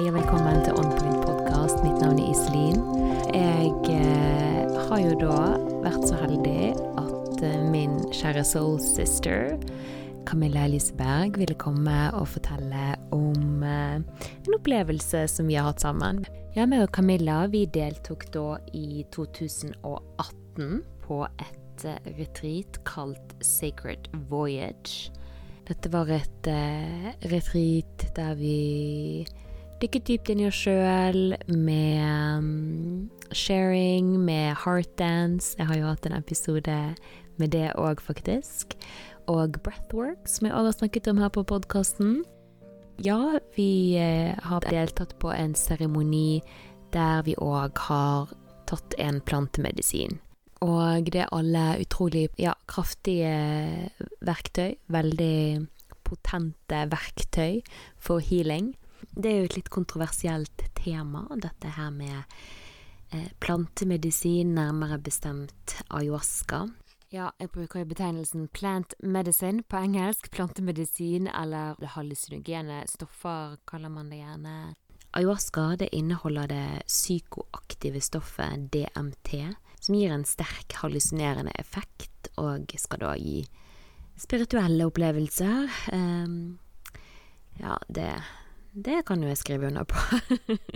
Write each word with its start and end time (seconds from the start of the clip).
Hei 0.00 0.08
og 0.08 0.14
velkommen 0.16 0.62
til 0.64 0.78
Onpoint 0.80 1.26
podkast. 1.26 1.82
Mitt 1.84 1.98
navn 2.00 2.16
er 2.22 2.30
Iselin. 2.32 2.78
Jeg 3.36 3.66
eh, 3.92 4.78
har 4.86 5.00
jo 5.02 5.10
da 5.20 5.40
vært 5.82 6.06
så 6.08 6.16
heldig 6.16 6.70
at 7.02 7.42
eh, 7.44 7.58
min 7.68 7.98
kjære 8.08 8.40
soul 8.48 8.78
sister 8.80 9.58
Camilla 10.24 10.62
Eliseberg 10.64 11.36
ville 11.36 11.58
komme 11.60 11.98
og 12.16 12.30
fortelle 12.32 12.94
om 13.12 13.60
eh, 13.60 14.00
en 14.00 14.56
opplevelse 14.56 15.26
som 15.34 15.52
vi 15.52 15.58
har 15.60 15.68
hatt 15.68 15.84
sammen. 15.84 16.22
Ja, 16.56 16.64
meg 16.64 16.86
og 16.86 16.94
Camilla 16.96 17.42
vi 17.52 17.66
deltok 17.68 18.24
da 18.32 18.56
i 18.72 19.04
2018 19.12 20.80
på 21.04 21.20
et 21.28 21.84
eh, 21.92 22.12
retreat 22.16 22.80
kalt 22.88 23.36
Sacred 23.44 24.08
Voyage. 24.32 25.12
Dette 25.68 25.92
var 25.92 26.08
et 26.10 26.48
uh, 26.50 27.12
retreat 27.30 28.08
der 28.16 28.32
vi 28.34 28.56
dykket 29.80 30.08
dypt 30.08 30.30
inn 30.32 30.42
i 30.42 30.48
oss 30.48 30.58
sjøl 30.60 31.34
med 31.48 32.00
um, 32.04 33.08
sharing, 33.32 34.12
med 34.20 34.58
heartdance. 34.64 35.54
Jeg 35.58 35.70
har 35.70 35.78
jo 35.78 35.88
hatt 35.88 36.08
en 36.08 36.16
episode 36.18 36.76
med 37.40 37.52
det 37.54 37.70
òg, 37.80 38.02
faktisk. 38.04 38.76
Og 39.30 39.56
breathwork, 39.64 40.28
som 40.28 40.48
jeg 40.48 40.56
òg 40.56 40.68
har 40.68 40.76
snakket 40.76 41.08
om 41.12 41.22
her 41.22 41.32
på 41.32 41.46
podkasten. 41.48 42.20
Ja, 43.00 43.38
vi 43.56 43.96
uh, 43.96 44.36
har 44.50 44.66
deltatt 44.68 45.16
på 45.22 45.32
en 45.32 45.56
seremoni 45.56 46.42
der 46.92 47.24
vi 47.24 47.38
òg 47.40 47.80
har 47.88 48.34
tatt 48.68 48.98
en 49.00 49.22
plantemedisin. 49.24 50.18
Og 50.60 51.08
det 51.08 51.22
er 51.24 51.32
alle 51.32 51.78
utrolig 51.80 52.26
ja, 52.36 52.52
kraftige 52.68 53.32
verktøy. 54.20 54.74
Veldig 54.92 55.64
potente 56.04 56.84
verktøy 56.92 57.62
for 57.96 58.20
healing. 58.20 58.74
Det 59.20 59.30
er 59.30 59.40
jo 59.42 59.48
et 59.50 59.56
litt 59.58 59.68
kontroversielt 59.68 60.62
tema, 60.78 61.26
dette 61.36 61.72
her 61.76 61.90
med 61.92 62.22
eh, 63.12 63.28
plantemedisin, 63.44 64.54
nærmere 64.56 64.96
bestemt 64.98 65.74
ayahuasca. 65.88 66.62
Ja, 67.12 67.32
jeg 67.42 67.50
bruker 67.52 67.82
jo 67.82 67.90
betegnelsen 67.90 68.46
plant 68.54 68.94
medicine 69.02 69.64
på 69.66 69.80
engelsk. 69.82 70.30
Plantemedisin 70.32 71.26
eller 71.28 71.76
hallusinogene 71.96 72.84
stoffer 72.88 73.58
kaller 73.68 73.92
man 73.92 74.08
det 74.12 74.22
gjerne. 74.22 74.56
Ayahuasca 75.12 75.74
det 75.76 75.90
inneholder 75.92 76.48
det 76.48 76.66
psykoaktive 76.86 78.00
stoffet 78.00 78.70
DMT 78.72 79.34
som 79.80 79.94
gir 79.98 80.12
en 80.14 80.24
sterk 80.24 80.76
hallusinerende 80.80 81.52
effekt, 81.58 82.30
og 82.38 82.72
skal 82.78 83.02
da 83.02 83.14
gi 83.18 83.42
spirituelle 84.20 84.86
opplevelser. 84.88 85.68
Um, 85.92 86.58
ja, 87.60 87.76
det, 87.88 88.12
det 88.72 89.04
kan 89.08 89.22
jo 89.22 89.30
jeg 89.30 89.40
skrive 89.40 89.70
under 89.70 89.86
på. 89.88 90.00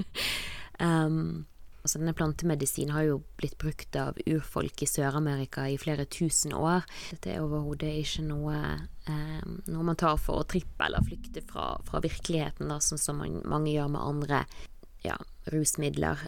um, 0.86 1.44
altså 1.84 2.00
denne 2.00 2.14
plantemedisinen 2.16 2.94
har 2.96 3.06
jo 3.06 3.20
blitt 3.38 3.56
brukt 3.60 3.96
av 4.00 4.18
urfolk 4.26 4.84
i 4.84 4.88
Sør-Amerika 4.88 5.66
i 5.70 5.78
flere 5.80 6.06
tusen 6.10 6.54
år. 6.56 6.86
Dette 7.12 7.34
er 7.34 7.44
overhodet 7.44 7.92
ikke 8.02 8.26
noe, 8.26 8.60
um, 9.08 9.58
noe 9.70 9.88
man 9.90 10.00
tar 10.00 10.18
for 10.20 10.42
å 10.42 10.48
trippe 10.48 10.86
eller 10.86 11.04
flykte 11.06 11.44
fra, 11.46 11.74
fra 11.86 12.02
virkeligheten, 12.04 12.72
da, 12.72 12.80
sånn 12.82 13.02
som 13.02 13.20
man, 13.22 13.42
mange 13.48 13.74
gjør 13.74 13.92
med 13.94 14.06
andre 14.14 14.44
ja, 15.04 15.18
rusmidler. 15.52 16.26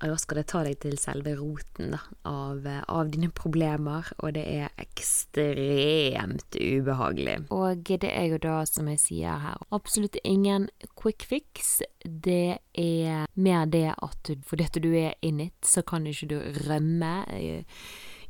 Um, 0.00 0.06
ayahuasca 0.06 0.34
det 0.34 0.46
tar 0.48 0.64
deg 0.64 0.78
til 0.80 0.96
selve 1.00 1.34
roten 1.38 1.92
da, 1.94 2.00
av, 2.28 2.64
av, 2.88 3.10
dine 3.12 3.30
problemer, 3.30 4.08
og 4.20 4.34
det 4.34 4.44
er 4.48 4.72
ekstremt 4.80 6.56
ubehagelig. 6.56 7.36
Og 7.52 7.84
det 7.84 8.10
er 8.10 8.30
jo 8.32 8.40
da, 8.40 8.64
som 8.68 8.88
jeg 8.88 9.00
sier 9.00 9.40
her, 9.44 9.60
absolutt 9.70 10.16
ingen 10.24 10.68
quick 10.96 11.26
fix. 11.28 11.80
Det 12.04 12.58
er 12.72 13.26
mer 13.34 13.66
det 13.66 13.94
at 13.96 14.18
du, 14.28 14.36
fordi 14.46 14.64
at 14.64 14.80
du 14.82 14.90
er 14.94 15.14
in 15.22 15.40
it, 15.40 15.58
så 15.64 15.82
kan 15.82 16.06
ikke 16.06 16.30
du 16.32 16.38
rømme. 16.68 17.14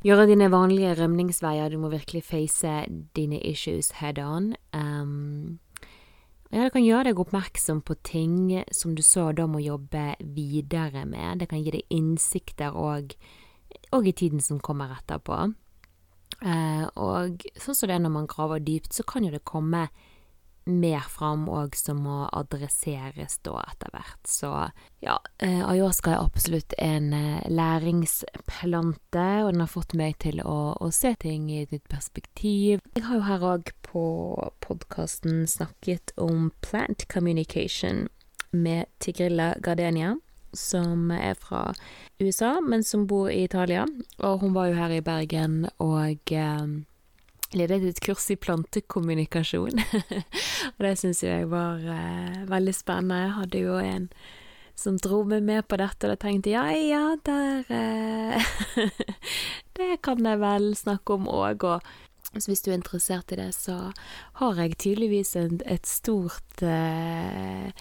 Gjøre 0.01 0.27
dine 0.27 0.51
vanlige 0.51 0.95
rømningsveier. 0.97 1.69
Du 1.69 1.77
må 1.77 1.91
virkelig 1.93 2.23
face 2.25 2.85
dine 3.15 3.39
issues 3.45 3.91
head 4.01 4.19
on. 4.19 4.55
Um, 4.73 5.59
ja, 6.51 6.65
det 6.65 6.73
kan 6.75 6.83
gjøre 6.83 7.09
deg 7.09 7.19
oppmerksom 7.23 7.79
på 7.87 7.95
ting 8.03 8.35
som 8.75 8.95
du 8.95 9.01
så 9.05 9.29
da 9.35 9.45
må 9.47 9.61
jobbe 9.63 10.17
videre 10.35 11.05
med. 11.07 11.39
Det 11.39 11.47
kan 11.51 11.61
gi 11.63 11.71
deg 11.77 11.95
innsikter 11.95 12.75
òg, 12.75 13.15
i 13.91 14.11
tiden 14.11 14.43
som 14.43 14.59
kommer 14.59 14.91
etterpå. 14.97 15.37
Eh, 16.41 16.85
og 16.99 17.45
sånn 17.55 17.77
som 17.77 17.87
det 17.87 17.95
er 17.95 18.03
når 18.03 18.15
man 18.17 18.27
graver 18.27 18.63
dypt, 18.63 18.91
så 18.95 19.05
kan 19.07 19.23
jo 19.23 19.31
det 19.31 19.45
komme 19.47 19.87
mer 20.79 21.05
fram 21.11 21.47
òg 21.51 21.75
som 21.77 22.01
må 22.05 22.23
adresseres 22.31 23.37
da 23.45 23.57
etter 23.65 23.91
hvert. 23.93 24.21
Så 24.27 24.51
ja, 25.03 25.17
eh, 25.43 25.59
ayahuasca 25.59 26.13
er 26.13 26.23
absolutt 26.23 26.75
en 26.77 27.11
eh, 27.17 27.43
læringsplante, 27.51 29.27
og 29.43 29.51
den 29.51 29.65
har 29.65 29.71
fått 29.71 29.95
meg 29.97 30.17
til 30.23 30.41
å, 30.45 30.73
å 30.79 30.91
se 30.95 31.13
ting 31.21 31.49
i 31.51 31.61
et 31.65 31.75
nytt 31.75 31.87
perspektiv. 31.91 32.81
Jeg 32.95 33.07
har 33.07 33.19
jo 33.19 33.27
her 33.27 33.47
òg 33.55 33.75
på 33.85 34.05
podkasten 34.63 35.45
snakket 35.49 36.15
om 36.21 36.51
plant 36.65 37.07
communication 37.11 38.07
med 38.51 38.87
Tigrilla 38.99 39.53
Gardenia 39.63 40.17
som 40.53 41.11
er 41.11 41.35
fra 41.39 41.73
USA, 42.19 42.59
men 42.61 42.83
som 42.83 43.07
bor 43.07 43.29
i 43.31 43.43
Italia. 43.43 43.85
Og 44.19 44.39
hun 44.39 44.53
var 44.53 44.71
jo 44.71 44.79
her 44.79 44.95
i 44.97 45.03
Bergen 45.03 45.65
og 45.79 46.31
eh, 46.31 46.65
ledet 47.57 47.83
et 47.87 48.03
kurs 48.03 48.29
i 48.31 48.37
plantekommunikasjon. 48.39 49.81
og 50.75 50.85
det 50.85 50.93
syns 51.01 51.23
jeg 51.25 51.49
var 51.51 51.81
eh, 51.83 52.43
veldig 52.49 52.75
spennende. 52.75 53.23
Jeg 53.25 53.35
hadde 53.39 53.65
jo 53.65 53.79
en 53.81 54.07
som 54.81 54.97
dro 54.97 55.23
meg 55.27 55.43
med 55.45 55.67
på 55.69 55.77
dette, 55.77 56.07
og 56.07 56.13
da 56.13 56.19
tenkte 56.19 56.53
jeg 56.53 56.85
ja, 56.89 57.01
ja, 57.01 57.17
der 57.25 57.73
eh, 57.75 58.53
Det 59.77 59.99
kan 60.05 60.25
jeg 60.25 60.39
vel 60.41 60.71
snakke 60.77 61.17
om 61.19 61.27
òg, 61.29 61.65
og 61.67 62.39
hvis 62.47 62.63
du 62.63 62.71
er 62.71 62.79
interessert 62.79 63.33
i 63.33 63.39
det, 63.41 63.51
så 63.57 63.91
har 64.39 64.61
jeg 64.61 64.77
tydeligvis 64.79 65.35
en, 65.39 65.59
et 65.67 65.87
stort 65.87 66.63
eh, 66.63 67.75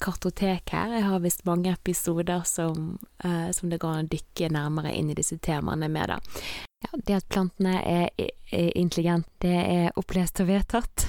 kartotek 0.00 0.72
her. 0.72 0.96
Jeg 0.96 1.04
har 1.04 1.20
visst 1.20 1.44
mange 1.48 1.74
episoder 1.74 2.42
som, 2.48 2.98
eh, 3.24 3.50
som 3.52 3.70
det 3.70 3.80
går 3.82 3.98
an 3.98 4.08
å 4.08 4.14
dykke 4.14 4.50
nærmere 4.56 4.94
inn 4.96 5.12
i 5.12 5.18
disse 5.18 5.36
temaene 5.44 5.90
med, 5.92 6.14
da. 6.14 6.69
Ja, 6.80 6.98
det 7.06 7.16
at 7.18 7.28
plantene 7.28 7.74
er, 7.84 8.08
intelligente, 8.50 9.28
det 9.44 9.52
er 9.52 9.98
opplest 10.00 10.40
og 10.40 10.48
vedtatt. 10.48 11.04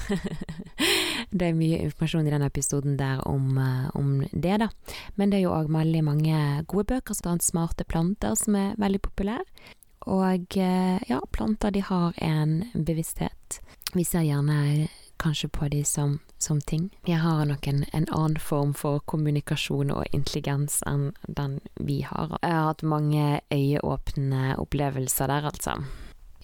det 1.31 1.47
er 1.47 1.55
mye 1.55 1.79
informasjon 1.85 2.27
i 2.27 2.33
denne 2.33 2.49
episoden 2.51 2.97
der 2.99 3.21
om, 3.27 3.55
uh, 3.55 3.87
om 3.95 4.17
det, 4.31 4.57
da. 4.65 4.67
Men 5.15 5.31
det 5.31 5.39
er 5.39 5.45
jo 5.45 5.53
òg 5.55 5.71
veldig 5.71 6.01
mange 6.03 6.41
gode 6.67 6.89
bøker, 6.91 7.15
bl.a. 7.23 7.37
Smarte 7.39 7.87
planter, 7.87 8.35
som 8.35 8.57
er 8.59 8.75
veldig 8.83 8.99
populære. 9.07 9.47
Og 10.11 10.59
uh, 10.59 10.97
ja, 11.07 11.21
planter 11.31 11.71
de 11.71 11.85
har 11.87 12.19
en 12.19 12.57
bevissthet. 12.75 13.61
Vi 13.95 14.03
ser 14.03 14.27
gjerne 14.27 14.89
kanskje 15.23 15.47
på 15.55 15.71
de 15.71 15.85
som, 15.87 16.19
som 16.43 16.61
ting. 16.61 16.89
Jeg 17.07 17.21
har 17.23 17.45
nok 17.49 17.67
en, 17.67 17.83
en, 17.93 18.07
annen 18.11 18.37
form 18.41 18.75
for 18.77 19.01
kommunikasjon 19.09 19.93
og 19.93 20.05
intelligens 20.15 20.81
enn 20.89 21.11
den 21.27 21.59
vi 21.79 22.01
har. 22.07 22.37
Jeg 22.41 22.55
har 22.57 22.69
hatt 22.71 22.83
mange 22.83 23.41
øyeåpne 23.53 24.55
opplevelser 24.61 25.31
der, 25.31 25.49
altså. 25.51 25.79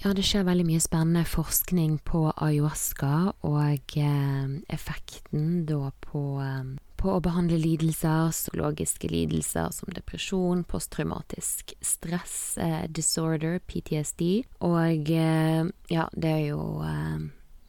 Ja, 0.03 0.13
det 0.13 0.28
skjer 0.30 0.46
veldig 0.46 0.68
mye 0.68 0.81
spennende 0.84 1.24
forskning 1.25 1.97
på 2.06 2.28
ayahuasca 2.36 3.31
og 3.50 3.96
eh, 3.97 4.52
effekten 4.69 5.63
da 5.66 5.90
på 6.06 6.22
eh, 6.44 6.75
på 6.97 7.13
å 7.13 7.22
behandle 7.24 7.59
lidelser, 7.62 8.31
psykologiske 8.34 9.09
lidelser 9.12 9.69
som 9.75 9.94
depresjon, 9.94 10.63
posttraumatisk 10.68 11.75
stress, 11.84 12.57
eh, 12.57 12.86
disorder, 12.89 13.60
PTSD. 13.69 14.24
Og 14.66 15.12
eh, 15.13 15.63
ja, 15.94 16.07
det 16.13 16.31
er 16.31 16.44
jo 16.50 16.62
eh, 16.86 17.27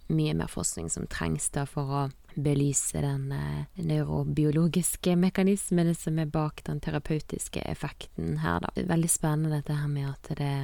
mye 0.08 0.34
mer 0.34 0.50
forskning 0.50 0.90
som 0.90 1.06
trengs 1.10 1.50
da 1.55 1.64
for 1.69 1.93
å 1.93 2.02
belyse 2.38 3.00
den 3.02 3.32
eh, 3.32 3.82
neurobiologiske 3.82 5.16
mekanismene 5.19 5.94
som 5.94 6.19
er 6.19 6.31
bak 6.31 6.62
den 6.69 6.81
terapeutiske 6.81 7.62
effekten 7.66 8.38
her, 8.44 8.60
da. 8.62 8.70
Det 8.75 8.84
er 8.84 8.93
veldig 8.93 9.10
spennende 9.10 9.58
dette 9.58 9.78
her 9.78 9.90
med 9.90 10.10
at 10.12 10.32
det 10.38 10.55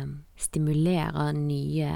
stimulerer 0.49 1.35
nye 1.38 1.91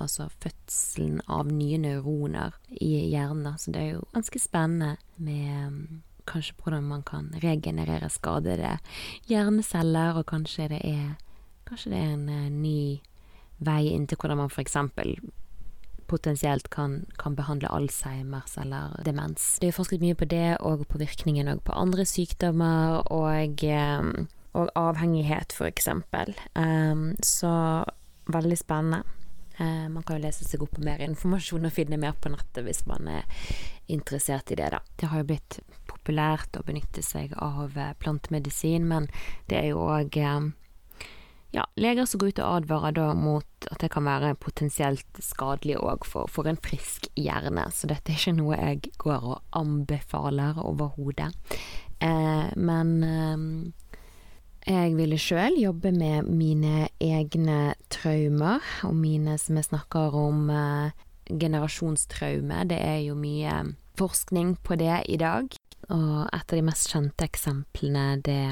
Altså 0.00 0.30
fødselen 0.40 1.18
av 1.28 1.50
nye 1.52 1.76
neuroner 1.76 2.54
i 2.72 3.10
hjernen, 3.10 3.42
da. 3.44 3.50
Så 3.60 3.74
det 3.74 3.82
er 3.82 3.90
jo 3.98 4.06
ganske 4.14 4.40
spennende 4.40 4.94
med 5.20 5.74
mm, 5.74 5.98
kanskje 6.30 6.54
hvordan 6.56 6.86
man 6.88 7.02
kan 7.04 7.26
regenerere 7.42 8.08
skadede 8.08 8.78
hjerneceller, 9.28 10.16
og 10.16 10.30
kanskje 10.32 10.70
det 10.72 10.80
er 10.88 11.18
Kanskje 11.68 11.90
det 11.92 11.98
er 12.00 12.14
en 12.16 12.30
uh, 12.32 12.48
ny 12.50 13.02
vei 13.62 13.92
inn 13.92 14.08
til 14.08 14.18
hvordan 14.18 14.40
man 14.40 14.54
eksempel 14.58 15.12
potensielt 16.10 16.68
kan, 16.74 17.04
kan, 17.20 17.36
behandle 17.38 17.70
Alzheimers 17.70 18.58
eller 18.58 18.98
demens. 19.06 19.54
Det 19.62 19.70
er 19.70 19.76
forsket 19.76 20.02
mye 20.02 20.18
på 20.18 20.28
det, 20.30 20.58
og 20.60 20.84
på 20.90 21.00
virkningen 21.00 21.48
og 21.52 21.62
på 21.66 21.76
andre 21.78 22.06
sykdommer, 22.08 23.00
og, 23.14 23.64
eh, 23.64 24.26
og 24.58 24.74
avhengighet, 24.74 25.54
eksempel. 25.70 26.34
Um, 26.58 27.14
så 27.22 27.52
veldig 28.30 28.58
spennende. 28.58 29.04
Eh, 29.60 29.88
man 29.88 30.02
kan 30.02 30.16
jo 30.16 30.24
lese 30.24 30.46
seg 30.48 30.62
opp 30.64 30.72
på 30.78 30.84
mer 30.84 31.02
informasjon 31.04 31.68
og 31.68 31.74
finne 31.74 31.98
mer 32.00 32.14
på 32.16 32.32
nettet 32.32 32.64
hvis 32.64 32.86
man 32.88 33.10
er 33.12 33.26
interessert 33.92 34.50
i 34.54 34.56
det, 34.56 34.70
da. 34.72 34.80
Det 34.96 35.10
har 35.10 35.20
jo 35.20 35.28
blitt 35.28 35.58
populært 35.90 36.56
å 36.56 36.64
benytte 36.64 37.04
seg 37.04 37.34
av 37.36 37.76
eh, 37.76 37.92
plantemedisin, 38.00 38.86
men 38.88 39.10
det 39.50 39.60
er 39.60 39.68
jo 39.74 39.84
òg 39.84 40.16
ja, 41.50 41.66
leger 41.74 42.06
som 42.06 42.20
går 42.22 42.32
ut 42.32 42.40
og 42.44 42.56
advarer 42.60 42.94
da 42.94 43.08
mot 43.18 43.68
at 43.70 43.82
det 43.82 43.90
kan 43.92 44.06
være 44.06 44.36
potensielt 44.38 45.20
skadelig 45.22 45.80
òg 45.82 46.06
for, 46.06 46.30
for, 46.30 46.46
en 46.46 46.60
frisk 46.62 47.08
hjerne, 47.18 47.66
så 47.74 47.90
dette 47.90 48.12
er 48.12 48.20
ikke 48.20 48.36
noe 48.38 48.58
jeg 48.58 48.92
går 49.02 49.26
og 49.34 49.58
anbefaler 49.58 50.60
overhodet. 50.62 51.32
Eh, 52.00 52.48
men 52.56 52.92
eh, 53.04 53.44
jeg 54.70 54.94
ville 54.94 55.18
sjøl 55.18 55.58
jobbe 55.58 55.92
med 55.96 56.30
mine 56.30 56.88
egne 57.02 57.74
traumer, 57.92 58.62
og 58.86 58.94
mine 58.94 59.38
som 59.40 59.58
jeg 59.58 59.70
snakker 59.72 60.14
om 60.16 60.50
eh, 60.54 61.06
generasjonstraume. 61.30 62.62
Det 62.70 62.78
er 62.78 63.00
jo 63.08 63.18
mye 63.18 63.72
forskning 63.98 64.54
på 64.62 64.78
det 64.80 65.02
i 65.10 65.18
dag, 65.20 65.50
og 65.90 66.14
et 66.30 66.46
av 66.46 66.54
de 66.54 66.62
mest 66.64 66.92
kjente 66.92 67.26
eksemplene 67.26 68.20
det 68.22 68.44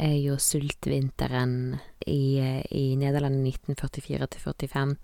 er 0.00 0.16
jo 0.18 0.38
sultvinteren 0.40 1.76
i, 2.06 2.40
i 2.70 2.86
Nederland 2.98 3.44
i 3.44 3.52
1944 3.52 4.28
45. 4.40 4.96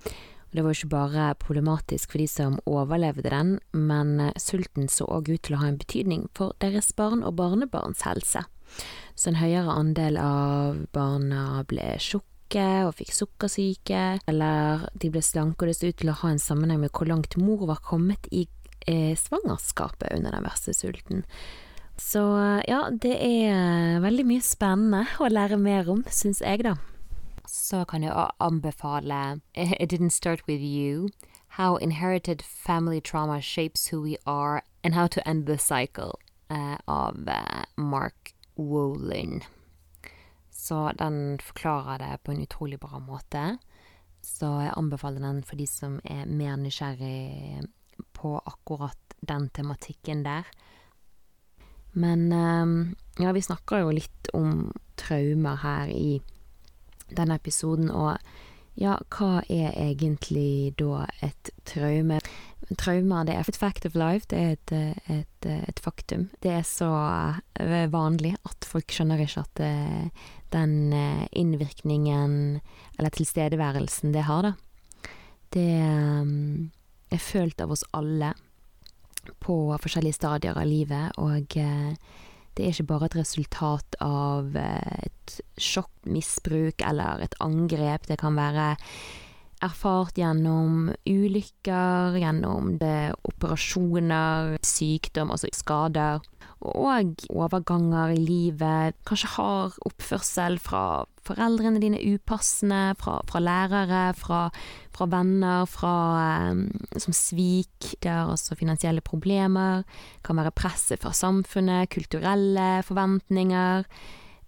Og 0.46 0.54
det 0.54 0.62
var 0.62 0.72
jo 0.72 0.78
ikke 0.78 0.94
bare 0.94 1.24
problematisk 1.42 2.14
for 2.14 2.22
de 2.22 2.28
som 2.30 2.60
overlevde 2.70 3.30
den, 3.32 3.56
men 3.74 4.30
sulten 4.40 4.88
så 4.88 5.08
òg 5.10 5.32
ut 5.32 5.42
til 5.46 5.56
å 5.56 5.62
ha 5.64 5.72
en 5.72 5.80
betydning 5.80 6.28
for 6.38 6.54
deres 6.62 6.92
barn 6.96 7.24
og 7.26 7.36
barnebarns 7.40 8.06
helse. 8.06 8.46
Så 9.16 9.30
en 9.30 9.40
høyere 9.40 9.74
andel 9.74 10.18
av 10.20 10.80
barna 10.94 11.64
ble 11.68 11.96
tjukke 12.02 12.66
og 12.86 12.94
fikk 13.00 13.12
sukkersyke, 13.16 14.04
eller 14.30 14.86
de 14.94 15.10
ble 15.12 15.22
slanke, 15.24 15.64
og 15.64 15.72
det 15.72 15.78
så 15.80 15.90
ut 15.90 16.00
til 16.02 16.12
å 16.12 16.18
ha 16.22 16.32
en 16.32 16.42
sammenheng 16.42 16.84
med 16.84 16.94
hvor 16.94 17.10
langt 17.10 17.36
mor 17.40 17.66
var 17.68 17.82
kommet 17.84 18.28
i 18.30 18.46
eh, 18.86 19.16
svangerskapet 19.18 20.14
under 20.14 20.36
den 20.36 20.46
verste 20.46 20.74
sulten. 20.76 21.24
Så 21.96 22.22
ja, 22.68 22.90
det 22.92 23.14
er 23.24 24.00
veldig 24.04 24.26
mye 24.28 24.44
spennende 24.44 25.06
å 25.22 25.30
lære 25.32 25.58
mer 25.60 25.88
om, 25.90 26.04
syns 26.12 26.42
jeg, 26.44 26.64
da. 26.66 26.76
Så 27.46 27.84
kan 27.88 28.04
jeg 28.04 28.12
anbefale 28.42 29.40
It 29.54 29.90
Didn't 29.92 30.12
Start 30.12 30.46
With 30.48 30.62
You. 30.62 31.08
How 31.56 31.76
Inherited 31.76 32.42
Family 32.42 33.00
Trauma 33.00 33.40
Shapes 33.40 33.88
Who 33.88 34.02
We 34.02 34.16
Are 34.26 34.62
and 34.84 34.94
How 34.94 35.06
to 35.06 35.26
End 35.26 35.46
the 35.46 35.56
Cycle 35.56 36.18
uh, 36.50 36.76
av 36.86 37.16
uh, 37.28 37.64
Mark 37.76 38.34
Wolin. 38.56 39.42
Så 40.50 40.92
den 40.98 41.38
forklarer 41.38 41.98
det 41.98 42.18
på 42.24 42.32
en 42.32 42.42
utrolig 42.42 42.80
bra 42.80 42.98
måte. 42.98 43.58
Så 44.22 44.46
jeg 44.66 44.74
anbefaler 44.76 45.22
den 45.22 45.42
for 45.46 45.56
de 45.56 45.66
som 45.70 46.00
er 46.04 46.26
mer 46.26 46.56
nysgjerrig 46.60 47.64
på 48.12 48.36
akkurat 48.44 49.16
den 49.20 49.48
tematikken 49.48 50.24
der. 50.26 50.48
Men 51.96 52.32
ehm, 52.32 52.78
ja, 53.18 53.32
vi 53.32 53.42
snakker 53.44 53.84
jo 53.84 53.94
litt 53.96 54.30
om 54.36 54.68
traumer 55.00 55.56
her 55.62 55.92
i 55.92 56.18
denne 57.16 57.38
episoden, 57.38 57.88
og 57.88 58.18
ja, 58.76 58.98
hva 59.16 59.40
er 59.48 59.72
egentlig 59.72 60.74
da 60.76 61.06
et 61.24 61.50
traume? 61.68 62.20
Traumer, 62.76 63.24
det 63.24 63.36
er 63.36 63.48
et 63.48 63.56
fact 63.56 63.86
of 63.88 63.96
life, 63.96 64.26
det 64.28 64.38
er 64.42 64.56
et, 64.56 64.72
et, 65.14 65.48
et, 65.48 65.80
faktum. 65.80 66.26
Det 66.44 66.50
er 66.58 66.64
så 66.66 66.90
eh, 67.62 67.86
vanlig 67.92 68.34
at 68.44 68.66
folk 68.68 68.92
skjønner 68.92 69.22
ikke 69.22 69.44
at 69.46 69.62
eh, 69.64 70.26
den 70.52 70.92
eh, 70.92 71.24
innvirkningen, 71.32 72.58
eller 72.98 73.14
tilstedeværelsen, 73.16 74.12
det 74.12 74.26
har, 74.28 74.50
da. 74.50 75.12
Det 75.54 75.70
er 75.78 77.22
følt 77.22 77.62
av 77.62 77.72
oss 77.72 77.86
alle 77.96 78.34
på 79.42 79.58
forskjellige 79.82 80.18
stadier 80.18 80.58
av 80.58 80.68
livet, 80.68 81.18
og 81.18 81.56
det 82.56 82.64
er 82.64 82.72
ikke 82.72 82.88
bare 82.88 83.10
et 83.10 83.18
resultat 83.18 83.98
av 84.00 84.56
et 84.56 85.36
sjokk, 85.60 85.92
misbruk 86.08 86.80
eller 86.86 87.26
et 87.26 87.36
angrep. 87.44 88.08
Det 88.08 88.16
kan 88.22 88.38
være 88.38 88.76
erfart 89.64 90.18
gjennom 90.20 90.90
ulykker, 91.08 92.16
gjennom 92.20 92.76
det, 92.80 93.12
operasjoner, 93.28 94.56
sykdom, 94.64 95.32
altså 95.34 95.50
skader, 95.56 96.24
og 96.74 97.26
overganger 97.30 98.14
i 98.14 98.20
livet. 98.20 98.96
Kanskje 99.06 99.30
har 99.36 99.76
oppførsel 99.86 100.58
fra 100.62 101.04
foreldrene 101.26 101.80
dine 101.82 102.00
upassende, 102.14 102.94
fra, 103.00 103.18
fra 103.26 103.42
lærere, 103.42 104.02
fra, 104.18 104.40
fra 104.94 105.08
venner, 105.10 105.66
fra, 105.70 105.94
som 106.98 107.16
svik. 107.16 107.94
Det 108.02 108.10
er 108.12 108.30
også 108.30 108.58
finansielle 108.58 109.04
problemer. 109.04 109.86
Kan 110.26 110.38
være 110.40 110.54
presset 110.54 111.02
fra 111.02 111.14
samfunnet, 111.16 111.90
kulturelle 111.94 112.82
forventninger. 112.86 113.86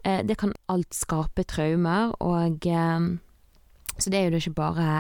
Eh, 0.05 0.21
det 0.27 0.39
kan 0.39 0.55
alt 0.69 0.95
skape 0.95 1.47
traumer, 1.49 2.15
og 2.23 2.69
så 3.99 4.11
det 4.11 4.19
er 4.19 4.31
jo 4.31 4.39
ikke 4.39 4.59
bare 4.61 4.93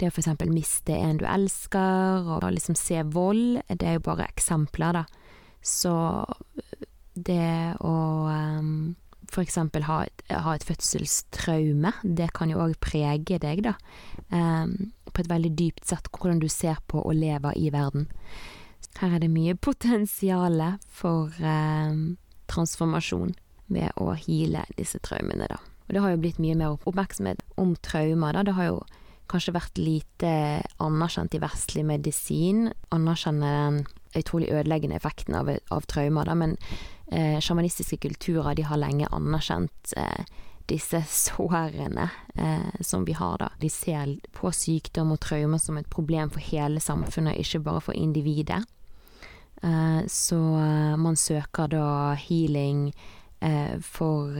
det 0.00 0.08
å 0.08 0.16
eksempel 0.16 0.50
miste 0.52 0.96
en 0.96 1.18
du 1.20 1.26
elsker, 1.28 2.24
og 2.26 2.46
liksom 2.48 2.76
se 2.78 3.02
vold, 3.12 3.60
det 3.68 3.86
er 3.86 3.98
jo 3.98 4.06
bare 4.08 4.28
eksempler, 4.30 4.96
da. 4.96 5.04
Så 5.62 5.92
det 7.14 7.76
å 7.84 7.94
um, 8.30 8.94
for 9.30 9.44
eksempel 9.44 9.84
ha 9.86 10.02
et, 10.06 10.22
ha 10.30 10.54
et, 10.56 10.64
fødselstraume, 10.66 11.92
det 12.02 12.30
kan 12.36 12.50
jo 12.50 12.60
òg 12.64 12.76
prege 12.82 13.38
deg, 13.42 13.62
da. 13.66 13.76
Um, 14.32 14.92
på 15.10 15.22
et 15.22 15.30
veldig 15.30 15.52
dypt 15.58 15.86
sett, 15.86 16.10
hvordan 16.14 16.40
du 16.42 16.48
ser 16.50 16.80
på 16.90 17.02
å 17.02 17.14
leve 17.14 17.52
i 17.58 17.70
verden. 17.74 18.08
Her 18.98 19.16
er 19.16 19.22
det 19.22 19.30
mye 19.30 19.54
potensial 19.54 20.58
for 20.90 21.30
um, 21.44 22.16
transformasjon 22.50 23.36
ved 23.70 23.94
å 24.02 24.14
heale 24.18 24.64
disse 24.78 24.98
traumene, 25.04 25.46
da. 25.50 25.60
Og 25.86 25.94
det 25.94 26.02
har 26.02 26.14
jo 26.14 26.22
blitt 26.22 26.42
mye 26.42 26.58
mer 26.58 26.76
oppmerksomhet 26.86 27.42
om 27.58 27.76
traumer, 27.82 28.34
da. 28.34 28.44
Det 28.46 28.56
har 28.58 28.70
jo 28.72 28.82
kanskje 29.30 29.54
vært 29.54 29.78
lite 29.78 30.32
anerkjent 30.82 31.34
i 31.36 31.42
vestlig 31.42 31.84
medisin. 31.86 32.68
Anerkjenne 32.94 33.50
den 33.50 33.80
utrolig 34.16 34.50
ødeleggende 34.50 34.96
effekten 34.96 35.36
av, 35.38 35.50
av 35.70 35.86
traumer, 35.90 36.26
da, 36.26 36.34
men 36.34 36.56
eh, 37.12 37.38
sjamanistiske 37.40 38.00
kulturer 38.02 38.54
de 38.58 38.66
har 38.66 38.80
lenge 38.80 39.08
anerkjent 39.12 39.94
eh, 39.96 40.24
disse 40.70 41.02
sårene 41.10 42.08
eh, 42.34 42.80
som 42.80 43.04
vi 43.04 43.12
har, 43.12 43.38
da. 43.38 43.50
De 43.60 43.70
ser 43.70 44.16
på 44.36 44.52
sykdom 44.54 45.14
og 45.14 45.22
traumer 45.24 45.58
som 45.62 45.78
et 45.80 45.90
problem 45.90 46.30
for 46.30 46.42
hele 46.52 46.82
samfunnet, 46.82 47.40
ikke 47.42 47.62
bare 47.66 47.82
for 47.88 47.98
individet. 47.98 48.62
Eh, 49.62 50.06
så 50.06 50.40
eh, 50.56 50.96
man 50.96 51.16
søker 51.16 51.68
da 51.68 52.14
healing 52.14 52.90
eh, 53.40 53.76
for 53.80 54.36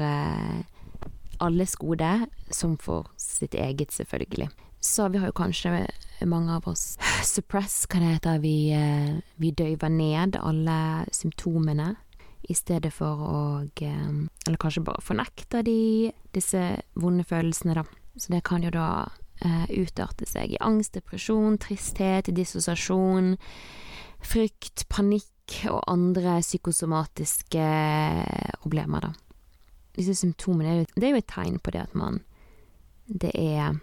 alles 1.41 1.77
gode, 1.81 2.27
som 2.51 2.77
for 2.79 3.09
sitt 3.17 3.55
eget, 3.55 3.93
selvfølgelig. 3.93 4.51
Så 4.81 5.09
vi 5.13 5.21
har 5.21 5.29
jo 5.29 5.37
kanskje 5.37 5.87
mange 6.29 6.55
av 6.57 6.69
oss 6.69 6.97
suppress, 7.25 7.85
hva 7.89 8.01
det 8.01 8.13
heter, 8.15 8.39
vi, 8.43 8.73
eh, 8.73 9.21
vi 9.41 9.53
døyver 9.53 9.93
ned 9.93 10.39
alle 10.41 11.07
symptomene 11.13 11.95
i 12.49 12.57
stedet 12.57 12.93
for 12.93 13.21
å 13.21 13.41
eh, 13.63 14.13
Eller 14.47 14.61
kanskje 14.61 14.85
bare 14.85 15.05
fornekter 15.05 15.63
de 15.63 16.11
disse 16.33 16.63
vonde 16.95 17.25
følelsene, 17.25 17.77
da. 17.77 17.85
Så 18.17 18.33
det 18.33 18.43
kan 18.45 18.65
jo 18.65 18.73
da 18.75 19.07
uh, 19.07 19.67
utarte 19.71 20.27
seg 20.27 20.53
i 20.53 20.59
angst, 20.61 20.97
depresjon, 20.97 21.57
tristhet, 21.63 22.27
dissosiasjon, 22.35 23.37
frykt, 24.21 24.89
panikk 24.91 25.61
og 25.71 25.85
andre 25.89 26.41
psykosomatiske 26.43 27.69
problemer, 28.61 29.07
da 29.07 29.13
disse 29.97 30.15
symptomene 30.19 30.87
det 30.95 31.07
er 31.07 31.15
jo 31.15 31.21
et 31.21 31.31
tegn 31.31 31.59
på 31.63 31.75
det 31.75 31.87
at 31.89 31.95
man 31.99 32.23
Det 33.11 33.33
er 33.35 33.81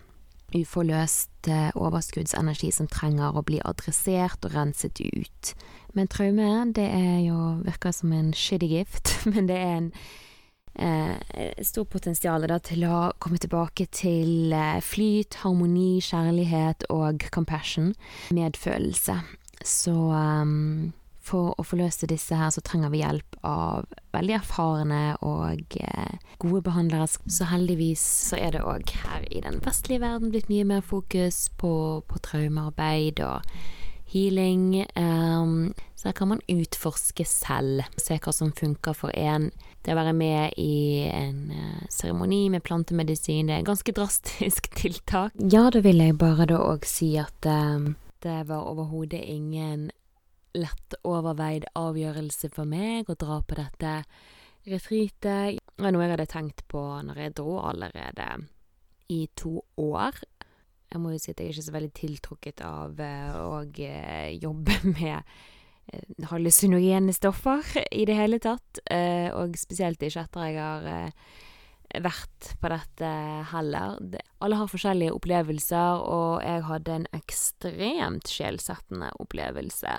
uforløst 0.55 1.49
eh, 1.51 1.71
overskuddsenergi 1.75 2.69
som 2.71 2.87
trenger 2.91 3.35
å 3.35 3.43
bli 3.47 3.59
adressert 3.67 4.45
og 4.47 4.55
renset 4.55 5.01
ut. 5.01 5.51
Men 5.97 6.07
traume, 6.11 6.51
det 6.77 6.87
er 6.87 7.19
jo 7.25 7.57
virker 7.65 7.95
som 7.95 8.13
en 8.15 8.31
shitty 8.35 8.69
gift, 8.77 9.17
men 9.31 9.49
det 9.49 9.57
er 9.57 9.73
en 9.81 9.89
eh, 10.79 11.63
stor 11.65 11.87
potensial 11.91 12.47
da, 12.47 12.59
til 12.63 12.85
å 12.87 13.07
komme 13.19 13.41
tilbake 13.41 13.89
til 13.91 14.53
eh, 14.55 14.79
flyt, 14.83 15.41
harmoni, 15.43 15.97
kjærlighet 16.05 16.87
og 16.93 17.27
compassion, 17.33 17.91
medfølelse. 18.31 19.19
Så 19.65 19.91
um, 19.91 20.93
for 21.27 21.53
å 21.59 21.65
forløse 21.67 22.07
disse 22.09 22.37
her, 22.37 22.51
så 22.53 22.63
trenger 22.65 22.91
vi 22.93 23.01
hjelp 23.03 23.37
av 23.47 23.87
veldig 24.15 24.37
erfarne 24.39 25.01
og 25.25 25.77
eh, 25.81 26.29
gode 26.41 26.63
behandlere. 26.69 27.07
Så 27.07 27.49
heldigvis 27.51 28.03
så 28.29 28.39
er 28.39 28.55
det 28.55 28.65
òg 28.65 28.93
her 29.03 29.27
i 29.31 29.43
den 29.43 29.59
vestlige 29.65 30.03
verden 30.05 30.31
blitt 30.33 30.51
mye 30.51 30.67
mer 30.67 30.85
fokus 30.85 31.47
på, 31.59 31.73
på 32.07 32.23
traumearbeid 32.29 33.21
og 33.25 33.45
healing. 34.07 34.85
Um, 34.95 35.73
så 35.95 36.09
her 36.09 36.17
kan 36.17 36.31
man 36.31 36.43
utforske 36.47 37.25
selv, 37.27 37.83
se 37.99 38.19
hva 38.21 38.33
som 38.33 38.53
funker 38.55 38.95
for 38.95 39.11
en. 39.17 39.49
Det 39.83 39.93
å 39.93 39.99
være 39.99 40.15
med 40.15 40.57
i 40.59 41.07
en 41.11 41.51
uh, 41.51 41.83
seremoni 41.91 42.47
med 42.53 42.63
plantemedisin, 42.63 43.47
det 43.47 43.57
er 43.57 43.63
et 43.63 43.69
ganske 43.69 43.95
drastisk 43.95 44.71
tiltak. 44.79 45.35
Ja, 45.51 45.67
da 45.73 45.83
vil 45.83 46.03
jeg 46.03 46.17
bare 46.19 46.47
da 46.49 46.61
òg 46.63 46.87
si 46.87 47.13
at 47.19 47.47
um, 47.47 47.95
det 48.23 48.43
var 48.49 48.67
overhodet 48.71 49.21
ingen 49.21 49.89
lett 50.57 50.97
overveid 51.07 51.67
avgjørelse 51.77 52.49
for 52.53 52.69
meg 52.69 53.09
å 53.09 53.17
dra 53.19 53.39
på 53.45 53.57
dette 53.59 53.93
retreatet. 54.67 55.59
Det 55.59 55.83
var 55.83 55.93
noe 55.93 56.05
jeg 56.05 56.15
hadde 56.15 56.31
tenkt 56.31 56.63
på 56.71 56.83
når 57.07 57.23
jeg 57.23 57.37
dro 57.39 57.59
allerede 57.63 58.27
i 59.13 59.25
to 59.39 59.59
år. 59.79 60.17
Jeg 60.87 61.03
må 61.03 61.11
jo 61.13 61.19
si 61.19 61.33
at 61.33 61.41
jeg 61.41 61.49
er 61.49 61.55
ikke 61.55 61.67
så 61.67 61.75
veldig 61.75 61.93
tiltrukket 61.95 62.63
av 62.63 63.01
uh, 63.01 63.37
å 63.43 63.51
uh, 63.65 64.29
jobbe 64.31 64.77
med 64.95 65.17
uh, 65.19 66.29
hallusinogene 66.31 67.15
stoffer 67.15 67.65
i 67.91 68.05
det 68.07 68.15
hele 68.17 68.39
tatt. 68.43 68.81
og 69.35 69.57
spesielt 69.59 70.01
ikke 70.03 70.23
etter 70.23 70.47
jeg 70.47 70.57
har 70.61 71.11
vært 72.03 72.49
på 72.59 72.69
dette 72.71 73.09
heller. 73.53 73.95
Alle 74.43 74.59
har 74.59 74.67
forskjellige 74.71 75.15
opplevelser, 75.15 76.03
og 76.03 76.43
jeg 76.43 76.65
hadde 76.67 76.95
en 76.95 77.07
ekstremt 77.15 78.27
sjelsettende 78.27 79.13
opplevelse. 79.23 79.95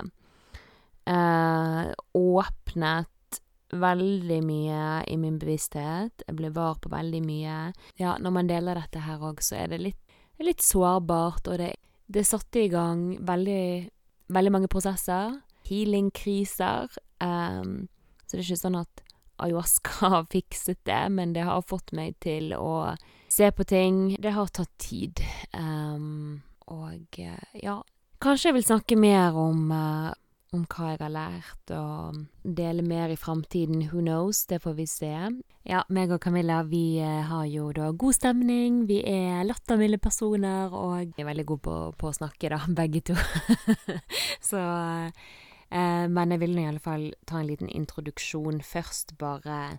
Åpnet 1.09 3.39
veldig 3.69 4.39
mye 4.45 4.83
i 5.09 5.15
min 5.17 5.37
bevissthet. 5.41 6.25
Jeg 6.25 6.37
ble 6.37 6.51
var 6.53 6.77
på 6.81 6.91
veldig 6.93 7.21
mye. 7.25 7.57
Ja, 8.01 8.15
når 8.21 8.35
man 8.35 8.49
deler 8.49 8.77
dette 8.77 9.01
her 9.05 9.21
òg, 9.21 9.41
så 9.45 9.57
er 9.61 9.73
det 9.73 9.81
litt 9.83 10.09
litt 10.45 10.63
sårbart, 10.63 11.47
og 11.47 11.59
det, 11.59 11.73
det 12.07 12.25
satte 12.27 12.63
i 12.63 12.71
gang 12.71 13.13
veldig, 13.25 13.89
veldig 14.31 14.55
mange 14.55 14.71
prosesser. 14.71 15.39
Healing-kriser. 15.69 16.89
Um, 17.21 17.87
så 18.25 18.35
det 18.35 18.43
er 18.43 18.47
ikke 18.47 18.63
sånn 18.63 18.79
at 18.79 19.03
ayahuasca 19.39 20.09
har 20.15 20.29
fikset 20.31 20.81
det, 20.87 21.01
men 21.15 21.35
det 21.35 21.47
har 21.47 21.65
fått 21.67 21.93
meg 21.97 22.17
til 22.23 22.53
å 22.57 22.95
se 23.29 23.51
på 23.51 23.67
ting. 23.67 24.15
Det 24.21 24.33
har 24.35 24.51
tatt 24.53 24.71
tid. 24.81 25.23
Um, 25.53 26.41
og 26.69 27.17
ja 27.17 27.79
Kanskje 28.19 28.49
jeg 28.49 28.55
vil 28.57 28.65
snakke 28.67 28.95
mer 28.99 29.37
om 29.39 29.69
uh, 29.71 30.11
om 30.55 30.63
hva 30.65 30.93
jeg 30.93 30.99
har 31.01 31.11
lært, 31.13 31.71
og 31.75 32.17
dele 32.57 32.83
mer 32.85 33.11
i 33.13 33.17
framtiden. 33.19 33.83
Who 33.91 34.01
knows? 34.01 34.45
Det 34.49 34.61
får 34.63 34.75
vi 34.79 34.85
se. 34.89 35.11
Ja, 35.67 35.83
meg 35.93 36.13
og 36.15 36.21
Camilla 36.23 36.61
vi 36.65 36.99
eh, 37.03 37.21
har 37.29 37.45
jo 37.49 37.69
da 37.75 37.91
god 37.91 38.17
stemning. 38.17 38.81
Vi 38.89 39.01
er 39.05 39.45
lattermilde 39.45 39.99
personer, 40.01 40.73
og 40.73 41.13
vi 41.13 41.23
er 41.23 41.29
veldig 41.29 41.45
gode 41.51 41.65
på, 41.67 41.75
på, 41.99 42.09
å 42.09 42.17
snakke, 42.17 42.49
da, 42.55 42.61
begge 42.81 43.03
to. 43.11 43.17
Så 44.49 44.59
eh, 44.59 46.05
Men 46.09 46.33
jeg 46.33 46.43
vil 46.45 46.57
i 46.57 46.67
alle 46.69 46.83
fall 46.83 47.11
ta 47.29 47.41
en 47.41 47.49
liten 47.49 47.69
introduksjon 47.69 48.63
først, 48.65 49.17
bare 49.21 49.77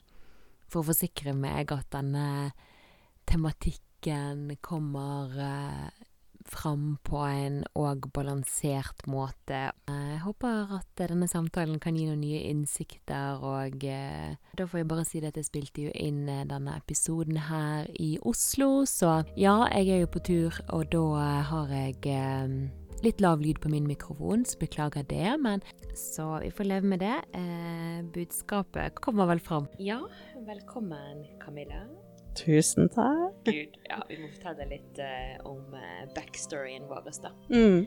for 0.70 0.84
å 0.84 0.90
forsikre 0.92 1.34
meg 1.34 1.72
at 1.74 1.90
denne 1.96 2.52
tematikken 3.26 4.54
kommer 4.62 5.34
eh, 5.34 6.06
fram 6.50 6.98
på 7.06 7.20
en 7.24 7.62
og 7.78 8.08
balansert 8.14 9.06
måte. 9.10 9.60
Jeg 9.88 10.20
håper 10.24 10.74
at 10.80 10.88
denne 10.98 11.28
samtalen 11.30 11.80
kan 11.82 11.96
gi 11.96 12.08
noen 12.08 12.22
nye 12.24 12.42
innsikter, 12.50 13.40
og 13.44 13.84
eh, 13.86 14.34
da 14.58 14.66
får 14.66 14.82
jeg 14.82 14.90
bare 14.90 15.06
si 15.08 15.22
at 15.24 15.38
jeg 15.38 15.48
spilte 15.48 15.86
jo 15.86 15.94
inn 15.94 16.26
eh, 16.28 16.46
denne 16.50 16.76
episoden 16.80 17.40
her 17.48 17.88
i 18.00 18.12
Oslo, 18.26 18.84
så 18.88 19.20
ja, 19.38 19.56
jeg 19.70 19.94
er 19.94 20.04
jo 20.04 20.12
på 20.12 20.24
tur, 20.26 20.60
og 20.74 20.90
da 20.92 21.06
har 21.50 21.72
jeg 21.74 21.98
eh, 22.10 22.58
litt 23.04 23.22
lav 23.24 23.40
lyd 23.40 23.62
på 23.62 23.72
min 23.72 23.88
mikrofon, 23.88 24.44
så 24.44 24.60
beklager 24.60 25.06
det, 25.08 25.32
men 25.40 25.64
så 25.96 26.34
vi 26.44 26.52
får 26.52 26.68
leve 26.68 26.92
med 26.92 27.02
det. 27.04 27.16
budskapet 28.12 29.00
kommer 29.00 29.30
vel 29.30 29.40
fram. 29.40 29.68
Ja, 29.78 30.02
velkommen, 30.46 31.24
Camilla. 31.40 31.86
Tusen 32.38 32.88
takk. 32.88 33.36
Gud, 33.44 33.76
ja, 33.88 33.98
vi 34.08 34.18
må 34.20 34.30
fortelle 34.30 34.66
litt 34.70 35.00
uh, 35.02 35.36
om 35.50 35.74
uh, 35.74 36.04
backstoryen 36.14 36.86
vår. 36.90 37.08
da. 37.22 37.32
Mm. 37.50 37.86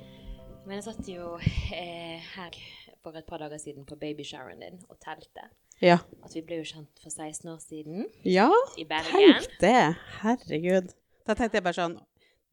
Men 0.66 0.78
jeg 0.78 0.86
satt 0.86 1.10
jo 1.12 1.36
uh, 1.38 2.32
her 2.36 2.58
for 3.04 3.16
et 3.20 3.28
par 3.28 3.44
dager 3.44 3.60
siden 3.60 3.86
på 3.88 3.98
babyshoweren 4.00 4.64
din 4.64 4.80
og 4.90 5.00
telte. 5.04 5.48
Ja. 5.84 6.00
At 6.24 6.36
vi 6.36 6.44
ble 6.46 6.62
jo 6.62 6.68
kjent 6.68 7.02
for 7.02 7.12
16 7.12 7.50
år 7.52 7.60
siden 7.64 8.06
ja, 8.24 8.50
i 8.80 8.86
Bergen. 8.88 9.40
Tenk 9.40 9.60
det! 9.64 9.96
Herregud. 10.22 10.94
Da 11.28 11.36
tenkte 11.36 11.60
jeg 11.60 11.66
bare 11.66 11.80
sånn 11.80 12.00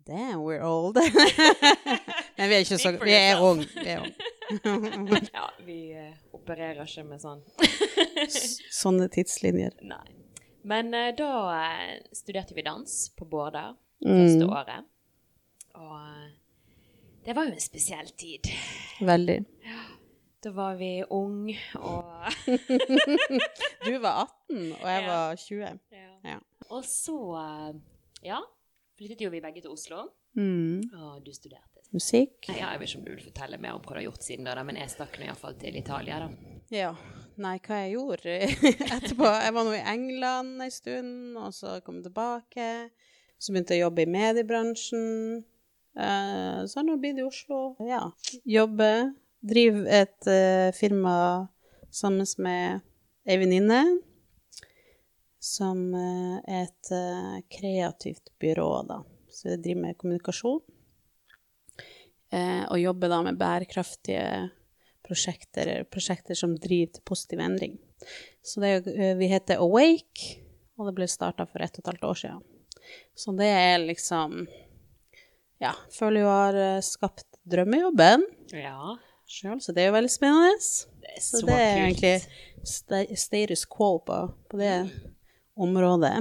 Damn, 0.09 0.41
we're 0.43 0.65
old. 0.65 0.97
Men 2.39 2.49
vi 2.49 2.57
er 2.57 2.65
ikke 2.65 2.79
så 2.81 2.95
Vi 3.03 3.13
er 3.15 3.43
unge. 3.45 3.67
Vi 3.77 3.91
er 3.93 4.01
unge. 4.01 5.21
ja, 5.37 5.45
vi 5.67 5.81
opererer 6.35 6.81
ikke 6.83 7.05
med 7.07 7.23
sånn. 7.23 7.45
Sånne 8.73 9.11
tidslinjer. 9.13 9.77
Nei. 9.87 10.20
Men 10.63 10.95
uh, 10.95 11.11
da 11.17 11.31
uh, 11.53 11.95
studerte 12.13 12.55
vi 12.55 12.65
dans 12.67 12.97
på 13.17 13.25
Bårda 13.25 13.71
første 14.01 14.45
mm. 14.45 14.51
året. 14.51 14.91
Og 15.79 15.97
uh, 15.97 16.29
det 17.25 17.37
var 17.37 17.49
jo 17.49 17.55
en 17.55 17.65
spesiell 17.65 18.13
tid. 18.19 18.49
Veldig. 19.01 19.41
Da 20.41 20.53
var 20.57 20.79
vi 20.81 21.03
ung 21.13 21.51
og 21.77 22.31
Du 23.87 23.99
var 24.01 24.25
18, 24.49 24.73
og 24.73 24.87
jeg 24.89 25.03
ja. 25.03 25.09
var 25.09 25.37
20. 25.37 25.81
Ja. 25.93 26.15
ja. 26.25 26.39
Og 26.71 26.85
så, 26.89 27.19
ja, 28.25 28.39
flyttet 28.97 29.21
jo 29.21 29.33
vi 29.33 29.43
begge 29.45 29.61
til 29.61 29.75
Oslo. 29.75 30.07
Mm. 30.39 30.81
Og 30.95 31.27
du 31.27 31.33
studerte 31.35 31.71
musikk. 31.95 32.49
Ja, 32.49 32.71
jeg 32.73 32.81
vet 32.81 32.89
ikke 32.89 33.01
om 33.01 33.07
du 33.07 33.13
vil 33.13 33.25
fortelle 33.25 33.59
mer 33.61 33.77
om 33.77 33.85
hva 33.85 33.95
du 33.95 34.01
har 34.01 34.07
gjort 34.07 34.27
siden 34.27 34.49
da, 34.49 34.63
men 34.67 34.79
jeg 34.79 34.93
stakk 34.93 35.19
nå 35.19 35.27
iallfall 35.27 35.57
til 35.61 35.79
Italia, 35.81 36.23
da. 36.25 36.59
Ja. 36.71 36.95
Nei, 37.41 37.57
hva 37.65 37.79
jeg 37.83 37.95
gjorde 37.95 38.35
etterpå 38.95 39.25
Jeg 39.27 39.55
var 39.57 39.65
nå 39.67 39.73
i 39.75 39.87
England 39.91 40.61
en 40.61 40.73
stund, 40.73 41.39
og 41.41 41.55
så 41.57 41.79
kom 41.83 41.99
jeg 41.99 42.11
tilbake. 42.11 42.67
Så 43.41 43.55
begynte 43.55 43.75
jeg 43.75 43.83
å 43.83 43.89
jobbe 43.89 44.05
i 44.05 44.11
mediebransjen. 44.13 45.09
Uh, 45.97 46.61
så 46.69 46.79
har 46.79 46.85
jeg 46.85 46.89
nå 46.91 46.99
blitt 47.03 47.19
i 47.19 47.25
Oslo. 47.27 47.63
Ja. 47.89 48.05
Jobbe. 48.47 48.91
Driver 49.41 49.89
et 50.03 50.29
uh, 50.29 50.69
firma 50.77 51.15
sammen 51.91 52.29
med 52.45 52.85
ei 53.27 53.41
venninne. 53.41 53.81
Som 55.41 55.89
uh, 55.97 56.39
er 56.45 56.69
et 56.69 56.93
kreativt 57.51 58.31
byrå, 58.43 58.71
da. 58.91 59.01
Så 59.33 59.55
jeg 59.55 59.65
driver 59.65 59.87
med 59.89 59.99
kommunikasjon. 59.99 60.61
og 62.71 62.79
jobber 62.79 63.09
da 63.11 63.23
med 63.27 63.39
bærekraftige 63.39 64.51
prosjekter, 65.11 65.73
prosjekter 65.91 66.39
som 66.39 66.55
driver 66.55 66.95
til 66.95 67.07
positiv 67.09 67.43
endring. 67.43 67.79
Så 68.47 68.63
det, 68.63 68.87
eh, 68.87 69.17
vi 69.19 69.27
heter 69.27 69.59
Awake, 69.59 70.39
og 70.79 70.87
det 70.89 70.95
ble 70.97 71.09
starta 71.11 71.47
for 71.51 71.63
ett 71.65 71.79
og 71.79 71.83
et 71.83 71.93
halvt 71.93 72.07
år 72.11 72.21
siden. 72.23 72.43
Så 73.19 73.35
det 73.39 73.51
er 73.51 73.79
liksom 73.83 74.47
Ja, 75.61 75.75
føler 75.93 76.23
jo 76.23 76.29
har 76.33 76.57
eh, 76.57 76.81
skapt 76.81 77.27
drømmejobben 77.45 78.23
ja. 78.57 78.95
sjøl, 79.29 79.59
så 79.61 79.75
det 79.77 79.83
er 79.83 79.91
jo 79.91 79.97
veldig 79.99 80.13
spennende. 80.13 80.55
Det 81.03 81.11
er 81.11 81.21
så, 81.21 81.41
så 81.43 81.47
det 81.51 81.57
er 81.59 81.75
kult. 81.75 82.05
egentlig 82.05 83.19
status 83.21 83.67
quo 83.69 83.99
på, 84.07 84.21
på 84.49 84.61
det 84.63 84.77
mm. 84.87 84.95
området. 85.67 86.15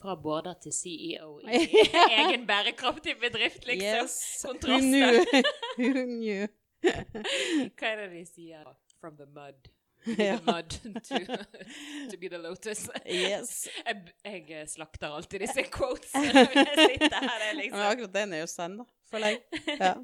Fra 0.00 0.14
border 0.16 0.56
til 0.62 0.72
CEO 0.72 1.34
i 1.42 1.66
egen 2.22 2.46
bærekraftig 2.48 3.18
bedrift, 3.20 3.66
liksom. 3.66 4.06
Yes. 4.06 4.46
Kontraster. 4.46 4.78
Who 4.78 4.80
knew? 4.80 5.42
Who 5.82 6.06
knew? 6.06 6.48
Hva 6.82 7.90
er 7.90 8.04
det 8.04 8.08
de 8.12 8.24
sier? 8.28 8.64
From 9.00 9.16
the 9.18 9.26
mud. 9.26 9.68
The 10.04 10.38
mud 10.46 10.70
to, 10.70 11.18
to, 12.10 12.16
be 12.18 12.28
the 12.28 12.38
lotus. 12.38 12.88
Yes. 13.04 13.68
Jeg, 13.84 14.44
jeg 14.48 14.68
slakter 14.70 15.10
alltid 15.10 15.42
disse 15.44 15.64
quotes 15.76 16.12
når 16.14 16.54
jeg 16.54 16.90
sitter 16.94 17.18
her. 17.18 17.46
Liksom. 17.58 17.78
Men 17.78 17.86
akkurat 17.90 18.14
den 18.14 18.36
er 18.36 18.44
jo 18.44 18.50
sann, 18.50 18.78
da. 18.82 18.88
For 19.08 19.24
deg. 19.24 19.40
Ja. 19.78 19.94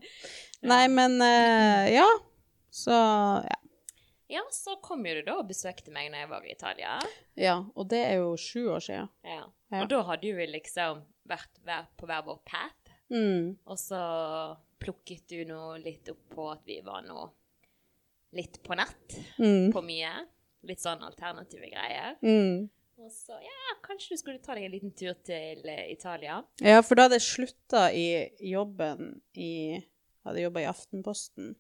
Nei, 0.64 0.84
men 0.88 1.18
uh, 1.20 1.84
ja. 1.92 2.08
Så 2.74 2.94
ja. 3.44 3.60
Ja, 4.32 4.40
så 4.50 4.78
kom 4.82 5.04
jo 5.06 5.18
du 5.18 5.26
da 5.26 5.34
og 5.42 5.50
besøkte 5.50 5.92
meg 5.94 6.08
når 6.10 6.24
jeg 6.24 6.28
var 6.30 6.46
i 6.46 6.52
Italia. 6.54 6.94
Ja, 7.38 7.58
og 7.76 7.90
det 7.92 8.00
er 8.06 8.22
jo 8.22 8.32
sju 8.40 8.70
år 8.72 8.80
siden. 8.82 9.10
Ja. 9.22 9.44
Og 9.82 9.90
da 9.92 10.00
hadde 10.08 10.32
vi 10.34 10.46
liksom 10.48 11.04
vært 11.28 11.60
på 12.00 12.08
hver 12.08 12.24
vår 12.26 12.40
path. 12.48 12.94
Mm. 13.12 13.52
Og 13.68 13.78
så 13.78 14.00
plukket 14.84 15.28
du 15.32 15.42
nå 15.48 15.76
litt 15.80 16.08
opp 16.12 16.28
på 16.34 16.46
at 16.52 16.62
vi 16.68 16.78
var 16.84 17.04
nå 17.06 17.26
litt 18.34 18.60
på 18.62 18.76
nett 18.76 19.18
mm. 19.38 19.72
på 19.72 19.82
mye. 19.84 20.12
Litt 20.64 20.82
sånn 20.82 21.02
alternative 21.04 21.68
greier. 21.72 22.16
Mm. 22.24 22.68
Og 23.00 23.10
så 23.12 23.36
ja, 23.42 23.74
kanskje 23.84 24.14
du 24.14 24.20
skulle 24.20 24.42
ta 24.42 24.54
deg 24.56 24.68
en 24.68 24.74
liten 24.74 24.92
tur 24.96 25.16
til 25.26 25.64
uh, 25.66 25.82
Italia? 25.90 26.38
Ja, 26.62 26.82
for 26.84 26.96
da 26.98 27.08
hadde 27.08 27.18
jeg 27.18 27.26
slutta 27.26 27.88
i 27.92 28.06
jobben 28.52 29.18
i 29.34 29.82
Hadde 30.24 30.40
jobba 30.40 30.62
i 30.62 30.68
Aftenposten. 30.70 31.50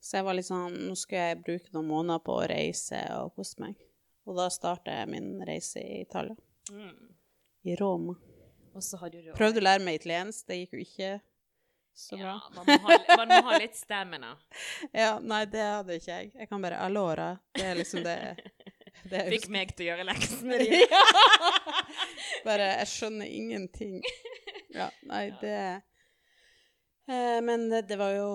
Så 0.00 0.16
jeg 0.16 0.24
var 0.24 0.38
litt 0.38 0.46
sånn 0.48 0.78
Nå 0.86 0.94
skal 0.96 1.18
jeg 1.20 1.40
bruke 1.42 1.74
noen 1.74 1.90
måneder 1.90 2.22
på 2.24 2.38
å 2.38 2.46
reise 2.48 3.02
og 3.18 3.34
kose 3.36 3.60
meg. 3.60 3.76
Og 4.24 4.38
da 4.38 4.46
starta 4.52 4.94
jeg 5.02 5.10
min 5.12 5.34
reise 5.44 5.82
i 5.82 5.98
Italia. 6.00 6.36
Mm. 6.72 7.12
I 7.68 7.76
Roma. 7.76 8.16
Og 8.72 8.82
så 8.84 8.96
hadde 9.02 9.20
du 9.20 9.34
Prøvde 9.36 9.60
å 9.60 9.66
lære 9.66 9.84
meg 9.84 10.00
italiensk. 10.00 10.46
Det 10.48 10.62
gikk 10.62 10.78
jo 10.78 10.84
ikke 10.86 11.10
Så 11.94 12.16
bra. 12.16 12.24
Ja, 12.24 12.50
man 12.54 12.66
må, 12.66 12.88
ha, 12.88 13.16
man 13.16 13.28
må 13.30 13.40
ha 13.48 13.58
litt 13.62 13.76
stamina. 13.78 14.32
Ja, 14.92 15.18
nei, 15.22 15.44
det 15.46 15.62
hadde 15.62 15.98
ikke 16.00 16.10
jeg. 16.10 16.32
Jeg 16.34 16.48
kan 16.50 16.62
bare 16.64 16.80
Alora. 16.82 17.28
Det 17.54 17.64
er 17.70 17.78
liksom 17.78 18.02
det, 18.02 18.16
det 19.10 19.20
jeg 19.20 19.32
Fikk 19.36 19.48
meg 19.54 19.74
til 19.76 19.86
å 19.86 19.88
gjøre 19.92 20.06
leksene 20.10 20.58
dine. 20.64 21.02
Bare 22.46 22.66
Jeg 22.80 22.90
skjønner 22.90 23.30
ingenting. 23.30 24.00
Ja, 24.74 24.88
nei, 25.06 25.28
det 25.40 25.56
eh, 27.06 27.38
Men 27.46 27.68
det, 27.70 27.84
det 27.88 27.98
var 28.00 28.10
jo 28.16 28.28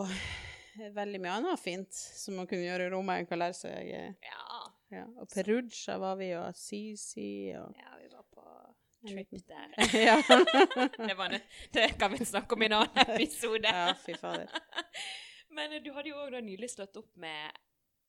veldig 0.95 1.19
mye 1.19 1.35
annet 1.41 1.59
fint 1.59 1.91
som 1.93 2.37
man 2.39 2.47
kunne 2.47 2.63
gjøre 2.63 2.87
i 2.87 2.91
Roma 2.93 3.17
En 3.19 3.27
kan 3.27 3.41
lære 3.41 3.57
seg 3.57 3.89
eh, 3.91 4.13
Ja. 4.23 4.59
ja. 4.95 5.03
Og 5.19 5.27
Perugia 5.33 5.97
var 5.99 6.15
vi, 6.21 6.31
og 6.39 6.55
Sisi 6.55 7.51
og 7.59 7.75
ja, 7.75 7.91
vi 7.99 8.07
var 8.13 8.23
på 8.31 8.45
En 8.45 8.77
trip 9.07 9.29
der. 9.47 9.73
ja. 10.07 10.17
Det, 10.97 11.15
en, 11.15 11.39
det 11.73 11.87
kan 11.99 12.11
vi 12.11 12.25
snakke 12.25 12.55
om 12.55 12.61
i 12.61 12.65
en 12.69 12.77
annen 12.81 13.11
episode. 13.15 13.67
ja, 13.67 13.93
fy 14.05 14.13
fader. 14.19 14.49
Men 15.55 15.73
eh, 15.73 15.81
du 15.83 15.91
hadde 15.95 16.11
jo 16.11 16.19
òg 16.25 16.35
nylig 16.43 16.69
slått 16.73 16.97
opp 17.01 17.11
med 17.19 17.51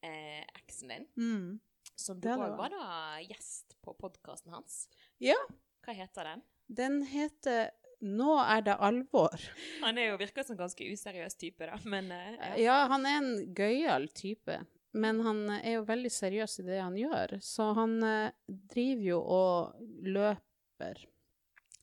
eh, 0.04 0.42
eksen 0.60 0.88
din, 0.94 1.06
Mm. 1.16 1.60
som 1.96 2.20
du 2.20 2.28
òg 2.32 2.56
var 2.58 2.72
da 2.74 3.18
gjest 3.24 3.76
på 3.84 3.94
podkasten 4.00 4.52
hans. 4.56 4.86
Ja, 5.20 5.36
Hva 5.84 5.94
heter 5.96 6.24
den? 6.34 6.42
den 6.70 7.00
heter 7.10 7.70
Nå 8.00 8.32
er 8.40 8.62
det 8.64 8.74
alvor. 8.80 9.34
Han 9.82 9.98
er 10.00 10.06
jo 10.12 10.18
virker 10.20 10.44
som 10.46 10.54
en 10.54 10.60
ganske 10.62 10.86
useriøs 10.88 11.34
type, 11.36 11.66
da, 11.68 11.76
men 11.84 12.06
eh, 12.16 12.30
ja. 12.38 12.52
Ja, 12.56 12.76
han 12.88 13.04
er 13.04 13.18
en 13.18 13.32
gøyal 13.54 14.06
type, 14.16 14.54
men 14.96 15.20
han 15.26 15.42
er 15.58 15.74
jo 15.74 15.82
veldig 15.84 16.08
seriøs 16.14 16.54
i 16.62 16.64
det 16.70 16.78
han 16.80 16.96
gjør. 16.96 17.34
Så 17.44 17.66
han 17.76 17.98
eh, 18.02 18.30
driver 18.48 19.04
jo 19.10 19.18
og 19.20 19.82
løper. 20.08 20.40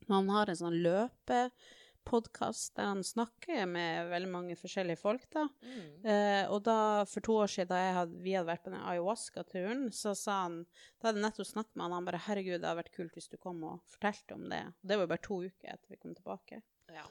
Han 0.07 0.29
har 0.31 0.49
en 0.49 0.59
sånn 0.59 0.77
løpepodkast 0.85 2.75
der 2.77 2.85
han 2.93 3.03
snakker 3.03 3.65
med 3.69 4.11
veldig 4.11 4.29
mange 4.31 4.55
forskjellige 4.59 4.99
folk, 5.01 5.25
da. 5.33 5.47
Mm. 5.65 6.05
Eh, 6.07 6.43
og 6.53 6.61
da, 6.67 6.77
for 7.09 7.25
to 7.25 7.33
år 7.43 7.51
siden 7.51 7.71
da 7.73 7.81
hadde, 7.99 8.21
vi 8.23 8.35
hadde 8.37 8.49
vært 8.49 8.63
på 8.67 8.71
den 8.73 8.85
ayahuasca-turen, 8.93 9.87
så 9.95 10.15
sa 10.15 10.33
han 10.45 10.61
Da 10.97 11.09
hadde 11.09 11.19
jeg 11.19 11.27
nettopp 11.27 11.49
snakket 11.51 11.75
med 11.75 11.83
han, 11.85 11.97
han 11.97 12.07
bare 12.07 12.23
'Herregud, 12.27 12.59
det 12.61 12.69
hadde 12.69 12.83
vært 12.83 12.95
kult 12.95 13.17
hvis 13.17 13.31
du 13.33 13.37
kom 13.41 13.63
og 13.67 13.81
fortalte 13.91 14.37
om 14.37 14.47
det'. 14.51 14.67
Og 14.71 14.83
det 14.87 14.95
var 14.95 15.03
jo 15.07 15.13
bare 15.13 15.27
to 15.27 15.41
uker 15.43 15.73
etter 15.73 15.89
vi 15.91 16.01
kom 16.01 16.15
tilbake. 16.15 16.61
Ja. 16.95 17.05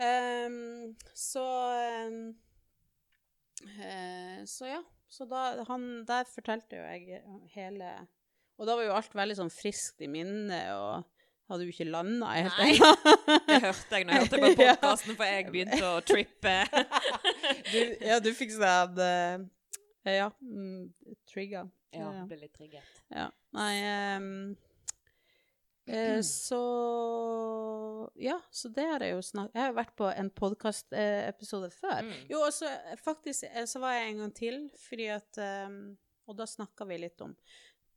Um, 0.00 0.96
så 1.12 1.44
um, 2.08 2.22
uh, 3.66 4.38
Så 4.46 4.70
ja. 4.70 4.80
Så 5.10 5.26
da, 5.26 5.64
han, 5.66 6.04
der 6.06 6.28
fortalte 6.30 6.78
jo 6.78 6.84
jeg 6.86 7.18
hele 7.56 7.90
Og 8.60 8.68
da 8.68 8.76
var 8.76 8.84
jo 8.84 8.92
alt 8.92 9.14
veldig 9.16 9.38
sånn 9.38 9.52
friskt 9.52 10.04
i 10.04 10.08
minnet, 10.12 10.68
og 10.76 11.06
hadde 11.50 11.66
jo 11.66 11.72
ikke 11.72 11.88
landa 11.88 12.28
helt 12.36 12.60
ennå. 12.62 12.90
Det 13.48 13.58
hørte 13.64 13.96
jeg 13.96 14.06
når 14.06 14.12
jeg 14.14 14.26
hørte 14.26 14.40
på 14.44 14.50
podkasten, 14.60 15.16
for 15.16 15.30
jeg 15.32 15.46
begynte 15.48 15.80
å 15.88 15.96
trippe. 16.04 16.56
du, 17.72 17.78
ja, 18.06 18.20
du 18.22 18.30
fikk 18.36 18.52
sånn 18.54 19.00
eh, 19.02 19.46
Ja, 20.20 20.30
trigger. 20.38 20.90
trigga. 21.32 21.66
Ja, 21.96 22.10
ble 22.28 22.42
litt 22.44 22.52
trigget. 22.54 22.98
Ja. 23.10 23.30
Nei 23.56 23.72
um, 24.20 24.28
eh, 25.90 26.20
Så 26.22 26.60
Ja, 28.22 28.36
så 28.54 28.70
det 28.70 28.84
har 28.86 29.02
jeg 29.02 29.16
jo 29.16 29.24
snakket 29.26 29.56
Jeg 29.56 29.64
har 29.64 29.72
jo 29.72 29.78
vært 29.80 29.96
på 29.98 30.10
en 30.12 30.30
podkastepisode 30.30 31.72
før. 31.74 32.04
Mm. 32.06 32.14
Jo, 32.30 32.44
og 32.44 32.54
så 32.54 32.70
eh, 32.70 32.94
faktisk 33.00 33.48
eh, 33.50 33.66
så 33.66 33.82
var 33.82 33.96
jeg 33.96 34.12
en 34.12 34.22
gang 34.22 34.36
til, 34.36 34.62
fordi 34.84 35.10
at 35.16 35.42
um, 35.66 35.82
Og 36.30 36.38
da 36.38 36.46
snakka 36.46 36.86
vi 36.86 37.00
litt 37.02 37.26
om 37.26 37.34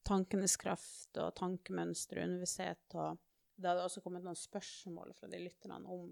tankenes 0.07 0.55
kraft 0.59 1.19
og 1.21 1.33
tankemønstre 1.39 2.21
og 2.21 2.31
universitet, 2.31 2.95
og 2.95 3.19
det 3.55 3.69
hadde 3.69 3.85
også 3.85 4.01
kommet 4.03 4.25
noen 4.25 4.37
spørsmål 4.37 5.13
fra 5.17 5.29
de 5.31 5.41
lytterne 5.43 5.77
om, 5.93 6.09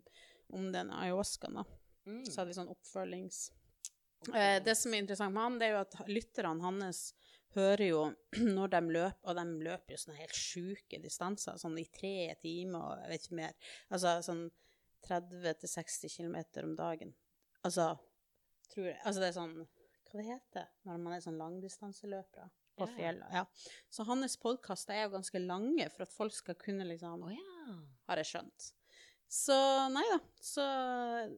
om 0.54 0.70
den 0.74 0.92
ayahuascaen. 0.94 1.64
Mm. 2.06 2.24
Så 2.28 2.40
hadde 2.40 2.52
vi 2.52 2.60
sånn 2.60 2.72
oppfølgings... 2.72 3.50
Eh, 4.38 4.60
det 4.62 4.76
som 4.78 4.94
er 4.94 5.02
interessant 5.02 5.34
med 5.34 5.44
han, 5.44 5.58
det 5.58 5.68
er 5.68 5.76
jo 5.76 5.82
at 5.82 5.96
lytterne 6.10 6.62
hans 6.62 7.02
hører 7.56 7.86
jo 7.88 8.02
når 8.58 8.74
de 8.76 8.82
løper, 8.96 9.20
og 9.26 9.40
de 9.40 9.66
løper 9.66 9.96
jo 9.96 10.02
sånne 10.04 10.22
helt 10.22 10.38
sjuke 10.38 11.02
distanser, 11.04 11.58
sånn 11.62 11.80
i 11.82 11.88
tre 11.92 12.32
timer 12.44 12.86
og 12.86 13.04
jeg 13.04 13.12
vet 13.12 13.28
ikke 13.28 13.40
mer. 13.42 13.58
Altså 13.90 14.16
sånn 14.28 14.46
30-60 15.08 16.14
km 16.14 16.38
om 16.62 16.76
dagen. 16.78 17.16
Altså, 17.66 17.96
tror 18.70 18.92
jeg 18.92 19.00
Altså 19.02 19.22
det 19.22 19.28
er 19.32 19.36
sånn 19.36 19.56
Hva 20.10 20.18
det 20.18 20.26
heter 20.26 20.70
når 20.88 21.02
man 21.02 21.14
er 21.14 21.24
sånn 21.24 21.38
langdistanseløpere 21.38 22.48
på 22.82 22.90
fjellet? 22.98 23.32
Ja. 23.34 23.46
Så 23.94 24.06
hans 24.10 24.38
podkaster 24.42 24.98
er 24.98 25.08
jo 25.08 25.16
ganske 25.16 25.42
lange 25.46 25.88
for 25.94 26.08
at 26.08 26.14
folk 26.14 26.36
skal 26.36 26.60
kunne 26.60 26.88
liksom 26.90 27.26
oh, 27.26 27.34
ja. 27.34 27.80
har 28.10 28.22
jeg 28.22 28.34
skjønt. 28.34 28.72
Så 29.32 29.56
nei 29.94 30.04
da. 30.10 30.18
Så 30.44 30.64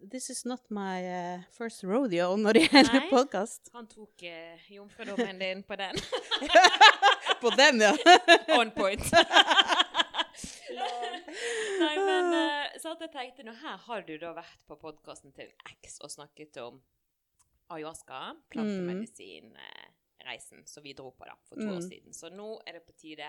this 0.09 0.31
is 0.33 0.45
not 0.49 0.63
my 0.73 0.97
uh, 1.05 1.43
first 1.53 1.83
rodeo 1.85 2.33
når 2.41 2.57
det 2.57 2.63
gjelder 2.71 3.05
podkast. 3.11 3.69
Han 3.75 3.85
tok 3.91 4.23
uh, 4.25 4.71
jomfrudommen 4.73 5.37
din 5.37 5.61
på 5.67 5.77
den. 5.77 6.01
På 7.43 7.49
den, 7.49 7.81
ja. 7.81 7.91
On 8.59 8.71
point. 8.71 9.03
Nei, 11.83 11.95
men 11.99 12.29
uh, 12.31 12.71
så 12.79 12.93
at 12.95 13.03
jeg 13.03 13.11
tenkte 13.13 13.45
nå 13.45 13.53
her 13.59 13.77
har 13.83 14.05
du 14.07 14.15
da 14.21 14.31
vært 14.37 14.61
på 14.69 14.77
podkasten 14.79 15.35
til 15.35 15.51
X 15.75 15.99
og 15.99 16.13
snakket 16.13 16.57
om 16.63 16.79
ayahuasca, 17.73 18.33
plantemedisinreisen 20.23 20.65
som 20.67 20.83
vi 20.83 20.93
dro 20.93 21.11
på 21.11 21.25
da 21.25 21.35
for 21.47 21.55
to 21.55 21.67
år 21.67 21.79
Mm. 21.79 21.89
siden. 21.89 22.13
Så 22.13 22.29
nå 22.31 22.61
er 22.67 22.73
det 22.73 22.85
på 22.85 22.93
tide 22.95 23.27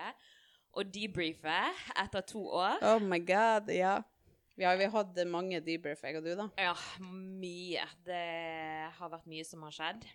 å 0.75 0.83
debrife 0.83 1.73
etter 1.95 2.21
to 2.21 2.39
år. 2.47 2.77
Oh 2.83 2.99
my 2.99 3.19
god, 3.19 3.69
ja. 3.69 4.01
Vi 4.57 4.63
har 4.63 4.77
jo 4.79 4.89
hatt 4.89 5.15
mange 5.27 5.59
debrief, 5.61 6.01
jeg 6.03 6.15
og 6.15 6.23
du, 6.23 6.35
da. 6.35 6.49
Ja, 6.57 6.73
mye. 7.01 7.85
Det 8.05 8.91
har 8.97 9.09
vært 9.09 9.25
mye 9.27 9.43
som 9.45 9.61
har 9.63 9.71
skjedd. 9.71 10.05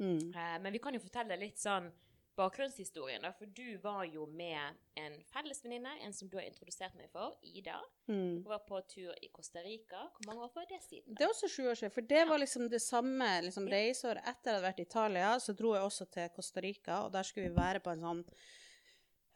Mm. 0.00 0.34
Eh, 0.34 0.58
Men 0.60 0.72
vi 0.72 0.78
kan 0.78 0.94
jo 0.94 1.00
fortelle 1.00 1.36
litt 1.38 1.56
sånn 1.58 1.92
bakgrunnshistorien, 2.36 3.22
da. 3.22 3.32
For 3.36 3.46
du 3.46 3.76
var 3.82 4.04
jo 4.08 4.26
med 4.26 4.78
en 5.00 5.18
felles 5.32 5.60
venninne, 5.64 5.92
en 6.04 6.14
som 6.16 6.30
du 6.30 6.38
har 6.38 6.46
introdusert 6.48 6.94
meg 6.98 7.10
for, 7.12 7.36
Ida. 7.42 7.78
Mm. 8.08 8.42
Hun 8.42 8.48
var 8.48 8.62
på 8.68 8.80
tur 8.88 9.12
i 9.20 9.28
Costa 9.34 9.62
Rica. 9.64 10.06
Hvor 10.16 10.28
mange 10.30 10.46
år 10.46 10.54
var 10.54 10.68
det 10.70 10.80
siden? 10.86 11.16
Det 11.18 11.26
er 11.26 11.32
også 11.32 11.50
sju 11.52 11.66
år 11.68 11.78
siden, 11.80 11.94
for 11.94 12.08
det 12.14 12.24
var 12.30 12.40
liksom 12.40 12.68
det 12.72 12.82
samme 12.82 13.28
liksom, 13.48 13.68
Ja. 13.68 13.76
reiseåret 13.76 14.22
etter 14.24 14.50
jeg 14.50 14.56
hadde 14.56 14.68
vært 14.68 14.80
i 14.80 14.88
Italia, 14.88 15.38
så 15.38 15.56
dro 15.58 15.74
jeg 15.76 15.82
også 15.82 16.08
til 16.10 16.28
Costa 16.36 16.60
Rica, 16.60 17.02
og 17.04 17.12
der 17.12 17.22
skulle 17.28 17.50
vi 17.50 17.56
være 17.56 17.80
på 17.84 17.92
en 17.92 18.06
sånn 18.06 18.24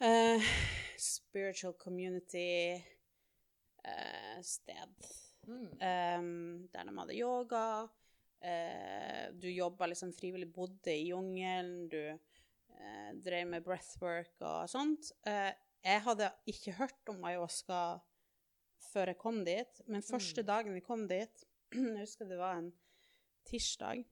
uh, 0.01 0.51
spiritual 0.99 1.75
community 1.79 2.77
eh, 3.87 4.41
sted. 4.43 5.13
Mm. 5.47 5.69
Um, 5.71 6.69
der 6.73 6.89
de 6.89 6.99
hadde 6.99 7.19
yoga. 7.19 7.89
Uh, 8.43 9.33
du 9.33 9.49
jobba 9.51 9.87
liksom 9.87 10.13
frivillig, 10.13 10.49
bodde 10.53 10.93
i 10.93 11.09
jungelen. 11.11 11.89
Du 11.89 12.19
eh, 12.81 13.13
drev 13.25 13.49
med 13.53 13.65
breathwork 13.67 14.35
og 14.41 14.71
sånt. 14.71 15.13
Eh, 15.27 15.53
jeg 15.87 16.03
hadde 16.03 16.33
ikke 16.51 16.77
hørt 16.81 17.13
om 17.13 17.25
ayahuasca 17.29 17.81
før 18.89 19.13
jeg 19.13 19.21
kom 19.21 19.43
dit, 19.47 19.81
men 19.87 20.05
første 20.05 20.45
dagen 20.47 20.75
vi 20.77 20.85
kom 20.85 21.07
dit 21.11 21.45
Jeg 21.75 21.99
husker 21.99 22.29
det 22.31 22.39
var 22.39 22.61
en 22.61 22.71
tirsdag. 23.47 24.05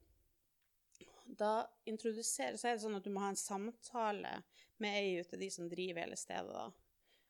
Da 1.24 1.64
introduserer 1.88 2.58
Så 2.60 2.68
er 2.68 2.76
det 2.76 2.84
sånn 2.84 2.98
at 2.98 3.06
du 3.06 3.12
må 3.14 3.22
ha 3.24 3.30
en 3.32 3.40
samtale 3.40 4.40
med 4.82 4.98
ei 4.98 5.20
av 5.22 5.38
de 5.38 5.48
som 5.50 5.68
driver 5.70 6.02
hele 6.02 6.18
stedet, 6.18 6.50
da. 6.50 6.66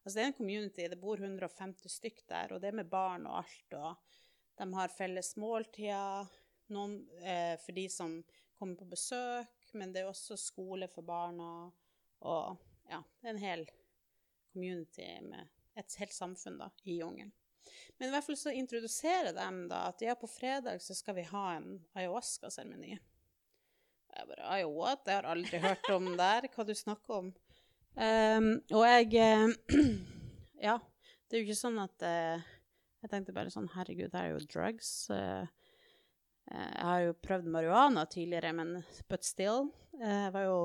Altså, 0.04 0.16
det 0.16 0.22
er 0.22 0.30
en 0.30 0.36
community, 0.36 0.86
det 0.88 1.00
bor 1.00 1.20
150 1.20 1.92
stykk 1.92 2.24
der, 2.28 2.52
og 2.52 2.60
det 2.60 2.70
er 2.70 2.78
med 2.80 2.90
barn 2.92 3.24
og 3.28 3.38
alt, 3.40 3.76
og 3.76 4.18
de 4.60 4.66
har 4.76 4.92
felles 4.92 5.30
måltider, 5.40 6.32
noen 6.74 6.98
eh, 7.24 7.54
for 7.60 7.76
de 7.76 7.84
som 7.92 8.18
kommer 8.58 8.80
på 8.80 8.88
besøk, 8.92 9.63
men 9.78 9.92
det 9.94 10.02
er 10.02 10.10
også 10.10 10.36
skole 10.40 10.88
for 10.90 11.06
barna, 11.06 11.70
og 12.24 12.60
ja, 12.90 13.00
en 13.28 13.40
hel 13.40 13.64
community 14.52 15.06
med 15.26 15.48
et 15.78 15.96
helt 15.98 16.14
samfunn 16.14 16.60
da, 16.60 16.70
i 16.84 16.98
jungelen. 17.00 17.32
Men 17.98 18.08
i 18.08 18.12
hvert 18.14 18.26
fall 18.26 18.36
så 18.38 18.52
introduserer 18.54 19.32
de 19.34 19.48
da 19.70 19.80
at 19.88 20.02
ja, 20.04 20.14
på 20.18 20.28
fredag 20.30 20.82
så 20.82 20.94
skal 20.94 21.16
vi 21.18 21.24
ha 21.30 21.44
en 21.56 21.68
ayahuasca-seremoni. 21.96 22.96
Jeg 24.14 24.28
bare, 24.30 24.44
«Ai, 24.46 24.62
what? 24.68 25.02
Jeg 25.08 25.16
har 25.18 25.26
aldri 25.32 25.58
hørt 25.62 25.88
om 25.90 26.12
der, 26.18 26.46
hva 26.54 26.66
du 26.68 26.74
snakker 26.78 27.16
om. 27.16 27.32
Um, 27.94 28.48
og 28.74 28.84
jeg 28.86 29.10
eh, 29.22 29.78
Ja, 30.68 30.78
det 31.28 31.36
er 31.36 31.42
jo 31.42 31.46
ikke 31.46 31.58
sånn 31.60 31.76
at 31.78 32.02
uh, 32.02 32.42
Jeg 33.04 33.10
tenkte 33.12 33.34
bare 33.36 33.52
sånn 33.54 33.68
Herregud, 33.70 34.10
det 34.10 34.18
er 34.18 34.32
jo 34.32 34.40
drugs. 34.50 34.88
eh, 35.14 35.46
jeg 36.50 36.84
har 36.84 37.00
jo 37.06 37.14
prøvd 37.24 37.46
marihuana 37.50 38.04
tidligere, 38.10 38.52
men 38.52 38.74
but 39.08 39.24
still. 39.24 39.70
eh, 40.00 40.26
Jeg 40.26 40.32
var 40.34 40.44
jo 40.48 40.58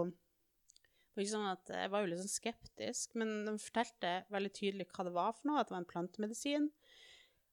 sånn 1.29 1.47
at 1.51 1.67
Jeg 1.73 1.89
var 1.91 2.01
jo 2.03 2.09
litt 2.11 2.19
sånn 2.21 2.31
skeptisk, 2.31 3.15
men 3.19 3.45
de 3.45 3.53
fortalte 3.59 4.11
veldig 4.31 4.51
tydelig 4.55 4.85
hva 4.93 5.03
det 5.07 5.13
var 5.15 5.33
for 5.35 5.49
noe, 5.49 5.59
at 5.59 5.67
det 5.69 5.75
var 5.75 5.81
en 5.83 5.89
plantemedisin. 5.93 6.69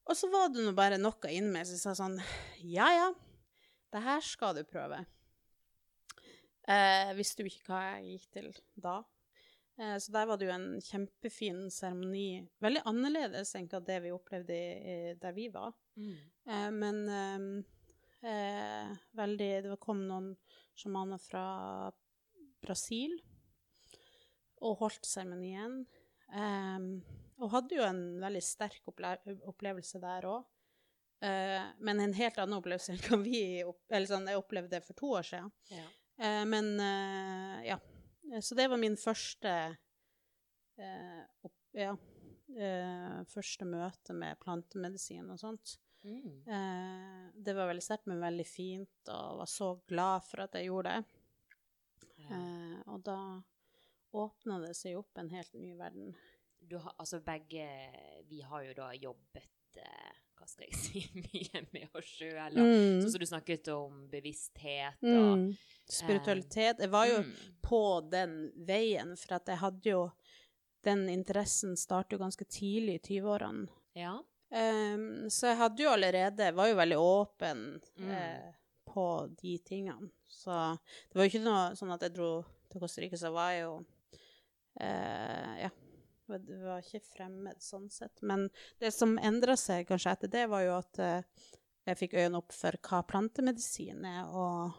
Og 0.07 0.15
så 0.15 0.29
var 0.31 0.49
det 0.53 0.63
nå 0.63 0.71
bare 0.75 0.99
noe 1.01 1.31
inni 1.35 1.51
meg 1.51 1.67
som 1.67 1.79
sa 1.81 1.95
sånn 1.99 2.15
Ja, 2.63 2.87
ja, 2.95 3.09
det 3.91 4.03
her 4.05 4.21
skal 4.23 4.55
du 4.55 4.63
prøve. 4.67 5.01
Eh, 6.67 7.13
visste 7.15 7.43
jo 7.43 7.47
ikke 7.51 7.67
hva 7.71 7.81
jeg 7.97 8.17
gikk 8.17 8.27
til 8.35 8.47
da. 8.83 8.97
Eh, 9.79 9.95
så 10.03 10.11
der 10.15 10.27
var 10.27 10.39
det 10.39 10.47
jo 10.49 10.55
en 10.55 10.67
kjempefin 10.83 11.65
seremoni. 11.71 12.41
Veldig 12.63 12.81
annerledes 12.91 13.53
enn 13.55 13.67
det 13.71 13.99
vi 14.03 14.11
opplevde 14.15 14.55
i, 14.55 14.71
i, 14.79 15.13
der 15.21 15.35
vi 15.35 15.47
var. 15.53 15.71
Eh, 16.47 16.69
men 16.75 17.03
eh, 18.23 18.89
eh, 18.91 18.97
veldig 19.17 19.51
Det 19.67 19.79
kom 19.83 20.05
noen 20.07 20.35
sjamaner 20.77 21.19
fra 21.21 21.91
Brasil 22.61 23.13
og 24.61 24.77
holdt 24.79 25.05
seremonien. 25.05 25.83
Eh, 26.33 26.79
og 27.37 27.51
hadde 27.53 27.77
jo 27.77 27.85
en 27.85 28.03
veldig 28.21 28.41
sterk 28.41 28.81
opple 28.89 29.15
opplevelse 29.45 30.01
der 30.01 30.25
òg. 30.25 30.45
men 31.79 31.99
en 31.99 32.13
helt 32.13 32.37
annen 32.37 32.59
opplevelse 32.59 32.93
enn 32.93 33.23
vi 33.25 33.63
eller 33.63 34.05
sånn, 34.05 34.27
jeg 34.29 34.37
opplevde 34.37 34.81
for 34.85 34.93
to 34.93 35.07
år 35.17 35.25
siden. 35.25 35.51
Ja. 35.73 35.85
Eh, 36.19 36.43
men 36.45 36.79
eh, 36.79 37.67
ja. 37.71 37.79
Så 38.41 38.55
det 38.55 38.67
var 38.69 38.77
min 38.77 38.97
første 38.99 39.53
eh, 40.77 41.23
opp, 41.45 41.55
Ja. 41.77 41.93
eh, 42.57 43.23
første 43.29 43.65
møte 43.65 44.13
med 44.13 44.39
plantemedisin 44.41 45.29
og 45.31 45.39
sånt. 45.39 45.77
Mm. 46.03 46.43
Eh, 46.47 47.31
det 47.35 47.53
var 47.57 47.67
veldig 47.67 47.83
sterkt, 47.83 48.05
men 48.07 48.21
veldig 48.21 48.45
fint, 48.47 49.09
og 49.09 49.37
var 49.41 49.49
så 49.51 49.71
glad 49.87 50.23
for 50.23 50.43
at 50.45 50.53
jeg 50.55 50.69
gjorde 50.69 50.93
det. 50.93 51.05
Ja. 52.23 52.37
Eh, 52.37 52.79
og 52.87 53.03
da 53.03 53.17
åpna 54.17 54.59
det 54.63 54.73
seg 54.77 54.97
opp 54.97 55.17
en 55.21 55.29
helt 55.33 55.53
ny 55.53 55.73
verden. 55.77 56.13
Du 56.59 56.77
har, 56.81 56.93
altså 56.97 57.19
begge 57.23 57.65
Vi 58.27 58.41
har 58.41 58.63
jo 58.65 58.73
da 58.75 58.87
jobbet 58.97 59.77
eh, 59.77 60.15
Hva 60.35 60.47
skal 60.49 60.65
jeg 60.65 60.73
si 60.81 61.03
Mye 61.15 61.61
med 61.71 61.93
oss 61.95 62.09
sjøl. 62.17 62.57
Mm. 62.57 62.97
Sånn 63.03 63.11
som 63.13 63.21
du 63.21 63.27
snakket 63.29 63.69
om 63.75 64.07
bevissthet 64.11 64.97
og 65.03 65.37
Mm. 65.37 65.45
Spiritualitet. 65.87 66.81
Jeg 66.83 66.89
var 66.91 67.05
jo 67.07 67.19
Mm. 67.21 67.29
på 67.63 67.79
den 68.11 68.33
veien, 68.67 69.13
for 69.17 69.35
at 69.37 69.47
jeg 69.47 69.57
hadde 69.61 69.89
jo 69.93 70.01
Den 70.83 71.07
interessen 71.09 71.75
startet 71.77 72.17
jo 72.17 72.23
ganske 72.25 72.45
tidlig 72.45 72.97
i 72.97 73.03
20-årene. 73.19 73.67
Ja. 73.95 74.17
Ehm, 74.51 75.27
så 75.29 75.47
jeg 75.51 75.57
hadde 75.57 75.83
jo 75.83 75.89
allerede 75.91 76.53
var 76.55 76.67
jo 76.69 76.75
veldig 76.79 76.97
åpen 76.97 77.81
Mm. 77.99 78.11
eh, 78.11 78.53
på 78.87 79.27
de 79.41 79.57
tingene. 79.59 80.09
Så 80.27 80.51
det 81.09 81.15
var 81.15 81.25
jo 81.25 81.29
ikke 81.31 81.43
noe 81.43 81.75
sånn 81.75 81.93
at 81.93 82.01
jeg 82.01 82.13
dro 82.13 82.45
til 82.69 82.81
Costa 82.81 83.01
Rica, 83.01 83.15
så 83.17 83.31
var 83.33 83.51
jeg 83.51 83.63
jo 83.63 83.85
eh, 84.79 85.61
Ja. 85.63 85.69
Det 86.29 86.61
var- 86.61 86.81
ikke 86.81 87.01
fremmed 87.15 87.55
sånn 87.61 87.89
sett. 87.89 88.21
Men 88.21 88.49
det 88.79 88.91
som 88.93 89.17
endra 89.17 89.55
seg 89.55 89.87
kanskje 89.87 90.11
etter 90.11 90.27
det, 90.29 90.49
var 90.49 90.61
jo 90.61 90.77
at 90.77 90.99
eh, 90.99 91.21
jeg 91.87 91.97
fikk 91.97 92.13
øynene 92.19 92.37
opp 92.37 92.51
for 92.51 92.71
hva 92.71 93.01
plantemedisin 93.07 94.03
er, 94.05 94.25
og 94.27 94.73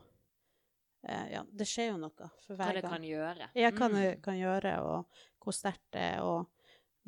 eh, 1.04 1.30
Ja, 1.32 1.42
det 1.44 1.66
skjer 1.66 1.92
jo 1.92 1.96
noe 1.96 2.10
for 2.10 2.54
Hva 2.54 2.66
hver 2.66 2.74
det 2.74 2.82
gang. 2.82 2.92
kan 2.92 3.02
gjøre. 3.02 3.48
Jeg 3.54 3.72
hva 3.74 3.88
Mm. 3.88 4.22
kan 4.22 4.34
gjøre, 4.34 4.78
og 4.82 5.06
hvor 5.40 5.52
sterkt 5.52 5.90
det 5.92 6.00
er. 6.02 6.20
Og 6.20 6.46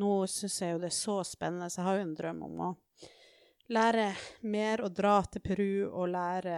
nå 0.00 0.10
syns 0.30 0.56
jeg 0.62 0.74
jo 0.74 0.80
det 0.82 0.90
er 0.90 0.96
så 0.96 1.18
spennende, 1.28 1.68
så 1.70 1.80
jeg 1.82 1.88
har 1.88 1.98
jo 2.00 2.06
en 2.08 2.16
drøm 2.18 2.40
om 2.46 2.62
å 2.68 2.70
lære 3.70 4.06
mer 4.50 4.82
og 4.86 4.94
dra 4.96 5.18
til 5.30 5.42
Peru 5.44 5.72
og 5.90 6.08
lære 6.10 6.56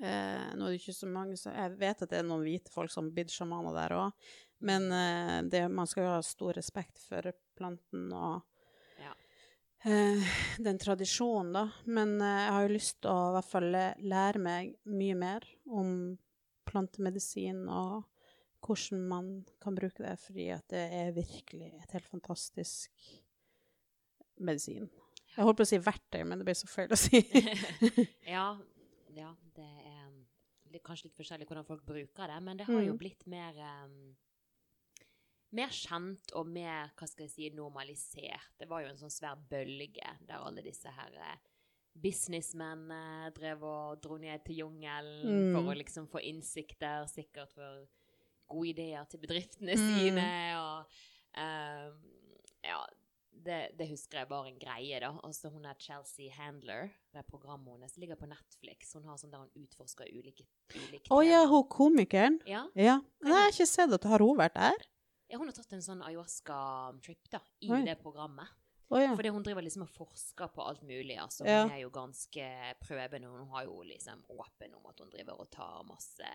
eh, 0.00 0.50
Nå 0.54 0.66
er 0.66 0.68
det 0.68 0.78
ikke 0.78 0.94
så 0.94 1.08
mange 1.10 1.38
så 1.40 1.52
Jeg 1.54 1.74
vet 1.80 2.04
at 2.04 2.12
det 2.12 2.20
er 2.20 2.28
noen 2.28 2.44
hvite 2.46 2.72
folk 2.72 2.92
som 2.92 3.08
har 3.16 3.32
sjamaner 3.34 3.74
der 3.76 3.96
òg, 3.98 4.30
men 4.66 4.86
eh, 4.92 5.38
det, 5.50 5.64
man 5.72 5.88
skal 5.90 6.06
jo 6.06 6.14
ha 6.18 6.22
stor 6.26 6.54
respekt 6.58 7.00
for 7.02 7.32
planten 7.58 8.10
og 8.12 8.42
Ja. 9.00 9.12
eh, 9.88 10.30
den 10.58 10.78
tradisjonen, 10.78 11.52
da. 11.56 11.64
Men 11.86 12.18
eh, 12.20 12.40
jeg 12.44 12.52
har 12.56 12.66
jo 12.66 12.74
lyst 12.76 13.00
til 13.00 13.10
å 13.10 13.30
i 13.30 13.34
hvert 13.38 13.50
fall 13.50 13.70
lære 14.14 14.44
meg 14.44 14.74
mye 14.84 15.16
mer 15.18 15.48
om 15.66 15.94
plantemedisin 16.70 17.64
og 17.72 18.04
hvordan 18.70 19.02
man 19.10 19.28
kan 19.62 19.74
bruke 19.76 20.02
det, 20.04 20.14
fordi 20.22 20.48
at 20.54 20.66
det 20.72 20.84
er 21.02 21.12
virkelig 21.16 21.72
et 21.82 21.92
helt 21.96 22.08
fantastisk 22.10 23.04
medisin. 24.40 24.88
Jeg 25.36 25.44
holdt 25.46 25.60
på 25.60 25.66
å 25.66 25.70
si 25.70 25.78
verktøy, 25.78 26.22
men 26.26 26.40
det 26.40 26.46
ble 26.48 26.54
så 26.58 26.66
feil 26.70 26.90
å 26.94 26.98
si. 26.98 27.20
ja, 28.34 28.46
ja, 29.14 29.30
det 29.56 29.66
er 29.66 30.08
litt, 30.72 30.82
kanskje 30.86 31.08
litt 31.10 31.18
forskjellig 31.18 31.46
hvordan 31.50 31.66
folk 31.68 31.84
bruker 31.86 32.30
det, 32.32 32.40
men 32.46 32.58
det 32.58 32.66
har 32.70 32.82
jo 32.82 32.94
Mm. 32.96 32.98
blitt 32.98 33.26
mer 33.30 33.54
um, 33.84 34.16
mer 35.52 35.70
kjent 35.74 36.30
og 36.38 36.46
mer 36.46 36.92
hva 36.98 37.06
skal 37.10 37.24
jeg 37.26 37.32
si, 37.34 37.48
normalisert. 37.54 38.52
Det 38.58 38.68
var 38.70 38.84
jo 38.84 38.90
en 38.92 38.98
sånn 39.00 39.10
svær 39.10 39.38
bølge 39.50 40.12
der 40.22 40.38
alle 40.46 40.62
disse 40.62 40.90
her 40.94 41.10
eh, 41.18 41.40
businessmennene 42.00 43.32
drev 43.34 43.64
og 43.66 43.98
dro 44.02 44.16
ned 44.22 44.44
til 44.46 44.60
jungelen 44.62 45.24
Mm. 45.26 45.48
for 45.56 45.72
å 45.72 45.78
liksom 45.78 46.06
få 46.10 46.22
innsikter, 46.22 47.06
sikkert 47.10 47.50
for 47.54 47.86
gode 48.50 48.68
ideer 48.74 49.04
til 49.10 49.20
bedriftene 49.22 49.76
Mm. 49.78 49.84
sine. 49.96 50.24
Og 50.60 50.96
um, 51.40 52.00
ja, 52.66 52.80
det, 53.40 53.58
det 53.78 53.86
husker 53.88 54.18
jeg 54.20 54.28
var 54.28 54.44
en 54.50 54.58
greie, 54.60 54.98
da. 55.00 55.12
Altså 55.24 55.48
hun 55.54 55.64
er 55.64 55.78
Chelsea 55.80 56.28
Handler, 56.36 56.90
det 57.14 57.22
programmet 57.30 57.72
hennes 57.78 57.96
ligger 57.96 58.18
på 58.20 58.28
Netflix. 58.28 58.92
Hun 58.98 59.06
har 59.08 59.16
sånn 59.16 59.32
der 59.32 59.46
hun 59.46 59.64
utforsker 59.64 60.10
ulike, 60.12 60.44
ulike 60.74 61.08
Å 61.14 61.22
ja, 61.24 61.44
hun 61.48 61.64
komikeren. 61.72 62.40
ja. 62.46 62.66
Ja. 62.76 62.98
Nei, 63.24 63.30
jeg 63.32 63.40
har 63.46 63.54
ikke 63.54 63.66
sett 63.70 63.92
at 63.96 64.04
Har 64.10 64.20
hun 64.26 64.36
vært 64.36 64.58
der? 64.58 64.86
Ja, 65.30 65.38
hun 65.38 65.46
har 65.48 65.54
tatt 65.56 65.72
en 65.72 65.82
sånn 65.86 66.02
ayahuasca-trip 66.02 67.30
da, 67.30 67.40
i 67.62 67.70
Oi. 67.70 67.84
det 67.86 67.96
programmet. 68.02 68.48
Å 68.90 68.98
ja. 68.98 69.10
Fordi 69.14 69.30
hun 69.30 69.44
driver 69.46 69.62
liksom 69.62 69.84
og 69.86 69.92
forsker 69.94 70.50
på 70.50 70.64
alt 70.66 70.82
mulig. 70.82 71.14
altså 71.22 71.46
Ja. 71.46 71.62
Hun 71.62 71.74
er 71.76 71.82
jo 71.84 71.90
ganske 71.94 72.46
prøvende. 72.82 73.30
Hun 73.30 73.48
har 73.54 73.68
jo 73.68 73.82
liksom 73.86 74.24
åpen 74.34 74.74
om 74.74 74.88
at 74.90 74.98
hun 74.98 75.12
driver 75.12 75.38
og 75.44 75.50
tar 75.54 75.84
masse, 75.86 76.32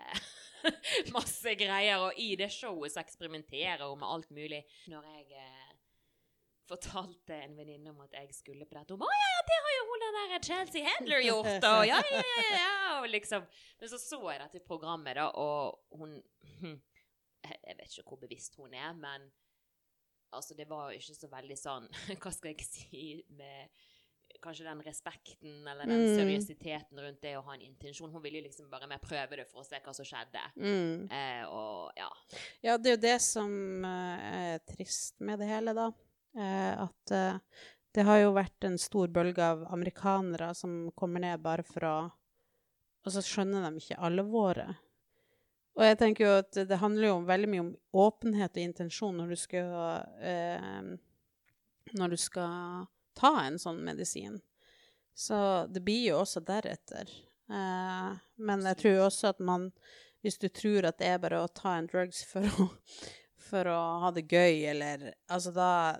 masse 1.17 1.55
greier. 1.59 1.99
Og 2.05 2.15
i 2.21 2.35
det 2.39 2.47
showet 2.55 2.95
så 2.95 3.03
eksperimenterer 3.03 3.83
hun 3.83 3.99
med 3.99 4.07
alt 4.07 4.31
mulig. 4.31 4.61
Når 4.87 5.09
jeg 5.11 5.43
eh, 5.43 5.75
fortalte 6.69 7.41
en 7.43 7.59
venninne 7.59 7.91
om 7.91 7.99
at 8.05 8.15
jeg 8.21 8.31
skulle 8.33 8.65
på 8.65 8.77
dette, 8.77 8.95
hun 8.95 9.03
bare 9.03 9.11
å 9.11 9.19
ja, 9.19 9.29
ja, 9.35 9.45
det 9.51 9.61
har 9.65 9.75
jo 9.75 9.85
hun 9.91 10.05
den 10.05 10.17
der 10.17 10.47
Chelsea 10.47 10.87
Handler 10.87 11.25
gjort, 11.27 11.53
og 11.73 11.81
ja, 11.91 11.99
ja, 11.99 12.23
ja, 12.23 12.49
ja, 12.55 12.73
og 13.01 13.09
liksom. 13.11 13.45
Men 13.81 13.91
så 13.91 13.99
så 14.01 14.21
jeg 14.31 14.41
dette 14.45 14.63
programmet, 14.65 15.19
da, 15.19 15.27
og 15.35 15.99
hun 15.99 16.21
Jeg 17.45 17.75
vet 17.77 17.91
ikke 17.91 18.09
hvor 18.09 18.23
bevisst 18.23 18.55
hun 18.57 18.73
er, 18.73 18.95
men 18.97 19.27
altså, 20.31 20.55
det 20.57 20.67
var 20.69 20.91
jo 20.91 20.99
ikke 20.99 21.15
så 21.15 21.27
veldig 21.31 21.57
sånn 21.57 21.89
Hva 22.21 22.31
skal 22.33 22.53
jeg 22.53 22.65
si 22.67 23.25
med 23.37 23.69
Kanskje 24.41 24.65
den 24.67 24.81
respekten 24.83 25.67
eller 25.67 25.87
den 25.87 26.01
Mm. 26.03 26.15
seriøsiteten 26.19 26.99
rundt 26.99 27.21
det 27.23 27.31
å 27.37 27.43
ha 27.45 27.53
en 27.55 27.61
intensjon. 27.63 28.11
Hun 28.11 28.21
ville 28.21 28.41
jo 28.41 28.47
liksom 28.49 28.67
bare 28.69 28.85
mer 28.89 28.99
prøve 29.01 29.37
det 29.39 29.45
for 29.47 29.61
å 29.61 29.65
se 29.65 29.79
hva 29.79 29.93
som 29.95 30.05
skjedde. 30.05 30.41
Mm. 30.59 31.07
Eh, 31.09 31.45
og 31.47 31.93
ja. 31.97 32.09
Ja, 32.61 32.75
det 32.77 32.89
er 32.91 32.95
jo 32.97 33.01
det 33.05 33.15
som 33.23 33.85
eh, 33.85 34.25
er 34.57 34.59
trist 34.67 35.21
med 35.23 35.39
det 35.39 35.47
hele, 35.49 35.73
da. 35.77 35.87
Eh, 36.35 36.73
at 36.83 37.11
eh, 37.15 37.39
det 37.95 38.05
har 38.05 38.19
jo 38.25 38.33
vært 38.35 38.67
en 38.67 38.77
stor 38.81 39.07
bølge 39.07 39.39
av 39.55 39.63
amerikanere 39.71 40.51
som 40.53 40.91
kommer 40.99 41.23
ned 41.23 41.41
bare 41.45 41.63
for 41.63 41.87
å 41.87 41.95
Og 43.05 43.13
så 43.13 43.21
skjønner 43.23 43.65
de 43.69 43.77
ikke 43.81 44.01
alvoret. 44.01 44.75
Og 45.75 45.83
jeg 45.83 45.97
tenker 45.99 46.25
jo 46.25 46.33
at 46.39 46.57
det 46.69 46.79
handler 46.79 47.09
jo 47.09 47.15
veldig 47.27 47.49
mye 47.51 47.63
om 47.65 47.71
åpenhet 48.05 48.55
og 48.55 48.63
intensjon 48.63 49.17
når 49.19 49.33
du 49.33 49.39
skal 49.39 49.71
eh, 50.23 50.91
Når 51.95 52.13
du 52.15 52.17
skal 52.19 52.85
ta 53.15 53.31
en 53.45 53.59
sånn 53.59 53.83
medisin. 53.85 54.39
Så 55.15 55.37
det 55.71 55.83
blir 55.83 56.09
jo 56.09 56.21
også 56.21 56.41
deretter. 56.43 57.11
Eh, 57.51 58.15
men 58.47 58.65
jeg 58.71 58.79
tror 58.81 59.05
også 59.05 59.35
at 59.35 59.39
man 59.39 59.69
Hvis 60.25 60.39
du 60.41 60.47
tror 60.49 60.87
at 60.89 60.97
det 60.97 61.11
er 61.11 61.21
bare 61.21 61.43
å 61.43 61.51
ta 61.53 61.75
en 61.77 61.87
drugs 61.91 62.23
for 62.25 62.47
å, 62.47 62.69
for 63.49 63.69
å 63.69 63.79
ha 64.01 64.09
det 64.15 64.25
gøy, 64.25 64.65
eller 64.71 65.11
Altså, 65.27 65.53
da 65.53 65.99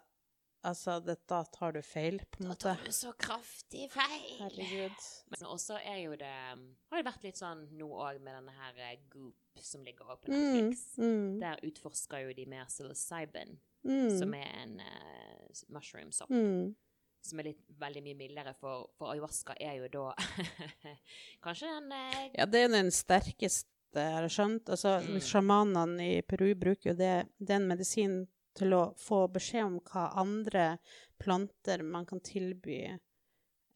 Altså, 0.66 0.96
dette 1.06 1.40
tar 1.54 1.76
du 1.76 1.82
feil, 1.86 2.20
på 2.32 2.42
en 2.42 2.48
måte. 2.50 2.72
Da 2.72 2.76
tar 2.76 2.86
du 2.88 2.92
så 2.96 3.12
kraftig 3.22 3.84
feil. 3.94 4.32
Herregud. 4.40 5.04
Men 5.34 5.44
også 5.52 5.78
er 5.86 6.00
jo 6.04 6.16
det 6.18 6.32
Har 6.32 6.98
det 7.02 7.06
vært 7.06 7.24
litt 7.28 7.38
sånn 7.38 7.66
nå 7.78 7.90
òg 7.92 8.18
med 8.26 8.34
denne 8.40 8.56
her 8.58 8.80
eh, 8.88 8.96
Goop 9.14 9.62
som 9.62 9.84
ligger 9.86 10.10
oppe 10.16 10.26
på 10.28 10.34
Mm, 10.34 10.42
Netflix. 10.42 10.98
mm, 10.98 11.40
Der 11.40 11.62
utforsker 11.70 12.26
jo 12.26 12.34
de 12.36 12.46
mer 12.52 12.66
psilocybin, 12.68 13.54
mm, 13.88 14.10
som 14.20 14.34
er 14.36 14.50
en 14.64 14.74
uh, 14.82 15.62
mushroom-sopp. 15.70 16.30
mm. 16.34 16.74
Som 17.26 17.40
er 17.40 17.48
litt 17.52 17.62
veldig 17.80 18.02
mye 18.06 18.18
mildere, 18.20 18.52
for, 18.60 18.90
for 18.98 19.14
ayahuasca 19.14 19.56
er 19.60 19.80
jo 19.80 19.88
da 19.94 20.04
Kanskje 21.46 21.70
den 21.72 21.92
uh, 21.94 22.20
Ja, 22.36 22.46
det 22.46 22.66
er 22.66 22.74
den 22.74 22.92
sterkeste, 22.94 23.70
har 23.96 24.26
jeg 24.28 24.34
skjønt. 24.36 24.70
Altså, 24.76 24.98
Mm. 25.06 25.20
sjamanene 25.24 26.10
i 26.18 26.22
Peru 26.22 26.50
bruker 26.60 26.92
jo 26.92 26.96
det, 27.00 27.28
Det 27.40 27.50
er 27.56 27.62
en 27.62 27.68
medisinen 27.70 28.28
til 28.56 28.76
å 28.76 28.84
få 29.00 29.26
beskjed 29.34 29.66
om 29.68 29.80
hva 29.84 30.08
andre 30.22 30.78
planter 31.22 31.84
man 31.84 32.08
kan 32.08 32.22
tilby 32.24 32.80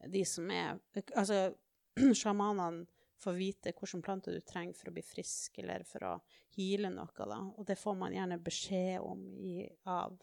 de 0.08 0.24
som 0.24 0.50
er 0.50 0.78
Altså, 0.94 1.52
sjamanene 2.20 2.86
får 3.20 3.36
vite 3.36 3.72
hvilke 3.76 4.00
planter 4.04 4.32
du 4.32 4.40
trenger 4.40 4.76
for 4.78 4.88
å 4.88 4.94
bli 4.96 5.02
frisk, 5.04 5.58
eller 5.60 5.84
for 5.84 6.06
å 6.08 6.12
hile 6.56 6.88
noe, 6.92 7.26
da. 7.28 7.40
Og 7.60 7.66
det 7.68 7.76
får 7.76 7.98
man 8.00 8.14
gjerne 8.16 8.40
beskjed 8.40 9.04
om 9.04 9.26
i, 9.44 9.66
av 9.84 10.16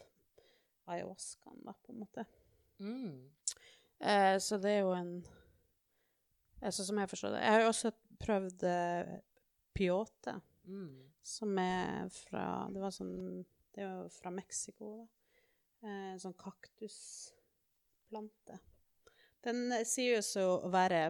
ayahuascaen, 0.90 1.60
da, 1.62 1.76
på 1.78 1.94
en 1.94 2.00
måte. 2.02 2.24
mm. 2.82 3.18
Eh, 3.98 4.36
så 4.38 4.60
det 4.62 4.70
er 4.70 4.84
jo 4.84 4.92
en 4.94 5.08
altså, 6.62 6.84
Som 6.86 7.00
jeg 7.00 7.10
forstår 7.10 7.32
det. 7.34 7.40
Jeg 7.42 7.50
har 7.50 7.64
jo 7.64 7.70
også 7.72 7.90
prøvd 8.22 8.62
eh, 8.70 9.16
peyote. 9.74 10.40
Mm. 10.68 11.08
som 11.22 11.58
er 11.58 12.10
fra 12.12 12.68
Det 12.68 12.80
var 12.82 12.92
sånn 12.92 13.44
Det 13.74 13.80
er 13.84 13.90
jo 13.90 14.08
fra 14.12 14.30
Mexico, 14.34 14.84
da. 14.98 15.06
Eh, 15.88 16.14
sånn 16.18 16.34
kaktusplante. 16.38 18.58
Den 19.46 19.58
sier 19.86 20.16
sies 20.18 20.36
jo 20.40 20.48
å 20.58 20.70
være 20.72 21.00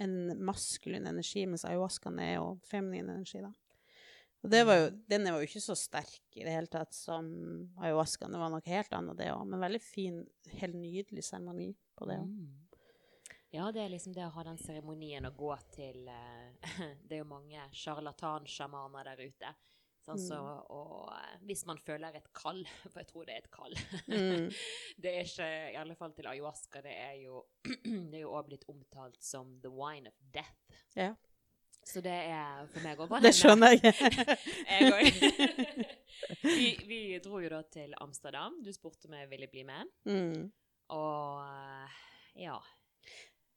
en 0.00 0.14
maskulin 0.42 1.06
energi, 1.06 1.46
mens 1.46 1.64
ayahuascaen 1.68 2.18
er 2.22 2.32
jo 2.38 2.46
feminin 2.66 3.10
energi, 3.14 3.40
da. 3.44 3.52
Og 4.40 4.48
var 4.64 4.76
jo, 4.78 4.86
den 5.12 5.28
var 5.28 5.38
jo 5.42 5.48
ikke 5.50 5.60
så 5.60 5.74
sterk 5.76 6.24
i 6.32 6.44
det 6.46 6.54
hele 6.54 6.70
tatt 6.72 6.94
som 6.96 7.26
ayahuascaen. 7.76 8.32
Det 8.32 8.40
var 8.40 8.50
noe 8.54 8.64
helt 8.64 8.92
annet, 8.96 9.18
det 9.18 9.28
òg. 9.34 9.44
Men 9.52 9.60
veldig 9.60 9.82
fin, 9.84 10.22
helt 10.56 10.78
nydelig 10.80 11.24
seremoni 11.26 11.68
på 11.98 12.08
det 12.08 12.16
òg. 12.22 12.30
Mm. 12.32 12.70
Ja, 13.52 13.66
det 13.74 13.82
er 13.82 13.92
liksom 13.92 14.14
det 14.14 14.24
å 14.24 14.32
ha 14.32 14.44
den 14.46 14.60
seremonien 14.62 15.26
å 15.26 15.34
gå 15.34 15.50
til 15.74 16.06
eh, 16.08 16.54
Det 17.04 17.16
er 17.16 17.22
jo 17.24 17.28
mange 17.28 17.66
sjarlatansjamaner 17.74 19.10
der 19.10 19.24
ute. 19.26 19.50
Sånn 20.00 20.20
så, 20.20 20.36
og 20.72 21.10
eh, 21.12 21.40
hvis 21.44 21.66
man 21.68 21.80
føler 21.84 22.14
et 22.16 22.28
kall, 22.36 22.62
for 22.90 23.02
jeg 23.02 23.08
tror 23.10 23.26
det 23.28 23.34
er 23.36 23.42
et 23.44 23.50
kall 23.52 23.74
Mm. 24.10 24.46
Det 25.02 25.10
er 25.12 25.26
ikke, 25.26 25.48
i 25.74 25.76
alle 25.80 25.94
fall 25.96 26.12
til 26.16 26.28
ayahuasca, 26.30 26.80
det 26.84 26.94
er 26.94 27.18
jo 27.22 27.42
det 28.10 28.20
er 28.20 28.22
jo 28.22 28.32
også 28.32 28.48
blitt 28.48 28.64
omtalt 28.68 29.20
som 29.24 29.52
the 29.64 29.72
wine 29.72 30.08
of 30.08 30.16
death. 30.34 30.80
Ja. 30.96 31.12
Så 31.86 32.02
det 32.04 32.12
er 32.12 32.66
for 32.70 32.84
meg 32.84 33.00
òg 33.00 33.14
Det 33.24 33.32
skjønner 33.36 33.76
jeg. 33.76 33.94
jeg 34.68 34.90
òg. 34.92 35.84
vi, 36.44 36.66
vi 36.88 37.00
dro 37.24 37.40
jo 37.42 37.52
da 37.52 37.62
til 37.72 37.94
Amsterdam. 38.00 38.58
Du 38.64 38.72
spurte 38.76 39.08
om 39.08 39.16
jeg 39.16 39.30
ville 39.30 39.48
bli 39.52 39.64
med. 39.68 39.88
Mm. 40.08 40.50
Og 40.96 41.44
eh, 41.46 42.00
ja. 42.46 42.58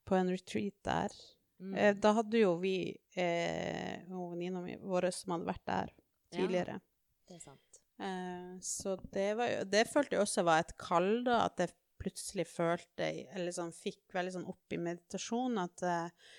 På 0.07 0.15
en 0.19 0.31
retreat 0.31 0.79
der. 0.87 1.17
Mm. 1.63 1.75
Eh, 1.75 1.91
da 1.99 2.13
hadde 2.19 2.41
jo 2.41 2.55
vi 2.61 2.77
eh, 3.15 4.03
og 4.11 4.33
venninna 4.33 4.63
mi 4.63 4.77
vår 4.81 5.11
som 5.15 5.35
hadde 5.35 5.47
vært 5.47 5.67
der 5.69 5.93
tidligere. 6.33 6.79
Det 7.27 7.37
er 7.37 7.43
sant. 7.43 7.79
Eh, 8.03 8.53
så 8.65 8.97
det, 9.13 9.29
var 9.39 9.63
det 9.69 9.85
følte 9.91 10.17
jeg 10.17 10.25
også 10.25 10.45
var 10.47 10.63
et 10.63 10.75
kall, 10.81 11.11
da. 11.27 11.43
At 11.47 11.61
jeg 11.63 11.73
plutselig 12.03 12.45
følte 12.49 13.09
Eller 13.35 13.53
sånn 13.55 13.73
fikk 13.75 14.15
veldig 14.15 14.35
sånn 14.37 14.49
opp 14.51 14.75
i 14.75 14.81
meditasjon 14.81 15.61
at, 15.61 15.85
eh, 15.87 16.31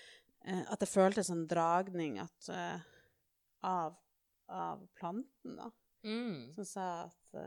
eh, 0.45 0.63
at 0.71 0.83
jeg 0.83 0.91
følte 0.91 1.25
sånn 1.25 1.45
dragning 1.49 2.19
at, 2.23 2.49
eh, 2.53 2.85
av, 3.65 3.97
av 4.51 4.85
planten, 4.99 5.57
da. 5.57 5.71
Mm. 6.05 6.53
Som 6.53 6.67
sa 6.69 6.87
at 7.07 7.37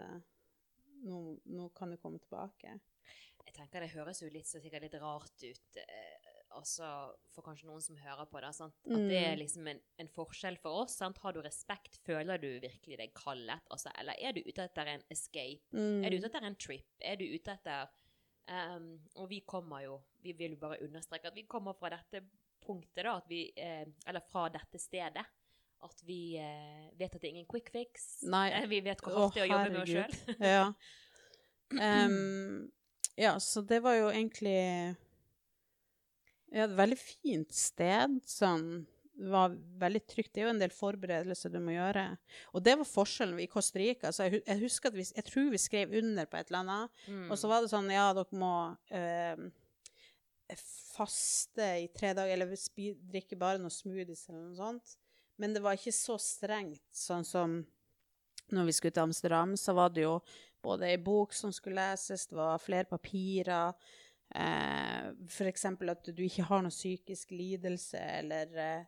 nå, 1.07 1.19
nå 1.47 1.69
kan 1.79 1.93
du 1.93 1.99
komme 2.03 2.19
tilbake. 2.19 2.73
Jeg 3.47 3.55
tenker 3.55 3.85
Det 3.85 3.93
høres 3.93 4.19
jo 4.21 4.31
litt, 4.33 4.49
så 4.51 4.59
sikkert 4.61 4.83
litt 4.89 4.99
rart 4.99 5.45
ut 5.47 5.79
altså 6.59 6.89
for 7.35 7.47
kanskje 7.47 7.67
noen 7.69 7.81
som 7.85 7.97
hører 8.03 8.27
på 8.31 8.41
det. 8.43 8.51
Sant? 8.57 8.75
At 8.87 9.05
det 9.11 9.19
er 9.21 9.35
Mm. 9.37 9.39
liksom 9.43 9.69
en, 9.73 9.81
en 10.03 10.09
forskjell 10.15 10.59
for 10.63 10.83
oss. 10.85 10.97
Sant? 10.99 11.19
Har 11.23 11.33
du 11.33 11.41
respekt? 11.45 11.97
Føler 12.07 12.39
du 12.43 12.49
virkelig 12.61 12.99
deg 12.99 13.15
kallet? 13.15 13.63
Altså, 13.71 13.93
eller 13.99 14.15
er 14.19 14.33
du 14.37 14.43
ute 14.47 14.65
etter 14.67 14.91
en 14.95 15.03
escape? 15.15 15.63
Mm. 15.73 16.05
Er 16.05 16.11
du 16.11 16.19
ute 16.19 16.27
etter 16.31 16.47
en 16.51 16.57
trip? 16.57 16.87
Er 17.01 17.17
du 17.21 17.25
ute 17.25 17.55
etter 17.55 17.89
um, 18.49 18.91
Og 19.17 19.29
vi 19.31 19.41
kommer 19.47 19.83
jo 19.85 19.99
Vi 20.23 20.33
vil 20.33 20.55
jo 20.57 20.61
bare 20.63 20.79
understreke 20.83 21.29
at 21.31 21.35
vi 21.37 21.47
kommer 21.49 21.73
fra 21.79 21.91
dette 21.95 22.23
punktet, 22.65 23.05
da. 23.05 23.17
At 23.17 23.29
vi, 23.31 23.45
eh, 23.57 23.87
eller 24.07 24.21
fra 24.29 24.49
dette 24.53 24.79
stedet. 24.83 25.25
At 25.85 26.01
vi 26.05 26.37
eh, 26.37 26.89
vet 26.99 27.15
at 27.15 27.21
det 27.23 27.29
er 27.31 27.35
ingen 27.37 27.47
quick 27.49 27.71
fix. 27.71 28.23
Nei. 28.27 28.51
Vi 28.73 28.81
vet 28.83 29.01
hvor 29.01 29.15
hardt 29.29 29.35
det 29.39 29.45
er 29.45 29.47
å 29.47 29.53
jobbe 29.53 29.71
med 29.71 29.83
oss 29.85 29.93
sjøl. 29.95 30.43
Ja. 30.43 30.73
Um, 31.71 32.71
ja, 33.17 33.35
så 33.41 33.61
det 33.61 33.83
var 33.85 33.93
jo 33.99 34.07
egentlig 34.09 34.97
ja, 36.53 36.65
et 36.65 36.77
veldig 36.79 36.99
fint 37.01 37.53
sted. 37.55 38.19
Sånn 38.29 38.87
var 39.19 39.55
veldig 39.81 40.03
trygt. 40.07 40.33
Det 40.35 40.43
er 40.43 40.47
jo 40.47 40.55
en 40.55 40.61
del 40.63 40.75
forberedelser 40.75 41.51
du 41.51 41.59
må 41.63 41.75
gjøre. 41.75 42.05
Og 42.55 42.63
det 42.65 42.77
var 42.79 42.89
forskjellen 42.89 43.41
i 43.43 43.49
Costa 43.51 43.81
Rica. 43.81 44.13
Så 44.15 44.29
jeg, 44.29 44.43
jeg 44.47 44.63
husker 44.63 44.93
at 44.93 44.99
vi, 44.99 45.07
jeg 45.17 45.27
tror 45.27 45.49
vi 45.55 45.61
skrev 45.63 45.97
under 46.01 46.29
på 46.31 46.39
et 46.39 46.53
eller 46.53 46.61
annet. 46.63 47.01
Mm. 47.09 47.25
Og 47.27 47.41
så 47.41 47.51
var 47.51 47.65
det 47.65 47.73
sånn, 47.73 47.91
ja, 47.93 48.07
dere 48.17 48.39
må 48.39 48.53
em, 48.95 49.49
faste 50.95 51.71
i 51.83 51.89
tre 51.95 52.15
dager, 52.17 52.37
eller 52.37 52.55
drikke 53.13 53.39
bare 53.41 53.61
noen 53.61 53.75
smoothies 53.75 54.29
eller 54.29 54.45
noe 54.47 54.59
sånt. 54.59 54.95
Men 55.39 55.55
det 55.55 55.63
var 55.63 55.79
ikke 55.79 55.95
så 55.95 56.17
strengt, 56.19 56.87
sånn 56.95 57.27
som 57.27 57.61
når 58.55 58.69
vi 58.69 58.75
skulle 58.75 58.97
til 58.97 59.05
Amsterdam, 59.05 59.55
så 59.61 59.75
var 59.77 59.93
det 59.93 60.07
jo 60.07 60.19
både 60.65 60.89
ei 60.89 60.99
bok 60.99 61.35
som 61.37 61.53
skulle 61.55 61.79
leses, 61.79 62.27
det 62.31 62.39
var 62.39 62.63
flere 62.63 62.89
papirer. 62.89 63.77
Eh, 64.35 65.07
for 65.33 65.49
eksempel 65.49 65.89
at 65.91 66.05
du 66.13 66.23
ikke 66.23 66.45
har 66.51 66.61
noe 66.63 66.71
psykisk 66.75 67.31
lidelse 67.33 67.97
eller 68.19 68.51
eh, 68.61 68.85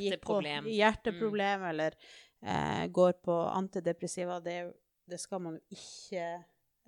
gikk 0.00 0.22
på- 0.24 0.38
Hjerteproblem. 0.40 1.60
mm. 1.60 1.68
eller 1.70 1.96
eh, 2.42 2.86
går 2.88 3.12
på 3.22 3.36
antidepressiva. 3.52 4.40
Det, 4.40 4.72
det 5.06 5.20
skal 5.20 5.40
man 5.44 5.58
jo 5.58 5.76
ikke 5.76 6.24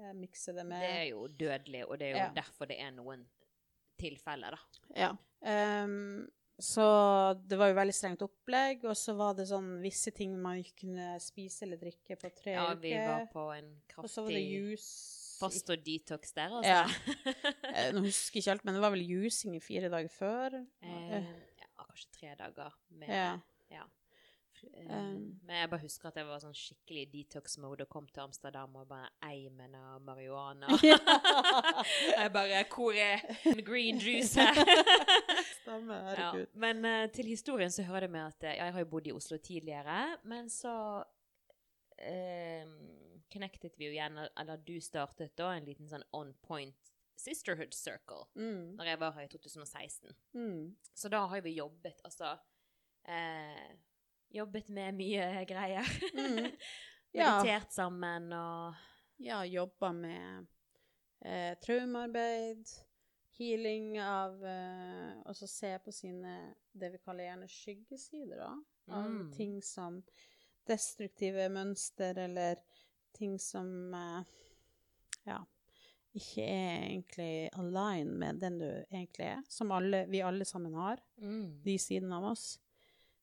eh, 0.00 0.12
mikse 0.16 0.54
det 0.56 0.64
med. 0.66 0.80
Det 0.80 0.90
er 0.96 1.08
jo 1.12 1.26
dødelig, 1.28 1.84
og 1.88 1.98
det 1.98 2.06
er 2.06 2.10
jo 2.16 2.22
Ja. 2.24 2.30
derfor 2.40 2.66
det 2.72 2.80
er 2.80 2.90
noen 2.96 3.26
tilfeller, 4.00 4.56
da. 4.56 4.60
Ja. 4.96 5.10
Um, 5.84 6.28
så 6.60 6.84
det 7.48 7.56
var 7.56 7.68
jo 7.70 7.74
veldig 7.78 7.94
strengt 7.96 8.22
opplegg, 8.24 8.82
og 8.84 8.96
så 8.96 9.14
var 9.16 9.34
det 9.36 9.46
sånn 9.48 9.78
visse 9.80 10.10
ting 10.12 10.34
man 10.40 10.58
ikke 10.60 10.82
kunne 10.86 11.14
spise 11.20 11.64
eller 11.64 11.76
drikke 11.80 12.16
på 12.20 12.30
tre 12.36 12.52
Ja, 12.52 12.66
uker. 12.72 12.80
vi 12.80 12.92
var 12.96 13.26
på 13.32 13.44
en 13.56 13.70
kraftig 13.88 14.04
og 14.04 14.10
så 14.12 14.22
var 14.26 14.30
det 14.36 14.42
juice 14.44 14.90
fast 15.40 15.70
og 15.72 15.86
detox 15.86 16.34
der, 16.36 16.56
altså. 16.60 16.70
Ja. 16.70 17.92
Nå 17.94 18.04
husker 18.06 18.38
jeg 18.38 18.44
ikke 18.44 18.56
alt, 18.56 18.66
men 18.68 18.76
det 18.76 18.82
var 18.84 18.94
vel 18.94 19.06
jusing 19.06 19.56
i 19.56 19.62
fire 19.64 19.92
dager 19.92 20.12
før. 20.12 20.60
Eh, 20.84 21.16
ja, 21.60 21.70
kanskje 21.86 22.12
tre 22.18 22.36
dager 22.38 22.76
med 23.00 23.08
Ja. 23.08 23.32
ja. 23.72 23.86
Eh, 24.62 24.90
Um. 24.90 25.40
Men 25.46 25.56
jeg 25.56 25.70
bare 25.70 25.80
husker 25.80 26.08
at 26.10 26.16
jeg 26.20 26.26
var 26.28 26.40
sånn 26.42 26.56
skikkelig 26.56 27.06
detox-mode 27.14 27.86
og 27.86 27.92
kom 27.92 28.06
til 28.12 28.24
Amsterdam 28.26 28.74
og 28.76 28.88
bare 28.90 29.08
eimen 29.24 29.74
av 29.76 30.02
marihuana. 30.04 30.68
jeg 32.18 32.32
bare 32.34 32.64
Hvor 32.68 32.92
er 32.92 33.62
green 33.64 34.00
juice 34.00 34.40
her? 34.40 34.60
Stemmer, 35.62 35.96
ja. 35.96 36.08
herregud. 36.10 36.52
Men 36.60 36.84
uh, 36.84 37.06
til 37.14 37.30
historien 37.32 37.72
så 37.72 37.86
hører 37.88 38.06
det 38.06 38.10
med 38.10 38.26
at 38.26 38.44
eh, 38.44 38.56
ja, 38.58 38.68
jeg 38.68 38.76
har 38.76 38.84
jo 38.84 38.90
bodd 38.92 39.08
i 39.08 39.14
Oslo 39.16 39.38
tidligere, 39.38 40.00
men 40.28 40.50
så 40.52 40.74
eh, 41.98 42.66
connected 43.32 43.74
vi 43.78 43.86
jo 43.88 43.92
igjen, 43.92 44.18
eller 44.38 44.56
du 44.66 44.80
startet 44.80 45.36
da 45.36 45.52
en 45.56 45.64
liten 45.64 45.88
sånn 45.88 46.04
on 46.12 46.34
point 46.42 46.92
sisterhood 47.20 47.74
circle 47.76 48.24
Mm. 48.34 48.76
når 48.78 48.84
jeg 48.86 48.98
var 49.00 49.12
her 49.12 49.22
i 49.26 49.28
2016. 49.28 50.14
Mm. 50.34 50.76
Så 50.94 51.08
da 51.12 51.26
har 51.26 51.40
vi 51.44 51.50
jobbet, 51.58 52.00
altså 52.04 52.38
eh, 53.04 53.76
Jobbet 54.32 54.68
med 54.70 54.94
mye 54.94 55.44
greier. 55.46 55.86
Mm. 56.14 56.50
Ja. 57.12 57.40
Meditert 57.42 57.72
sammen 57.74 58.28
og 58.32 58.74
ja, 59.18 59.40
jobba 59.44 59.88
med 59.92 60.46
eh, 61.26 61.56
traumearbeid, 61.58 62.68
healing 63.36 63.96
av 63.98 64.36
eh, 64.46 65.16
Og 65.26 65.34
så 65.34 65.48
se 65.50 65.72
på 65.82 65.90
sine 65.92 66.54
det 66.70 66.92
vi 66.92 67.00
kaller 67.02 67.24
gjerne 67.26 67.48
skyggesider, 67.50 68.38
da. 68.44 68.52
Av 68.94 69.08
Mm. 69.10 69.32
ting 69.34 69.56
som 69.62 69.98
destruktive 70.70 71.48
mønster, 71.50 72.14
eller 72.28 72.62
ting 73.16 73.38
som 73.42 73.94
eh, 73.94 74.22
ja, 75.28 75.38
ikke 76.16 76.42
er 76.44 76.86
egentlig 76.88 77.32
align 77.58 78.16
med 78.18 78.40
den 78.42 78.58
du 78.62 78.68
egentlig 78.70 79.28
er. 79.32 79.44
Som 79.48 79.70
alle, 79.74 80.04
vi 80.10 80.24
alle 80.26 80.44
sammen 80.48 80.74
har. 80.74 81.02
mm. 81.20 81.62
de 81.64 81.78
sidene 81.78 82.16
av 82.16 82.32
oss. 82.32 82.58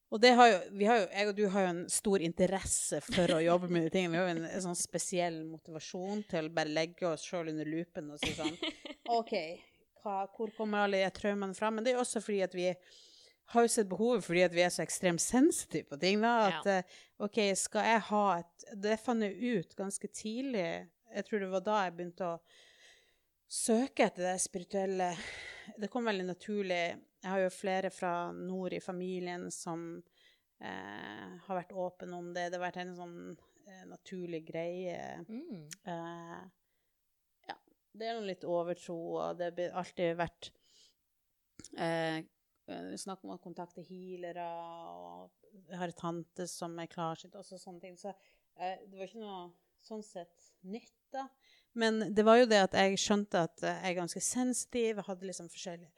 Og 0.08 0.21
det 0.23 0.30
har 0.39 0.47
jo, 0.47 0.60
vi 0.80 0.86
har 0.88 1.02
jo, 1.02 1.08
jeg 1.12 1.28
og 1.28 1.36
du 1.36 1.47
har 1.52 1.65
jo 1.65 1.71
en 1.73 1.82
stor 1.91 2.23
interesse 2.23 3.02
for 3.04 3.34
å 3.36 3.41
jobbe 3.43 3.67
med 3.67 3.84
de 3.84 3.89
tingene. 3.91 4.13
Vi 4.13 4.19
har 4.21 4.30
jo 4.30 4.36
en, 4.38 4.45
en 4.47 4.63
sånn 4.69 4.80
spesiell 4.80 5.41
motivasjon 5.50 6.21
til 6.32 6.47
å 6.47 6.54
bare 6.56 6.71
legge 6.71 7.10
oss 7.10 7.26
sjøl 7.28 7.52
under 7.52 7.67
lupen 7.67 8.13
og 8.13 8.21
si 8.21 8.32
sånn 8.38 8.56
OK, 9.17 9.34
hva, 10.04 10.21
hvor 10.32 10.54
kommer 10.56 10.86
alle 10.86 11.04
de 11.04 11.12
traumene 11.12 11.58
fra? 11.58 11.73
Men 11.73 11.84
det 11.84 11.91
er 11.91 12.00
jo 12.00 12.06
også 12.06 12.23
fordi 12.23 12.39
at 12.45 12.56
vi 12.56 12.69
har 13.53 13.63
jo 13.63 13.71
sett 13.71 13.88
behovet 13.89 14.25
fordi 14.25 14.41
at 14.43 14.53
vi 14.55 14.63
er 14.65 14.71
så 14.73 14.83
ekstremt 14.83 15.21
sensitive 15.23 15.88
på 15.89 15.99
ting. 16.01 16.21
da, 16.21 16.33
At 16.47 16.65
Ja. 16.65 16.77
eh, 16.79 16.83
OK, 17.23 17.38
skal 17.55 17.86
jeg 17.86 18.01
ha 18.10 18.23
et 18.39 18.65
Det 18.81 18.99
fant 18.99 19.23
jeg 19.23 19.60
ut 19.60 19.75
ganske 19.75 20.07
tidlig. 20.12 20.88
Jeg 21.15 21.25
tror 21.25 21.39
det 21.39 21.49
var 21.51 21.62
da 21.63 21.83
jeg 21.86 21.95
begynte 21.95 22.25
å 22.27 22.39
søke 23.49 24.03
etter 24.10 24.23
det 24.33 24.41
spirituelle. 24.43 25.15
Det 25.79 25.89
kom 25.89 26.05
veldig 26.05 26.25
naturlig. 26.27 26.99
Jeg 27.23 27.31
har 27.31 27.39
jo 27.39 27.49
flere 27.49 27.89
fra 27.91 28.31
nord 28.31 28.73
i 28.73 28.79
familien 28.83 29.47
som 29.51 30.03
eh, 30.62 31.38
har 31.47 31.55
vært 31.62 31.71
åpne 31.71 32.13
om 32.17 32.33
det. 32.33 32.49
Det 32.51 32.60
har 32.60 32.65
vært 32.67 32.81
en 32.83 32.95
sånn 32.97 33.17
eh, 33.67 33.83
naturlig 33.88 34.43
greie. 34.47 35.23
Mm. 35.29 35.67
Eh, 35.88 36.39
ja, 37.47 37.55
det 37.93 38.07
er 38.10 38.17
noe 38.19 38.27
litt 38.27 38.43
overtro, 38.47 38.97
og 39.23 39.38
det 39.39 39.53
har 39.57 39.79
alltid 39.83 40.17
vært 40.19 40.51
eh, 41.77 42.21
snakk 42.99 43.23
om 43.23 43.36
å 43.36 43.39
kontakte 43.41 43.86
healere, 43.88 44.43
og 44.43 45.47
jeg 45.69 45.80
har 45.80 45.91
en 45.91 46.01
tante 46.01 46.47
som 46.51 46.75
er 46.82 46.89
klarsynt, 46.91 47.38
og 47.38 47.47
sånne 47.47 47.84
ting. 47.84 47.95
Så 47.99 48.12
eh, 48.12 48.84
det 48.88 48.97
var 48.97 49.08
ikke 49.08 49.23
noe 49.23 49.41
sånn 49.88 50.03
sett 50.06 50.51
nytt, 50.67 50.95
da. 51.15 51.27
Men 51.77 52.08
det 52.15 52.25
var 52.25 52.39
jo 52.41 52.47
det 52.49 52.60
at 52.65 52.77
jeg 52.77 52.99
skjønte 53.01 53.43
at 53.47 53.63
eh, 53.63 53.82
jeg 53.84 53.93
er 53.93 53.99
ganske 54.01 54.23
sensitiv, 54.23 54.95
jeg 54.97 55.08
hadde 55.08 55.30
liksom 55.30 55.49
forskjellig 55.53 55.89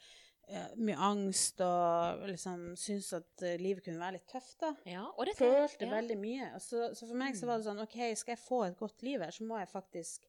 eh, 0.49 0.73
mye 0.83 0.97
angst 1.09 1.61
og 1.63 2.25
liksom 2.29 2.65
syntes 2.79 3.13
at 3.21 3.45
eh, 3.47 3.59
livet 3.61 3.85
kunne 3.85 4.01
være 4.01 4.17
litt 4.17 4.27
tøft, 4.29 4.57
da. 4.63 4.73
Ja, 4.89 5.05
og 5.15 5.29
det 5.29 5.37
Følte 5.39 5.87
ja. 5.87 5.93
veldig 5.93 6.19
mye. 6.19 6.51
Så, 6.63 6.89
så 6.97 7.07
for 7.07 7.19
meg 7.21 7.39
så 7.39 7.49
var 7.49 7.61
det 7.61 7.69
sånn 7.69 7.85
OK, 7.85 7.97
skal 8.19 8.35
jeg 8.35 8.43
få 8.43 8.65
et 8.67 8.77
godt 8.79 9.07
liv 9.07 9.23
her, 9.23 9.33
så 9.35 9.47
må 9.47 9.61
jeg 9.61 9.71
faktisk 9.71 10.27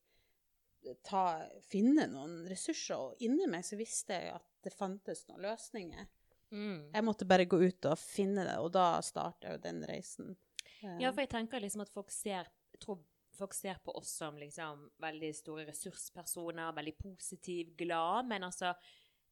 ta, 1.06 1.24
finne 1.68 2.06
noen 2.12 2.40
ressurser. 2.50 2.96
Og 3.00 3.26
inni 3.26 3.48
meg 3.50 3.66
så 3.66 3.78
visste 3.80 4.16
jeg 4.16 4.34
at 4.36 4.48
det 4.64 4.76
fantes 4.76 5.26
noen 5.28 5.44
løsninger. 5.48 6.08
Mm. 6.50 6.90
Jeg 6.94 7.04
måtte 7.06 7.26
bare 7.28 7.46
gå 7.46 7.60
ut 7.62 7.86
og 7.90 7.98
finne 7.98 8.44
det, 8.46 8.56
og 8.58 8.72
da 8.74 9.00
starta 9.06 9.54
jo 9.54 9.60
den 9.62 9.84
reisen. 9.86 10.34
Eh, 10.82 10.96
Ja, 11.02 11.12
for 11.12 11.22
jeg 11.22 11.30
tenker 11.30 11.62
liksom 11.62 11.84
at 11.84 11.92
folk 11.92 12.10
ser 12.14 12.48
tror 12.80 13.02
folk 13.40 13.54
ser 13.54 13.78
på 13.84 13.92
oss 13.96 14.10
som 14.20 14.36
liksom 14.36 14.90
veldig 15.00 15.30
store 15.36 15.64
ressurspersoner, 15.68 16.72
veldig 16.76 16.96
positiv, 16.98 17.74
glad, 17.76 18.26
men 18.28 18.44
altså 18.44 18.74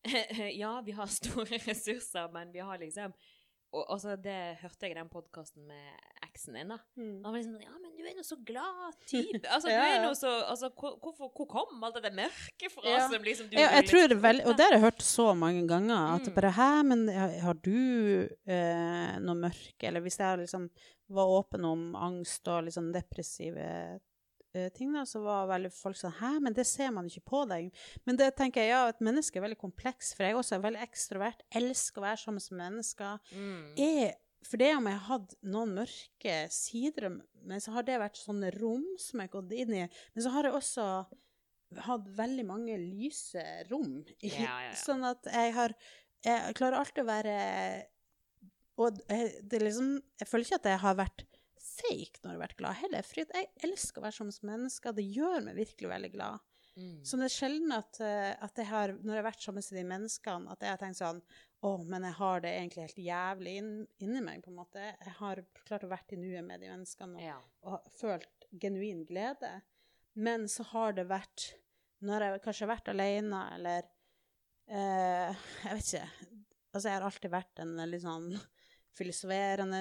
Ja, 0.62 0.80
vi 0.84 0.94
har 0.96 1.06
store 1.20 1.58
ressurser, 1.66 2.30
men 2.32 2.52
vi 2.52 2.58
har 2.64 2.78
liksom 2.78 3.12
og 3.72 3.84
altså, 3.92 4.16
Det 4.16 4.56
hørte 4.62 4.86
jeg 4.86 4.94
i 4.94 4.96
den 4.96 5.10
podkasten 5.12 5.66
med 5.68 6.17
eksen 6.38 6.54
din. 6.54 6.68
da. 6.70 6.78
Mm. 6.96 7.24
Han 7.24 7.32
var 7.32 7.38
liksom 7.40 7.60
Ja, 7.66 7.74
men 7.82 7.92
du 7.98 8.04
er 8.06 8.14
nå 8.16 8.22
så 8.24 8.38
glad 8.46 8.94
type. 9.10 9.42
Altså, 9.54 9.68
Ja, 9.74 9.82
du 9.82 9.86
er 9.90 10.00
noe 10.04 10.12
nå 10.12 10.14
så 10.16 10.30
altså, 10.48 10.70
hvor, 10.78 10.94
hvor, 11.02 11.32
hvor 11.34 11.48
kom 11.50 11.82
alt 11.84 11.98
det 12.04 12.14
mørket 12.14 12.72
fra? 12.72 12.86
Ja. 12.88 13.08
Som 13.10 13.26
liksom 13.26 13.50
du 13.50 13.58
Ja, 13.58 13.68
jeg 13.80 13.88
tror 13.90 14.04
det 14.06 14.10
er 14.10 14.14
tro, 14.14 14.22
vel, 14.28 14.38
da? 14.38 14.48
og 14.52 14.56
det 14.58 14.66
har 14.68 14.76
jeg 14.78 14.84
hørt 14.86 15.02
så 15.02 15.28
mange 15.34 15.66
ganger, 15.68 16.14
at 16.14 16.28
Mm. 16.28 16.34
bare 16.38 16.52
Hæ, 16.54 16.70
men 16.86 17.08
har 17.42 17.54
du 17.54 18.28
eh, 18.46 19.18
noe 19.20 19.34
mørke? 19.34 19.88
Eller 19.88 20.00
hvis 20.04 20.18
jeg 20.22 20.38
liksom 20.46 20.68
var 21.10 21.26
åpen 21.38 21.64
om 21.64 21.94
angst 21.96 22.46
og 22.52 22.64
liksom 22.68 22.92
depressive 22.92 23.64
eh, 24.54 24.68
ting, 24.76 24.92
da, 24.92 25.04
så 25.08 25.20
var 25.24 25.46
veldig 25.50 25.70
folk 25.72 25.96
sånn 25.96 26.14
Hæ, 26.20 26.34
men 26.44 26.54
det 26.56 26.66
ser 26.68 26.90
man 26.94 27.06
ikke 27.08 27.24
på 27.30 27.42
deg. 27.50 27.68
Men 28.08 28.16
det 28.20 28.30
tenker 28.36 28.60
jeg, 28.64 28.72
ja, 28.74 28.86
et 28.92 29.00
menneske 29.04 29.38
er 29.40 29.44
veldig 29.46 29.58
kompleks, 29.60 30.14
for 30.16 30.24
jeg 30.28 30.36
også 30.38 30.56
er 30.58 30.64
veldig 30.68 30.82
ekstrovert, 30.86 31.42
elsker 31.60 32.00
å 32.02 32.06
være 32.06 32.20
sammen 32.22 32.44
med 32.50 32.62
mennesker. 32.64 33.20
Mm. 33.32 33.62
Er, 33.88 34.14
for 34.48 34.60
det 34.60 34.70
om 34.76 34.86
jeg 34.88 34.96
har 34.98 35.18
hatt 35.18 35.34
noen 35.44 35.74
mørke 35.76 36.34
sider, 36.54 37.08
men 37.44 37.60
så 37.60 37.74
har 37.76 37.84
det 37.86 37.98
vært 38.00 38.16
sånne 38.20 38.50
rom 38.58 38.84
som 38.98 39.20
jeg 39.20 39.28
har 39.28 39.34
gått 39.42 39.52
inn 39.52 39.74
i. 39.76 39.84
Men 40.14 40.24
så 40.24 40.32
har 40.34 40.48
jeg 40.48 40.56
også 40.56 40.86
hatt 41.84 42.06
veldig 42.16 42.46
mange 42.48 42.78
lyse 42.80 43.42
rom. 43.70 43.98
i- 44.22 44.30
Ja, 44.32 44.40
ja, 44.44 44.60
ja. 44.70 44.74
Sånn 44.80 45.04
at 45.04 45.24
jeg 45.28 45.52
har 45.54 45.74
Jeg 46.24 46.54
klarer 46.58 46.80
alltid 46.80 47.04
å 47.04 47.06
være 47.06 47.34
Og 48.78 48.96
det 49.08 49.52
er 49.60 49.64
liksom 49.66 50.00
Jeg 50.18 50.28
føler 50.28 50.44
ikke 50.48 50.58
at 50.62 50.64
jeg 50.72 50.78
har 50.82 50.94
vært 50.98 51.24
fake 51.78 52.18
når 52.24 52.30
jeg 52.32 52.38
har 52.38 52.42
vært 52.48 52.56
glad 52.58 52.74
heller. 52.80 53.02
For 53.06 53.20
jeg 53.22 53.46
elsker 53.62 54.00
å 54.00 54.04
være 54.04 54.16
som 54.16 54.26
menneske. 54.26 54.48
mennesker. 54.50 54.94
Det 54.96 55.04
gjør 55.14 55.44
meg 55.44 55.56
virkelig 55.60 55.88
veldig 55.92 56.10
glad. 56.12 56.40
Mm. 56.78 57.02
Så 57.06 57.18
det 57.18 57.26
er 57.28 57.34
sjelden 57.36 57.72
at, 57.74 58.00
eh, 58.00 58.34
at 58.40 58.54
jeg 58.56 58.66
har, 58.66 58.88
når 58.94 59.14
jeg 59.14 59.22
har 59.22 59.30
vært 59.30 59.42
sammen 59.44 59.62
med 59.70 59.78
de 59.78 59.84
menneskene, 59.92 60.50
at 60.52 60.60
jeg 60.60 60.70
har 60.70 60.78
tenkt 60.78 60.98
sånn 60.98 61.22
Å, 61.66 61.72
men 61.84 62.04
jeg 62.06 62.14
har 62.20 62.40
det 62.44 62.50
egentlig 62.54 62.84
helt 62.86 63.00
jævlig 63.02 63.52
inn, 63.58 63.70
inni 64.04 64.20
meg, 64.22 64.42
på 64.44 64.50
en 64.52 64.58
måte. 64.60 64.84
Jeg 65.02 65.14
har 65.18 65.40
klart 65.66 65.82
å 65.84 65.90
være 65.90 66.14
i 66.14 66.18
nuet 66.20 66.44
med 66.46 66.60
de 66.62 66.68
menneskene 66.70 67.16
og, 67.18 67.24
Ja. 67.24 67.38
og 67.66 67.88
følt 67.98 68.46
genuin 68.62 69.04
glede. 69.08 69.62
Men 70.14 70.46
så 70.50 70.62
har 70.72 70.92
det 70.92 71.06
vært 71.10 71.54
Når 72.00 72.20
jeg 72.22 72.42
kanskje 72.44 72.66
har 72.66 72.76
vært 72.76 72.88
alene, 72.92 73.40
eller 73.56 73.82
eh, 74.68 75.34
Jeg 75.64 75.74
vet 75.74 75.88
ikke. 75.88 76.08
Altså, 76.74 76.88
jeg 76.88 76.94
har 77.00 77.06
alltid 77.08 77.30
vært 77.32 77.58
en 77.64 77.76
litt 77.90 78.02
sånn 78.04 78.28
filosoferende, 78.94 79.80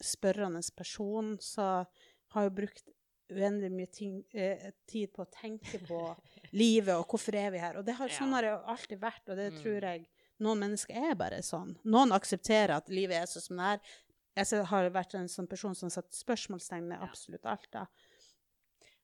spørrende 0.00 0.60
person, 0.76 1.36
så 1.40 1.86
har 2.34 2.46
jeg 2.46 2.54
brukt 2.56 2.88
uendelig 3.30 3.70
mye 3.72 3.90
ting, 3.94 4.14
eh, 4.34 4.70
tid 4.90 5.12
på 5.14 5.22
å 5.24 5.30
tenke 5.32 5.78
på 5.86 6.00
livet 6.60 6.96
og 6.96 7.06
hvorfor 7.12 7.36
er 7.38 7.50
vi 7.54 7.58
her. 7.62 7.78
Og 7.78 7.84
det 7.86 7.94
har, 7.96 8.08
sånn 8.12 8.32
har 8.34 8.42
jeg 8.48 8.58
alltid 8.74 9.00
vært, 9.00 9.28
og 9.30 9.36
det 9.38 9.52
Mm. 9.54 9.60
tror 9.62 9.80
jeg 9.86 10.06
noen 10.40 10.58
mennesker 10.64 10.96
er 11.10 11.14
bare 11.18 11.40
sånn. 11.44 11.74
Noen 11.84 12.12
aksepterer 12.16 12.76
at 12.76 12.88
livet 12.92 13.16
er 13.22 13.26
sånn 13.30 13.42
som 13.48 13.56
det 13.60 13.68
er. 13.74 13.80
Jeg 14.40 14.64
har 14.70 14.90
vært 14.94 15.14
en 15.18 15.28
sånn 15.28 15.48
person 15.50 15.74
som 15.74 15.86
har 15.88 15.96
satt 15.98 16.12
spørsmålstegn 16.16 16.86
med 16.88 17.02
absolutt 17.04 17.44
alt. 17.50 17.68
da. 17.72 17.86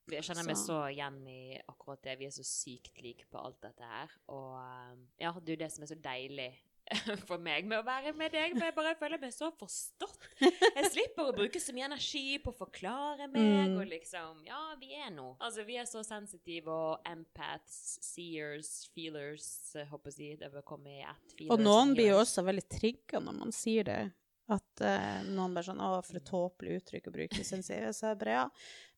Jeg 0.09 0.23
kjenner 0.23 0.47
meg 0.47 0.57
Så- 0.57 0.87
igjen 0.95 1.27
i 1.29 1.61
akkurat 1.69 2.01
det. 2.03 2.19
Vi 2.19 2.27
er 2.27 2.31
så 2.31 2.45
sykt 2.45 3.03
like 3.03 3.25
på 3.31 3.39
alt 3.45 3.61
dette 3.61 3.83
her. 3.83 4.09
Og 4.29 4.55
um, 4.55 5.09
ja, 5.19 5.33
det 5.33 5.49
er 5.49 5.57
jo 5.57 5.65
det 5.65 5.73
som 5.73 5.83
er 5.83 5.87
så 5.87 6.01
deilig 6.01 6.55
for 7.29 7.39
meg 7.43 7.67
med 7.67 7.81
å 7.81 7.85
være 7.87 8.13
med 8.15 8.31
deg. 8.35 8.53
For 8.55 8.65
jeg 8.69 8.75
bare 8.77 8.93
føler 8.99 9.19
meg 9.23 9.33
så 9.35 9.49
forstått. 9.59 10.19
Jeg 10.41 10.91
slipper 10.93 11.31
å 11.31 11.35
bruke 11.35 11.59
så 11.63 11.75
mye 11.75 11.89
energi 11.89 12.39
på 12.43 12.53
å 12.53 12.59
forklare 12.61 13.27
meg, 13.33 13.43
Mm. 13.73 13.79
og 13.81 13.87
liksom 13.91 14.45
Ja, 14.47 14.61
vi 14.81 14.93
er 14.95 15.11
noe. 15.11 15.35
Altså, 15.41 15.65
vi 15.67 15.77
er 15.81 15.85
så 15.89 16.05
sensitive 16.07 16.69
og 16.71 17.01
empaths, 17.11 17.99
seers, 18.07 18.71
feelers, 18.95 19.49
jeg 19.75 19.89
håper 19.91 20.13
å 20.13 20.15
si. 20.15 20.29
Det 20.37 20.53
vil 20.53 20.63
komme 20.63 20.93
i 20.95 21.03
ett. 21.03 21.35
Og 21.51 21.59
noen 21.59 21.89
and 21.89 21.97
blir 21.99 22.13
jo 22.13 22.21
også 22.23 22.45
veldig 22.47 22.67
trigga 22.71 23.21
når 23.23 23.39
man 23.41 23.53
sier 23.53 23.85
det. 23.89 24.01
At 24.49 24.81
eh, 24.87 25.23
noen 25.27 25.55
bare 25.57 25.67
sånn 25.67 25.81
'Å, 25.83 26.05
for 26.07 26.17
et 26.21 26.25
tåpelig 26.29 26.77
uttrykk 26.81 27.09
å 27.11 27.15
bruke', 27.17 27.43
syns 27.43 27.67
jeg. 27.69 27.83
Så 27.91 28.13
jeg 28.13 28.19
bare 28.21 28.37
ja. 28.37 28.45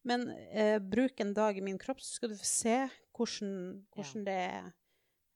Men 0.04 0.28
eh, 0.52 0.78
bruk 0.78 1.20
en 1.20 1.32
dag 1.32 1.56
i 1.56 1.64
min 1.64 1.78
kropp, 1.80 2.00
så 2.04 2.18
skal 2.18 2.28
du 2.28 2.36
få 2.36 2.44
se 2.44 2.76
hvordan, 3.16 3.86
hvordan 3.96 4.24
det 4.28 4.36
er. 4.52 4.68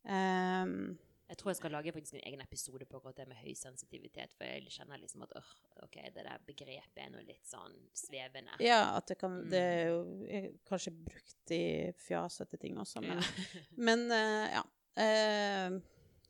Ehm, 0.06 0.98
Jeg 1.32 1.38
tror 1.40 1.48
jeg 1.50 1.56
skal 1.62 1.72
lage 1.72 1.92
faktisk 1.96 2.14
en 2.18 2.24
egen 2.28 2.42
episode 2.44 2.84
på 2.84 2.98
akkurat 2.98 3.16
det 3.22 3.24
med 3.30 3.38
høysensitivitet, 3.40 4.34
for 4.36 4.44
jeg 4.44 4.66
kjenner 4.74 5.00
liksom 5.00 5.22
at 5.24 5.30
øh, 5.38 5.52
ok, 5.86 5.94
det 6.12 6.24
der 6.26 6.42
begrepet 6.44 7.00
er 7.00 7.08
noe 7.14 7.22
litt 7.24 7.46
sånn 7.48 7.72
svevende. 7.96 8.58
ja, 8.60 8.82
at 8.98 9.08
det 9.08 9.16
kan 9.18 9.38
Det 9.48 9.62
er 9.62 9.88
Mm. 9.88 9.94
jo 9.94 10.26
er 10.28 10.50
kanskje 10.68 10.92
brukt 10.92 11.50
i 11.56 11.62
fjasete 12.04 12.58
ting 12.60 12.76
også, 12.78 13.00
men, 13.00 13.16
Ja. 13.16 13.22
men 13.88 14.04
uh, 14.12 14.44
ja. 14.58 14.62
Uh, 14.92 15.80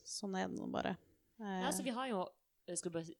sånn 0.07 0.39
er 0.39 0.47
det 0.47 0.55
nå 0.61 0.71
bare. 0.71 0.95
Uh, 1.41 1.47
Ja, 1.51 1.67
altså 1.67 1.83
vi 1.83 1.91
har 1.91 2.07
jo 2.09 2.23
jeg 2.69 2.79
skulle 2.79 2.93
bare 3.01 3.15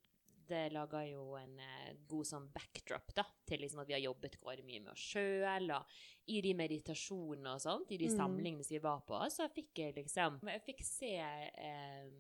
Det 0.49 0.73
lager 0.75 1.07
jo 1.13 1.23
en 1.39 1.59
eh, 1.63 1.93
god 2.09 2.27
sånn 2.29 2.49
backdrop 2.53 3.13
da, 3.17 3.25
til 3.49 3.61
liksom 3.63 3.81
at 3.83 3.89
vi 3.89 3.95
har 3.97 4.03
jobbet 4.05 4.39
mye 4.43 4.81
med 4.81 4.93
oss 4.93 5.05
sjøl. 5.13 5.71
Og 5.77 5.85
i 6.33 6.41
de 6.45 6.53
meditasjonene 6.59 7.55
og 7.55 7.61
sånt, 7.65 7.91
i 7.93 7.99
de 7.99 8.09
Mm. 8.11 8.17
samlingene 8.17 8.65
som 8.65 8.75
vi 8.75 8.83
var 8.85 9.01
på, 9.07 9.19
så 9.31 9.49
fikk 9.53 9.79
jeg 9.79 9.95
liksom 9.97 10.41
Jeg 10.47 10.63
fikk 10.67 10.83
se 10.85 11.13
eh, 11.17 12.11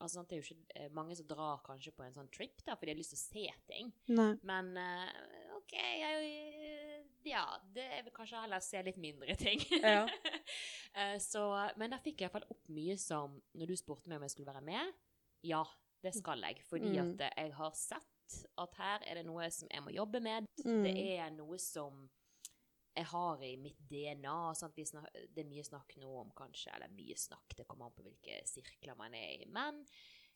altså 0.00 0.24
Det 0.26 0.32
er 0.36 0.40
jo 0.42 0.54
ikke 0.54 0.76
eh, 0.84 0.88
mange 0.92 1.14
som 1.16 1.26
drar 1.26 1.60
kanskje 1.64 1.92
på 1.96 2.02
en 2.04 2.12
sånn 2.14 2.30
trip, 2.30 2.62
da, 2.66 2.74
fordi 2.74 2.90
de 2.90 2.94
har 2.94 2.98
lyst 3.02 3.14
til 3.14 3.20
å 3.20 3.24
se 3.24 3.46
ting. 3.70 3.92
nei. 4.08 4.34
Men 4.42 4.76
eh, 4.76 5.56
OK, 5.56 5.72
jeg, 5.72 7.04
ja, 7.24 7.44
det 7.72 7.84
er 7.98 8.02
vil 8.04 8.12
kanskje 8.12 8.42
heller 8.42 8.60
se 8.60 8.82
litt 8.84 8.98
mindre 9.00 9.36
ting. 9.40 9.60
Ja. 9.82 10.06
Eh, 10.94 11.16
så, 11.18 11.40
men 11.76 11.90
der 11.90 11.98
fikk 11.98 12.20
jeg 12.22 12.28
iallfall 12.28 12.44
opp 12.54 12.68
mye 12.70 12.94
som 13.02 13.32
Når 13.58 13.66
du 13.66 13.72
spurte 13.74 14.06
meg 14.06 14.20
om 14.20 14.22
jeg 14.28 14.30
skulle 14.30 14.52
være 14.52 14.60
med, 14.62 14.92
ja, 15.42 15.64
det 16.04 16.14
skal 16.14 16.40
jeg. 16.44 16.60
Fordi 16.68 16.92
Mm. 16.98 17.14
at 17.20 17.32
jeg 17.36 17.52
har 17.54 17.72
sett 17.74 18.44
at 18.58 18.74
her 18.78 19.00
er 19.06 19.14
det 19.20 19.26
noe 19.26 19.48
som 19.50 19.68
jeg 19.70 19.82
må 19.82 19.90
jobbe 19.94 20.20
med. 20.22 20.46
Mm. 20.64 20.82
Det 20.84 20.94
er 21.18 21.30
noe 21.30 21.58
som 21.58 22.08
jeg 22.96 23.04
har 23.10 23.42
i 23.42 23.56
mitt 23.56 23.78
DNA. 23.90 24.54
Sant? 24.54 24.76
Vi 24.76 24.84
snak, 24.86 25.08
det 25.34 25.44
er 25.44 25.48
mye 25.50 25.64
snakk 25.66 25.96
nå 25.98 26.12
om 26.20 26.30
kanskje 26.36 26.72
Eller 26.74 26.88
mye 26.94 27.16
snakk, 27.18 27.56
det 27.56 27.66
kommer 27.66 27.86
an 27.86 27.92
på 27.96 28.02
hvilke 28.06 28.40
sirkler 28.46 28.96
man 28.96 29.14
er 29.14 29.42
i. 29.42 29.46
Men 29.50 29.84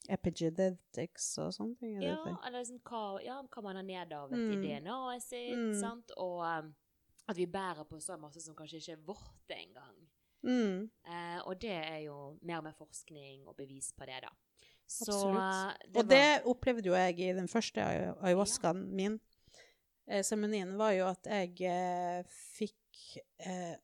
Epigenetics 0.09 1.39
og 1.43 1.53
sånne 1.55 1.77
ting. 1.79 2.03
ja, 2.03 2.17
eller 2.47 2.61
liksom 2.61 2.79
hva, 2.87 3.19
ja, 3.25 3.43
hva 3.43 3.63
man 3.63 3.77
har 3.77 3.83
nedarvet 3.83 4.39
Mm. 4.39 4.53
i 4.53 4.57
DNA-et 4.67 5.23
sitt, 5.23 5.57
Mm. 5.59 5.81
sant? 5.81 6.11
og 6.17 6.41
um, 6.65 6.75
at 7.29 7.37
vi 7.37 7.47
bærer 7.47 7.85
på 7.85 8.01
så 8.01 8.17
masse 8.19 8.41
som 8.41 8.55
kanskje 8.55 8.77
ikke 8.81 8.93
er 8.93 9.05
vårt 9.07 9.51
engang. 9.51 10.09
Mm. 10.43 10.91
Uh, 11.05 11.41
og 11.49 11.61
det 11.61 11.71
er 11.71 11.99
jo 12.07 12.39
mer 12.43 12.59
og 12.59 12.65
mer 12.65 12.73
forskning 12.79 13.47
og 13.49 13.57
bevis 13.57 13.93
på 13.93 14.07
det, 14.07 14.23
da. 14.23 14.29
Så 14.89 15.13
Absolutt. 15.13 15.83
Det 15.85 16.01
og 16.01 16.09
det 16.09 16.27
opplevde 16.49 16.89
jo 16.89 16.97
jeg 16.97 17.19
i 17.21 17.33
den 17.37 17.51
første 17.51 17.85
ayahuascaen 17.85 18.25
ayahuascaen 18.25 18.85
min. 18.97 19.19
Eh, 20.09 20.23
Seremonien 20.25 20.73
var 20.81 20.95
jo 20.97 21.09
at 21.11 21.29
jeg 21.29 21.69
eh, 21.69 22.39
fikk 22.57 23.11
eh, 23.45 23.77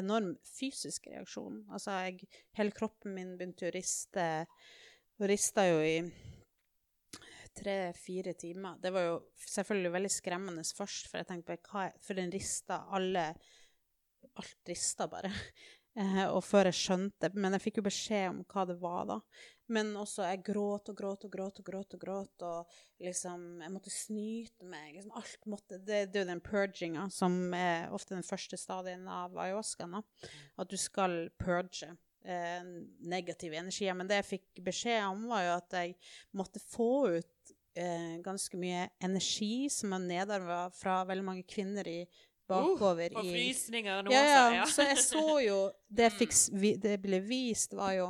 enorm 0.00 0.32
fysisk 0.58 1.06
reaksjon. 1.12 1.62
Altså, 1.70 1.94
jeg, 2.08 2.26
hele 2.58 2.74
kroppen 2.74 3.14
min 3.14 3.36
begynte 3.38 3.70
å 3.70 3.74
riste, 3.74 4.26
og 5.20 5.30
rista 5.30 5.68
jo 5.68 5.78
i 5.86 5.96
tre-fire 7.60 8.34
timer. 8.38 8.78
Det 8.82 8.92
var 8.94 9.06
jo 9.06 9.16
selvfølgelig 9.46 9.92
veldig 9.96 10.12
skremmende 10.14 10.64
først, 10.76 11.10
for 11.10 11.20
jeg 11.20 11.28
tenkte 11.30 11.56
på 11.56 11.74
hva 11.74 11.88
For 12.02 12.18
den 12.18 12.32
rista 12.32 12.84
alle 12.90 13.32
Alt 14.38 14.68
rista 14.70 15.08
bare. 15.10 15.32
Eh, 15.98 16.20
og 16.30 16.44
før 16.46 16.68
jeg 16.68 16.76
skjønte 16.78 17.32
Men 17.34 17.56
jeg 17.56 17.64
fikk 17.64 17.80
jo 17.80 17.82
beskjed 17.82 18.28
om 18.28 18.36
hva 18.46 18.62
det 18.68 18.76
var, 18.78 19.08
da. 19.08 19.16
Men 19.70 19.92
også 19.98 20.26
jeg 20.26 20.42
gråt 20.50 20.90
og 20.90 20.98
gråt 20.98 21.24
og 21.26 21.32
gråt 21.32 21.60
og 21.62 21.66
gråt 21.66 21.96
og 21.96 22.02
gråt, 22.02 22.44
og 22.46 22.76
liksom 23.02 23.62
Jeg 23.62 23.72
måtte 23.72 23.92
snyte 23.94 24.66
meg. 24.66 24.94
Liksom 24.96 25.16
alt 25.20 25.48
måtte 25.50 25.78
Det, 25.78 26.04
det 26.10 26.20
er 26.20 26.26
jo 26.26 26.32
den 26.32 26.44
purginga 26.44 27.08
som 27.14 27.54
er 27.56 27.90
ofte 27.94 28.16
den 28.16 28.26
første 28.26 28.58
stadien 28.60 29.06
av 29.08 29.36
ayahuascaen. 29.38 29.98
nå. 29.98 30.04
At 30.58 30.70
du 30.70 30.76
skal 30.80 31.30
purge 31.38 31.92
eh, 32.24 32.64
negative 33.00 33.56
energier. 33.56 33.94
Men 33.94 34.10
det 34.10 34.20
jeg 34.20 34.30
fikk 34.34 34.64
beskjed 34.66 35.04
om, 35.08 35.28
var 35.30 35.46
jo 35.46 35.54
at 35.56 35.78
jeg 35.80 35.94
måtte 36.36 36.62
få 36.62 36.90
ut 37.18 37.54
eh, 37.78 38.18
ganske 38.24 38.58
mye 38.60 38.88
energi 39.02 39.68
som 39.72 39.94
er 39.96 40.06
nedarva 40.08 40.64
fra 40.74 41.02
veldig 41.08 41.26
mange 41.26 41.46
kvinner 41.48 41.86
i 41.88 42.02
bakover 42.50 43.14
Og 43.14 43.26
i 43.26 43.34
frysninger 43.34 44.02
nå, 44.02 44.14
ja, 44.14 44.24
ja, 44.26 44.42
altså. 44.64 44.80
så 44.80 44.88
jeg 44.88 45.04
så 45.04 45.26
jo 45.44 45.58
Det, 45.86 46.10
fikk, 46.18 46.34
det 46.82 46.96
ble 47.02 47.22
vist, 47.22 47.76
var 47.78 47.94
jo 47.94 48.08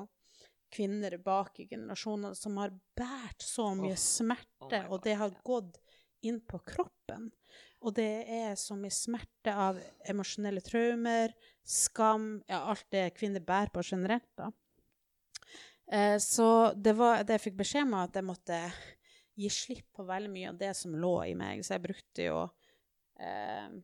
kvinner 0.72 1.16
bak 1.24 1.60
i 1.60 1.68
generasjoner 1.70 2.34
som 2.38 2.58
har 2.60 2.74
båret 2.96 3.42
så 3.42 3.70
mye 3.78 3.96
oh. 3.96 4.00
smerte, 4.00 4.84
oh 4.84 4.94
og 4.94 5.02
det 5.04 5.16
har 5.20 5.34
gått 5.46 5.80
inn 6.26 6.40
på 6.44 6.60
kroppen. 6.66 7.30
Og 7.80 7.94
det 7.96 8.26
er 8.28 8.56
så 8.60 8.76
mye 8.76 8.92
smerte 8.92 9.52
av 9.56 9.78
emosjonelle 10.08 10.60
traumer, 10.64 11.32
skam, 11.64 12.42
ja, 12.48 12.60
alt 12.68 12.84
det 12.92 13.06
kvinner 13.16 13.44
bærer 13.44 13.72
på 13.72 13.84
generelt, 13.86 14.28
da. 14.36 14.50
Eh, 15.90 16.18
så 16.22 16.72
det 16.76 16.92
var 16.98 17.24
det 17.24 17.38
jeg 17.38 17.46
fikk 17.48 17.60
beskjed 17.62 17.88
om, 17.88 17.96
at 18.02 18.14
jeg 18.14 18.26
måtte 18.26 18.58
gi 19.40 19.48
slipp 19.50 19.88
på 19.96 20.04
veldig 20.06 20.30
mye 20.30 20.50
av 20.52 20.58
det 20.60 20.74
som 20.78 20.94
lå 20.94 21.14
i 21.30 21.34
meg. 21.38 21.64
Så 21.64 21.74
jeg 21.74 21.86
brukte 21.88 22.28
jo 22.28 22.42
eh, 23.20 23.80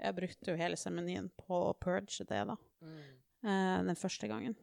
Jeg 0.00 0.16
brukte 0.16 0.54
jo 0.54 0.56
hele 0.56 0.78
seremonien 0.80 1.26
på 1.36 1.58
å 1.66 1.74
purge 1.76 2.24
det, 2.24 2.44
da. 2.48 2.56
Mm. 2.80 3.02
Eh, 3.44 3.76
den 3.90 3.98
første 3.98 4.30
gangen. 4.30 4.56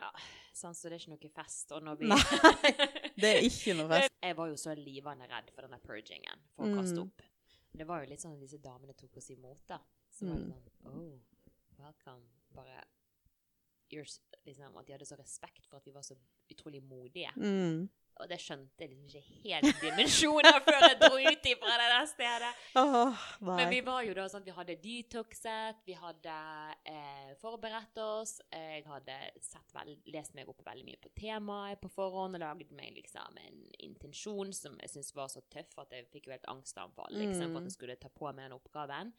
Ja, 0.00 0.10
sånn, 0.56 0.74
så 0.74 0.88
det 0.90 0.96
er 0.96 1.02
ikke 1.04 1.14
noe 1.14 1.32
fest. 1.36 1.72
Og 1.76 1.82
når 1.86 1.98
vi 2.00 2.08
Nei, 2.10 2.18
Det 3.22 3.30
er 3.36 3.46
ikke 3.48 3.74
noe 3.78 3.88
fest. 3.92 4.12
Jeg 4.22 4.36
var 4.36 4.48
jo 4.50 4.56
så 4.60 4.74
livende 4.76 5.28
redd 5.30 5.50
for 5.54 5.62
denne 5.66 5.78
purgingen, 5.84 6.42
for 6.56 6.66
å 6.66 6.74
kaste 6.80 6.96
Mm. 7.00 7.06
opp. 7.06 7.22
Det 7.76 7.86
var 7.86 8.02
jo 8.02 8.10
litt 8.10 8.20
sånn 8.24 8.34
at 8.36 8.40
disse 8.40 8.58
damene 8.64 8.94
tok 8.96 9.16
oss 9.20 9.30
imot, 9.30 9.60
da. 9.68 9.78
Så 10.10 10.26
var 10.28 10.36
det 10.40 10.46
Mm. 10.46 10.52
sånn 10.52 10.62
Oh, 10.86 11.20
welcome. 11.78 12.22
Bare 12.54 12.82
liksom, 14.46 14.76
At 14.78 14.86
de 14.86 14.92
hadde 14.92 15.06
så 15.06 15.16
respekt 15.18 15.66
for 15.68 15.76
at 15.76 15.84
vi 15.84 15.92
var 15.92 16.02
så 16.02 16.16
utrolig 16.50 16.82
modige. 16.82 17.30
Mm. 17.36 17.88
Og 18.16 18.28
det 18.30 18.38
skjønte 18.40 18.80
jeg 18.80 18.92
liksom 18.94 19.08
ikke 19.10 19.40
helt 19.44 19.80
dimensjoner 19.82 20.58
før 20.64 20.78
jeg 20.86 20.96
dro 21.02 21.18
ut 21.20 21.48
ifra 21.50 21.74
det 21.80 21.88
der 21.92 22.06
stedet. 22.08 22.50
Oh. 22.80 23.24
Men 23.44 23.68
vi 23.72 23.80
var 23.84 24.06
jo 24.06 24.14
da 24.16 24.24
sånn 24.32 24.46
vi 24.46 24.54
hadde 24.56 24.76
detoxet, 24.80 25.82
vi 25.84 25.96
hadde 26.00 26.36
eh, 26.88 27.34
forberedt 27.42 28.00
oss. 28.00 28.38
Jeg 28.52 28.86
hadde 28.88 29.18
vel, 29.76 29.92
lest 30.14 30.36
meg 30.38 30.48
opp 30.48 30.64
veldig 30.64 30.86
mye 30.88 31.00
på 31.02 31.12
temaet 31.18 31.82
på 31.82 31.92
forhånd 31.92 32.38
og 32.38 32.44
laget 32.44 32.72
meg 32.76 32.96
liksom 32.96 33.40
en 33.42 33.64
intensjon 33.84 34.54
som 34.56 34.78
jeg 34.80 34.94
syntes 34.94 35.14
var 35.16 35.28
så 35.32 35.44
tøff 35.52 35.76
at 35.84 35.92
jeg 35.92 36.08
fikk 36.12 36.30
jo 36.30 36.36
helt 36.36 36.48
angstanfall 36.50 37.12
liksom, 37.12 37.50
for 37.52 37.60
at 37.60 37.68
jeg 37.68 37.76
skulle 37.76 38.00
ta 38.00 38.12
på 38.12 38.30
meg 38.30 38.46
den 38.46 38.56
oppgaven. 38.56 39.12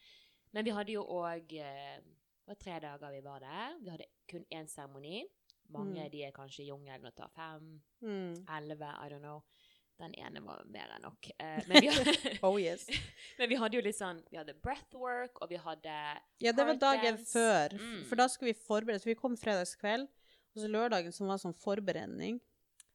Men 0.56 0.66
vi 0.66 0.74
hadde 0.74 0.96
jo 0.96 1.04
òg 1.04 1.54
eh, 1.60 2.00
Det 2.48 2.54
var 2.54 2.62
tre 2.62 2.78
dager 2.80 3.12
vi 3.12 3.26
var 3.26 3.44
der. 3.44 3.74
Vi 3.84 3.92
hadde 3.92 4.06
kun 4.32 4.46
én 4.56 4.70
seremoni. 4.72 5.26
Mange 5.70 6.04
Mm. 6.06 6.12
de 6.12 6.24
er 6.24 6.32
kanskje 6.32 6.64
i 6.64 6.70
jungelen 6.70 7.06
og 7.06 7.16
tar 7.16 7.30
fem, 7.36 7.82
mm. 8.02 8.46
elleve, 8.58 8.88
I 9.06 9.10
don't 9.10 9.20
know. 9.20 9.44
Den 10.00 10.14
ene 10.16 10.40
var 10.46 10.62
mer 10.70 10.92
enn 10.96 11.02
nok. 11.02 11.28
Eh, 11.40 11.64
men, 11.68 11.82
vi, 11.82 11.90
Oh 12.44 12.58
yes. 12.62 12.86
men 13.40 13.50
vi 13.50 13.56
hadde 13.56 13.74
jo 13.76 13.82
litt 13.82 13.98
sånn 13.98 14.20
Vi 14.32 14.38
hadde 14.38 14.54
breathwork, 14.62 15.42
og 15.42 15.50
vi 15.50 15.58
hadde 15.58 15.96
Ja, 16.40 16.52
det 16.54 16.66
var 16.68 16.76
dagen 16.78 17.16
dance. 17.18 17.32
før. 17.34 17.74
Mm. 17.74 18.04
For 18.06 18.16
da 18.16 18.28
skulle 18.28 18.54
vi 18.54 18.60
forberede 18.68 19.00
Så 19.02 19.06
vi 19.10 19.16
kom 19.16 19.36
fredagskveld, 19.36 20.08
og 20.56 20.62
så 20.62 20.70
lørdagen 20.70 21.12
som 21.12 21.28
var 21.28 21.38
sånn 21.42 21.56
forberedning. 21.58 22.40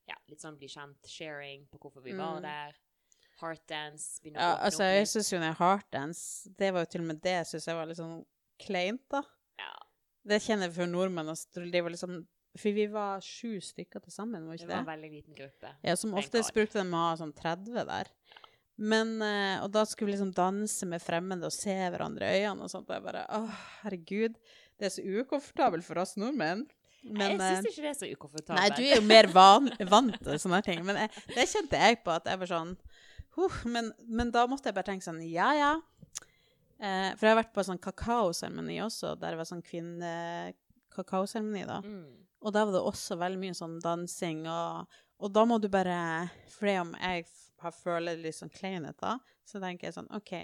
ja, 0.09 0.14
litt 0.29 0.41
sånn 0.41 0.57
bli 0.59 0.68
kjent, 0.68 0.99
sharing 1.07 1.66
på 1.70 1.79
hvorfor 1.79 2.03
vi 2.03 2.12
Mm. 2.12 2.18
var 2.18 2.41
der. 2.41 2.73
Heartdance. 3.41 4.20
Ja, 4.25 4.57
altså, 4.62 4.85
jeg 4.85 5.07
syns 5.11 5.33
jo 5.33 5.39
den 5.41 5.55
heartdance 5.59 6.49
Det 6.59 6.73
var 6.73 6.85
jo 6.85 6.91
til 6.93 7.01
og 7.01 7.07
med 7.09 7.20
det 7.25 7.33
jeg 7.41 7.47
syns 7.47 7.66
jeg 7.66 7.75
var 7.79 7.87
litt 7.87 7.99
sånn 7.99 8.25
kleint, 8.62 9.03
da. 9.11 9.23
Ja, 9.59 9.73
Det 10.25 10.39
kjenner 10.45 10.68
jeg 10.68 10.75
for 10.77 10.87
nordmenn. 10.87 11.29
Altså, 11.33 11.64
det 11.70 11.83
var 11.83 11.91
liksom 11.91 12.27
For 12.59 12.76
vi 12.76 12.84
var 12.92 13.22
sju 13.24 13.57
stykker 13.64 14.03
til 14.05 14.12
sammen, 14.12 14.44
var 14.46 14.59
det 14.59 14.66
Det 14.66 14.74
var 14.74 14.82
en 14.82 14.90
veldig 14.90 15.11
liten 15.12 15.36
gruppe. 15.36 15.70
Ja, 15.80 15.94
som 15.96 16.12
oftest 16.18 16.53
brukte 16.53 16.82
de 16.82 16.92
å 16.92 17.05
ha 17.07 17.14
sånn 17.16 17.32
30 17.32 17.86
der. 17.88 18.11
Men, 18.76 19.22
eh, 19.22 19.62
Og 19.62 19.70
da 19.72 19.84
skulle 19.84 20.11
vi 20.11 20.16
liksom 20.16 20.34
danse 20.34 20.86
med 20.88 21.03
fremmede 21.03 21.48
og 21.48 21.55
se 21.55 21.72
hverandre 21.72 22.28
i 22.28 22.42
øynene 22.42 22.66
og 22.66 22.72
sånt. 22.72 22.90
Og 22.90 22.96
jeg 22.96 23.05
bare 23.05 23.24
Å, 23.28 23.46
herregud. 23.82 24.34
Det 24.78 24.88
er 24.88 24.94
så 24.96 25.05
ukomfortabelt 25.05 25.84
for 25.84 26.00
oss 26.03 26.16
nordmenn. 26.16 26.66
Men, 27.03 27.34
jeg 27.34 27.40
eh, 27.40 27.57
syns 27.57 27.66
ikke 27.72 27.82
det 27.82 27.90
er 27.90 27.98
så 27.98 28.11
ukomfortabelt. 28.12 28.61
Nei, 28.61 28.68
du 28.76 28.82
er 28.84 29.00
jo 29.00 29.07
mer 29.07 29.26
van, 29.32 29.70
vant 29.94 30.18
til 30.22 30.38
sånne 30.38 30.62
ting. 30.66 30.84
Men 30.86 30.96
jeg, 31.05 31.11
det 31.34 31.48
kjente 31.50 31.80
jeg 31.80 31.94
på 32.05 32.11
at 32.14 32.24
jeg 32.30 32.38
var 32.42 32.48
sånn 32.50 32.76
huh, 33.36 33.57
men, 33.64 33.92
men 34.07 34.30
da 34.34 34.46
måtte 34.50 34.68
jeg 34.68 34.76
bare 34.76 34.90
tenke 34.92 35.07
sånn 35.07 35.22
Ja, 35.24 35.50
ja. 35.57 35.72
Eh, 36.82 37.11
for 37.14 37.26
jeg 37.26 37.32
har 37.32 37.38
vært 37.38 37.55
på 37.55 37.62
sånn 37.64 37.82
kakaoseremoni 37.82 38.80
også, 38.82 39.14
der 39.20 39.30
det 39.32 39.38
var 39.38 39.46
sånn 39.48 39.62
kvinne-kakaoseremoni, 39.62 41.64
da. 41.68 41.78
mm. 41.86 42.22
Og 42.43 42.55
da 42.55 42.64
var 42.66 42.74
det 42.74 42.82
også 42.82 43.16
veldig 43.20 43.40
mye 43.43 43.57
sånn 43.57 43.78
dansing, 43.82 44.47
og, 44.51 44.99
og 45.22 45.34
da 45.34 45.45
må 45.47 45.61
du 45.62 45.68
bare 45.70 45.97
For 46.51 46.70
om 46.80 46.97
jeg 46.99 47.26
har 47.62 47.74
føler 47.76 48.18
litt 48.18 48.34
sånn 48.34 48.51
kleinhet, 48.51 48.99
da, 48.99 49.16
så 49.47 49.62
tenker 49.62 49.88
jeg 49.88 49.95
sånn 49.95 50.11
OK, 50.16 50.34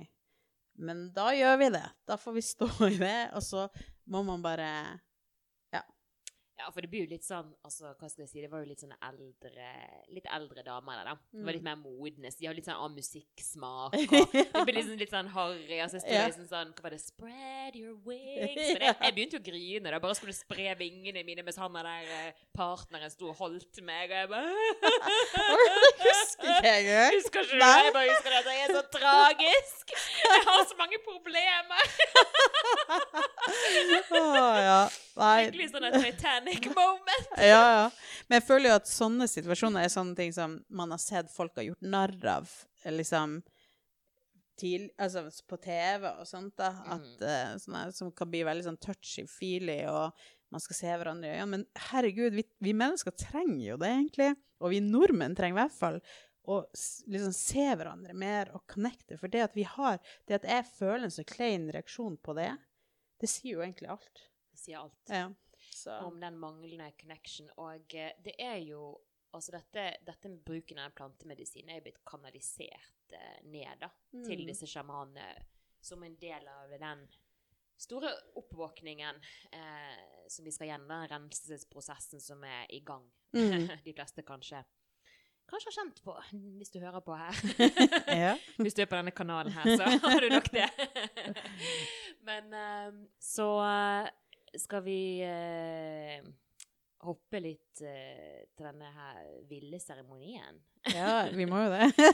men 0.78 1.08
da 1.14 1.32
gjør 1.34 1.56
vi 1.58 1.70
det. 1.74 1.86
Da 2.06 2.14
får 2.20 2.36
vi 2.36 2.44
stå 2.46 2.68
i 2.86 2.98
det, 3.00 3.30
og 3.34 3.42
så 3.42 3.66
må 4.06 4.22
man 4.22 4.44
bare 4.44 4.70
Ja, 6.58 6.70
for 6.74 6.82
det 6.82 6.88
blir 6.90 7.04
jo 7.04 7.10
litt 7.12 7.22
sånn 7.22 7.52
altså, 7.62 7.92
Hva 8.00 8.08
skal 8.10 8.24
jeg 8.24 8.30
si? 8.32 8.40
Det 8.42 8.48
var 8.50 8.64
jo 8.64 8.66
litt 8.66 8.80
sånne 8.82 8.96
eldre 9.06 9.66
Litt 10.10 10.24
eldre 10.34 10.64
damer 10.66 10.98
der, 10.98 11.04
da. 11.06 11.14
Det 11.30 11.44
var 11.46 11.54
litt 11.54 11.62
Mm. 11.62 11.68
mer 11.68 11.76
modne. 11.78 12.30
så 12.34 12.38
De 12.40 12.46
har 12.48 12.54
litt 12.56 12.66
sånn 12.66 12.80
annen 12.82 12.96
musikksmak. 12.98 13.94
Og 13.94 14.32
det 14.34 14.64
blir 14.66 14.74
liksom 14.78 14.98
litt 14.98 15.12
sånn 15.12 15.28
harry. 15.30 15.78
Så 15.86 15.98
jeg 15.98 16.02
sto 16.02 16.12
Ja. 16.16 16.26
liksom 16.26 16.48
sånn 16.50 16.72
Hva 16.74 16.82
var 16.82 16.90
det? 16.90 17.00
Spread 17.04 17.76
your 17.76 17.94
wings. 18.04 18.56
Men 18.56 18.78
det, 18.82 18.96
jeg 19.06 19.14
begynte 19.14 19.38
jo 19.38 19.42
å 19.42 19.46
grine. 19.50 19.90
da, 19.90 19.98
Bare 20.02 20.14
skulle 20.18 20.34
spre 20.34 20.74
vingene 20.80 21.22
mine 21.24 21.42
mens 21.46 21.56
han 21.62 21.72
der 21.72 21.86
eh, 21.86 22.32
partneren 22.56 23.10
sto 23.10 23.28
og 23.30 23.36
holdt 23.38 23.80
meg. 23.82 24.10
Og 24.10 24.16
jeg 24.18 24.28
bare 24.28 24.50
Husker 26.08 26.48
ikke 26.58 26.74
jeg. 26.88 27.12
Husker 27.18 27.40
ikke 27.44 27.54
du 27.54 27.58
Nei. 27.62 27.78
det? 27.78 27.84
Jeg 27.84 27.94
bare 27.94 28.10
husker 28.10 28.30
det 28.30 28.38
at 28.38 28.50
jeg 28.50 28.58
er 28.64 28.74
så 28.74 28.82
tragisk. 28.98 29.94
Jeg 30.28 30.42
har 30.48 30.64
så 30.68 30.76
mange 30.78 30.98
problemer. 31.06 31.82
Å, 34.18 34.22
ja. 34.62 34.80
Nei. 35.18 35.48
Skikkelig 35.48 35.68
sånn 35.72 35.86
et 35.88 35.96
Titanic 36.48 36.76
moment. 36.76 37.28
Ja, 37.36 37.60
ja. 37.80 37.90
Men 38.28 38.40
jeg 38.40 38.46
føler 38.48 38.70
jo 38.70 38.78
at 38.78 38.90
sånne 38.90 39.28
situasjoner 39.30 39.84
er 39.84 39.92
sånne 39.92 40.16
ting 40.18 40.34
som 40.34 40.58
man 40.68 40.92
har 40.94 41.00
sett 41.02 41.30
folk 41.32 41.56
har 41.58 41.68
gjort 41.68 41.86
narr 41.86 42.16
av, 42.28 42.50
eh, 42.84 42.92
liksom 42.94 43.40
til, 44.58 44.88
altså 44.98 45.28
på 45.46 45.56
TV 45.62 46.08
og 46.10 46.26
sånt, 46.26 46.56
da. 46.58 46.72
At, 46.96 47.06
mm. 47.20 47.60
sånne, 47.62 47.84
som 47.94 48.10
kan 48.16 48.30
bli 48.30 48.42
veldig 48.46 48.66
sånn 48.66 48.80
touchy-feely, 48.82 49.84
og 49.90 50.16
man 50.52 50.64
skal 50.64 50.78
se 50.80 50.94
hverandre 50.94 51.30
i 51.30 51.36
øynene. 51.36 51.50
Men 51.52 51.66
herregud, 51.90 52.34
vi, 52.34 52.44
vi 52.64 52.74
mennesker 52.76 53.14
trenger 53.14 53.64
jo 53.68 53.76
det, 53.82 53.92
egentlig. 54.00 54.32
Og 54.58 54.74
vi 54.74 54.80
nordmenn 54.82 55.36
trenger 55.38 55.54
i 55.54 55.60
hvert 55.60 55.76
fall 55.76 56.00
å 56.48 56.62
liksom 57.12 57.34
se 57.36 57.66
hverandre 57.76 58.16
mer 58.16 58.50
og 58.56 58.64
connecte. 58.72 59.18
For 59.20 59.30
det 59.30 59.44
at 59.50 59.58
vi 59.58 59.66
har 59.68 60.00
Det 60.26 60.40
at 60.40 60.48
jeg 60.48 60.64
føler 60.78 61.06
en 61.06 61.14
så 61.14 61.24
klein 61.28 61.68
reaksjon 61.74 62.16
på 62.24 62.34
det, 62.38 62.50
det 63.20 63.28
sier 63.30 63.58
jo 63.58 63.62
egentlig 63.62 63.90
alt. 63.92 64.24
Det 64.50 64.62
sier 64.62 64.80
alt. 64.80 64.98
Ja. 65.12 65.28
Så. 65.78 65.98
om 66.06 66.18
den 66.20 66.38
manglende 66.40 66.90
connection. 67.00 67.50
Og 67.62 67.94
eh, 67.94 68.12
det 68.24 68.34
er 68.38 68.58
jo 68.68 68.96
Altså 69.36 69.52
dette, 69.52 69.82
dette 70.06 70.28
med 70.32 70.38
bruken 70.40 70.78
av 70.80 70.94
plantemedisin 70.96 71.68
er 71.68 71.76
jo 71.76 71.82
blitt 71.84 71.98
kanalisert 72.08 73.12
eh, 73.12 73.42
ned 73.44 73.82
da, 73.82 73.90
til 74.24 74.40
Mm. 74.40 74.46
disse 74.48 74.64
sjamanene 74.66 75.26
som 75.84 76.00
en 76.02 76.14
del 76.16 76.46
av 76.48 76.72
den 76.80 77.02
store 77.76 78.08
oppvåkningen 78.40 79.20
eh, 79.52 80.00
som 80.32 80.48
vi 80.48 80.50
skal 80.56 80.70
gjennom, 80.70 80.88
den 80.88 81.10
renselsesprosessen 81.12 82.20
som 82.24 82.40
er 82.48 82.64
i 82.72 82.80
gang. 82.80 83.04
Mm. 83.36 83.68
De 83.84 83.92
fleste 83.92 84.24
kanskje 84.24 84.64
Kanskje 85.48 85.70
har 85.70 85.76
kjent 85.82 86.00
på, 86.04 86.14
hvis 86.58 86.72
du 86.72 86.80
hører 86.80 87.00
på 87.04 87.14
her. 87.16 87.36
Ja. 88.24 88.32
Hvis 88.58 88.74
du 88.76 88.82
er 88.82 88.88
på 88.90 88.96
denne 88.98 89.12
kanalen 89.16 89.52
her, 89.52 89.76
så 89.76 89.92
har 90.08 90.20
du 90.24 90.28
nok 90.32 90.48
det. 90.52 90.66
Men 92.24 92.52
eh, 92.52 92.98
så 93.20 93.46
eh, 93.64 94.08
skal 94.58 94.82
vi 94.84 94.98
eh, 95.24 96.22
hoppe 97.06 97.40
litt 97.40 97.80
eh, 97.86 98.44
til 98.56 98.66
denne 98.66 98.88
her 98.94 99.20
ville 99.50 99.78
seremonien. 99.80 100.58
Ja, 100.94 101.28
vi 101.34 101.46
må 101.46 101.64
jo 101.66 101.70
det. 101.74 101.88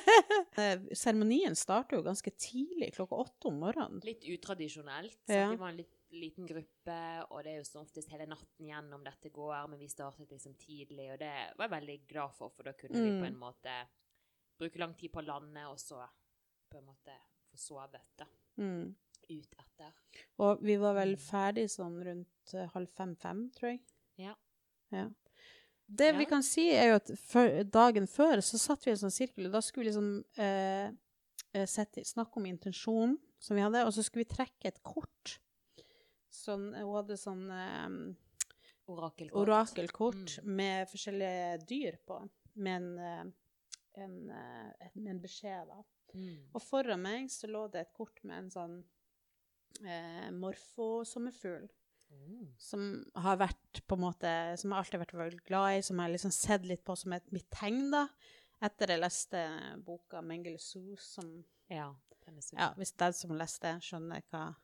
Eh, 0.55 0.79
Seremonien 0.95 1.57
starter 1.59 1.97
jo 1.99 2.05
ganske 2.07 2.31
tidlig, 2.39 2.93
klokka 2.95 3.17
åtte 3.19 3.49
om 3.51 3.57
morgenen. 3.59 3.99
Litt 4.07 4.23
utradisjonelt. 4.31 5.17
Ja. 5.27 5.49
Vi 5.51 5.57
var 5.59 5.73
en 5.73 5.81
litt 5.81 5.91
liten 6.15 6.47
gruppe, 6.47 6.99
og 7.27 7.41
det 7.43 7.51
er 7.51 7.57
jo 7.59 7.65
som 7.67 7.81
oftest 7.83 8.13
hele 8.15 8.29
natten 8.31 8.69
gjennom 8.69 9.03
dette 9.03 9.33
går, 9.35 9.65
men 9.73 9.81
vi 9.81 9.89
startet 9.91 10.31
liksom 10.31 10.55
tidlig, 10.63 11.09
og 11.11 11.19
det 11.19 11.33
var 11.59 11.67
jeg 11.67 11.73
veldig 11.75 11.97
glad 12.13 12.37
for, 12.37 12.53
for 12.55 12.69
da 12.71 12.75
kunne 12.79 13.03
vi 13.03 13.11
Mm. 13.17 13.19
på 13.25 13.27
en 13.33 13.41
måte 13.41 13.75
bruke 14.63 14.79
lang 14.79 14.95
tid 14.95 15.11
på 15.11 15.25
å 15.25 15.27
lande, 15.27 15.65
og 15.67 15.81
så 15.83 15.99
på 16.71 16.79
en 16.79 16.87
måte 16.93 17.17
få 17.51 17.59
sovet 17.59 18.07
da, 18.23 18.29
Mm. 18.63 18.95
ut 19.29 19.57
etter. 19.75 19.93
Og 20.43 20.63
vi 20.65 20.79
var 20.81 20.97
vel 20.99 21.17
ferdig 21.21 21.67
sånn 21.73 21.99
rundt 22.07 22.55
eh, 22.55 22.71
halv 22.75 22.91
fem-fem, 22.95 23.49
tror 23.57 23.75
jeg. 23.75 23.83
Ja. 24.23 24.35
Ja. 24.95 25.09
Det 25.87 26.13
vi 26.17 26.25
kan 26.25 26.43
si, 26.43 26.71
er 26.73 26.95
jo 26.95 26.99
at 27.03 27.11
før, 27.21 27.59
dagen 27.69 28.07
før 28.09 28.41
så 28.41 28.59
satt 28.59 28.87
vi 28.87 28.93
i 28.93 28.95
en 28.95 29.03
sånn 29.03 29.13
sirkel, 29.15 29.49
og 29.51 29.57
da 29.57 29.61
skulle 29.63 29.85
vi 29.85 29.91
liksom 29.91 30.11
eh, 30.41 30.89
eh, 31.53 31.67
sette, 31.69 32.05
snakke 32.09 32.41
om 32.41 32.47
intensjonen 32.49 33.19
som 33.43 33.59
vi 33.59 33.65
hadde, 33.65 33.83
og 33.85 33.93
så 33.93 34.05
skulle 34.07 34.25
vi 34.25 34.33
trekke 34.33 34.71
et 34.71 34.81
kort. 34.87 35.37
Sånn, 36.33 36.71
hun 36.73 36.95
hadde 36.97 37.19
sånn 37.21 37.45
eh, 37.53 37.99
Orakelkort. 38.91 39.41
orakelkort 39.43 40.39
Mm. 40.43 40.57
med 40.57 40.89
forskjellige 40.91 41.67
dyr 41.69 41.99
på, 42.07 42.19
med 42.55 42.83
en, 42.83 42.99
en, 42.99 43.35
en, 44.05 44.17
eh, 44.31 44.91
en 45.11 45.21
beskjed, 45.21 45.69
da. 45.69 45.85
Mm. 46.15 46.35
Og 46.55 46.63
foran 46.63 47.01
meg 47.03 47.31
så 47.33 47.49
lå 47.51 47.67
det 47.73 47.81
et 47.85 47.95
kort 47.97 48.21
med 48.25 48.45
en 48.45 48.51
sånn 48.53 48.75
eh, 49.83 50.29
morfosommerfugl. 50.35 51.71
Mm. 52.15 52.53
som 52.63 52.83
har 53.19 53.41
vært 53.41 53.81
på 53.89 53.97
en 53.97 54.03
måte 54.05 54.31
Som 54.61 54.71
jeg 54.71 54.79
alltid 54.79 54.95
har 55.01 55.19
vært 55.25 55.41
glad 55.49 55.79
i, 55.79 55.83
som 55.83 55.99
jeg 55.99 56.07
har 56.07 56.13
liksom 56.13 56.31
sett 56.31 56.67
litt 56.69 56.85
på 56.87 56.95
som 56.95 57.13
et 57.17 57.33
mitt 57.35 57.49
tegn, 57.51 57.89
da. 57.91 58.05
Etter 58.63 58.93
jeg 58.95 59.03
leste 59.03 59.41
boka 59.85 60.23
'Mengele 60.23 60.61
Zoo', 60.63 60.97
som 61.01 61.45
Ja, 61.69 61.95
er 62.27 62.33
Ja, 62.53 62.73
hvis 62.77 62.93
den 62.93 63.13
som 63.13 63.35
leste, 63.37 63.73
skjønner 63.83 64.23
hva 64.31 64.55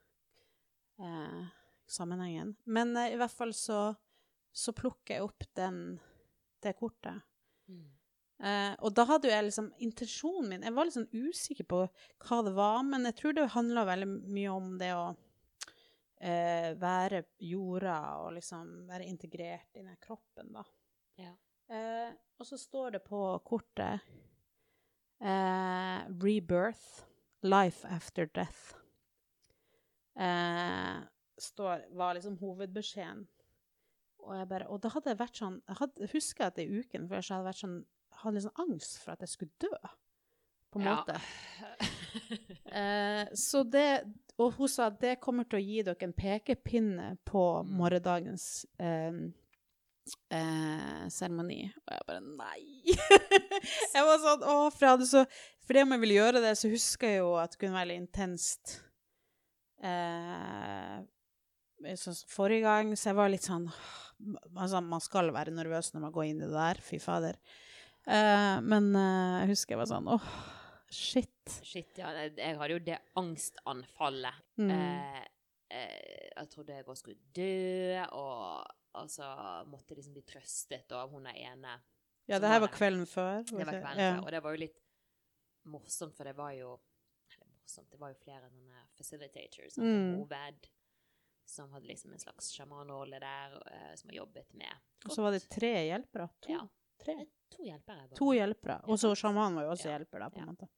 eh, 1.00 1.48
sammenhengen. 1.88 2.56
Men 2.64 2.96
eh, 2.96 3.12
i 3.14 3.18
hvert 3.20 3.34
fall 3.34 3.52
så, 3.56 3.94
så 4.52 4.72
plukker 4.72 5.16
jeg 5.16 5.26
opp 5.26 5.44
den, 5.58 5.98
det 6.62 6.76
kortet. 6.78 7.22
Mm. 7.68 7.90
Eh, 8.40 8.74
og 8.80 8.94
da 8.96 9.04
hadde 9.04 9.28
jo 9.28 9.34
jeg 9.34 9.44
liksom 9.50 9.66
Intensjonen 9.84 10.46
min 10.48 10.62
Jeg 10.64 10.72
var 10.72 10.86
litt 10.88 10.94
sånn 10.94 11.10
usikker 11.12 11.66
på 11.68 11.80
hva 12.24 12.38
det 12.46 12.54
var, 12.56 12.78
men 12.88 13.04
jeg 13.10 13.18
tror 13.18 13.36
det 13.36 13.50
handla 13.52 13.84
veldig 13.88 14.08
mye 14.32 14.54
om 14.54 14.70
det 14.80 14.94
å 14.96 15.02
uh, 15.12 16.70
være 16.80 17.22
jorda 17.44 17.98
og 18.22 18.34
liksom 18.38 18.72
være 18.88 19.08
integrert 19.08 19.76
i 19.76 19.84
den 19.84 20.00
kroppen, 20.00 20.54
da. 20.56 20.64
Ja. 21.20 21.34
Uh, 21.70 22.16
og 22.40 22.48
så 22.48 22.56
står 22.60 22.96
det 22.96 23.02
på 23.04 23.20
kortet 23.44 24.08
'Rebirth. 25.20 27.04
Life 27.42 27.88
after 27.88 28.26
death'. 28.26 28.74
Står, 31.40 31.86
var 31.96 32.14
liksom 32.14 32.36
hovedbeskjeden. 32.40 33.26
Og, 34.20 34.34
jeg 34.36 34.48
bare, 34.48 34.68
og 34.68 34.82
da 34.84 34.90
hadde 34.92 35.12
jeg 35.12 35.20
vært 35.20 35.38
sånn 35.40 35.54
Jeg 35.68 35.76
hadde, 35.78 36.08
husker 36.12 36.46
at 36.46 36.58
i 36.60 36.66
uken 36.68 37.08
før 37.08 37.24
så 37.24 37.34
hadde 37.34 37.40
jeg 37.40 37.48
vært 37.48 37.62
sånn, 37.62 37.78
hadde 38.22 38.36
litt 38.38 38.46
sånn 38.46 38.62
angst 38.66 38.98
for 39.02 39.12
at 39.14 39.20
jeg 39.24 39.32
skulle 39.34 39.50
dø. 39.62 39.72
På 40.70 40.78
en 40.80 40.86
Ja. 40.86 40.96
måte. 41.00 41.20
Eh, 42.70 43.26
så 43.34 43.64
det 43.66 44.04
Og 44.38 44.52
hun 44.56 44.68
sa 44.70 44.86
at 44.86 45.00
det 45.02 45.16
kommer 45.20 45.44
til 45.50 45.58
å 45.58 45.62
gi 45.62 45.82
dere 45.82 46.06
en 46.06 46.12
pekepinne 46.14 47.08
på 47.26 47.42
Mm. 47.64 47.70
morgendagens 47.78 48.44
eh, 48.78 49.18
eh, 50.30 51.08
seremoni. 51.10 51.64
Og 51.74 51.92
jeg 51.94 52.06
bare 52.06 52.20
nei! 52.20 52.82
jeg 53.94 54.04
var 54.06 54.18
sånn 54.22 54.42
Å, 54.46 54.54
for 54.70 54.86
jeg 54.86 54.94
hadde 54.94 55.08
så 55.10 55.24
For 55.66 55.74
det 55.74 55.82
om 55.86 55.92
jeg 55.96 56.00
ville 56.04 56.18
gjøre 56.20 56.42
det, 56.46 56.54
så 56.58 56.70
husker 56.72 57.08
jeg 57.12 57.18
jo 57.24 57.34
at 57.42 57.50
det 57.54 57.60
kunne 57.62 57.78
være 57.78 57.90
litt 57.92 58.02
intenst 58.06 58.76
eh, 59.82 61.00
så 61.96 62.12
forrige 62.28 62.66
gang, 62.66 62.90
så 62.98 63.10
jeg 63.10 63.16
var 63.18 63.30
litt 63.32 63.46
sånn 63.46 63.68
Altså, 64.54 64.82
man 64.84 65.00
skal 65.00 65.30
være 65.32 65.54
nervøs 65.56 65.94
når 65.94 66.02
man 66.04 66.12
går 66.12 66.26
inn 66.28 66.42
i 66.42 66.46
det 66.48 66.52
der. 66.52 66.80
Fy 66.84 66.98
fader. 67.00 67.38
Eh, 68.06 68.56
men 68.64 68.90
eh, 68.96 69.36
jeg 69.42 69.52
husker 69.52 69.74
jeg 69.74 69.80
var 69.82 69.90
sånn 69.90 70.08
åh, 70.10 70.28
shit. 70.90 71.58
Shit, 71.66 71.92
ja. 72.00 72.10
Jeg 72.28 72.56
hadde 72.58 72.74
jo 72.76 72.82
det 72.86 72.98
angstanfallet. 73.20 74.40
Mm. 74.60 74.70
Eh, 74.74 75.22
eh, 75.76 76.28
jeg 76.34 76.50
trodde 76.54 76.76
jeg 76.78 76.86
bare 76.86 77.00
skulle 77.00 77.32
dø, 77.36 78.04
og 78.16 78.98
altså 79.00 79.28
måtte 79.70 79.94
liksom 79.98 80.14
bli 80.16 80.24
trøstet 80.26 80.92
av 80.96 81.12
hun 81.12 81.26
ene. 81.30 81.76
ja, 82.30 82.38
det 82.38 82.48
her 82.50 82.60
var 82.62 82.72
kvelden 82.74 83.06
før. 83.06 83.42
Det 83.46 83.54
var 83.58 83.72
kvelden 83.74 84.02
ja. 84.04 84.14
før, 84.16 84.24
og 84.24 84.32
det 84.34 84.42
var 84.44 84.56
jo 84.56 84.62
litt 84.64 84.80
morsomt, 85.70 86.16
for 86.16 86.24
det 86.24 86.34
var 86.38 86.52
jo 86.56 86.74
morsomt, 87.60 87.90
det 87.92 87.98
var 88.00 88.12
jo 88.14 88.18
flere 88.24 88.48
sånne 88.50 88.84
facilitators, 88.98 89.74
sånn 89.76 89.84
Mm. 89.90 90.12
hoved, 90.18 90.68
som 91.46 91.70
hadde 91.74 91.86
liksom 91.90 92.12
en 92.14 92.22
slags 92.22 92.52
sjamanrolle 92.54 93.18
der, 93.20 93.56
som 93.98 94.08
har 94.10 94.16
jobbet 94.22 94.54
med 94.54 94.70
Og 95.04 95.10
så 95.14 95.22
var 95.22 95.32
det 95.34 95.48
tre 95.50 95.72
hjelpere. 95.88 96.28
To, 96.46 96.52
Ja. 96.52 96.60
Tre. 97.04 97.16
To 97.56 97.64
hjelpere. 97.66 98.04
bare. 98.08 98.16
to 98.18 98.30
hjelpere. 98.36 98.76
Og 98.88 98.98
så 99.02 99.10
sjamanen 99.18 99.56
var 99.58 99.64
jo 99.68 99.72
også 99.74 99.88
Ja. 99.90 99.98
hjelper, 99.98 100.18
da, 100.24 100.28
på 100.30 100.38
en 100.40 100.46
Ja. 100.46 100.52
måte. 100.52 100.68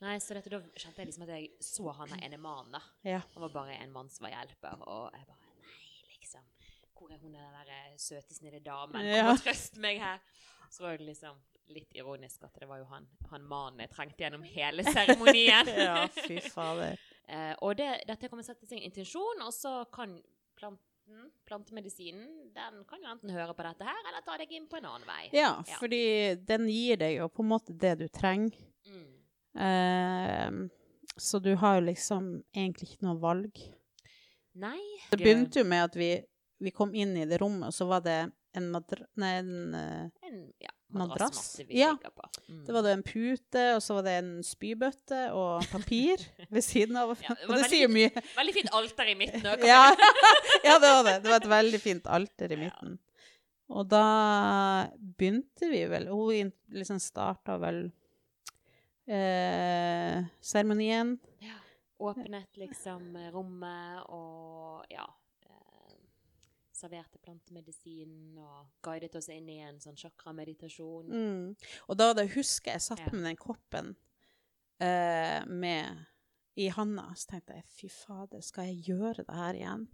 Nei, 0.00 0.16
så 0.18 0.32
dette, 0.34 0.48
da 0.48 0.60
kjente 0.60 0.96
jeg 1.02 1.06
liksom 1.10 1.22
at 1.26 1.28
jeg 1.34 1.50
så 1.60 1.92
han 1.94 2.08
der 2.08 2.22
ene 2.24 2.38
mannen, 2.40 2.72
da. 2.72 2.80
Ja. 3.04 3.18
Han 3.34 3.42
var 3.42 3.50
bare 3.52 3.74
en 3.82 3.92
mann 3.92 4.08
som 4.08 4.24
var 4.24 4.30
hjelper, 4.32 4.78
og 4.88 5.10
jeg 5.12 5.26
bare 5.26 5.36
Nei, 5.60 6.16
liksom. 6.20 6.40
Hvor 6.96 7.10
er 7.12 7.18
hun 7.18 7.32
den 7.32 7.52
der 7.52 7.68
eh, 7.68 7.96
søte, 7.96 8.34
snille 8.34 8.60
damen? 8.64 8.92
Kom 8.92 9.04
Ja. 9.04 9.30
og 9.32 9.38
trøst 9.38 9.76
meg 9.78 9.98
her. 9.98 10.20
Så 10.70 10.80
var 10.84 10.96
det 10.96 11.06
liksom 11.06 11.36
litt 11.68 11.92
ironisk 11.94 12.42
at 12.44 12.54
det 12.58 12.66
var 12.68 12.78
jo 12.78 12.84
han, 12.84 13.06
han 13.30 13.42
mannen 13.46 13.80
jeg 13.80 13.90
trengte 13.90 14.18
gjennom 14.24 14.42
hele 14.42 14.82
seremonien. 14.84 15.66
ja, 15.86 16.06
fy 16.08 16.40
fader. 16.40 16.96
Eh, 17.28 17.54
og 17.62 17.76
det, 17.76 18.02
dette 18.06 18.28
kommer 18.28 18.42
til 18.42 18.52
å 18.52 18.54
sette 18.56 18.66
seg 18.66 18.80
intensjon, 18.82 19.42
og 19.42 19.52
så 19.52 19.84
kan 19.92 20.20
planten, 21.10 21.30
plantemedisinen, 21.46 22.52
den 22.54 22.84
kan 22.88 23.02
jo 23.02 23.10
enten 23.10 23.30
høre 23.34 23.54
på 23.54 23.62
dette 23.66 23.84
her, 23.86 24.00
eller 24.08 24.22
ta 24.26 24.36
deg 24.38 24.52
inn 24.54 24.68
på 24.70 24.76
en 24.78 24.84
annen 24.86 25.06
vei. 25.08 25.28
Ja, 25.32 25.62
Ja. 25.66 25.76
fordi 25.78 26.36
den 26.46 26.68
gir 26.68 26.96
deg 26.96 27.16
jo 27.18 27.28
på 27.28 27.42
en 27.42 27.48
måte 27.48 27.72
det 27.76 27.98
du 27.98 28.08
trenger. 28.08 28.54
Mm. 28.86 29.06
Eh, 29.60 30.68
så 31.16 31.40
du 31.42 31.54
har 31.56 31.80
jo 31.80 31.86
liksom 31.86 32.42
egentlig 32.54 32.90
ikke 32.92 33.06
noe 33.06 33.18
valg. 33.20 33.58
Nei. 34.54 34.78
Det 35.10 35.18
begynte 35.18 35.60
jo 35.60 35.64
med 35.64 35.84
at 35.84 35.96
vi, 35.96 36.10
vi 36.60 36.70
kom 36.70 36.94
inn 36.94 37.16
i 37.16 37.24
det 37.26 37.40
rommet, 37.40 37.68
og 37.68 37.72
så 37.74 37.86
var 37.88 38.00
det 38.00 38.18
en 38.54 38.70
madra... 38.70 39.04
Nei, 39.16 39.34
en 39.42 39.74
eh, 39.74 40.10
En 40.26 40.52
ja, 40.60 40.70
Madrass? 40.90 41.60
Ja. 41.68 41.96
Mm. 42.48 42.64
Det 42.66 42.72
var 42.72 42.82
det 42.82 42.94
en 42.96 43.04
pute, 43.06 43.64
og 43.76 43.82
så 43.82 43.94
var 43.98 44.06
det 44.08 44.14
en 44.20 44.30
spybøtte 44.46 45.20
og 45.36 45.66
papir 45.70 46.22
ved 46.54 46.64
siden 46.66 46.98
av. 46.98 47.14
Ja, 47.22 47.36
det 47.38 47.60
det 47.62 47.68
sier 47.72 47.92
mye. 47.92 48.10
Veldig 48.36 48.56
fint 48.56 48.72
alter 48.80 49.12
i 49.12 49.14
midten 49.18 49.46
òg. 49.52 49.62
Ja. 49.66 49.84
ja, 50.66 50.78
det 50.82 50.90
var 50.90 51.06
det. 51.06 51.16
Det 51.22 51.32
var 51.32 51.38
et 51.38 51.52
veldig 51.54 51.80
fint 51.82 52.10
alter 52.10 52.56
i 52.56 52.60
midten. 52.64 52.98
Og 53.70 53.86
da 53.86 54.04
begynte 54.98 55.68
vi 55.70 55.84
vel 55.86 56.08
Hun 56.10 56.50
liksom 56.74 56.98
starta 56.98 57.54
vel 57.62 57.84
eh, 59.06 60.26
seremonien. 60.42 61.14
Ja. 61.44 61.54
Åpnet 62.02 62.58
liksom 62.58 63.14
eh, 63.16 63.30
rommet 63.30 64.02
og 64.08 64.90
ja 64.90 65.06
eh, 65.06 65.19
Serverte 66.80 67.18
plantemedisin 67.20 68.38
og 68.40 68.70
guidet 68.86 69.14
oss 69.18 69.28
inn 69.32 69.48
i 69.52 69.58
en 69.66 69.80
sånn 69.82 69.98
chakrameditasjon. 70.00 71.10
Mm. 71.12 71.72
Og 71.90 71.98
da 72.00 72.06
hadde 72.10 72.24
jeg 72.24 72.34
husker 72.38 72.72
jeg 72.76 72.84
satt 72.86 73.02
Ja. 73.04 73.10
med 73.12 73.26
den 73.28 73.36
koppen 73.40 73.90
uh, 74.80 75.44
med 75.46 76.06
i 76.60 76.68
handa, 76.74 77.06
så 77.16 77.30
tenkte 77.34 77.54
jeg 77.58 77.64
fy 77.70 77.88
fader, 77.92 78.40
skal 78.44 78.70
jeg 78.70 78.82
gjøre 78.90 79.22
det 79.26 79.36
her 79.36 79.58
igjen? 79.60 79.84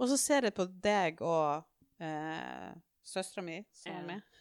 Og 0.00 0.08
så 0.10 0.16
ser 0.20 0.48
jeg 0.48 0.56
på 0.56 0.66
deg 0.84 1.20
og 1.22 1.62
uh, 2.02 2.72
søstera 3.06 3.44
mi 3.46 3.60
som 3.72 3.92
Ja. 3.92 3.98
er 4.00 4.06
med, 4.08 4.40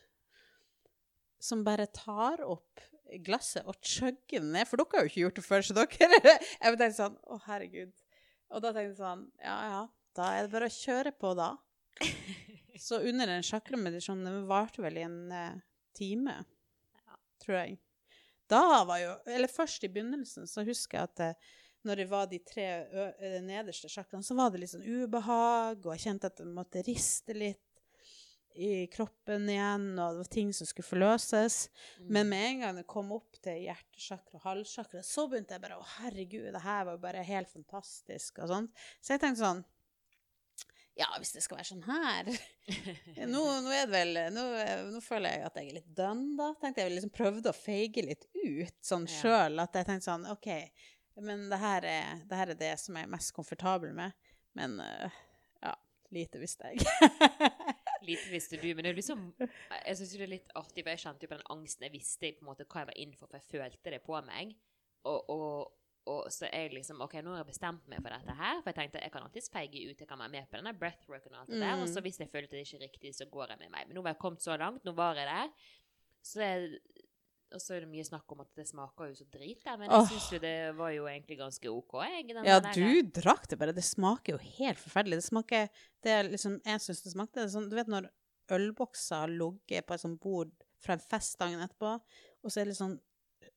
som 1.39 1.63
bare 1.63 1.85
tar 1.95 2.41
opp 2.43 2.81
glasset 3.25 3.65
og 3.65 3.77
chugger 3.81 4.43
ned, 4.43 4.67
for 4.67 4.77
dere 4.81 4.97
har 4.99 5.05
jo 5.07 5.11
ikke 5.11 5.23
gjort 5.23 5.39
det 5.39 5.45
før, 5.45 5.63
så 5.65 5.75
dere 5.77 6.19
Jeg 6.61 6.77
tenkte 6.77 6.91
sånn 6.97 7.15
Å, 7.25 7.39
herregud. 7.47 7.93
Og 8.53 8.61
da 8.65 8.73
tenkte 8.75 8.89
jeg 8.91 8.99
sånn 8.99 9.23
Ja, 9.41 9.55
ja, 9.71 9.79
da 10.19 10.27
er 10.35 10.45
det 10.45 10.53
bare 10.53 10.67
å 10.69 10.75
kjøre 10.75 11.13
på, 11.15 11.31
da. 11.39 11.47
Så 12.79 12.99
under 13.03 13.27
den 13.27 13.43
chakramedisjonen, 13.43 14.25
den 14.25 14.47
varte 14.47 14.81
vel 14.81 14.97
i 14.97 15.05
en 15.07 15.31
eh, 15.35 15.55
time, 15.97 16.37
Ja. 17.05 17.17
tror 17.43 17.57
jeg. 17.57 17.79
Da 18.49 18.83
var 18.87 18.99
jo 19.01 19.15
Eller 19.27 19.51
først 19.51 19.83
i 19.83 19.89
begynnelsen, 19.91 20.47
så 20.47 20.63
husker 20.65 20.97
jeg 20.97 21.09
at 21.11 21.19
eh, 21.19 21.49
når 21.87 21.95
det 22.01 22.05
var 22.11 22.27
de 22.27 22.39
tre 22.43 22.67
eh, 22.87 23.39
nederste 23.43 23.89
chakraene, 23.91 24.23
så 24.23 24.35
var 24.35 24.51
det 24.51 24.63
litt 24.63 24.71
sånn 24.73 24.87
ubehag, 24.87 25.85
og 25.85 25.93
jeg 25.95 26.05
kjente 26.07 26.31
at 26.31 26.39
jeg 26.41 26.53
måtte 26.55 26.83
riste 26.87 27.35
litt 27.35 27.63
i 28.59 28.87
kroppen 28.91 29.45
igjen, 29.47 29.85
og 29.95 30.17
det 30.17 30.23
var 30.23 30.29
ting 30.33 30.49
som 30.55 30.67
skulle 30.67 30.87
forløses. 30.89 31.69
Mm. 32.01 32.07
Men 32.15 32.29
med 32.31 32.45
en 32.47 32.63
gang 32.63 32.79
det 32.81 32.87
kom 32.91 33.13
opp 33.15 33.37
til 33.43 33.61
hjertesjakra 33.63 34.39
og 34.39 34.43
halssjakra, 34.47 35.03
så 35.05 35.27
begynte 35.31 35.55
jeg 35.55 35.63
bare 35.63 35.77
Å, 35.79 35.85
herregud, 35.99 36.49
det 36.55 36.63
her 36.65 36.87
var 36.87 36.97
jo 36.97 37.03
bare 37.05 37.23
helt 37.27 37.51
fantastisk, 37.53 38.41
og 38.43 38.51
sånt. 38.51 38.83
Så 38.99 39.15
jeg 39.15 39.23
tenkte 39.23 39.45
sånn 39.45 39.63
Ja, 40.97 41.07
hvis 41.17 41.31
det 41.35 41.43
skal 41.45 41.59
være 41.59 41.69
sånn 41.69 41.85
her 41.85 42.27
Nå, 43.31 43.41
nå 43.63 43.71
er 43.71 43.85
det 43.87 43.93
vel 43.93 44.17
nå, 44.35 44.45
nå 44.91 45.01
føler 45.03 45.37
jeg 45.37 45.45
at 45.47 45.59
jeg 45.59 45.69
er 45.69 45.77
litt 45.77 45.91
done, 45.95 46.33
da. 46.39 46.49
Tenkte 46.59 46.83
jeg 46.83 46.95
liksom 46.95 47.13
prøvde 47.15 47.53
å 47.53 47.55
feige 47.55 48.03
litt 48.05 48.25
ut 48.35 48.79
sånn 48.83 49.07
Ja. 49.07 49.45
At 49.63 49.77
jeg 49.79 49.87
tenkte 49.87 50.09
sånn 50.09 50.27
OK, 50.31 50.49
men 51.23 51.47
det 51.51 51.59
her, 51.59 51.87
er, 51.87 52.21
det 52.27 52.39
her 52.39 52.53
er 52.53 52.59
det 52.59 52.73
som 52.81 52.97
jeg 52.97 53.07
er 53.07 53.11
mest 53.11 53.33
komfortabel 53.35 53.93
med. 53.95 54.15
Men 54.57 54.79
øh, 54.83 55.17
ja, 55.63 55.73
lite 56.15 56.41
visste 56.41 56.71
jeg. 56.71 56.83
Lite 58.01 58.29
visste 58.31 58.55
du, 58.55 58.69
men 58.71 58.85
det 58.85 58.93
er 58.93 58.95
liksom 58.95 59.23
Jeg 59.41 59.95
syns 59.99 60.13
det 60.15 60.23
er 60.23 60.31
litt 60.31 60.53
artig, 60.55 60.85
for 60.85 60.93
jeg 60.93 61.01
kjente 61.01 61.25
jo 61.25 61.31
på 61.33 61.35
den 61.35 61.49
angsten. 61.51 61.85
Jeg 61.87 61.95
visste 61.97 62.29
på 62.37 62.45
en 62.45 62.49
måte 62.53 62.63
hva 62.63 62.83
jeg 62.83 62.89
var 62.91 63.01
inn 63.03 63.15
for, 63.17 63.27
for 63.27 63.39
jeg 63.41 63.49
følte 63.51 63.93
det 63.93 63.99
på 64.05 64.21
meg. 64.23 64.53
Og, 65.09 65.33
og, 65.33 65.73
og 66.07 66.29
så 66.33 66.47
er 66.47 66.67
jeg 66.67 66.77
liksom 66.77 67.01
OK, 67.03 67.17
nå 67.23 67.33
har 67.33 67.43
jeg 67.43 67.49
bestemt 67.51 67.89
meg 67.91 68.01
for 68.01 68.13
dette 68.13 68.35
her. 68.39 68.61
For 68.61 68.71
jeg 68.71 68.77
tenkte 68.79 69.03
jeg 69.03 69.13
kan 69.13 69.25
alltids 69.25 69.51
feige 69.53 69.83
ut, 69.89 69.99
jeg 69.99 70.07
kan 70.09 70.21
være 70.21 70.33
med 70.37 70.47
på 70.49 70.57
denne 70.57 70.73
breathworken 70.77 71.35
og 71.35 71.43
alt 71.43 71.51
det 71.51 71.59
der. 71.59 71.75
Mm. 71.75 71.83
Og 71.83 71.91
så 71.91 72.03
hvis 72.05 72.19
jeg 72.23 72.31
følte 72.31 72.55
det 72.55 72.63
ikke 72.65 72.81
riktig, 72.85 73.13
så 73.17 73.27
går 73.29 73.53
jeg 73.53 73.61
med 73.65 73.73
meg. 73.75 73.85
Men 73.87 73.99
nå 73.99 74.05
var 74.05 74.15
jeg 74.15 74.21
kommet 74.23 74.45
så 74.45 74.57
langt, 74.57 74.85
nå 74.87 74.95
var 74.97 75.19
jeg 75.19 75.29
der. 75.29 75.51
Så 76.25 76.41
jeg, 76.43 76.79
og 77.53 77.61
så 77.63 77.75
er 77.75 77.83
det 77.83 77.91
mye 77.91 78.05
snakk 78.05 78.31
om 78.33 78.43
at 78.43 78.49
det 78.57 78.65
smaker 78.69 79.11
jo 79.11 79.17
så 79.19 79.27
drit 79.33 79.61
der, 79.65 79.77
men 79.81 79.89
jeg 79.89 80.05
oh. 80.05 80.07
syns 80.13 80.29
jo 80.33 80.39
det 80.43 80.55
var 80.77 80.93
jo 80.95 81.09
egentlig 81.11 81.37
ganske 81.39 81.73
OK. 81.73 81.97
Jeg, 82.05 82.29
Ja, 82.37 82.59
der- 82.63 82.79
du 82.79 83.11
drakk 83.21 83.49
det 83.49 83.59
bare. 83.59 83.75
Det 83.75 83.85
smaker 83.85 84.37
jo 84.37 84.39
helt 84.59 84.81
forferdelig. 84.81 85.21
Det 85.21 85.27
smaker 85.29 85.69
Det 86.03 86.11
er 86.15 86.31
liksom 86.31 86.61
Jeg 86.63 86.81
syns 86.81 87.03
det 87.03 87.11
smakte 87.11 87.45
sånn 87.51 87.69
Du 87.69 87.75
vet 87.75 87.89
når 87.91 88.07
ølbokser 88.49 89.25
har 89.25 89.29
ligget 89.29 89.85
på 89.85 89.93
et 89.93 90.01
sånt 90.01 90.19
bord 90.21 90.51
fra 90.79 90.95
en 90.95 91.03
fest 91.03 91.37
dagen 91.39 91.59
etterpå, 91.61 91.99
og 91.99 92.51
så 92.51 92.61
er 92.61 92.65
det 92.65 92.71
litt 92.71 92.79
sånn 92.79 92.99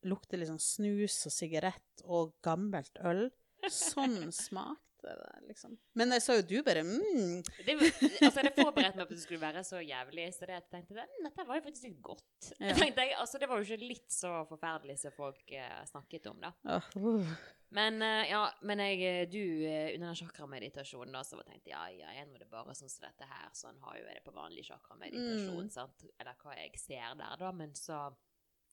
Lukter 0.08 0.42
sånn 0.48 0.58
snus 0.62 1.20
og 1.28 1.32
sigarett 1.34 2.02
og 2.04 2.34
gammelt 2.42 2.98
øl. 3.06 3.28
Sånn 3.70 4.32
smakte 4.46 4.80
det, 5.02 5.30
liksom. 5.48 5.72
Men 5.98 6.12
jeg 6.14 6.22
sa 6.22 6.34
jo 6.38 6.42
du 6.46 6.56
bare 6.62 6.82
mm. 6.86 7.40
Det, 7.66 7.74
altså, 7.74 8.10
jeg 8.20 8.32
hadde 8.36 8.52
forberedt 8.54 8.94
meg 8.98 9.00
på 9.00 9.08
at 9.08 9.14
det 9.16 9.22
skulle 9.24 9.42
være 9.42 9.62
så 9.66 9.80
jævlig, 9.82 10.28
så 10.34 10.46
det 10.46 10.54
jeg 10.60 10.66
tenkte 10.70 10.94
"Mm, 11.06 11.24
dette 11.26 11.46
var 11.48 11.58
jo 11.58 11.64
faktisk 11.64 11.88
litt 11.88 12.02
godt. 12.06 12.52
Ja. 12.60 12.74
Tenkte 12.78 13.06
jeg, 13.08 13.16
altså, 13.18 13.40
det 13.42 13.48
var 13.50 13.58
jo 13.58 13.66
ikke 13.66 13.88
litt 13.94 14.14
så 14.14 14.30
forferdelig 14.50 14.98
som 15.02 15.14
folk 15.16 15.42
eh, 15.58 15.82
snakket 15.90 16.26
om, 16.30 16.38
da. 16.42 16.52
Oh, 16.70 16.86
uh. 17.02 17.34
Men 17.74 18.02
eh, 18.04 18.28
ja, 18.30 18.42
men 18.68 18.78
jeg, 18.84 18.98
eh, 19.08 19.22
du 19.32 19.40
eh, 19.66 19.94
under 19.96 20.10
den 20.12 20.18
chakrameditasjonen 20.22 21.14
da, 21.18 21.22
så 21.24 21.38
var 21.40 21.46
tenkte 21.50 21.72
jeg, 21.72 21.98
ja, 21.98 22.10
ja, 22.12 22.22
er 22.22 22.26
nå 22.28 22.38
det 22.38 22.50
bare 22.52 22.74
sånn 22.76 22.90
som 22.92 23.06
dette 23.06 23.26
her, 23.26 23.48
sånn 23.58 23.78
har 23.82 23.96
jo 23.98 24.04
jeg 24.06 24.18
det 24.20 24.24
på 24.26 24.34
vanlig 24.36 24.66
chakrameditasjon, 24.70 25.64
Mm. 25.66 25.70
sant? 25.72 26.04
Eller 26.20 26.36
hva 26.44 26.54
jeg 26.58 26.78
ser 26.78 27.14
der 27.18 27.42
da, 27.42 27.50
men 27.56 27.72
så, 27.74 28.04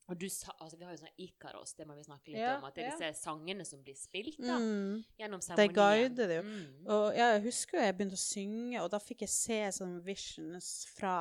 og 0.09 0.17
du 0.19 0.25
sa, 0.29 0.51
altså 0.59 0.77
vi 0.79 0.85
har 0.87 0.91
jo 0.95 1.01
sånn 1.03 1.19
Ikaros, 1.21 1.73
det 1.77 1.85
må 1.87 1.95
vi 1.95 2.03
snakke 2.03 2.31
litt 2.33 2.41
Ja, 2.41 2.55
om, 2.57 2.63
at 2.65 2.75
det 2.75 2.83
er 2.83 2.89
ja. 2.89 2.95
disse 2.97 3.21
sangene 3.23 3.65
som 3.65 3.83
blir 3.85 3.95
spilt 3.95 4.39
da, 4.41 4.57
Mm. 4.57 5.03
gjennom 5.19 5.39
De 5.39 5.45
seremonien. 5.45 5.75
guider 5.77 6.27
det 6.27 6.37
jo. 6.39 6.43
Mm. 6.47 6.87
Og 6.87 7.05
ja, 7.15 7.27
jeg 7.35 7.43
husker 7.45 7.77
jo 7.77 7.83
jeg 7.85 7.97
begynte 7.97 8.17
å 8.19 8.23
synge, 8.23 8.81
og 8.83 8.89
da 8.91 8.99
fikk 8.99 9.21
jeg 9.21 9.29
se 9.29 9.59
sånne 9.79 10.03
visions 10.03 10.71
fra 10.97 11.15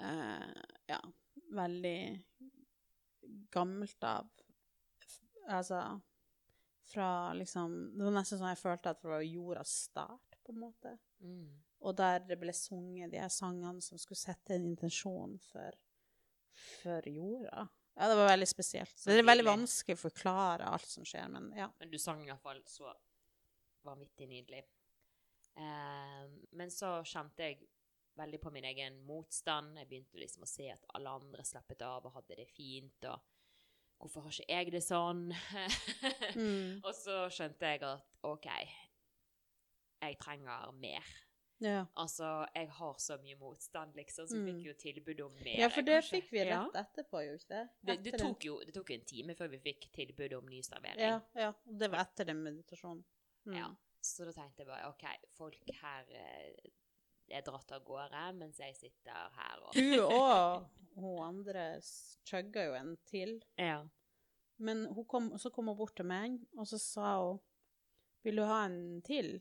uh, 0.00 0.62
Ja, 0.88 1.00
veldig 1.52 2.24
gammelt 3.52 4.04
av. 4.04 4.28
Altså 5.48 6.00
fra 6.92 7.32
liksom 7.34 7.74
Det 7.96 8.04
var 8.04 8.12
nesten 8.18 8.38
sånn 8.40 8.50
jeg 8.52 8.60
følte 8.60 8.90
at 8.92 9.00
det 9.02 9.08
var 9.10 9.22
jordas 9.24 9.70
start, 9.88 10.36
på 10.44 10.52
en 10.52 10.58
måte. 10.60 10.96
Mm. 11.22 11.46
Og 11.82 11.96
der 11.96 12.18
det 12.26 12.36
ble 12.40 12.52
sunget 12.54 13.10
de 13.12 13.18
her 13.22 13.30
sangene 13.32 13.80
som 13.82 13.98
skulle 13.98 14.18
sette 14.20 14.54
en 14.54 14.66
intensjon 14.68 15.38
for, 15.50 15.72
for 16.82 17.08
jorda. 17.08 17.68
Ja, 17.94 18.08
det 18.08 18.16
var 18.16 18.30
veldig 18.30 18.48
spesielt. 18.48 18.94
Så 18.96 19.10
det 19.10 19.20
er 19.20 19.28
veldig 19.28 19.44
vanskelig 19.46 19.98
å 19.98 20.02
forklare 20.06 20.68
alt 20.72 20.88
som 20.88 21.04
skjer, 21.04 21.26
men 21.32 21.50
ja. 21.56 21.68
Men 21.80 21.90
du 21.92 21.98
sang 22.00 22.22
i 22.24 22.30
hvert 22.30 22.42
fall 22.44 22.62
så 22.66 22.88
vanvittig 23.84 24.28
nydelig. 24.30 24.62
Eh, 25.60 26.22
men 26.56 26.72
så 26.72 26.94
kjente 27.04 27.44
jeg 27.44 27.58
veldig 28.16 28.40
på 28.40 28.52
min 28.54 28.64
egen 28.70 28.96
motstand. 29.08 29.76
Jeg 29.80 29.90
begynte 29.90 30.20
liksom 30.20 30.46
å 30.46 30.48
se 30.50 30.70
at 30.72 30.88
alle 30.96 31.12
andre 31.20 31.44
slappet 31.44 31.84
av 31.84 32.06
og 32.08 32.16
hadde 32.16 32.38
det 32.40 32.48
fint, 32.52 33.08
og 33.10 33.20
hvorfor 34.02 34.26
har 34.26 34.34
ikke 34.34 34.56
jeg 34.56 34.72
det 34.74 34.84
sånn? 34.86 35.28
Mm. 36.32 36.80
og 36.80 36.94
så 36.96 37.26
skjønte 37.28 37.68
jeg 37.68 37.82
at 37.84 38.06
OK, 38.24 38.46
jeg 40.00 40.16
trenger 40.22 40.70
mer. 40.80 41.10
Ja. 41.62 41.84
Altså, 42.02 42.28
jeg 42.56 42.68
har 42.76 42.96
så 42.98 43.16
mye 43.22 43.36
motstand, 43.38 43.94
liksom, 43.96 44.26
så 44.26 44.34
vi 44.36 44.40
Mm. 44.42 44.48
fikk 44.50 44.66
jo 44.66 44.74
tilbud 44.82 45.20
om 45.26 45.32
mer. 45.38 45.58
Ja, 45.60 45.68
for 45.70 45.82
det 45.86 45.98
kanskje. 46.00 46.16
fikk 46.20 46.30
vi 46.34 46.44
rett 46.48 46.74
etterpå, 46.82 47.20
jo 47.26 47.36
ikke 47.38 47.48
det? 47.54 47.62
Det, 47.82 47.96
det, 48.08 48.18
tok 48.20 48.44
jo, 48.48 48.58
det 48.66 48.74
tok 48.74 48.90
en 48.96 49.04
time 49.06 49.34
før 49.38 49.48
vi 49.54 49.58
fikk 49.62 49.88
tilbud 49.94 50.34
om 50.40 50.46
ny 50.50 50.60
servering. 50.66 51.00
Ja, 51.00 51.20
ja. 51.38 51.52
Det 51.64 51.90
var 51.92 52.04
etter 52.06 52.24
den 52.32 52.42
meditasjonen. 52.42 53.04
Mm. 53.46 53.56
Ja, 53.60 53.68
så 54.02 54.26
da 54.26 54.32
tenkte 54.36 54.62
jeg 54.64 54.66
bare 54.68 54.88
OK, 54.90 55.04
folk 55.38 55.72
her 55.80 56.04
eh, 56.10 56.70
er 57.32 57.42
dratt 57.46 57.70
av 57.72 57.84
gårde, 57.86 58.24
mens 58.36 58.58
jeg 58.58 58.74
sitter 58.76 59.30
her 59.38 59.62
og 59.62 59.74
Hun 59.78 60.00
og 60.18 60.66
hun 60.98 61.22
andre 61.24 61.80
chugga 62.28 62.66
jo 62.66 62.74
en 62.76 62.96
til. 63.08 63.38
Ja. 63.58 63.84
Men 64.58 64.84
kom, 65.08 65.30
så 65.38 65.50
kom 65.50 65.68
hun 65.70 65.76
bort 65.78 65.94
til 65.96 66.06
meg, 66.06 66.36
og 66.58 66.66
så 66.66 66.78
sa 66.78 67.14
hun 67.22 67.40
Vil 68.22 68.36
du 68.36 68.44
ha 68.46 68.64
en 68.66 69.00
til? 69.02 69.40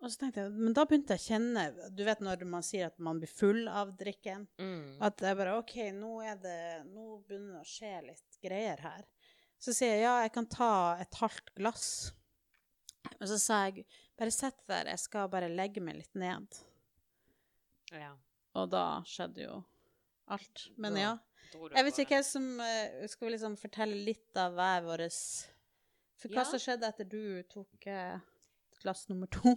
Og 0.00 0.08
så 0.08 0.16
tenkte 0.22 0.40
jeg, 0.46 0.52
Men 0.56 0.72
da 0.76 0.86
begynte 0.88 1.12
jeg 1.16 1.20
å 1.20 1.26
kjenne 1.34 1.64
Du 1.92 2.02
vet 2.06 2.22
når 2.24 2.44
man 2.48 2.64
sier 2.64 2.86
at 2.88 2.96
man 3.04 3.18
blir 3.20 3.28
full 3.30 3.66
av 3.68 3.90
drikken? 4.00 4.46
Mm. 4.60 4.94
At 5.04 5.20
jeg 5.20 5.36
bare 5.36 5.58
OK, 5.60 5.74
nå, 5.96 6.14
er 6.24 6.38
det, 6.40 6.56
nå 6.88 7.18
begynner 7.28 7.58
det 7.58 7.64
å 7.64 7.68
skje 7.68 7.92
litt 8.06 8.38
greier 8.42 8.80
her. 8.84 9.04
Så 9.60 9.74
sier 9.76 9.92
jeg 9.98 10.06
ja, 10.06 10.14
jeg 10.24 10.32
kan 10.32 10.48
ta 10.48 10.70
et 11.02 11.18
halvt 11.20 11.52
glass. 11.58 11.88
Og 13.18 13.26
så 13.28 13.36
sa 13.40 13.58
jeg 13.68 13.84
bare 14.16 14.32
sett 14.32 14.56
deg 14.64 14.72
der, 14.72 14.90
jeg 14.94 15.02
skal 15.04 15.28
bare 15.32 15.52
legge 15.52 15.82
meg 15.84 16.00
litt 16.00 16.16
ned. 16.16 16.60
ja. 17.92 18.14
Og 18.58 18.66
da 18.72 19.02
skjedde 19.06 19.44
jo 19.44 19.60
alt. 20.34 20.64
Men 20.80 20.96
ja. 20.98 21.12
Jeg 21.52 21.84
vet 21.86 22.00
ikke 22.02 22.16
hvem 22.16 22.24
som 22.26 22.44
eh, 22.62 23.06
Skal 23.10 23.26
vi 23.26 23.30
liksom 23.34 23.54
fortelle 23.58 23.96
litt 24.06 24.36
av 24.38 24.52
hver 24.58 24.84
vår 24.86 25.02
For 25.10 26.30
hva 26.34 26.42
Ja. 26.44 26.48
som 26.50 26.62
skjedde 26.62 26.86
etter 26.90 27.06
du 27.10 27.42
tok 27.50 27.86
eh, 27.90 28.18
glass 28.82 29.08
nummer 29.08 29.26
to? 29.32 29.52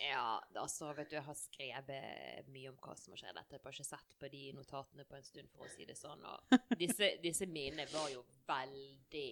Ja, 0.00 0.40
altså, 0.56 0.90
vet 0.96 1.10
du, 1.10 1.16
jeg 1.16 1.24
har 1.26 1.34
skrevet 1.36 2.46
mye 2.52 2.70
om 2.70 2.76
hva 2.80 2.94
som 2.96 3.12
har 3.14 3.20
skjedd 3.22 3.40
etterpå. 3.40 3.68
Jeg 3.70 3.72
har 3.72 3.80
ikke 3.80 3.88
sett 3.90 4.14
på 4.20 4.30
de 4.32 4.42
notatene 4.56 5.04
på 5.08 5.16
en 5.18 5.26
stund, 5.26 5.50
for 5.52 5.66
å 5.66 5.72
si 5.74 5.84
det 5.88 5.96
sånn. 5.98 6.22
Og 6.24 6.78
disse, 6.80 7.10
disse 7.26 7.46
minnene 7.50 7.86
var 7.92 8.08
jo 8.14 8.24
veldig 8.48 9.26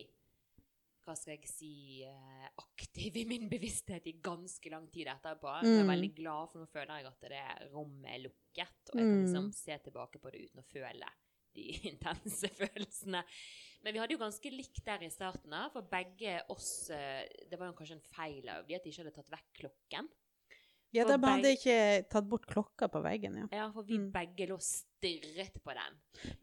hva 1.03 1.17
skal 1.19 1.33
jeg 1.35 1.49
si 1.51 1.71
eh, 2.07 2.45
aktiv 2.63 3.17
i 3.19 3.25
min 3.27 3.49
bevissthet 3.51 4.05
i 4.07 4.13
ganske 4.23 4.71
lang 4.71 4.85
tid 4.95 5.09
etterpå. 5.11 5.51
Jeg 5.65 5.81
er 5.81 5.83
Mm. 5.83 5.91
veldig 5.91 6.11
glad, 6.21 6.51
for 6.53 6.63
nå 6.63 6.69
føler 6.71 7.01
jeg 7.01 7.07
at 7.11 7.25
det 7.33 7.73
rommet 7.73 8.07
er 8.13 8.21
lukket, 8.29 8.93
og 8.93 9.01
jeg 9.01 9.09
kan 9.09 9.17
Mm. 9.17 9.25
liksom 9.25 9.49
se 9.53 9.79
tilbake 9.83 10.21
på 10.23 10.31
det 10.31 10.45
uten 10.47 10.63
å 10.63 10.69
føle 10.71 11.09
de 11.55 11.65
intense 11.91 12.49
følelsene. 12.55 13.25
Men 13.83 13.93
vi 13.97 13.99
hadde 14.03 14.15
jo 14.15 14.23
ganske 14.23 14.51
likt 14.55 14.85
der 14.87 15.03
i 15.03 15.11
starten, 15.11 15.51
da, 15.51 15.65
for 15.75 15.83
begge 15.91 16.39
oss 16.55 16.89
eh, 16.95 17.25
Det 17.51 17.59
var 17.59 17.67
jo 17.73 17.79
kanskje 17.81 17.97
en 17.99 18.09
feil 18.15 18.49
av 18.49 18.67
de 18.69 18.77
at 18.79 18.85
de 18.85 18.91
ikke 18.93 19.03
hadde 19.05 19.17
tatt 19.17 19.33
vekk 19.33 19.49
klokken. 19.63 20.11
Ja, 20.93 21.07
de 21.09 21.15
hadde 21.25 21.51
ikke 21.57 21.75
tatt 22.13 22.27
bort 22.29 22.45
klokka 22.51 22.85
på 22.93 23.01
veggen, 23.01 23.39
ja. 23.41 23.47
Ja, 23.51 23.71
for 23.73 23.83
vi 23.89 23.97
Mm. 23.97 24.11
begge 24.13 24.45
lå 24.51 24.59
stirret 24.61 25.55
på 25.65 25.73
den. 25.73 25.95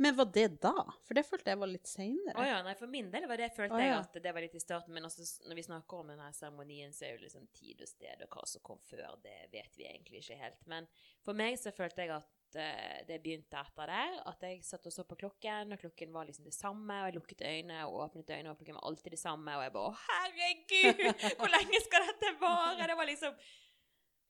Men 0.02 0.16
var 0.18 0.26
det 0.26 0.60
da? 0.60 0.74
For 1.06 1.14
det 1.14 1.22
følte 1.28 1.52
jeg 1.54 1.60
var 1.62 1.70
litt 1.70 1.86
seinere. 1.86 2.34
Å 2.34 2.48
ja, 2.48 2.64
nei, 2.66 2.74
for 2.80 2.88
min 2.90 3.12
del 3.14 3.28
var 3.30 3.38
det, 3.38 3.52
følte 3.54 3.78
Å 3.78 3.84
jeg 3.84 3.94
at 4.00 4.18
det 4.26 4.34
var 4.34 4.42
litt 4.42 4.56
i 4.58 4.64
starten. 4.64 4.92
Men 4.98 5.06
også, 5.06 5.28
når 5.48 5.56
vi 5.56 5.68
snakker 5.68 6.00
om 6.02 6.08
denne 6.08 6.32
seremonien, 6.34 6.92
så 6.98 7.06
er 7.06 7.14
jo 7.14 7.22
liksom 7.28 7.46
tid 7.54 7.86
og 7.86 7.88
sted 7.94 8.26
og 8.26 8.30
hva 8.34 8.48
som 8.50 8.62
kom 8.66 8.82
før, 8.90 9.22
det 9.22 9.38
vet 9.54 9.78
vi 9.78 9.86
egentlig 9.86 10.24
ikke 10.26 10.42
helt. 10.42 10.66
Men 10.66 10.88
for 11.22 11.38
meg 11.38 11.60
så 11.62 11.70
følte 11.72 12.02
jeg 12.08 12.10
at 12.18 12.39
eh, 12.56 13.02
det 13.08 13.20
begynte 13.24 13.60
etter 13.60 13.91
der. 13.91 14.16
At 14.32 14.43
jeg 14.45 14.64
satt 14.66 14.88
og 14.89 14.93
så 14.93 15.06
på 15.08 15.18
klokken, 15.20 15.76
og 15.76 15.82
klokken 15.82 16.14
var 16.16 16.28
liksom 16.30 16.47
det 16.47 16.56
samme. 16.56 17.02
Og 17.02 17.10
jeg 17.10 17.18
lukket 17.20 17.45
øynene 17.45 17.84
og 17.88 18.06
åpnet 18.08 18.34
øynene, 18.34 18.54
og 18.54 18.58
klokken 18.62 18.80
var 18.80 18.88
alltid 18.89 19.16
det 19.16 19.22
samme. 19.22 19.58
Og 19.58 19.66
jeg 19.66 19.76
bare 19.76 19.91
Å, 19.91 20.00
herregud! 20.08 21.06
Hvor 21.39 21.54
lenge 21.54 21.84
skal 21.86 22.10
dette 22.10 22.34
vare? 22.41 22.89
Det 22.89 22.97
var 23.02 23.12
liksom 23.12 23.39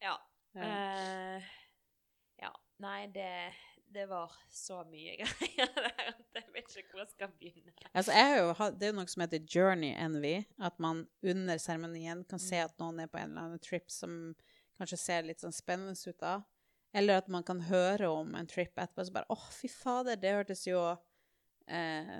Ja. 0.03 0.15
Ja. 0.57 0.65
Uh, 0.65 1.49
ja. 2.41 2.53
Nei, 2.81 2.99
det, 3.13 3.31
det 3.93 4.05
var 4.09 4.33
så 4.49 4.83
mye 4.89 5.15
greier 5.19 5.71
der 5.75 6.11
at 6.13 6.37
jeg 6.39 6.53
vet 6.53 6.77
ikke 6.79 6.93
hvor 6.93 7.03
jeg 7.03 7.11
skal 7.11 7.33
begynne. 7.39 7.73
Altså, 7.91 8.13
jeg 8.15 8.29
har 8.29 8.39
jo 8.39 8.69
det 8.79 8.87
er 8.89 8.95
noe 8.95 9.11
som 9.11 9.23
heter 9.25 9.43
journey 9.45 9.91
envy, 9.97 10.35
at 10.61 10.79
man 10.81 11.03
under 11.21 11.59
seremonien 11.61 12.23
kan 12.29 12.41
se 12.41 12.61
at 12.63 12.75
noen 12.81 13.03
er 13.03 13.11
på 13.11 13.19
en 13.19 13.33
eller 13.33 13.49
annen 13.49 13.63
trip 13.63 13.91
som 13.93 14.15
kanskje 14.79 15.01
ser 15.01 15.27
litt 15.27 15.43
sånn 15.43 15.55
spennende 15.55 15.97
ut 15.97 16.21
da. 16.21 16.39
Eller 16.95 17.21
at 17.21 17.27
man 17.29 17.45
kan 17.45 17.61
høre 17.67 18.09
om 18.09 18.33
en 18.35 18.47
trip 18.49 18.73
etterpå, 18.73 19.05
så 19.05 19.13
bare, 19.13 19.29
åh, 19.29 19.49
fy 19.53 19.69
fader, 19.69 20.17
det 20.17 20.33
hørtes 20.39 20.65
jo 20.67 20.81
eh, 21.69 22.17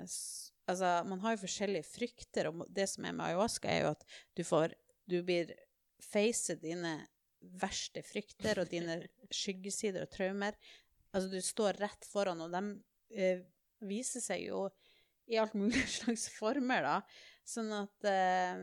Altså, 0.70 0.90
man 1.02 1.18
har 1.24 1.34
jo 1.34 1.40
forskjellige 1.42 1.88
frykter, 1.88 2.46
og 2.46 2.60
det 2.70 2.84
som 2.86 3.06
er 3.08 3.14
med 3.16 3.24
ayahuasca, 3.26 3.70
er 3.72 3.80
jo 3.82 3.94
at 3.96 4.04
du 4.38 4.44
får 4.46 4.76
Du 5.10 5.16
blir 5.26 5.48
face 5.98 6.54
dine 6.62 6.92
verste 7.40 8.02
frykter 8.06 8.60
og 8.62 8.70
dine 8.70 9.00
skyggesider 9.40 10.04
og 10.04 10.12
traumer. 10.12 10.54
Altså, 11.10 11.30
du 11.32 11.40
står 11.42 11.80
rett 11.82 12.06
foran, 12.06 12.44
og 12.44 12.54
de 12.54 12.62
eh, 13.10 13.42
viser 13.82 14.22
seg 14.22 14.44
jo 14.46 14.68
i 15.30 15.38
alt 15.40 15.56
mulig 15.58 15.82
slags 15.98 16.28
former, 16.36 16.86
da. 16.86 16.96
Sånn 17.46 17.72
at 17.74 18.06
eh, 18.06 18.62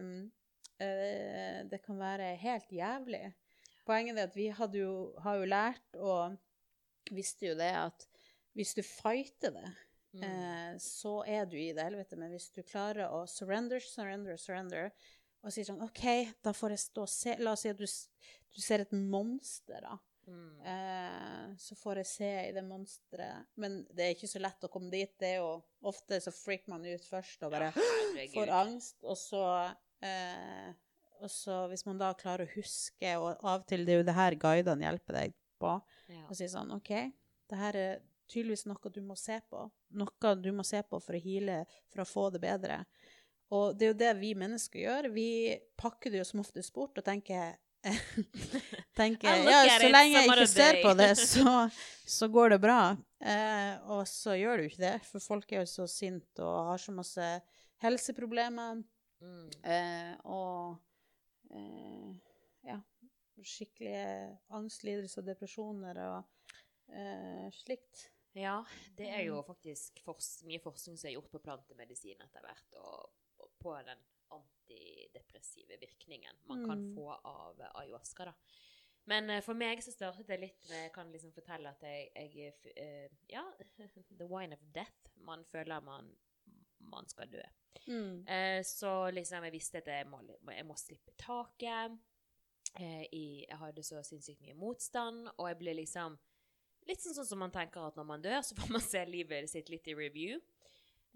eh, 0.83 1.59
det 1.67 1.81
kan 1.83 1.99
være 1.99 2.31
helt 2.39 2.71
jævlig. 2.71 3.25
Poenget 3.87 4.19
er 4.19 4.27
at 4.27 4.35
vi 4.35 4.49
jo, 4.81 4.93
har 5.23 5.39
jo 5.39 5.47
lært, 5.49 5.95
og 5.95 6.35
visste 7.15 7.47
jo 7.47 7.57
det, 7.59 7.71
at 7.87 8.07
hvis 8.57 8.73
du 8.77 8.83
fighter 8.85 9.53
det, 9.55 9.75
Mm. 10.17 10.23
eh, 10.23 10.77
så 10.81 11.19
er 11.27 11.45
du 11.45 11.57
i 11.59 11.73
det 11.75 11.83
helvete. 11.83 12.17
Men 12.17 12.31
hvis 12.31 12.47
du 12.55 12.61
klarer 12.63 13.11
å 13.11 13.25
surrender, 13.29 13.79
surrender, 13.83 14.37
surrender, 14.39 14.87
og 15.43 15.51
sier 15.53 15.67
sånn 15.67 15.83
OK, 15.83 16.03
da 16.41 16.53
får 16.55 16.73
jeg 16.73 16.79
stå 16.79 17.03
og 17.03 17.11
se 17.11 17.35
La 17.43 17.51
oss 17.53 17.61
si 17.65 17.69
at 17.69 17.77
du, 17.77 17.85
du 17.85 18.61
ser 18.63 18.81
et 18.81 18.95
monster, 18.97 19.83
da. 19.83 19.97
Mm. 20.27 20.61
Eh, 20.71 21.43
så 21.61 21.75
får 21.79 22.01
jeg 22.01 22.09
se 22.09 22.31
i 22.47 22.55
det 22.55 22.63
monsteret. 22.67 23.45
Men 23.55 23.77
det 23.93 24.07
er 24.07 24.15
ikke 24.15 24.31
så 24.31 24.41
lett 24.41 24.65
å 24.65 24.71
komme 24.71 24.89
dit. 24.91 25.13
Det 25.19 25.35
er 25.35 25.37
jo 25.43 25.51
Ofte 25.87 26.17
så 26.23 26.33
freaker 26.33 26.73
man 26.73 26.87
ut 26.87 27.05
først 27.05 27.43
og 27.45 27.51
bare 27.53 27.69
ja, 27.75 28.25
får 28.33 28.49
angst, 28.57 28.97
og 29.05 29.15
så 29.19 29.43
eh, 30.03 30.71
Og 31.21 31.31
så 31.31 31.63
hvis 31.71 31.85
man 31.87 31.97
da 32.01 32.11
klarer 32.17 32.45
å 32.47 32.53
huske, 32.55 33.13
og 33.17 33.41
av 33.41 33.61
og 33.61 33.67
til 33.69 33.85
det 33.85 33.95
er 33.95 34.01
jo 34.01 34.07
det 34.07 34.17
her 34.17 34.37
guidene 34.39 34.85
hjelper 34.85 35.21
deg 35.21 35.35
på, 35.61 35.73
Ja. 36.11 36.23
og 36.29 36.35
si 36.37 36.45
sånn 36.51 36.71
OK, 36.75 36.91
det 37.49 37.57
her 37.57 37.75
er 37.75 37.99
tydeligvis 38.29 38.65
noe 38.67 38.91
du 38.93 39.01
må 39.01 39.15
se 39.17 39.39
på. 39.49 39.69
Noe 39.97 40.33
du 40.41 40.51
må 40.51 40.65
se 40.67 40.81
på 40.83 40.99
for 41.01 41.15
å 41.15 41.21
heale, 41.21 41.65
for 41.89 42.03
å 42.03 42.07
få 42.07 42.27
det 42.33 42.41
bedre. 42.43 42.85
Og 43.55 43.77
det 43.77 43.85
er 43.87 43.93
jo 43.93 43.99
det 44.01 44.13
vi 44.19 44.33
mennesker 44.35 44.81
gjør. 44.83 45.07
Vi 45.15 45.29
pakker 45.79 46.11
det 46.11 46.19
jo 46.19 46.27
som 46.27 46.43
oftest 46.43 46.73
bort 46.75 46.97
og 46.99 47.05
tenker 47.07 47.55
tenker, 48.97 49.29
ja, 49.47 49.61
så 49.79 49.87
lenge 49.87 50.17
jeg 50.17 50.27
ikke 50.27 50.47
ser 50.49 50.79
på 50.83 50.91
det, 50.97 51.11
så, 51.31 51.53
så 52.09 52.27
går 52.33 52.55
det 52.55 52.57
bra. 52.59 52.79
Eh, 53.21 53.77
og 53.93 54.01
så 54.09 54.35
gjør 54.35 54.57
det 54.57 54.65
jo 54.65 54.71
ikke 54.73 54.83
det, 54.83 54.95
for 55.07 55.23
folk 55.23 55.53
er 55.53 55.61
jo 55.61 55.69
så 55.71 55.85
sinte 55.87 56.43
og 56.43 56.73
har 56.73 56.81
så 56.81 56.91
masse 56.95 57.29
helseproblemer. 57.85 58.81
Mm. 59.23 59.47
Eh, 59.63 60.11
og 60.29 60.75
ja, 62.67 62.79
skikkelige 63.37 64.37
angstlidelser 64.57 65.21
og 65.21 65.27
depresjoner 65.29 65.99
og 66.03 66.51
eh, 66.93 67.47
slikt. 67.53 68.07
Ja, 68.37 68.59
det 68.97 69.07
er 69.09 69.23
jo 69.25 69.39
faktisk 69.47 70.01
fors 70.05 70.43
mye 70.45 70.59
forskning 70.61 70.97
som 70.99 71.07
er 71.09 71.15
gjort 71.15 71.31
på 71.31 71.39
plantemedisin 71.41 72.21
etter 72.21 72.43
hvert, 72.45 72.75
og, 72.77 73.09
og 73.41 73.49
på 73.61 73.73
den 73.87 74.03
antidepressive 74.35 75.77
virkningen 75.81 76.35
man 76.49 76.65
kan 76.67 76.81
Mm. 76.83 76.95
få 76.95 77.11
av 77.23 77.61
ayahuasca. 77.75 78.25
da. 78.25 78.33
Men 79.05 79.29
eh, 79.29 79.41
for 79.41 79.53
meg 79.55 79.79
så 79.83 79.91
startet 79.91 80.27
det 80.27 80.39
litt 80.41 80.65
med 80.69 80.83
Jeg 80.83 80.91
kan 80.93 81.11
liksom 81.11 81.31
fortelle 81.31 81.69
at 81.69 81.81
jeg, 81.81 82.11
jeg 82.15 82.53
eh, 82.75 83.09
Ja, 83.29 83.43
the 84.19 84.27
wine 84.27 84.53
of 84.53 84.59
death. 84.75 85.11
Man 85.15 85.45
føler 85.45 85.79
man, 85.79 86.11
man 86.91 87.07
skal 87.09 87.29
dø. 87.31 87.43
Mm. 87.87 88.25
Eh, 88.27 88.61
så 88.67 89.09
liksom 89.15 89.43
jeg 89.47 89.53
visste 89.53 89.77
at 89.81 89.87
jeg 89.87 90.07
må, 90.09 90.19
jeg 90.51 90.65
må 90.67 90.75
slippe 90.79 91.13
taket. 91.17 91.97
Eh, 92.77 93.05
i, 93.15 93.25
jeg 93.47 93.57
hadde 93.57 93.83
så 93.83 94.01
sinnssykt 94.05 94.41
mye 94.43 94.53
motstand, 94.59 95.29
og 95.37 95.47
jeg 95.49 95.57
ble 95.63 95.77
liksom 95.83 96.17
Litt 96.87 97.01
sånn, 97.03 97.17
sånn 97.17 97.25
som 97.27 97.41
man 97.43 97.51
tenker 97.51 97.83
at 97.83 97.97
når 97.99 98.05
man 98.07 98.21
dør, 98.23 98.37
så 98.47 98.55
får 98.55 98.69
man 98.71 98.83
se 98.83 99.01
livet 99.09 99.49
sitt 99.51 99.67
litt 99.67 99.87
i 99.91 99.95
review. 99.97 100.37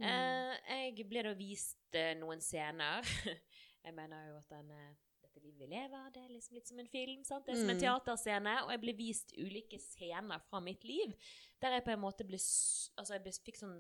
Mm. 0.01 0.03
Eh, 0.03 0.89
jeg 0.91 1.05
ble 1.07 1.21
da 1.23 1.31
vist 1.37 1.95
eh, 1.95 2.09
noen 2.19 2.41
scener. 2.43 3.07
jeg 3.85 3.93
mener 3.95 4.25
jo 4.27 4.35
at 4.41 4.49
den, 4.51 4.67
eh, 4.75 4.89
dette 5.23 5.39
livet 5.45 5.61
vi 5.61 5.69
lever, 5.71 6.09
det 6.11 6.25
er 6.25 6.33
liksom 6.33 6.57
litt 6.57 6.67
som 6.67 6.81
en 6.83 6.91
film. 6.91 7.23
sant? 7.23 7.45
Det 7.47 7.53
er 7.55 7.61
som 7.61 7.71
en 7.71 7.77
Mm. 7.79 7.83
teaterscene. 7.85 8.57
Og 8.65 8.73
jeg 8.75 8.81
ble 8.83 8.97
vist 8.99 9.31
ulike 9.39 9.79
scener 9.79 10.43
fra 10.49 10.59
mitt 10.59 10.83
liv 10.83 11.15
der 11.63 11.77
jeg 11.77 11.85
på 11.87 11.93
en 11.95 12.03
måte 12.03 12.27
ble 12.27 12.35
Altså, 12.41 13.13
jeg 13.15 13.23
ble, 13.23 13.31
fikk 13.47 13.61
sånn 13.63 13.77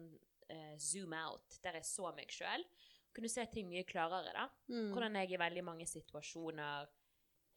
eh, 0.51 0.73
zoom 0.79 1.15
out, 1.17 1.59
der 1.63 1.79
jeg 1.79 1.87
så 1.87 2.11
meg 2.15 2.31
sjøl. 2.33 2.65
Kunne 3.15 3.31
se 3.31 3.45
ting 3.51 3.69
mye 3.71 3.85
klarere, 3.87 4.31
da. 4.35 4.47
Mm. 4.71 4.91
Hvordan 4.93 5.17
jeg 5.19 5.33
i 5.33 5.39
veldig 5.41 5.63
mange 5.67 5.87
situasjoner 5.89 6.91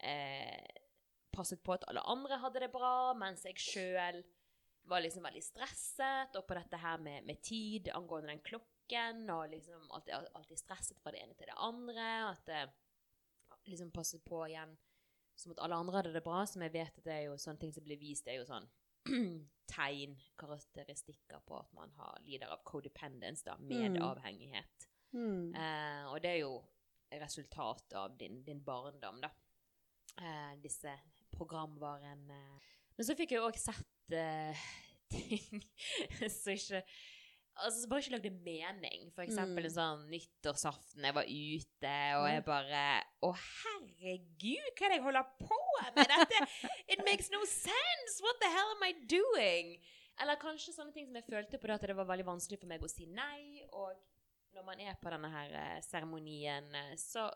eh, 0.02 0.80
passet 1.34 1.62
på 1.62 1.74
at 1.74 1.86
alle 1.90 2.02
andre 2.10 2.38
hadde 2.42 2.64
det 2.64 2.72
bra, 2.74 3.12
mens 3.18 3.44
jeg 3.46 3.60
sjøl 3.62 4.22
var 4.90 5.00
liksom 5.00 5.24
veldig 5.24 5.42
stresset, 5.42 6.34
og 6.36 6.46
på 6.46 6.56
dette 6.58 6.78
her 6.80 6.98
med, 7.02 7.24
med 7.24 7.40
tid 7.42 7.88
angående 7.94 8.34
den 8.34 8.42
klokken, 8.44 9.22
og 9.32 9.48
liksom 9.52 9.86
alltid, 9.96 10.28
alltid 10.36 10.60
stresset 10.60 11.00
fra 11.00 11.14
det 11.14 11.22
ene 11.24 11.36
til 11.38 11.48
det 11.48 11.56
andre, 11.56 12.08
at 12.32 12.50
eh, 12.52 12.74
liksom 13.70 13.94
passet 13.94 14.24
på 14.26 14.44
igjen 14.48 14.74
som 15.34 15.54
at 15.54 15.62
alle 15.64 15.78
andre 15.78 15.98
hadde 15.98 16.14
det 16.14 16.22
bra, 16.22 16.44
som 16.46 16.62
jeg 16.62 16.74
vet 16.74 16.98
at 16.98 17.06
det 17.06 17.14
er 17.14 17.24
jo 17.26 17.38
sånne 17.40 17.62
ting 17.62 17.72
som 17.74 17.84
blir 17.86 17.98
vist, 17.98 18.26
det 18.26 18.34
er 18.34 18.42
jo 18.42 18.48
sånn 18.48 18.66
tegn, 19.74 20.14
karakteristikker 20.38 21.42
på 21.46 21.58
at 21.58 21.72
man 21.76 21.92
har, 21.98 22.20
lider 22.26 22.52
av 22.52 22.62
codependence, 22.68 23.44
da, 23.46 23.56
med 23.58 23.96
Mm. 23.96 24.04
Mm. 25.14 25.54
Eh, 25.54 26.04
og 26.10 26.22
det 26.22 26.30
er 26.30 26.40
jo 26.42 26.54
resultatet 27.14 27.96
av 27.98 28.16
din, 28.18 28.42
din 28.46 28.62
barndom, 28.64 29.20
da. 29.22 29.30
Eh, 30.20 30.54
disse 30.62 30.92
programvarene. 31.34 32.40
Men 32.94 33.06
så 33.06 33.16
fikk 33.18 33.34
jeg 33.34 33.42
òg 33.42 33.58
sett 33.58 34.14
eh, 34.14 34.66
ting 35.14 35.62
som 36.30 36.54
ikke 36.54 36.84
Altså 37.62 37.84
så 37.84 37.88
bare 37.88 38.00
ikke 38.02 38.14
lagde 38.16 38.30
mening. 38.42 39.12
For 39.14 39.22
eksempel 39.22 39.64
Mm. 39.68 39.74
sånn 39.76 40.00
nyttårsaften 40.10 41.04
jeg 41.06 41.14
var 41.14 41.22
ute, 41.30 41.92
og 42.18 42.24
jeg 42.28 42.44
bare 42.44 42.80
Å, 43.22 43.30
herregud, 43.34 44.70
hva 44.74 44.86
er 44.86 44.90
det 44.90 44.96
jeg 44.98 45.04
holder 45.04 45.28
på 45.38 45.58
med? 45.94 46.08
Dette 46.10 46.40
It 46.88 47.04
makes 47.06 47.30
no 47.30 47.44
sense! 47.46 48.18
What 48.24 48.40
the 48.42 48.50
hell 48.50 48.74
am 48.74 48.82
I 48.88 48.92
doing? 49.06 49.76
Eller 50.20 50.36
kanskje 50.42 50.74
sånne 50.74 50.92
ting 50.94 51.06
som 51.06 51.14
jeg 51.18 51.26
følte 51.30 51.58
på 51.58 51.66
det, 51.70 51.74
at 51.78 51.86
det 51.90 51.96
var 51.98 52.06
veldig 52.10 52.26
vanskelig 52.26 52.58
for 52.60 52.70
meg 52.70 52.82
å 52.82 52.90
si 52.90 53.06
nei. 53.06 53.62
Og 53.72 53.94
når 54.54 54.64
man 54.66 54.80
er 54.80 54.94
på 55.02 55.10
denne 55.10 55.30
her 55.30 55.54
eh, 55.58 55.80
seremonien, 55.82 56.68
eh, 56.74 56.92
så 56.98 57.28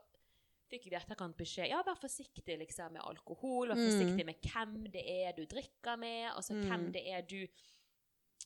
fikk 0.68 0.84
vi 0.84 0.92
i 0.92 0.98
etterkant 0.98 1.34
beskjed 1.38 1.70
ja, 1.72 1.80
vær 1.82 1.96
forsiktig 1.98 2.58
liksom, 2.60 2.92
med 2.98 3.02
alkohol. 3.02 3.70
Vær 3.72 3.78
Mm. 3.78 3.86
forsiktig 3.88 4.26
med 4.26 4.42
hvem 4.42 4.90
det 4.92 5.02
er 5.08 5.32
du 5.32 5.44
drikker 5.46 5.96
med. 5.98 6.30
Altså 6.34 6.54
Mm. 6.54 6.68
hvem 6.68 6.92
det 6.92 7.06
er 7.08 7.22
du 7.22 7.46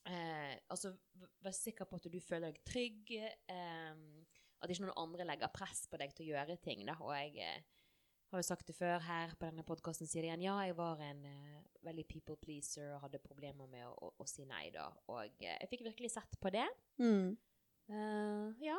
eh, 0.08 0.56
Altså, 0.72 0.94
vær 1.44 1.54
sikker 1.56 1.88
på 1.88 1.98
at 2.00 2.08
du 2.12 2.18
føler 2.20 2.52
deg 2.52 2.62
trygg. 2.68 3.12
Eh, 3.52 3.94
at 4.62 4.70
ikke 4.70 4.84
noen 4.86 4.98
andre 5.02 5.26
legger 5.26 5.50
press 5.54 5.86
på 5.90 5.98
deg 5.98 6.12
til 6.14 6.28
å 6.28 6.32
gjøre 6.36 6.56
ting. 6.62 6.84
Da. 6.86 6.94
Og 7.02 7.10
jeg 7.16 7.38
eh, 7.42 7.62
har 8.32 8.40
jo 8.40 8.46
sagt 8.46 8.68
det 8.70 8.76
før 8.78 9.02
her 9.04 9.34
på 9.38 9.48
denne 9.48 9.64
podkasten, 9.66 10.06
sier 10.08 10.22
det 10.24 10.30
igjen. 10.30 10.44
Ja, 10.46 10.58
jeg 10.64 10.76
var 10.78 11.02
en 11.02 11.24
eh, 11.28 11.62
veldig 11.84 12.04
people 12.08 12.36
pleaser 12.40 12.94
og 12.94 13.02
hadde 13.08 13.20
problemer 13.24 13.66
med 13.70 13.84
å, 13.88 13.92
å, 14.08 14.12
å 14.22 14.28
si 14.30 14.46
nei, 14.48 14.68
da. 14.74 14.86
Og 15.10 15.42
eh, 15.42 15.56
jeg 15.58 15.72
fikk 15.74 15.84
virkelig 15.90 16.12
sett 16.14 16.38
på 16.40 16.52
det. 16.54 16.68
Mm. 17.02 17.34
Eh, 17.90 18.66
ja, 18.70 18.78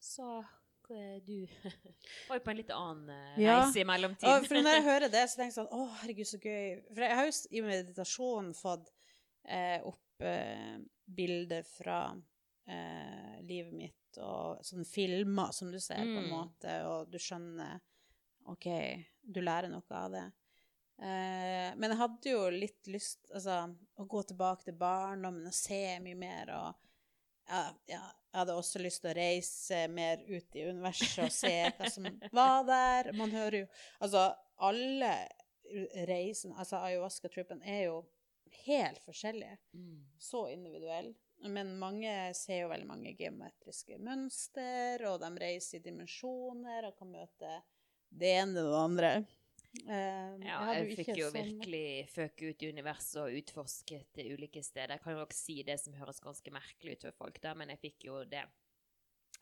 så 0.00 0.40
du 0.90 1.46
var 2.26 2.40
jo 2.40 2.42
på 2.42 2.50
en 2.50 2.58
litt 2.58 2.70
annen 2.74 3.10
reise 3.36 3.44
Ja. 3.44 3.58
i 3.78 3.84
mellomtiden. 3.86 4.46
for 4.48 4.58
når 4.58 4.74
jeg 4.74 4.86
hører 4.90 5.12
det, 5.12 5.20
så 5.30 5.38
tenker 5.38 5.52
jeg 5.52 5.58
sånn 5.60 5.68
Å, 5.76 5.84
herregud, 6.00 6.26
så 6.26 6.40
gøy. 6.42 6.80
For 6.88 7.04
jeg 7.04 7.18
har 7.20 7.28
jo 7.28 7.34
i 7.54 7.62
meditasjonen 7.62 8.48
fått 8.58 8.88
eh, 9.46 9.76
opp 9.86 10.00
eh, 10.22 10.78
bilder 11.06 11.62
fra 11.66 12.00
eh, 12.66 13.40
livet 13.42 13.72
mitt, 13.74 14.18
og 14.18 14.60
sånne 14.66 14.84
filmer 14.86 15.52
som 15.54 15.70
du 15.72 15.78
ser, 15.80 16.02
på 16.02 16.18
en 16.20 16.26
Mm. 16.26 16.30
måte, 16.34 16.74
og 16.86 17.10
du 17.10 17.18
skjønner 17.18 17.80
OK, 18.50 18.66
du 19.22 19.40
lærer 19.40 19.68
noe 19.70 19.82
av 19.94 20.10
det. 20.12 20.24
Eh, 21.00 21.70
men 21.76 21.90
jeg 21.90 21.98
hadde 22.00 22.30
jo 22.32 22.40
litt 22.50 22.86
lyst 22.92 23.30
altså, 23.34 23.74
å 23.96 24.04
gå 24.10 24.22
tilbake 24.28 24.64
til 24.66 24.74
barndommen 24.80 25.46
og 25.46 25.54
se 25.54 25.98
mye 26.04 26.16
mer. 26.18 26.50
og 26.50 26.74
ja, 27.50 27.60
ja, 27.90 28.00
jeg 28.32 28.38
hadde 28.38 28.54
også 28.54 28.78
lyst 28.82 29.00
til 29.02 29.10
å 29.10 29.16
reise 29.16 29.78
mer 29.90 30.20
ut 30.28 30.54
i 30.56 30.64
universet 30.70 31.24
og 31.24 31.32
se 31.34 31.54
hva 31.78 31.88
som 31.90 32.04
var 32.36 32.64
der. 32.68 33.12
Man 33.16 33.30
hører 33.34 33.62
jo 33.64 33.66
Altså, 34.00 34.26
alle 34.58 35.12
reisene, 36.06 36.54
altså 36.58 36.76
ayahuasca-trippen, 36.84 37.62
er 37.62 37.84
jo 37.88 38.00
helt 38.66 39.00
forskjellige. 39.04 39.58
Mm. 39.74 39.98
Så 40.18 40.46
individuelle. 40.52 41.14
Men 41.48 41.78
mange 41.80 42.10
ser 42.36 42.62
jo 42.66 42.68
veldig 42.68 42.86
mange 42.86 43.14
geometriske 43.16 43.96
mønster, 43.98 45.00
og 45.08 45.20
de 45.22 45.30
reiser 45.40 45.78
i 45.78 45.84
dimensjoner 45.86 46.84
og 46.90 46.98
kan 46.98 47.08
møte 47.14 47.52
det 48.10 48.34
ene 48.42 48.60
og 48.60 48.72
det 48.74 48.80
andre. 48.84 49.12
Eh, 49.86 50.34
Ja, 50.44 50.58
jeg 50.74 50.96
fikk 50.98 51.16
jo 51.16 51.30
sånn- 51.30 51.46
virkelig 51.46 52.08
føke 52.10 52.50
ut 52.50 52.62
i 52.62 52.68
universet 52.72 53.22
og 53.22 53.36
utforsket 53.40 54.18
ulike 54.34 54.62
steder. 54.66 54.96
Jeg 54.98 55.02
kan 55.02 55.14
jo 55.14 55.24
også 55.24 55.38
si 55.46 55.62
det 55.62 55.78
som 55.80 55.94
høres 55.94 56.20
ganske 56.20 56.50
merkelig 56.52 56.98
ut 56.98 57.02
for 57.08 57.12
folk, 57.24 57.40
da, 57.40 57.54
men 57.54 57.68
jeg 57.68 57.80
fikk 57.80 58.04
jo 58.10 58.24
det 58.24 58.44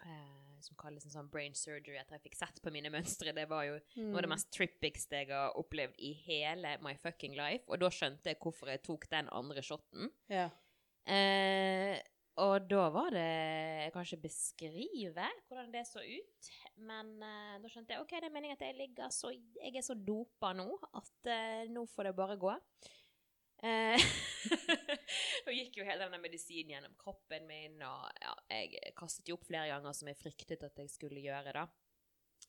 eh, 0.05 0.48
som 0.63 0.77
kalles 0.81 1.05
en 1.07 1.15
sånn 1.15 1.31
brain 1.31 1.55
surgery, 1.55 1.97
etter 2.01 2.17
jeg 2.19 2.23
fikk 2.29 2.37
sett 2.41 2.61
på 2.63 2.73
mine 2.75 2.91
mønstre. 2.91 3.35
Det 3.35 3.47
var 3.49 3.65
jo 3.69 3.79
Mm. 3.97 4.11
noe 4.11 4.17
av 4.19 4.23
det 4.23 4.33
mest 4.35 4.51
trippigste 4.53 5.21
jeg 5.23 5.29
har 5.31 5.53
opplevd 5.57 5.95
i 5.99 6.13
hele 6.27 6.77
my 6.83 6.95
fucking 6.97 7.35
life. 7.37 7.65
Og 7.69 7.79
da 7.81 7.89
skjønte 7.91 8.25
jeg 8.33 8.39
hvorfor 8.39 8.69
jeg 8.69 8.83
tok 8.83 9.09
den 9.11 9.29
andre 9.33 9.63
shoten. 9.63 10.11
Ja. 10.29 10.51
Eh, 11.09 12.01
og 12.39 12.69
da 12.71 12.85
var 12.95 13.11
det 13.11 13.25
jeg 13.25 13.93
kan 13.93 14.05
ikke 14.05 14.23
beskrive 14.29 15.25
hvordan 15.49 15.73
det 15.73 15.87
så 15.89 15.99
ut. 16.05 16.51
Men 16.77 17.17
eh, 17.23 17.57
da 17.59 17.69
skjønte 17.73 17.91
jeg 17.97 18.01
ok, 18.05 18.11
det 18.21 18.29
er 18.29 18.35
meningen 18.37 18.55
at 18.61 18.63
jeg 18.69 18.77
ligger 18.79 19.09
så 19.11 19.33
Jeg 19.33 19.75
er 19.77 19.83
så 19.83 19.95
dopa 19.99 20.53
nå 20.55 20.69
at 20.95 21.27
eh, 21.27 21.65
nå 21.73 21.83
får 21.91 22.05
det 22.11 22.15
bare 22.17 22.37
gå. 22.39 22.53
Eh, 23.65 23.99
Nå 25.47 25.51
gikk 25.57 25.81
jo 25.81 25.85
hele 25.89 26.05
denne 26.05 26.21
medisinen 26.23 26.71
gjennom 26.77 26.95
kroppen 27.01 27.47
min, 27.49 27.81
og 27.83 28.07
ja, 28.23 28.35
jeg 28.51 28.95
kastet 28.99 29.29
jo 29.29 29.39
opp 29.39 29.47
flere 29.49 29.69
ganger 29.73 29.97
som 29.97 30.09
jeg 30.11 30.19
fryktet 30.21 30.65
at 30.67 30.79
jeg 30.81 30.91
skulle 30.93 31.21
gjøre, 31.25 31.53
da. 31.57 31.67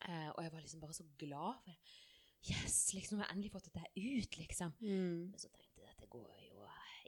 Eh, 0.07 0.29
og 0.35 0.43
jeg 0.45 0.53
var 0.53 0.63
liksom 0.63 0.83
bare 0.83 0.95
så 0.95 1.07
glad. 1.19 1.59
For 1.65 2.53
yes, 2.53 2.77
liksom, 2.95 3.17
nå 3.17 3.23
har 3.23 3.29
jeg 3.31 3.37
endelig 3.37 3.51
fått 3.55 3.67
dette 3.71 3.89
ut, 3.95 4.37
liksom. 4.39 4.75
Mm. 4.79 5.25
Men 5.33 5.41
så 5.41 5.51
tenkte 5.51 5.83
jeg 5.83 5.91
at 5.91 5.99
det 6.05 6.09
går 6.13 6.37
jo 6.45 6.55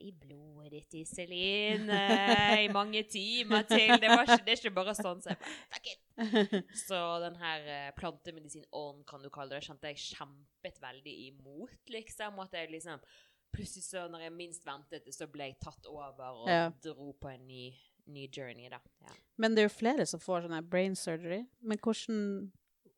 i 0.01 0.11
blodet 0.17 0.71
ditt, 0.73 0.95
Iselin, 1.03 1.89
eh, 1.93 2.63
i 2.65 2.69
mange 2.73 3.03
timer 3.05 3.67
til. 3.69 3.93
Det, 4.01 4.09
var 4.09 4.23
ikke, 4.25 4.39
det 4.47 4.55
er 4.55 4.61
ikke 4.61 4.73
bare 4.73 4.95
sånn. 4.97 5.21
Så 5.21 5.29
jeg 5.29 5.41
bare, 5.43 5.57
fuck 5.75 5.89
it. 5.91 5.99
Så 6.87 7.01
den 7.21 7.37
her 7.41 7.67
eh, 7.69 7.91
plantemedisin-ånden, 7.97 9.03
kan 9.09 9.21
du 9.21 9.29
kalle 9.33 9.55
det, 9.55 9.65
kjente 9.67 9.91
jeg 9.91 10.01
kjempet 10.15 10.81
veldig 10.81 11.13
imot, 11.27 11.77
liksom. 11.93 12.39
Og 12.39 12.49
at 12.49 12.57
jeg 12.61 12.73
liksom 12.77 13.03
Plutselig 13.51 13.83
så, 13.83 14.05
når 14.07 14.21
jeg 14.23 14.31
minst 14.31 14.63
ventet 14.63 15.03
det, 15.03 15.11
så 15.11 15.25
ble 15.27 15.49
jeg 15.49 15.57
tatt 15.59 15.83
over 15.91 16.37
og 16.45 16.45
Ja. 16.47 16.69
dro 16.85 17.09
på 17.19 17.27
en 17.33 17.41
ny, 17.49 17.65
ny 18.05 18.27
journey, 18.33 18.69
da. 18.69 18.79
Ja. 19.05 19.13
Men 19.37 19.55
det 19.55 19.61
er 19.63 19.67
jo 19.69 19.75
flere 19.79 20.05
som 20.09 20.19
får 20.21 20.41
sånn 20.47 20.69
brain 20.69 20.95
surgery. 20.95 21.41
Men 21.61 21.77
hvordan 21.81 22.51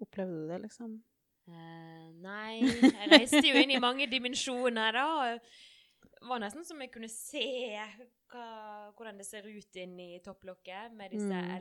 opplevde 0.04 0.36
du 0.42 0.48
det, 0.52 0.60
liksom? 0.68 1.04
Uh, 1.48 2.08
nei, 2.24 2.62
jeg 2.64 3.10
reiste 3.12 3.44
jo 3.44 3.56
inn 3.60 3.72
i 3.76 3.80
mange 3.84 4.08
dimensjoner, 4.12 4.92
da. 4.96 5.08
Det 6.04 6.28
var 6.30 6.40
nesten 6.40 6.64
som 6.64 6.80
jeg 6.80 6.92
kunne 6.94 7.10
se 7.12 7.44
hva, 8.32 8.46
hvordan 8.96 9.18
det 9.20 9.26
ser 9.28 9.44
ut 9.48 9.76
inni 9.82 10.20
topplokket 10.24 10.92
med 10.96 11.12
disse 11.12 11.28
Mm. 11.28 11.52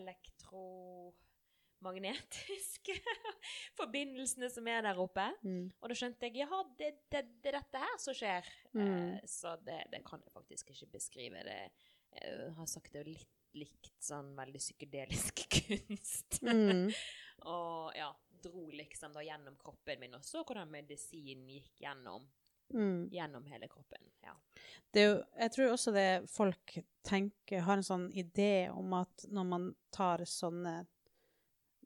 elektromagnetiske 1.83 2.95
forbindelsene 3.81 4.49
som 4.51 4.67
er 4.71 4.81
der 4.87 4.99
oppe. 5.03 5.27
Mm. 5.43 5.67
Og 5.81 5.89
da 5.91 5.95
skjønte 5.99 6.27
jeg 6.29 6.37
jaha, 6.45 6.61
det, 6.79 6.91
det, 7.11 7.23
det 7.43 7.49
er 7.53 7.59
dette 7.59 7.79
her 7.83 7.97
som 7.99 8.15
skjer. 8.17 8.45
Mm. 8.75 8.87
Uh, 8.87 9.19
så 9.27 9.57
det, 9.67 9.81
det 9.93 10.01
kan 10.07 10.23
jeg 10.23 10.33
faktisk 10.35 10.71
ikke 10.75 10.93
beskrive. 10.95 11.43
Det, 11.49 11.61
har 12.57 12.67
sagt 12.67 12.93
det 12.93 13.05
jo 13.05 13.13
litt 13.13 13.29
likt 13.53 13.99
sånn 14.01 14.31
veldig 14.37 14.61
psykedelisk 14.63 15.43
kunst. 15.59 16.39
Mm. 16.43 16.87
Og 17.53 17.93
ja, 17.97 18.07
dro 18.43 18.71
liksom 18.73 19.13
da 19.13 19.25
gjennom 19.27 19.59
kroppen 19.61 20.01
min, 20.01 20.15
og 20.17 20.25
så 20.25 20.41
hvordan 20.41 20.71
medisin 20.73 21.49
gikk 21.49 21.85
gjennom, 21.87 22.31
Mm. 22.73 23.11
gjennom 23.13 23.45
hele 23.51 23.67
kroppen. 23.69 24.01
Ja. 24.25 24.33
Det 24.91 25.03
jo, 25.03 25.17
jeg 25.37 25.53
tror 25.53 25.73
også 25.75 25.93
det 25.93 26.07
folk 26.33 26.79
tenker, 27.05 27.61
har 27.67 27.77
en 27.77 27.85
sånn 27.85 28.07
idé 28.17 28.71
om 28.73 28.95
at 28.97 29.27
når 29.29 29.45
man 29.45 29.67
tar 29.93 30.23
sånne 30.25 30.87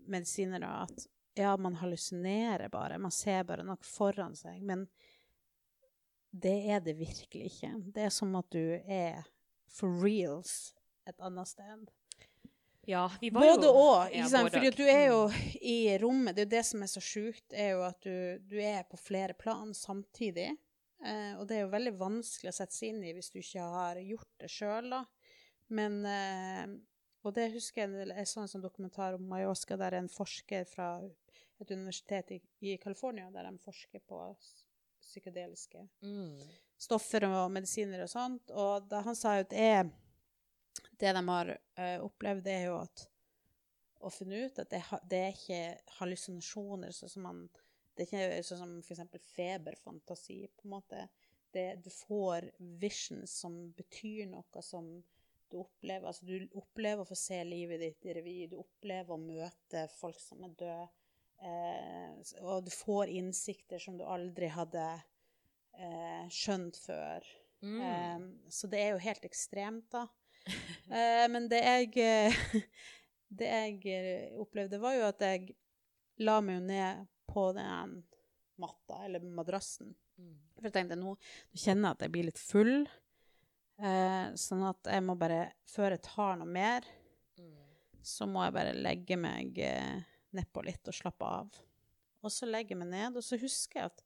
medisiner, 0.06 0.62
at 0.62 1.08
ja, 1.34 1.56
man 1.58 1.80
hallusinerer 1.80 2.70
bare, 2.70 3.00
man 3.02 3.10
ser 3.10 3.42
bare 3.48 3.66
noe 3.66 3.82
foran 3.82 4.36
seg, 4.38 4.62
men 4.62 4.86
det 6.30 6.54
er 6.70 6.84
det 6.86 6.94
virkelig 7.00 7.50
ikke. 7.50 7.72
Det 7.90 8.06
er 8.06 8.14
som 8.14 8.38
at 8.38 8.54
du 8.54 8.78
er 8.78 9.26
for 9.68 10.02
reals 10.02 10.74
et 11.06 11.20
annet 11.20 11.48
sted. 11.48 11.86
ja, 12.86 13.10
vi 13.20 13.30
var 13.30 13.42
Både 13.42 13.66
jo 13.66 13.72
og, 13.74 14.06
ikke 14.06 14.18
Ja, 14.18 14.28
sant? 14.28 14.52
Fordi 14.54 14.70
du 14.70 14.84
er 14.86 15.06
jo 15.10 15.20
i 15.60 15.98
rommet. 15.98 16.36
Det 16.36 16.42
er 16.44 16.46
jo 16.46 16.54
det 16.56 16.64
som 16.66 16.82
er 16.82 16.90
så 16.90 17.00
sjukt, 17.02 17.52
er 17.52 17.72
jo 17.74 17.82
at 17.86 18.00
du, 18.02 18.38
du 18.46 18.56
er 18.62 18.84
på 18.90 18.96
flere 18.96 19.34
plan 19.34 19.74
samtidig. 19.74 20.52
Eh, 21.04 21.32
og 21.38 21.46
det 21.48 21.56
er 21.58 21.64
jo 21.66 21.72
veldig 21.74 21.92
vanskelig 21.98 22.50
å 22.50 22.56
sette 22.56 22.74
seg 22.74 22.94
inn 22.94 23.02
i 23.04 23.12
hvis 23.12 23.30
du 23.34 23.40
ikke 23.42 23.64
har 23.74 23.98
gjort 24.00 24.30
det 24.40 24.48
sjøl, 24.50 24.90
da. 24.90 25.02
Men 25.68 25.98
eh, 26.06 26.76
Og 27.26 27.34
det 27.34 27.48
husker 27.56 27.88
jeg 27.88 28.06
jeg 28.14 28.26
så 28.30 28.44
en 28.44 28.48
sånn 28.48 28.62
dokumentar 28.62 29.16
om 29.18 29.32
ayahuasca 29.34 29.76
der 29.76 29.96
en 29.98 30.08
forsker 30.08 30.64
fra 30.70 31.00
et 31.60 31.70
universitet 31.72 32.30
i, 32.36 32.40
i 32.60 32.76
California, 32.78 33.26
der 33.34 33.48
de 33.50 33.58
forsker 33.58 34.00
på 34.06 34.20
psykedeliske 35.02 35.88
Mm. 36.02 36.38
Stoffer 36.78 37.26
og 37.28 37.50
medisiner 37.54 38.04
og 38.04 38.10
sånt. 38.10 38.52
Og 38.52 38.88
da 38.90 39.02
han 39.06 39.18
sa 39.18 39.36
jo 39.38 39.46
at 39.46 39.54
er, 39.56 39.92
det 41.00 41.12
de 41.16 41.22
har 41.28 41.52
uh, 41.52 41.98
opplevd, 42.04 42.48
er 42.52 42.66
jo 42.68 42.80
at 42.82 43.06
å 44.06 44.12
finne 44.12 44.44
ut 44.46 44.58
at 44.60 44.70
det, 44.70 44.82
det 45.08 45.20
er 45.22 45.34
ikke 45.34 45.94
hallusinasjoner, 46.00 46.92
sånn 46.94 47.14
som 47.16 47.30
man 47.30 47.46
Det 47.96 48.04
er 48.12 48.34
ikke 48.36 48.44
sånn 48.44 48.58
som 48.60 48.72
f.eks. 48.84 49.22
feberfantasi, 49.32 50.42
på 50.52 50.66
en 50.66 50.72
måte. 50.74 51.06
Det, 51.48 51.78
du 51.80 51.88
får 51.88 52.50
visions 52.76 53.32
som 53.40 53.54
betyr 53.72 54.26
noe 54.28 54.60
som 54.60 54.90
du 55.48 55.56
opplever. 55.62 56.04
Altså, 56.10 56.26
du 56.28 56.58
opplever 56.60 57.00
å 57.00 57.08
få 57.08 57.16
se 57.16 57.38
livet 57.48 57.80
ditt 57.80 58.04
i 58.04 58.16
revy, 58.18 58.36
du 58.50 58.58
opplever 58.60 59.14
å 59.14 59.22
møte 59.22 59.86
folk 59.96 60.20
som 60.20 60.44
er 60.44 60.52
døde. 60.60 60.88
Eh, 61.36 62.36
og 62.44 62.66
du 62.66 62.72
får 62.72 63.12
innsikter 63.12 63.80
som 63.80 63.96
du 63.96 64.04
aldri 64.04 64.48
hadde 64.52 64.84
eh, 65.78 66.24
skjønt 66.32 66.78
før. 66.82 67.26
Mm. 67.64 67.78
Eh, 67.80 68.50
så 68.52 68.68
det 68.70 68.80
er 68.82 68.94
jo 68.94 69.02
helt 69.04 69.24
ekstremt, 69.28 69.88
da. 69.94 70.06
Eh, 70.46 71.24
men 71.32 71.48
det 71.50 71.62
jeg, 71.64 71.92
det 73.40 73.52
jeg 73.52 73.80
eh, 73.92 74.36
opplevde, 74.38 74.80
var 74.82 74.94
jo 74.98 75.06
at 75.08 75.24
jeg 75.26 75.54
la 76.22 76.38
meg 76.40 76.60
jo 76.60 76.66
ned 76.68 77.06
på 77.28 77.48
den 77.56 77.96
matta, 78.62 79.02
eller 79.04 79.24
madrassen. 79.26 79.90
Mm. 80.16 80.36
For 80.56 80.68
jeg 80.68 80.76
tenkte 80.76 80.96
nå, 80.96 81.16
nå 81.16 81.58
kjenner 81.60 81.90
jeg 81.90 81.96
at 81.98 82.04
jeg 82.06 82.14
blir 82.14 82.28
litt 82.30 82.40
full. 82.40 82.76
Eh, 83.76 84.28
sånn 84.40 84.62
at 84.64 84.88
jeg 84.88 85.04
må 85.04 85.18
bare, 85.20 85.50
før 85.68 85.92
jeg 85.96 86.06
tar 86.06 86.38
noe 86.40 86.48
mer, 86.48 86.86
Mm. 87.36 87.52
så 88.00 88.24
må 88.24 88.46
jeg 88.46 88.54
bare 88.56 88.70
legge 88.72 89.16
meg 89.20 89.58
eh, 89.60 89.98
nedpå 90.32 90.62
litt 90.64 90.88
og 90.88 90.94
slappe 90.96 91.26
av. 91.28 91.58
Og 92.24 92.32
så 92.32 92.48
legger 92.48 92.72
jeg 92.72 92.80
meg 92.80 92.88
ned, 92.94 93.18
og 93.20 93.26
så 93.26 93.36
husker 93.36 93.82
jeg 93.82 93.90
at 93.90 94.00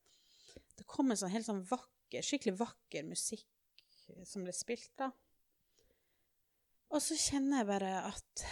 det 0.81 0.87
kom 0.89 1.13
en 1.13 1.19
sånn 1.21 1.33
helt 1.35 1.47
sånn 1.47 1.63
vakker, 1.69 2.25
skikkelig 2.25 2.57
vakker 2.61 3.05
musikk 3.09 3.47
som 4.27 4.43
ble 4.47 4.53
spilt 4.57 4.91
da. 4.99 5.11
Og 6.91 6.99
så 7.05 7.15
kjenner 7.21 7.61
jeg 7.61 7.69
bare 7.69 7.91
at 8.09 8.45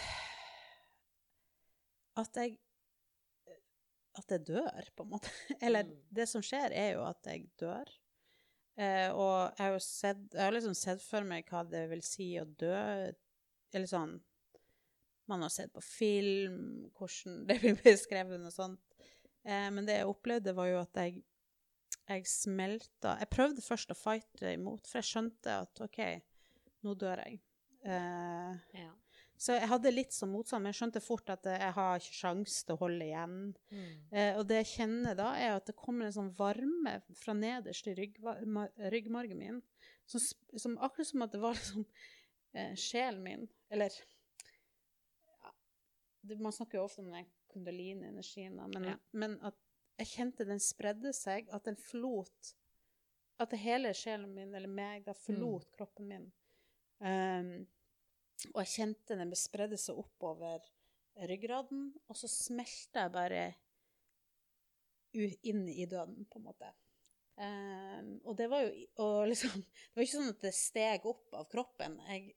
at 2.19 2.39
jeg 2.39 2.57
at 4.19 4.33
jeg 4.33 4.41
dør, 4.49 4.87
på 4.97 5.05
en 5.05 5.11
måte. 5.13 5.29
Eller 5.63 5.85
Mm. 5.87 5.91
det 6.11 6.25
som 6.27 6.41
skjer, 6.43 6.73
er 6.75 6.89
jo 6.97 7.03
at 7.07 7.23
jeg 7.29 7.45
dør. 7.61 7.87
Eh, 8.79 9.07
og 9.13 9.53
jeg 9.55 9.63
har 9.63 9.71
jo 9.75 9.79
sett, 9.83 10.23
jeg 10.33 10.41
har 10.43 10.51
liksom 10.55 10.75
sett 10.75 11.01
for 11.03 11.23
meg 11.27 11.45
hva 11.47 11.61
det 11.69 11.85
vil 11.91 12.01
si 12.03 12.33
å 12.41 12.43
dø. 12.45 12.73
Eller 13.73 13.87
sånn 13.87 14.17
Man 15.29 15.43
har 15.45 15.51
sett 15.53 15.69
på 15.71 15.81
film 15.85 16.89
hvordan 16.97 17.43
det 17.47 17.59
blir 17.61 17.75
beskrevet 17.83 18.41
og 18.47 18.51
sånt. 18.51 18.81
Eh, 19.45 19.69
men 19.71 19.85
det 19.87 19.99
jeg 19.99 20.09
opplevde, 20.09 20.55
var 20.57 20.67
jo 20.71 20.79
at 20.81 20.99
jeg, 21.03 21.21
jeg 22.09 22.25
smelta 22.27 23.15
Jeg 23.21 23.29
prøvde 23.29 23.61
først 23.61 23.91
å 23.93 23.97
fighte 23.97 24.53
imot, 24.55 24.87
for 24.89 24.99
jeg 25.01 25.07
skjønte 25.11 25.59
at 25.65 25.81
OK, 25.85 25.99
nå 26.83 26.95
dør 26.97 27.21
jeg. 27.25 27.39
Eh, 27.85 28.57
Ja. 28.81 28.89
så 29.39 29.53
jeg 29.55 29.69
hadde 29.71 29.91
litt 29.93 30.11
sånn 30.11 30.31
motstand, 30.33 30.63
men 30.63 30.73
jeg 30.73 30.79
skjønte 30.81 31.01
fort 31.05 31.29
at 31.29 31.45
jeg 31.47 31.71
har 31.77 31.99
ikke 32.01 32.17
sjanse 32.19 32.65
til 32.65 32.75
å 32.75 32.79
holde 32.81 33.05
igjen. 33.05 33.35
Mm. 33.71 33.93
Eh, 34.11 34.37
og 34.39 34.47
det 34.49 34.57
jeg 34.63 34.71
kjenner 34.75 35.15
da, 35.15 35.29
er 35.39 35.55
at 35.55 35.65
det 35.69 35.75
kommer 35.79 36.05
en 36.09 36.15
sånn 36.17 36.33
varme 36.35 36.97
fra 37.15 37.33
nederst 37.37 37.87
i 37.87 37.95
ryggva- 37.95 38.37
ryggmargen 38.91 39.37
min, 39.39 39.61
som, 40.05 40.19
som 40.57 40.77
akkurat 40.83 41.07
som 41.07 41.21
at 41.21 41.31
det 41.31 41.39
var 41.43 41.53
liksom 41.55 41.85
eh, 42.53 42.73
sjelen 42.75 43.23
min, 43.23 43.47
eller 43.71 43.93
ja, 43.93 45.51
det, 46.23 46.39
Man 46.41 46.51
snakker 46.51 46.79
jo 46.79 46.83
ofte 46.89 47.01
om 47.05 47.11
den 47.13 47.29
kundalini-energien, 47.53 48.55
men, 48.73 48.83
Ja. 48.91 48.97
men 49.13 49.39
at 49.41 49.55
jeg 49.99 50.11
kjente 50.13 50.47
den 50.47 50.61
spredde 50.63 51.11
seg, 51.15 51.49
at 51.51 51.67
den 51.67 51.77
forlot 51.79 52.55
At 53.39 53.53
hele 53.55 53.93
sjelen 53.95 54.33
min, 54.35 54.51
eller 54.55 54.71
meg, 54.71 55.05
da 55.05 55.13
forlot 55.15 55.69
kroppen 55.77 56.09
min. 56.09 56.25
Um, 56.99 57.53
og 58.51 58.59
jeg 58.65 58.71
kjente 58.73 59.15
den 59.15 59.31
spredde 59.39 59.79
seg 59.79 59.99
oppover 59.99 60.65
ryggraden, 61.29 61.89
og 62.07 62.19
så 62.19 62.27
smelta 62.31 63.05
jeg 63.05 63.13
bare 63.15 63.43
inn 65.15 65.63
i 65.71 65.87
døden, 65.89 66.27
på 66.29 66.39
en 66.39 66.45
måte. 66.49 66.73
Um, 67.39 68.17
og 68.27 68.35
det 68.35 68.49
var 68.51 68.65
jo 68.65 68.71
og 68.99 69.29
liksom, 69.31 69.61
Det 69.63 69.95
var 69.95 70.03
ikke 70.03 70.17
sånn 70.17 70.33
at 70.33 70.41
det 70.43 70.51
steg 70.55 71.05
opp 71.07 71.37
av 71.39 71.47
kroppen. 71.51 71.95
Jeg, 72.09 72.33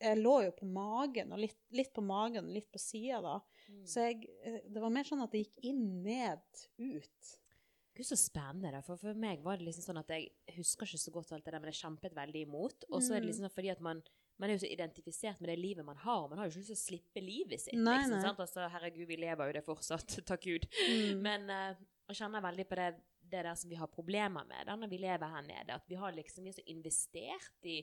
jeg 0.00 0.20
lå 0.20 0.38
jo 0.46 0.54
på 0.56 0.68
magen, 0.72 1.36
og 1.36 1.44
litt, 1.44 1.60
litt 1.76 1.92
på 1.92 2.04
magen 2.04 2.48
og 2.48 2.56
litt 2.56 2.70
på 2.72 2.80
sida 2.80 3.20
da. 3.24 3.36
Mm. 3.68 3.86
Så 3.86 4.04
jeg, 4.08 4.28
eh, 4.44 4.60
det 4.68 4.82
var 4.82 4.92
mer 4.94 5.04
sånn 5.08 5.22
at 5.24 5.32
det 5.34 5.44
gikk 5.46 5.64
inn, 5.70 6.02
ned, 6.04 6.44
ut. 6.78 7.32
Gud, 7.94 8.06
så 8.08 8.16
spennende. 8.18 8.80
For 8.82 8.98
for 8.98 9.14
meg 9.14 9.42
var 9.44 9.56
det 9.60 9.68
liksom 9.68 9.84
sånn 9.86 10.00
at 10.00 10.08
jeg 10.10 10.32
husker 10.56 10.88
ikke 10.88 10.98
så 10.98 11.12
godt 11.14 11.32
alt 11.32 11.44
det 11.46 11.52
der, 11.54 11.60
men 11.62 11.70
jeg 11.70 11.78
kjempet 11.84 12.16
veldig 12.16 12.40
imot. 12.48 12.84
Og 12.90 12.98
så 13.00 13.14
er 13.14 13.20
det 13.20 13.28
Mm. 13.28 13.30
liksom 13.30 13.50
fordi 13.54 13.70
at 13.70 13.80
man, 13.80 14.02
man 14.36 14.50
er 14.50 14.54
jo 14.56 14.64
så 14.66 14.72
identifisert 14.72 15.40
med 15.40 15.48
det 15.52 15.58
livet 15.60 15.84
man 15.84 15.96
har, 15.96 16.28
man 16.28 16.38
har 16.38 16.46
jo 16.48 16.50
ikke 16.50 16.64
lyst 16.64 16.72
til 16.74 16.80
å 16.80 16.86
slippe 16.98 17.22
livet 17.22 17.60
sitt. 17.60 17.74
Nei, 17.78 17.98
liksom, 17.98 18.16
nei. 18.16 18.22
Sant? 18.22 18.40
Altså, 18.40 18.68
herregud, 18.68 19.06
vi 19.06 19.16
lever 19.16 19.46
jo 19.46 19.52
det 19.52 19.64
fortsatt, 19.64 20.16
takk 20.26 20.42
Gud. 20.42 20.66
Mm. 20.90 21.22
Men 21.22 21.46
uh, 21.50 21.76
jeg 22.08 22.16
kjenner 22.18 22.42
veldig 22.42 22.66
på 22.66 22.74
det, 22.80 22.88
det 23.30 23.44
der 23.46 23.54
som 23.54 23.70
vi 23.70 23.76
har 23.78 23.86
problemer 23.86 24.44
med 24.44 24.66
da 24.66 24.74
når 24.76 24.90
vi 24.90 24.98
lever 24.98 25.30
her 25.30 25.42
nede. 25.46 25.78
At 25.78 25.86
vi 25.88 25.94
har 25.94 26.12
liksom 26.12 26.42
vi 26.44 26.50
er 26.50 26.58
så 26.58 26.66
investert 26.66 27.62
i 27.70 27.78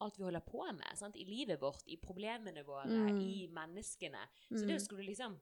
alt 0.00 0.18
vi 0.18 0.24
holder 0.24 0.40
på 0.46 0.64
med. 0.72 0.98
Sant? 0.98 1.16
I 1.16 1.24
livet 1.24 1.60
vårt, 1.60 1.82
i 1.86 1.96
problemene 1.96 2.64
våre, 2.64 2.86
Mm. 2.86 3.20
i 3.20 3.48
menneskene. 3.52 4.20
Så 4.50 4.64
det 4.66 4.76
Mm. 4.78 4.84
skulle 4.86 5.06
liksom 5.06 5.38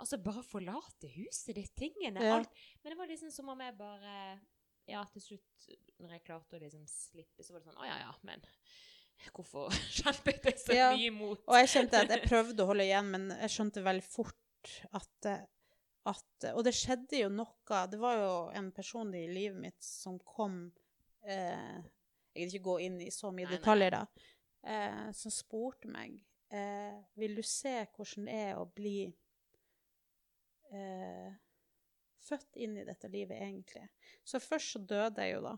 Altså 0.00 0.16
bare 0.16 0.42
forlate 0.42 1.08
huset 1.12 1.54
ditt, 1.54 1.74
tingene, 1.76 2.22
Ja. 2.24 2.36
alt. 2.38 2.48
Men 2.82 2.90
det 2.92 2.96
var 2.98 3.06
liksom 3.06 3.30
som 3.30 3.48
om 3.50 3.60
jeg 3.60 3.76
bare 3.76 4.40
Ja, 4.88 5.04
til 5.04 5.20
slutt, 5.20 5.76
når 6.00 6.08
jeg 6.12 6.24
klarte 6.24 6.56
å 6.56 6.60
liksom 6.60 6.86
slippe, 6.88 7.42
så 7.44 7.52
var 7.52 7.60
det 7.60 7.66
sånn 7.68 7.76
Å 7.82 7.84
ja, 7.86 7.98
ja, 7.98 8.12
men 8.22 8.40
hvorfor 9.34 9.68
kjempet 10.00 10.42
jeg 10.42 10.54
så 10.58 10.74
Ja, 10.74 10.90
mye 10.96 11.10
imot? 11.10 11.42
Og 11.46 11.54
jeg 11.54 11.68
kjente 11.68 12.00
at 12.00 12.08
jeg 12.08 12.22
prøvde 12.28 12.60
å 12.64 12.66
holde 12.66 12.86
igjen, 12.88 13.10
men 13.10 13.28
jeg 13.28 13.50
skjønte 13.50 13.82
veldig 13.84 14.02
fort 14.02 14.80
at, 14.94 15.46
at 16.06 16.44
Og 16.54 16.64
det 16.64 16.72
skjedde 16.74 17.20
jo 17.20 17.28
noe 17.28 17.86
Det 17.90 18.00
var 18.00 18.16
jo 18.16 18.50
en 18.56 18.72
person 18.72 19.12
i 19.14 19.26
livet 19.28 19.60
mitt 19.60 19.82
som 19.84 20.18
kom 20.18 20.72
eh, 21.24 21.82
Jeg 22.34 22.46
vil 22.46 22.54
ikke 22.54 22.68
gå 22.68 22.76
inn 22.86 22.98
i 23.02 23.10
så 23.14 23.30
mye 23.32 23.46
Nei, 23.46 23.52
nei. 23.52 23.58
detaljer, 23.58 23.96
da. 23.96 24.26
Eh, 24.60 25.06
som 25.16 25.32
spurte 25.32 25.88
meg 25.88 26.18
eh, 26.52 26.98
Vil 27.16 27.38
du 27.38 27.40
se 27.46 27.72
hvordan 27.94 28.26
det 28.28 28.34
er 28.36 28.58
å 28.60 28.66
bli 28.76 29.06
eh, 30.76 31.30
født 32.20 32.58
inn 32.60 32.76
i 32.76 32.84
dette 32.86 33.08
livet, 33.10 33.40
egentlig? 33.40 33.86
Så 34.24 34.42
først 34.42 34.76
så 34.76 34.82
døde 34.84 35.24
jeg 35.24 35.38
jo, 35.38 35.42
da. 35.48 35.56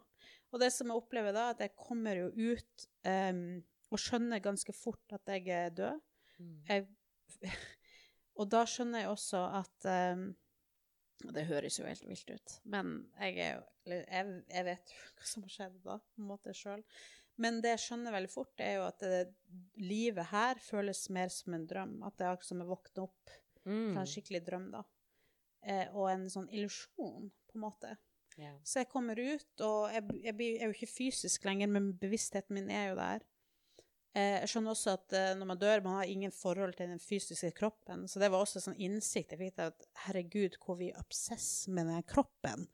Og 0.52 0.62
det 0.62 0.70
som 0.72 0.92
jeg 0.92 1.02
opplever 1.02 1.34
da, 1.34 1.48
er 1.48 1.56
at 1.56 1.64
jeg 1.66 1.76
kommer 1.76 2.20
jo 2.22 2.30
ut 2.52 2.86
em, 3.08 3.42
og 3.92 4.00
skjønner 4.00 4.44
ganske 4.44 4.72
fort 4.76 5.16
at 5.16 5.34
jeg 5.34 5.48
er 5.52 5.74
død. 5.76 6.04
Mm. 6.38 6.54
Jeg, 6.68 6.86
og 8.38 8.52
da 8.52 8.62
skjønner 8.68 9.04
jeg 9.04 9.12
også 9.12 9.42
at 9.58 9.90
og 9.90 10.28
Det 11.30 11.44
høres 11.48 11.78
jo 11.78 11.86
helt 11.86 12.06
vilt 12.08 12.30
ut, 12.30 12.54
men 12.64 12.94
jeg, 13.20 13.38
er 13.38 13.52
jo, 13.56 13.64
jeg, 13.92 14.36
jeg 14.50 14.64
vet 14.68 14.94
jo 14.94 15.02
hva 15.16 15.28
som 15.30 15.44
har 15.46 15.52
skjedd 15.56 15.76
da, 15.84 15.98
på 15.98 16.22
en 16.22 16.30
måte 16.30 16.54
sjøl. 16.56 16.82
Men 17.40 17.60
det 17.64 17.70
jeg 17.76 17.82
skjønner 17.86 18.12
veldig 18.12 18.30
fort, 18.32 18.60
er 18.60 18.74
jo 18.76 18.82
at 18.88 19.00
det, 19.00 19.22
livet 19.80 20.28
her 20.34 20.58
føles 20.60 21.06
mer 21.14 21.30
som 21.32 21.54
en 21.56 21.64
drøm. 21.66 21.94
At 22.04 22.18
det 22.18 22.26
er 22.26 22.34
akkurat 22.34 22.50
som 22.50 22.64
å 22.64 22.68
våkne 22.74 23.06
opp 23.06 23.38
Mm. 23.62 23.92
fra 23.94 24.00
en 24.02 24.08
skikkelig 24.10 24.40
drøm, 24.42 24.64
da. 24.72 24.80
Eh, 25.62 25.86
og 25.94 26.08
en 26.10 26.24
sånn 26.26 26.48
illusjon, 26.50 27.28
på 27.46 27.54
en 27.54 27.62
måte. 27.62 27.92
Yeah. 28.34 28.56
Så 28.66 28.80
jeg 28.80 28.88
kommer 28.90 29.14
ut, 29.14 29.60
og 29.62 29.92
jeg, 29.92 30.02
jeg, 30.24 30.34
blir, 30.34 30.48
jeg 30.56 30.64
er 30.64 30.72
jo 30.72 30.74
ikke 30.74 30.88
fysisk 30.90 31.44
lenger, 31.46 31.70
men 31.70 31.92
bevisstheten 32.00 32.56
min 32.56 32.70
er 32.74 32.88
jo 32.88 32.96
der. 32.98 33.22
Eh, 34.12 34.42
jeg 34.42 34.50
skjønner 34.52 34.74
også 34.74 34.92
at 34.98 35.14
eh, 35.16 35.30
når 35.38 35.48
man 35.48 35.60
dør, 35.60 35.82
man 35.84 35.96
har 35.96 36.10
ingen 36.10 36.34
forhold 36.36 36.74
til 36.76 36.90
den 36.92 37.00
fysiske 37.00 37.52
kroppen. 37.56 38.04
Så 38.10 38.20
det 38.20 38.28
var 38.32 38.44
også 38.44 38.60
sånn 38.60 38.76
innsikt 38.76 39.32
jeg 39.32 39.40
fikk 39.40 39.54
til 39.56 39.70
at 39.70 39.86
herregud, 40.06 40.58
hvor 40.60 40.76
vi 40.80 40.90
obsess 41.00 41.68
med 41.72 41.88
den 41.88 42.04
kroppen. 42.08 42.66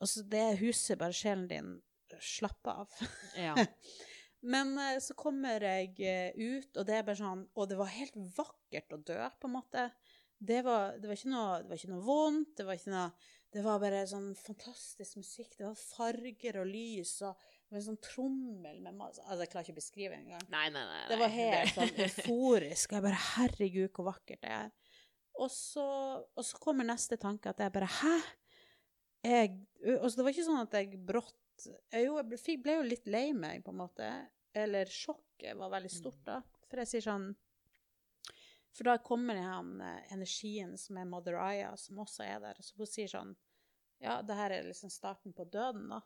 Og 0.00 0.08
så 0.08 0.24
det 0.28 0.46
huset 0.62 1.00
bare 1.00 1.16
sjelen 1.16 1.46
din 1.50 1.76
slapper 2.22 2.84
av. 2.84 2.98
Ja. 3.36 3.56
Men 4.54 4.72
eh, 4.80 4.98
så 5.04 5.16
kommer 5.20 5.60
jeg 5.68 5.94
ut, 6.40 6.72
og 6.76 6.88
det 6.88 6.96
er 6.96 7.06
bare 7.06 7.16
sånn 7.16 7.46
Og 7.56 7.68
det 7.70 7.78
var 7.80 7.92
helt 7.92 8.16
vakkert 8.36 8.96
å 8.96 9.00
dø, 9.00 9.20
på 9.40 9.50
en 9.50 9.56
måte. 9.58 9.88
Det 10.44 10.62
var, 10.64 10.96
det 11.00 11.08
var, 11.08 11.16
ikke, 11.16 11.32
noe, 11.32 11.60
det 11.62 11.70
var 11.70 11.80
ikke 11.80 11.92
noe 11.92 12.06
vondt. 12.08 12.56
Det 12.56 12.66
var, 12.68 12.80
ikke 12.80 12.92
noe, 12.92 13.28
det 13.52 13.64
var 13.64 13.84
bare 13.84 14.06
sånn 14.08 14.32
fantastisk 14.36 15.20
musikk. 15.20 15.58
Det 15.58 15.68
var 15.68 15.76
farger 15.76 16.60
og 16.64 16.72
lys 16.72 17.18
og 17.24 17.44
det 17.64 17.72
var 17.72 17.80
en 17.80 17.86
sånn 17.88 18.02
trommel 18.04 18.80
med 18.84 18.96
masse 18.98 19.22
Altså, 19.24 19.40
jeg 19.42 19.50
klarer 19.52 19.66
ikke 19.66 19.74
å 19.74 19.78
beskrive 19.80 20.14
det 20.14 20.20
engang. 20.20 20.42
Nei, 20.52 20.66
nei, 20.74 20.82
nei. 20.86 20.98
Det 21.10 21.16
var 21.18 21.32
helt 21.32 21.72
sånn 21.74 22.02
euforisk. 22.04 22.92
Og 22.92 22.98
jeg 22.98 23.04
bare 23.06 23.22
Herregud, 23.24 23.88
hvor 23.96 24.08
vakkert 24.12 24.42
det 24.44 24.52
er. 24.54 24.68
Og 25.42 25.50
så, 25.50 25.86
og 26.22 26.46
så 26.46 26.60
kommer 26.62 26.86
neste 26.86 27.18
tanke, 27.18 27.50
at 27.50 27.62
jeg 27.64 27.74
bare 27.74 27.88
Hæ? 27.90 28.14
Jeg 29.24 29.54
altså, 29.96 30.18
det 30.18 30.26
var 30.26 30.34
ikke 30.34 30.46
sånn 30.46 30.60
at 30.60 30.76
jeg 30.76 31.00
brått 31.08 31.66
Jo, 31.96 32.18
jeg 32.20 32.28
ble, 32.28 32.38
ble 32.62 32.76
jo 32.76 32.86
litt 32.92 33.08
lei 33.10 33.26
meg, 33.34 33.64
på 33.64 33.72
en 33.72 33.80
måte. 33.80 34.10
Eller 34.54 34.90
sjokket 34.90 35.56
var 35.58 35.72
veldig 35.74 35.90
stort, 35.90 36.20
da. 36.28 36.38
For 36.68 36.82
jeg 36.82 36.92
sier 36.92 37.06
sånn 37.08 37.28
For 38.74 38.90
da 38.90 38.98
kommer 39.02 39.38
den 39.38 39.80
eh, 39.82 40.12
energien 40.14 40.76
som 40.78 40.98
er 41.00 41.10
Mother 41.10 41.40
Aya, 41.42 41.72
som 41.80 42.04
også 42.04 42.26
er 42.26 42.42
der. 42.44 42.62
Så 42.62 42.78
hun 42.78 42.90
sier 42.90 43.10
sånn 43.10 43.34
Ja, 44.02 44.20
det 44.22 44.36
her 44.38 44.52
er 44.52 44.68
liksom 44.68 44.92
starten 44.92 45.34
på 45.34 45.46
døden, 45.48 45.88
da. 45.90 46.02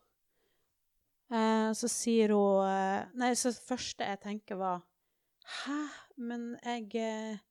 Eh, 1.29 1.73
så 1.77 1.89
sier 1.93 2.33
hun 2.33 2.65
eh, 2.65 3.09
Nei, 3.21 3.35
så 3.37 3.53
det 3.53 3.61
første 3.61 4.07
jeg 4.07 4.21
tenker, 4.23 4.57
var 4.57 4.81
Hæ? 5.61 5.83
Men 6.17 6.55
jeg 6.63 6.87
eh, 6.97 7.43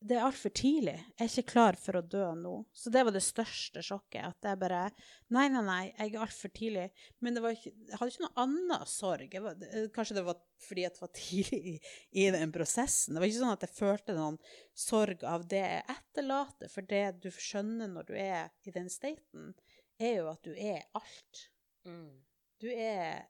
Det 0.00 0.16
er 0.16 0.24
altfor 0.24 0.50
tidlig. 0.56 0.96
Jeg 0.96 1.20
er 1.20 1.28
ikke 1.28 1.52
klar 1.52 1.76
for 1.78 2.00
å 2.00 2.02
dø 2.02 2.24
nå. 2.34 2.54
Så 2.74 2.90
det 2.90 3.04
var 3.06 3.14
det 3.14 3.22
største 3.22 3.84
sjokket. 3.84 4.24
At 4.32 4.48
jeg 4.48 4.58
bare 4.58 4.80
Nei, 5.28 5.44
nei, 5.52 5.60
nei, 5.68 5.82
jeg 5.90 6.14
er 6.14 6.24
altfor 6.24 6.50
tidlig. 6.56 6.88
Men 7.20 7.36
ikke, 7.38 7.70
jeg 7.70 8.00
hadde 8.00 8.14
ikke 8.14 8.24
noe 8.24 8.46
annen 8.46 8.88
sorg. 8.88 9.36
Var, 9.44 9.62
kanskje 9.94 10.18
det 10.18 10.24
var 10.26 10.40
fordi 10.64 10.88
jeg 10.88 10.96
var 11.04 11.12
tidlig 11.20 11.60
i, 11.74 11.76
i 12.24 12.26
den 12.34 12.56
prosessen. 12.56 13.14
Det 13.14 13.22
var 13.22 13.28
ikke 13.30 13.42
sånn 13.44 13.54
at 13.58 13.68
jeg 13.68 13.76
følte 13.76 14.16
noen 14.16 14.40
sorg 14.88 15.28
av 15.28 15.46
det 15.52 15.62
jeg 15.62 15.86
etterlater. 15.98 16.72
For 16.72 16.88
det 16.96 17.04
du 17.20 17.30
skjønner 17.36 17.92
når 17.92 18.10
du 18.10 18.16
er 18.16 18.50
i 18.64 18.74
den 18.74 18.90
staten, 18.90 19.52
er 20.00 20.22
jo 20.22 20.28
at 20.32 20.42
du 20.48 20.56
er 20.56 20.86
alt. 20.98 21.46
Mm. 21.86 22.22
Du 22.62 22.68
er 22.70 23.26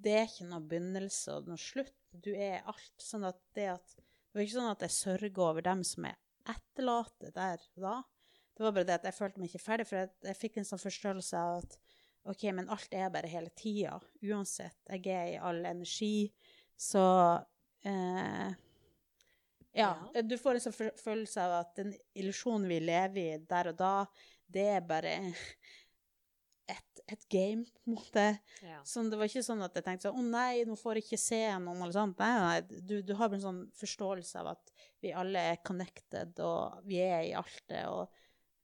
Det 0.00 0.14
er 0.16 0.28
ikke 0.28 0.48
noe 0.48 0.64
begynnelse 0.64 1.34
og 1.36 1.50
noe 1.50 1.60
slutt. 1.60 1.96
Du 2.10 2.32
er 2.32 2.64
alt. 2.64 2.94
Sånn 3.02 3.26
at 3.28 3.38
det 3.56 3.68
at 3.74 3.96
Det 3.98 4.38
var 4.38 4.46
ikke 4.46 4.56
sånn 4.56 4.72
at 4.72 4.84
jeg 4.86 4.96
sørger 4.96 5.42
over 5.44 5.66
dem 5.66 5.84
som 5.84 6.06
jeg 6.08 6.16
etterlater 6.48 7.34
der 7.34 7.60
og 7.76 7.84
da. 7.84 7.96
Det 8.56 8.64
var 8.64 8.74
bare 8.76 8.86
det 8.88 8.96
at 8.98 9.08
jeg 9.08 9.16
følte 9.16 9.40
meg 9.40 9.50
ikke 9.50 9.62
ferdig, 9.62 9.86
for 9.88 9.98
jeg, 9.98 10.10
jeg 10.26 10.38
fikk 10.38 10.58
en 10.60 10.68
sånn 10.68 10.80
forståelse 10.80 11.40
av 11.40 11.60
at 11.60 11.76
OK, 12.30 12.42
men 12.52 12.68
alt 12.72 12.94
er 12.94 13.12
bare 13.12 13.30
hele 13.32 13.50
tida. 13.56 13.94
Uansett. 14.22 14.78
Jeg 14.88 15.06
er 15.14 15.30
i 15.32 15.38
all 15.50 15.62
energi. 15.64 16.30
Så 16.76 17.02
eh, 17.84 18.50
ja, 19.72 19.90
Ja. 20.14 20.22
Du 20.22 20.36
får 20.38 20.58
en 20.58 20.64
sånn 20.66 20.76
følelse 21.00 21.44
av 21.44 21.56
at 21.60 21.74
den 21.78 21.94
illusjonen 22.18 22.68
vi 22.68 22.80
lever 22.84 23.20
i 23.22 23.40
der 23.48 23.72
og 23.72 23.78
da, 23.80 23.94
det 24.50 24.66
er 24.76 24.86
bare 24.86 25.14
et, 26.72 27.00
et 27.14 27.24
game, 27.32 27.64
på 27.64 27.90
en 27.90 27.96
måte. 27.96 28.24
Ja. 28.66 28.80
Sånn, 28.86 29.10
det 29.12 29.18
var 29.20 29.30
ikke 29.30 29.42
sånn 29.46 29.62
at 29.66 29.74
jeg 29.78 29.84
tenkte 29.86 30.08
sånn 30.08 30.18
Å 30.20 30.24
nei, 30.30 30.64
nå 30.68 30.76
får 30.78 30.98
jeg 31.00 31.06
ikke 31.08 31.20
se 31.22 31.40
noen, 31.62 31.80
eller 31.82 31.96
sånt. 31.96 32.18
Nei, 32.22 32.30
nei, 32.44 32.80
du, 32.90 32.96
du 33.06 33.14
har 33.18 33.32
en 33.34 33.42
sånn 33.44 33.62
forståelse 33.80 34.42
av 34.42 34.52
at 34.54 34.72
vi 35.02 35.12
alle 35.16 35.42
er 35.54 35.62
connected, 35.66 36.38
og 36.44 36.84
vi 36.86 37.00
er 37.04 37.24
i 37.30 37.34
alt 37.38 37.62
det, 37.72 37.82
og 37.90 38.08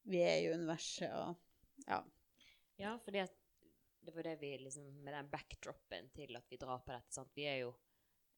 vi 0.07 0.21
er 0.23 0.45
i 0.45 0.53
universet, 0.55 1.11
og 1.17 1.89
ja. 1.91 2.03
Ja, 2.79 2.95
fordi 3.03 3.23
at 3.25 3.35
det 4.07 4.13
var 4.15 4.23
det 4.29 4.37
vi 4.39 4.53
liksom 4.61 4.85
Med 5.03 5.15
den 5.17 5.29
backdropen 5.33 6.11
til 6.15 6.37
at 6.39 6.45
vi 6.53 6.59
drar 6.61 6.79
på 6.85 6.93
dette, 6.93 7.11
sant. 7.15 7.31
Vi 7.35 7.43
er 7.49 7.57
jo 7.65 7.71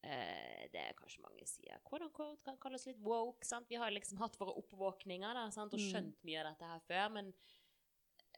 eh, 0.06 0.64
Det 0.72 0.80
er 0.80 0.94
kanskje 0.96 1.20
mange 1.24 1.44
sier 1.50 1.80
quote 1.84 2.06
unquote, 2.06 2.40
kan 2.46 2.56
kalles 2.62 2.86
litt 2.88 3.00
woke, 3.04 3.44
sant. 3.44 3.66
Vi 3.68 3.76
har 3.76 3.92
liksom 3.92 4.20
hatt 4.22 4.38
våre 4.40 4.54
oppvåkninger 4.62 5.34
da, 5.36 5.44
sant, 5.52 5.74
og 5.74 5.82
Mm. 5.82 5.88
skjønt 5.90 6.24
mye 6.24 6.40
av 6.40 6.48
dette 6.52 6.70
her 6.72 6.80
før, 6.88 7.10
men 7.18 7.32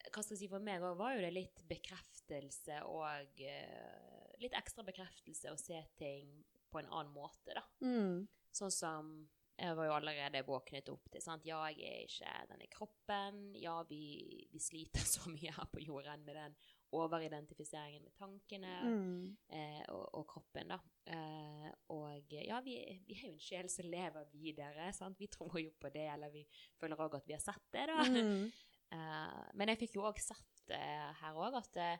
hva 0.08 0.22
skal 0.22 0.34
jeg 0.36 0.40
si, 0.44 0.48
for 0.50 0.64
meg 0.64 0.82
òg 0.82 0.96
var 0.98 1.14
jo 1.16 1.20
det 1.26 1.32
litt 1.36 1.60
bekreftelse 1.68 2.80
og 2.88 3.42
eh, 3.44 4.30
litt 4.40 4.54
ekstra 4.56 4.84
bekreftelse 4.86 5.52
å 5.52 5.58
se 5.60 5.82
ting 6.00 6.30
på 6.70 6.80
en 6.80 6.88
annen 6.94 7.12
måte, 7.12 7.52
da. 7.56 7.64
Mm. 7.84 8.24
Sånn 8.54 8.72
som 8.74 9.12
jeg 9.60 9.74
var 9.76 9.84
jo 9.90 9.92
allerede 9.92 10.40
våknet 10.46 10.88
opp 10.88 11.10
til. 11.12 11.20
sant? 11.20 11.44
Ja, 11.44 11.58
jeg 11.68 11.84
er 11.84 12.06
ikke 12.06 12.30
denne 12.48 12.68
kroppen. 12.72 13.40
Ja, 13.60 13.74
vi, 13.90 14.46
vi 14.54 14.60
sliter 14.62 15.04
så 15.14 15.28
mye 15.28 15.52
her 15.52 15.68
på 15.68 15.82
jorden 15.84 16.22
med 16.24 16.38
den 16.38 16.54
overidentifiseringen 16.96 18.02
med 18.02 18.14
tankene 18.18 18.70
Mm. 18.82 19.36
eh, 19.52 19.82
og, 19.92 20.06
og 20.14 20.24
kroppen, 20.32 20.72
da. 20.72 20.78
Eh, 21.06 21.68
og 21.92 22.32
ja, 22.32 22.60
vi, 22.64 22.78
vi 23.06 23.14
er 23.18 23.26
jo 23.28 23.34
en 23.34 23.42
sjel 23.42 23.68
som 23.70 23.86
lever 23.90 24.24
videre. 24.32 24.88
sant? 24.96 25.18
Vi 25.20 25.28
tror 25.30 25.58
jo 25.60 25.70
på 25.78 25.90
det, 25.92 26.06
eller 26.14 26.30
vi 26.32 26.46
føler 26.80 26.96
òg 27.04 27.18
at 27.20 27.28
vi 27.28 27.36
har 27.36 27.44
sett 27.44 27.66
det, 27.76 27.86
da. 27.92 28.00
Mm. 28.08 28.48
Eh, 28.92 29.42
men 29.54 29.68
jeg 29.72 29.78
fikk 29.84 29.94
jo 29.98 30.02
òg 30.08 30.18
sett 30.18 30.70
uh, 30.74 31.10
her 31.20 31.36
òg 31.38 31.54
at 31.60 31.76
eh, 31.78 31.98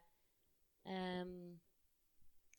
em, 0.91 1.61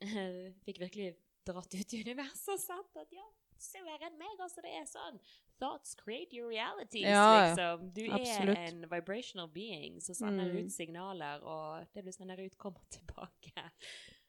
Fikk 0.65 0.79
virkelig 0.81 1.11
dratt 1.45 1.73
ut 1.75 1.93
i 1.93 2.01
universet 2.05 2.53
og 2.55 2.61
sett 2.61 2.97
at 3.01 3.11
ja, 3.13 3.25
se 3.61 3.81
mer 3.85 4.01
enn 4.07 4.15
meg, 4.17 4.39
altså. 4.41 4.61
Det 4.65 4.71
er 4.77 4.87
sånn. 4.89 5.19
Thoughts 5.61 5.93
create 5.99 6.33
your 6.33 6.49
realities, 6.49 7.05
Ja, 7.05 7.25
ja. 7.27 7.43
liksom. 7.51 7.83
Du 7.93 8.01
Absolutt. 8.17 8.57
er 8.57 8.63
en 8.71 8.81
vibrational 8.89 9.49
being 9.53 9.99
som 10.01 10.17
sender 10.17 10.49
Mm. 10.49 10.57
ut 10.65 10.71
signaler, 10.73 11.43
og 11.45 11.85
det 11.93 12.05
du 12.07 12.11
sender 12.15 12.41
ut, 12.41 12.57
kommer 12.57 12.81
tilbake. 12.95 13.67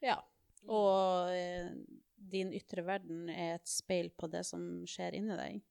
Ja. 0.03 0.19
Og 0.69 1.31
eh, 1.33 1.71
din 2.15 2.53
ytre 2.55 2.85
verden 2.85 3.29
er 3.33 3.55
et 3.57 3.67
speil 3.67 4.11
på 4.15 4.29
det 4.31 4.45
som 4.47 4.83
skjer 4.87 5.17
inni 5.17 5.35
deg. 5.39 5.61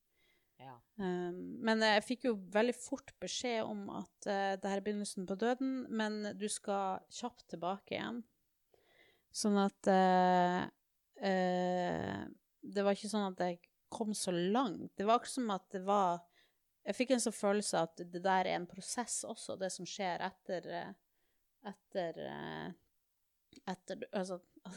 Ja. 0.63 0.77
Um, 1.01 1.39
men 1.65 1.83
jeg 1.85 2.05
fikk 2.07 2.27
jo 2.29 2.37
veldig 2.53 2.75
fort 2.77 3.13
beskjed 3.23 3.65
om 3.67 3.87
at 3.95 4.29
uh, 4.29 4.55
det 4.61 4.69
her 4.69 4.79
er 4.79 4.85
begynnelsen 4.85 5.27
på 5.29 5.37
døden, 5.41 5.73
men 5.91 6.21
du 6.39 6.47
skal 6.53 7.03
kjapt 7.13 7.47
tilbake 7.51 7.97
igjen. 7.97 8.23
Sånn 9.33 9.57
at 9.57 9.89
uh, 9.89 10.67
uh, 11.25 12.19
Det 12.61 12.85
var 12.85 12.99
ikke 12.99 13.11
sånn 13.11 13.31
at 13.31 13.41
jeg 13.41 13.63
kom 13.93 14.13
så 14.17 14.35
langt. 14.35 14.93
Det 14.97 15.09
var 15.09 15.19
akkurat 15.19 15.35
som 15.35 15.55
at 15.55 15.67
det 15.73 15.83
var 15.87 16.21
Jeg 16.83 16.97
fikk 16.99 17.15
en 17.15 17.23
sånn 17.23 17.37
følelse 17.37 17.83
at 17.87 18.05
det 18.13 18.23
der 18.25 18.49
er 18.51 18.59
en 18.59 18.67
prosess 18.67 19.21
også, 19.29 19.57
det 19.57 19.71
som 19.73 19.87
skjer 19.89 20.25
etter 20.27 20.69
Etter 21.71 22.23
Etter 23.71 24.07
Altså 24.11 24.41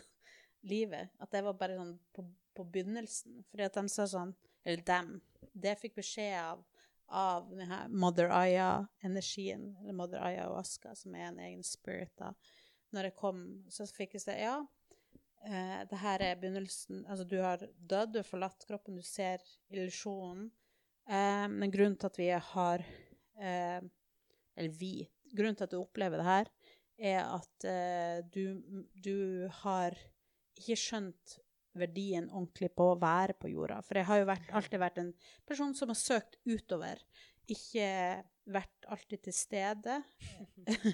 livet. 0.72 1.14
At 1.20 1.32
det 1.34 1.44
var 1.46 1.58
bare 1.60 1.78
sånn 1.80 1.96
på, 2.14 2.26
på 2.56 2.66
begynnelsen. 2.74 3.44
Fordi 3.50 3.66
at 3.66 3.80
de 3.80 3.92
sa 3.92 4.06
sånn 4.10 4.36
Eller 4.66 4.84
dem. 4.84 5.22
Det 5.54 5.76
jeg 5.76 5.84
fikk 5.86 6.02
beskjed 6.02 6.40
av 6.42 6.66
av 7.08 7.50
denne 7.50 7.68
her 7.70 7.90
Mother 7.90 8.32
Aya-energien, 8.34 9.76
eller 9.82 9.94
Mother 9.94 10.22
Aya-Aska, 10.26 10.96
som 10.96 11.16
er 11.16 11.30
en 11.30 11.40
egen 11.40 11.64
spirit, 11.66 12.14
da. 12.18 12.32
Når 12.96 13.10
jeg 13.10 13.18
kom, 13.20 13.42
så 13.70 13.88
fikk 13.90 14.16
jeg 14.16 14.24
se 14.24 14.36
Ja, 14.40 14.60
eh, 15.46 15.82
det 15.90 16.00
her 16.00 16.24
er 16.24 16.38
begynnelsen 16.40 17.04
Altså, 17.06 17.26
du 17.28 17.38
har 17.44 17.66
dødd, 17.78 18.14
du 18.14 18.20
har 18.22 18.28
forlatt 18.28 18.66
kroppen, 18.68 18.96
du 18.96 19.04
ser 19.06 19.44
illusjonen. 19.74 20.48
Eh, 21.10 21.48
men 21.52 21.74
grunnen 21.74 21.98
til 22.00 22.10
at 22.10 22.20
vi 22.22 22.30
har 22.32 22.86
eh, 23.38 23.82
Eller 24.56 24.78
vi 24.80 24.94
Grunnen 25.36 25.58
til 25.58 25.68
at 25.68 25.74
du 25.74 25.82
opplever 25.82 26.22
det 26.22 26.26
her, 26.26 26.50
er 26.98 27.26
at 27.28 27.66
eh, 27.68 28.22
du, 28.32 28.62
du 29.04 29.50
har 29.66 29.98
ikke 30.56 30.78
skjønt 30.80 31.40
verdien 31.80 32.30
ordentlig 32.32 32.72
på 32.76 32.92
å 32.92 33.00
være 33.02 33.36
på 33.40 33.52
jorda. 33.52 33.82
For 33.86 34.00
jeg 34.00 34.08
har 34.10 34.22
jo 34.22 34.30
vært, 34.30 34.50
alltid 34.56 34.82
vært 34.82 35.02
en 35.02 35.12
person 35.48 35.76
som 35.78 35.92
har 35.92 36.00
søkt 36.00 36.40
utover, 36.48 37.02
ikke 37.52 37.90
vært 38.50 38.90
alltid 38.94 39.28
til 39.28 39.36
stede. 39.36 40.00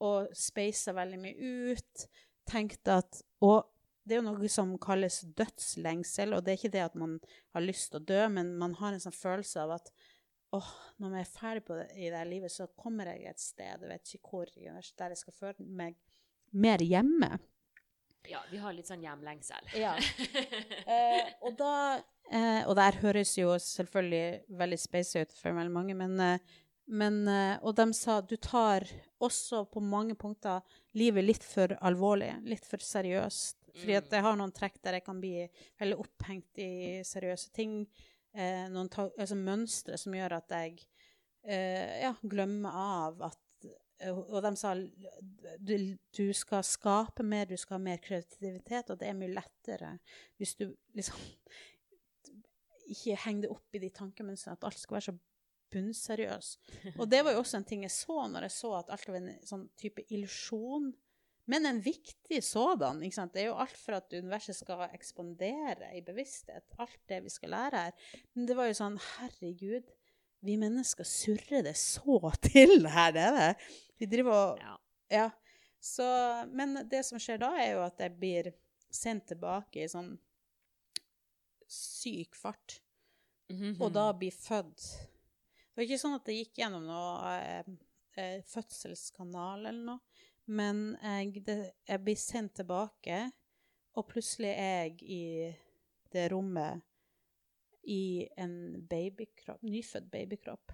og 0.00 0.30
speisa 0.36 0.94
veldig 0.96 1.20
mye 1.20 1.52
ut. 1.72 2.06
Tenkt 2.48 2.88
at 2.90 3.20
Og 3.44 3.68
det 4.04 4.16
er 4.16 4.22
jo 4.22 4.30
noe 4.30 4.48
som 4.50 4.72
kalles 4.80 5.20
dødslengsel, 5.36 6.32
og 6.34 6.44
det 6.44 6.52
er 6.52 6.58
ikke 6.58 6.72
det 6.72 6.86
at 6.86 6.96
man 6.98 7.18
har 7.54 7.62
lyst 7.62 7.92
til 7.92 8.00
å 8.00 8.06
dø, 8.08 8.22
men 8.32 8.54
man 8.58 8.74
har 8.80 8.96
en 8.96 9.02
sånn 9.02 9.14
følelse 9.14 9.60
av 9.62 9.76
at 9.76 9.92
åh, 10.56 10.70
når 10.98 11.18
jeg 11.18 11.26
er 11.26 11.30
ferdig 11.30 11.64
på 11.68 11.76
det, 11.78 11.86
i 11.94 12.08
det 12.10 12.22
livet, 12.26 12.50
så 12.50 12.66
kommer 12.80 13.12
jeg 13.12 13.28
et 13.30 13.42
sted, 13.42 13.84
jeg 13.84 13.90
vet 13.92 14.14
ikke 14.16 14.32
hvor, 14.32 14.50
der 14.50 15.14
jeg 15.14 15.20
skal 15.20 15.36
føle 15.36 15.66
meg 15.68 15.98
mer 16.50 16.82
hjemme. 16.82 17.36
Ja, 18.28 18.40
vi 18.50 18.60
har 18.62 18.74
litt 18.76 18.88
sånn 18.90 19.04
hjemlengsel. 19.04 19.70
Ja. 19.78 19.96
Eh, 20.90 21.28
og 21.46 21.54
da 21.58 22.00
eh, 22.32 22.64
Og 22.66 22.74
der 22.74 22.96
høres 23.02 23.36
jo 23.38 23.52
selvfølgelig 23.62 24.56
veldig 24.58 24.78
space 24.80 25.22
ut 25.22 25.34
for 25.36 25.54
veldig 25.54 25.72
mange, 25.74 25.94
men, 25.94 26.16
eh, 26.24 26.58
men 26.90 27.20
eh, 27.30 27.56
Og 27.62 27.76
de 27.78 27.86
sa 27.94 28.18
du 28.20 28.34
tar 28.36 28.86
også 29.22 29.64
på 29.70 29.82
mange 29.84 30.16
punkter 30.18 30.64
livet 30.98 31.26
litt 31.26 31.46
for 31.46 31.76
alvorlig, 31.86 32.32
litt 32.48 32.66
for 32.66 32.82
seriøst. 32.82 33.60
Fordi 33.76 33.98
at 34.00 34.14
jeg 34.16 34.24
har 34.24 34.38
noen 34.38 34.54
trekk 34.54 34.80
der 34.82 34.98
jeg 34.98 35.06
kan 35.06 35.20
bli 35.22 35.44
veldig 35.78 35.98
opphengt 36.02 36.58
i 36.62 36.70
seriøse 37.06 37.52
ting. 37.54 37.84
Eh, 38.34 38.66
noen 38.72 38.90
altså 38.96 39.38
mønstre 39.38 39.98
som 40.00 40.14
gjør 40.16 40.38
at 40.40 40.56
jeg 40.56 40.80
eh, 41.44 42.00
ja, 42.04 42.12
glemmer 42.22 42.74
av 42.74 43.22
at 43.30 43.39
Og 44.08 44.38
de 44.44 44.52
sa 44.56 44.74
du, 44.76 45.74
du 46.16 46.26
skal 46.36 46.64
skape 46.64 47.24
mer, 47.26 47.48
du 47.50 47.58
skal 47.60 47.76
ha 47.76 47.82
mer 47.84 48.00
kreativitet, 48.00 48.92
og 48.92 49.00
det 49.00 49.10
er 49.10 49.18
mye 49.18 49.34
lettere 49.34 49.96
hvis 50.40 50.54
du 50.56 50.70
liksom 50.96 51.20
ikke 52.94 53.18
henger 53.26 53.44
det 53.44 53.52
opp 53.52 53.76
i 53.76 53.82
de 53.82 53.90
tankemønstrene 53.94 54.56
at 54.56 54.66
alt 54.70 54.80
skal 54.80 54.96
være 54.96 55.08
så 55.10 55.16
bunnseriøs. 55.70 56.48
Og 56.96 57.06
det 57.10 57.20
var 57.24 57.36
jo 57.36 57.44
også 57.44 57.60
en 57.60 57.68
ting 57.68 57.84
jeg 57.86 57.94
så 57.94 58.24
når 58.30 58.48
jeg 58.48 58.56
så 58.56 58.72
at 58.80 58.90
alt 58.94 59.06
var 59.08 59.20
en 59.20 59.30
sånn 59.46 59.68
type 59.78 60.04
illusjon. 60.08 60.90
Men 61.50 61.66
en 61.66 61.80
viktig 61.82 62.38
sådan. 62.46 63.00
ikke 63.02 63.16
sant? 63.16 63.32
Det 63.34 63.42
er 63.42 63.48
jo 63.48 63.58
alt 63.58 63.78
for 63.78 63.98
at 63.98 64.12
universet 64.14 64.58
skal 64.58 64.84
ekspandere 64.90 65.88
i 65.98 66.02
bevissthet. 66.06 66.66
Alt 66.78 67.00
det 67.10 67.22
vi 67.24 67.32
skal 67.32 67.54
lære 67.54 67.86
her. 67.86 68.10
Men 68.34 68.46
det 68.46 68.56
var 68.58 68.68
jo 68.70 68.76
sånn 68.78 68.98
Herregud, 69.16 69.90
vi 70.40 70.56
mennesker 70.60 71.04
surrer 71.04 71.64
det 71.66 71.76
så 71.78 72.32
til 72.42 72.86
her 72.88 73.12
nede. 73.16 73.54
Vi 74.00 74.08
driver 74.08 74.36
og 74.36 74.62
Ja. 74.62 74.76
Ja. 75.10 75.30
Så, 75.80 76.04
men 76.52 76.76
det 76.90 77.04
som 77.08 77.18
skjer 77.18 77.40
da, 77.40 77.54
er 77.56 77.72
jo 77.72 77.84
at 77.86 78.00
jeg 78.00 78.12
blir 78.20 78.50
sendt 78.92 79.30
tilbake 79.30 79.84
i 79.84 79.88
sånn 79.88 80.12
syk 81.70 82.36
fart. 82.36 82.80
Mhm. 83.50 83.78
Og 83.80 83.92
da 83.94 84.10
blir 84.12 84.34
født. 84.34 84.84
Det 85.70 85.78
var 85.78 85.86
ikke 85.86 86.02
sånn 86.02 86.18
at 86.18 86.28
jeg 86.28 86.44
gikk 86.44 86.60
gjennom 86.60 86.84
noe 86.86 87.32
eh, 87.40 87.72
eh, 88.20 88.42
fødselskanal 88.50 89.64
eller 89.64 89.84
noe, 89.86 90.26
men 90.50 90.98
jeg, 91.00 91.42
det, 91.46 91.58
jeg 91.88 92.02
blir 92.04 92.18
sendt 92.18 92.56
tilbake, 92.58 93.22
og 93.96 94.06
plutselig 94.10 94.50
er 94.50 94.90
jeg 94.90 94.96
i 95.02 95.22
det 96.12 96.26
rommet 96.32 96.82
i 97.82 98.28
en 98.36 98.54
babykropp, 98.88 99.62
nyfødt 99.62 100.10
babykropp. 100.12 100.72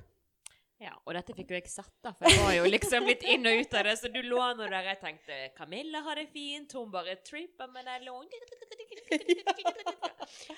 Ja, 0.76 0.92
og 1.06 1.14
dette 1.16 1.32
fikk 1.32 1.54
jo 1.54 1.56
jeg 1.56 1.70
satt, 1.72 1.94
da, 2.04 2.10
for 2.12 2.28
jeg 2.28 2.42
var 2.42 2.52
jo 2.52 2.64
liksom 2.68 3.06
litt 3.08 3.22
inn 3.24 3.48
og 3.48 3.62
ut 3.62 3.76
av 3.78 3.86
det. 3.88 3.94
Så 3.96 4.10
du 4.12 4.18
lå 4.26 4.40
nå 4.58 4.66
der 4.68 4.90
jeg 4.90 5.00
tenkte 5.00 5.38
Camilla 5.56 6.02
har 6.04 6.20
det 6.20 6.26
fint, 6.34 6.74
hun 6.76 6.90
bare 6.92 7.16
tripper 7.24 7.70
med 7.72 7.88
den 7.88 8.04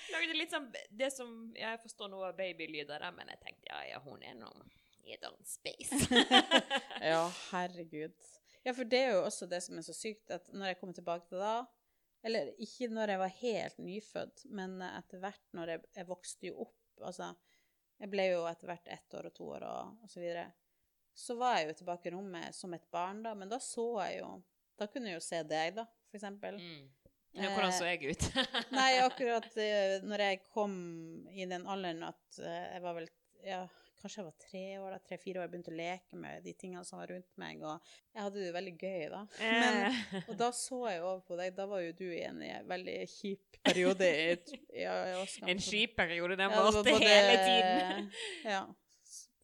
Lagde 0.09 0.35
litt 0.35 0.51
sånn 0.51 0.67
det 0.97 1.11
som 1.13 1.53
Jeg 1.57 1.79
forstår 1.83 2.09
noe 2.11 2.31
av 2.31 2.39
babylyder 2.39 2.99
der, 2.99 3.15
men 3.15 3.31
jeg 3.31 3.41
tenkte 3.45 3.71
ja, 3.71 3.79
ja, 3.93 3.99
hun 4.03 4.23
er 4.25 4.35
nå 4.39 4.51
i 5.07 5.15
et 5.15 5.25
annet 5.25 5.49
space. 5.49 5.95
Ja, 7.13 7.23
herregud. 7.53 8.17
Ja, 8.67 8.75
for 8.75 8.85
det 8.91 8.99
er 9.05 9.13
jo 9.15 9.23
også 9.25 9.47
det 9.49 9.63
som 9.65 9.79
er 9.79 9.87
så 9.87 9.95
sykt, 9.95 10.27
at 10.35 10.51
når 10.53 10.73
jeg 10.73 10.79
kommer 10.81 10.99
tilbake 10.99 11.31
til 11.31 11.39
da 11.41 11.63
Eller 12.27 12.51
ikke 12.59 12.89
når 12.91 13.13
jeg 13.13 13.21
var 13.23 13.35
helt 13.41 13.79
nyfødt, 13.83 14.45
men 14.51 14.81
etter 14.83 15.21
hvert 15.23 15.45
når 15.55 15.75
jeg, 15.75 15.83
jeg 16.01 16.09
vokste 16.09 16.51
jo 16.51 16.67
opp 16.67 16.75
Altså, 16.99 17.29
jeg 18.03 18.11
ble 18.11 18.25
jo 18.33 18.41
etter 18.51 18.67
hvert 18.67 18.89
ett 18.91 19.15
år 19.15 19.29
og 19.29 19.35
to 19.37 19.45
år 19.55 19.65
og, 19.69 20.01
og 20.03 20.11
så 20.11 20.19
videre. 20.19 20.49
Så 21.15 21.37
var 21.39 21.61
jeg 21.61 21.69
jo 21.69 21.77
tilbake 21.79 22.11
i 22.11 22.13
rommet 22.17 22.57
som 22.57 22.75
et 22.75 22.89
barn, 22.91 23.21
da, 23.23 23.37
men 23.39 23.51
da 23.51 23.61
så 23.63 23.85
jeg 24.09 24.17
jo 24.25 24.33
Da 24.79 24.87
kunne 24.91 25.13
jeg 25.13 25.21
jo 25.21 25.23
se 25.23 25.45
deg, 25.47 25.77
da, 25.79 25.85
for 26.11 26.19
eksempel. 26.19 26.59
Mm. 26.59 26.89
Ja, 27.39 27.53
hvordan 27.53 27.75
så 27.75 27.87
jeg 27.87 28.15
ut? 28.15 28.27
Nei, 28.79 28.93
akkurat 29.03 29.49
eh, 29.63 29.99
når 30.07 30.25
jeg 30.25 30.43
kom 30.55 30.75
i 31.31 31.47
den 31.47 31.67
alderen 31.71 32.03
at 32.09 32.39
eh, 32.43 32.65
jeg 32.75 32.83
var 32.83 32.97
vel 32.99 33.09
ja, 33.47 33.61
Kanskje 33.99 34.21
jeg 34.21 34.27
var 34.29 34.35
tre 34.39 34.61
år, 34.79 34.91
da, 34.95 34.99
tre-fire 35.09 35.41
år, 35.41 35.43
jeg 35.49 35.51
begynte 35.53 35.73
å 35.73 35.77
leke 35.79 36.19
med 36.23 36.45
de 36.45 36.53
tingene 36.55 36.85
som 36.87 37.01
var 37.01 37.11
rundt 37.11 37.31
meg, 37.43 37.63
og 37.67 37.81
jeg 38.15 38.23
hadde 38.23 38.45
det 38.45 38.53
veldig 38.55 38.75
gøy 38.79 39.07
da. 39.11 39.23
Men, 39.41 39.79
Eh, 39.89 40.29
og 40.29 40.37
da 40.39 40.51
så 40.55 40.79
jeg 40.91 41.03
over 41.03 41.21
på 41.27 41.39
deg, 41.41 41.55
da 41.57 41.67
var 41.67 41.81
jo 41.83 41.93
du 41.99 42.05
i 42.15 42.21
en 42.29 42.39
veldig 42.71 42.99
kjip 43.11 43.59
periode 43.67 44.07
i 44.07 44.83
ja, 44.85 44.95
en 45.51 45.59
kjip 45.59 45.97
periode, 45.99 46.37
den 46.39 46.51
Ja, 46.51 46.61
varte 46.63 46.85
både- 46.85 47.01
hele 47.03 47.35
tiden. 47.43 48.13
Ja. 48.55 48.67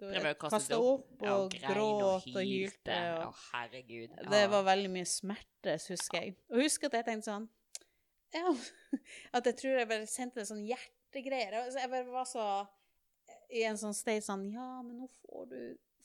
Og 0.04 0.36
kasta 0.38 0.76
opp, 0.76 1.22
og, 1.22 1.28
og 1.30 1.54
gråt 1.54 2.26
og 2.34 2.40
hylte. 2.44 2.92
Å, 2.92 3.28
Og, 3.30 3.36
herregud. 3.54 4.10
det 4.30 4.42
var 4.52 4.64
veldig 4.66 4.90
mye 4.92 5.06
smerte, 5.08 5.78
husker 5.88 6.18
jeg. 6.20 6.34
Og 6.50 6.60
husk 6.62 6.84
at 6.90 6.98
jeg 6.98 7.06
tenkte 7.06 7.30
sånn 7.30 7.46
Ja, 8.34 8.50
at 9.38 9.46
jeg 9.48 9.56
tror 9.62 9.78
jeg 9.78 9.88
bare 9.88 10.06
sendte 10.10 10.42
det 10.42 10.48
sånn 10.50 10.64
hjertegreier. 10.66 11.54
Altså, 11.62 11.78
jeg 11.80 11.90
bare 11.94 12.10
var 12.10 12.26
så 12.28 12.44
i 13.54 13.64
en 13.68 13.78
sånn 13.80 13.96
state 13.96 14.24
sånn 14.26 14.48
Ja, 14.52 14.68
men 14.84 15.00
nå 15.02 15.08
får 15.22 15.48
du, 15.52 15.58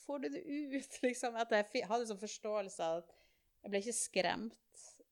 får 0.06 0.24
du 0.24 0.32
det 0.36 0.46
ut, 0.46 1.00
liksom. 1.08 1.38
At 1.40 1.54
jeg 1.56 1.86
hadde 1.90 2.10
sånn 2.10 2.22
forståelse 2.22 2.88
av 2.88 3.04
at 3.04 3.14
jeg 3.60 3.74
ble 3.74 3.84
ikke 3.84 3.98
skremt. 3.98 4.58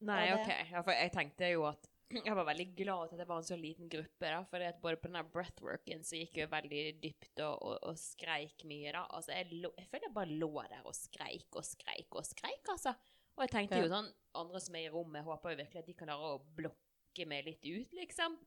Nei. 0.07 0.23
OK. 0.35 0.49
Ja, 0.71 0.81
for 0.85 0.93
jeg 0.93 1.13
tenkte 1.15 1.49
jo 1.51 1.65
at 1.67 1.89
jeg 2.27 2.35
var 2.37 2.47
veldig 2.47 2.67
glad 2.77 3.09
at 3.09 3.19
det 3.19 3.27
var 3.27 3.41
en 3.41 3.47
så 3.47 3.57
liten 3.59 3.89
gruppe, 3.91 4.23
da, 4.23 4.39
for 4.47 4.63
både 4.83 4.99
på 5.01 5.09
denne 5.09 5.23
breathworken 5.33 6.05
så 6.07 6.19
gikk 6.21 6.39
jeg 6.39 6.51
veldig 6.51 6.83
dypt 7.03 7.41
og, 7.43 7.55
og, 7.57 7.77
og 7.91 7.99
skreik 7.99 8.63
mye, 8.69 8.93
da. 8.95 9.03
Altså, 9.17 9.33
jeg, 9.35 9.61
jeg 9.65 9.89
føler 9.89 10.07
jeg 10.07 10.15
bare 10.15 10.37
lå 10.43 10.51
der 10.71 10.85
og 10.87 10.95
skreik 10.95 11.57
og 11.59 11.67
skreik 11.67 12.15
og 12.15 12.27
skreik, 12.27 12.63
altså. 12.71 12.95
Og 13.37 13.45
jeg 13.45 13.53
tenkte 13.53 13.81
jo 13.83 13.89
sånn 13.91 14.07
Andre 14.37 14.61
som 14.61 14.77
er 14.77 14.87
i 14.87 14.93
rommet, 14.93 15.25
håper 15.25 15.53
jo 15.53 15.59
virkelig 15.63 15.81
at 15.81 15.89
de 15.89 15.97
kan 15.97 16.09
klare 16.09 16.31
å 16.35 16.41
blokke 16.57 17.25
meg 17.29 17.45
litt 17.49 17.65
ut, 17.65 17.93
liksom. 17.97 18.37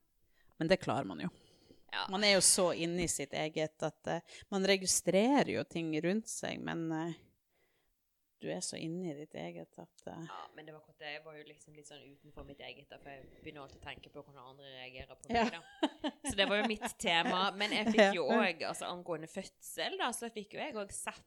Men 0.61 0.71
det 0.71 0.79
klarer 0.83 1.09
man 1.09 1.23
jo. 1.25 1.31
Ja. 1.93 2.05
Man 2.13 2.25
er 2.25 2.37
jo 2.37 2.43
så 2.45 2.69
inni 2.77 3.09
sitt 3.11 3.33
eget 3.35 3.83
at 3.83 4.11
uh, 4.13 4.39
man 4.53 4.67
registrerer 4.69 5.51
jo 5.57 5.65
ting 5.67 5.91
rundt 6.05 6.29
seg, 6.31 6.61
men 6.63 6.85
uh, 6.95 7.17
du 8.41 8.47
er 8.49 8.63
så 8.65 8.79
inni 8.81 9.11
ditt 9.19 9.35
eget 9.37 9.75
at 9.83 10.05
uh, 10.07 10.21
Ja, 10.29 10.45
men 10.57 10.69
det 10.69 10.73
var 10.77 10.85
godt, 10.87 11.03
jeg 11.05 11.25
var 11.25 11.35
jo 11.37 11.43
liksom 11.49 11.75
litt 11.77 11.91
sånn 11.91 12.05
utenfor 12.07 12.47
mitt 12.49 12.63
eget, 12.65 12.87
da, 12.93 13.01
for 13.03 13.11
jeg 13.13 13.27
begynner 13.43 13.67
alltid 13.67 13.83
å 13.83 13.89
tenke 13.89 14.13
på 14.15 14.23
hvordan 14.23 14.53
andre 14.53 14.71
reagerer 14.79 15.19
på 15.19 15.35
Ja. 15.35 15.45
da. 15.59 16.15
Så 16.29 16.37
det 16.39 16.47
var 16.49 16.63
jo 16.63 16.71
mitt 16.71 16.87
tema. 17.09 17.43
Men 17.59 17.75
jeg 17.77 17.91
fikk 17.91 18.17
jo 18.17 18.31
òg, 18.33 18.63
altså 18.71 18.89
angående 18.89 19.29
fødsel, 19.29 19.99
da, 20.01 20.09
så 20.17 20.31
fikk 20.33 20.57
jo 20.57 20.63
jeg 20.63 20.79
òg 20.79 20.95
sett 20.95 21.27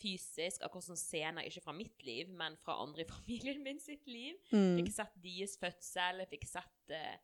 fysisk, 0.00 0.64
akkurat 0.66 0.88
sånn 0.88 0.98
scener, 0.98 1.46
ikke 1.46 1.62
fra 1.62 1.74
mitt 1.76 2.02
liv, 2.02 2.32
men 2.34 2.56
fra 2.64 2.80
andre 2.82 3.04
i 3.04 3.10
familien 3.12 3.60
min 3.62 3.78
sitt 3.78 4.08
liv. 4.10 4.34
mm. 4.50 4.72
Fikk 4.80 4.90
sett 4.96 5.14
deres 5.22 5.54
fødsel, 5.62 6.24
fikk 6.32 6.48
sett 6.50 6.94
eh, 6.96 7.14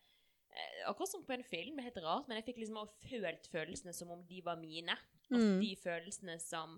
Akkurat 0.86 1.08
som 1.08 1.22
på 1.24 1.32
en 1.32 1.44
film, 1.46 1.78
helt 1.80 1.96
rart, 2.04 2.26
men 2.28 2.36
jeg 2.36 2.44
fikk 2.50 2.58
liksom 2.60 2.80
også 2.82 3.08
følt 3.08 3.46
følelsene 3.52 3.92
som 3.96 4.10
om 4.12 4.24
de 4.28 4.40
var 4.44 4.58
mine. 4.60 4.96
Og 5.30 5.38
Mm. 5.38 5.60
de 5.62 5.70
følelsene 5.80 6.34
som 6.42 6.74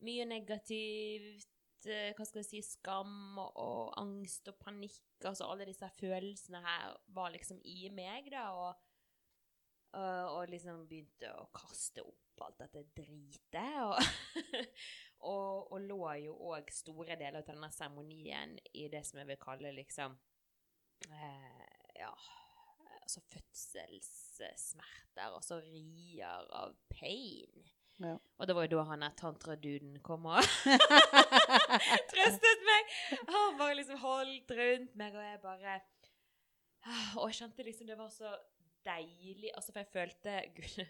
mye 0.00 0.24
negativt, 0.24 1.48
eh, 1.86 2.14
hva 2.16 2.24
skal 2.24 2.40
jeg 2.40 2.48
si, 2.48 2.62
skam 2.62 3.36
og, 3.38 3.50
og 3.60 3.92
angst 4.00 4.48
og 4.48 4.56
panikk, 4.62 5.02
altså 5.24 5.50
alle 5.50 5.66
disse 5.68 5.88
følelsene 5.98 6.62
her 6.64 6.96
var 7.08 7.30
liksom 7.34 7.60
i 7.64 7.90
meg, 7.92 8.30
da, 8.32 8.46
og, 8.56 8.74
og, 9.92 10.38
og 10.38 10.48
liksom 10.48 10.86
begynte 10.88 11.28
å 11.36 11.44
kaste 11.54 12.02
opp 12.06 12.40
alt 12.46 12.58
dette 12.64 12.86
dritet, 12.96 13.76
og, 13.84 14.00
og, 15.30 15.72
og 15.72 15.80
lå 15.84 16.00
jo 16.24 16.38
òg 16.54 16.72
store 16.74 17.16
deler 17.20 17.42
av 17.42 17.46
denne 17.52 17.68
seremonien 17.70 18.56
i 18.72 18.88
det 18.88 19.04
som 19.06 19.20
jeg 19.20 19.28
vil 19.28 19.42
kalle 19.44 19.70
liksom 19.76 20.16
eh, 21.10 22.00
ja, 22.00 22.10
altså 23.04 23.20
fødselssmerter, 23.30 25.28
altså 25.28 25.60
rier 25.62 26.48
av 26.56 26.74
pain. 26.90 27.64
Ja. 28.02 28.16
Og 28.38 28.48
det 28.48 28.56
var 28.56 28.66
jo 28.66 28.72
da 28.74 28.84
han 28.88 29.04
der 29.04 29.14
tantraduden 29.18 30.00
kom 30.02 30.26
og 30.26 30.42
trøstet 32.10 32.64
meg. 32.66 32.96
Han 33.28 33.58
bare 33.60 33.76
liksom 33.78 34.00
holdt 34.02 34.50
rundt 34.58 34.96
meg, 34.98 35.14
og 35.14 35.22
jeg 35.22 35.42
bare 35.44 35.76
Og 37.20 37.30
jeg 37.30 37.38
kjente 37.38 37.66
liksom 37.68 37.86
det 37.88 37.98
var 37.98 38.10
så 38.12 38.34
deilig 38.84 39.52
Altså, 39.54 39.72
for 39.72 39.80
jeg 39.84 39.92
følte 39.92 40.40
Gud 40.56 40.80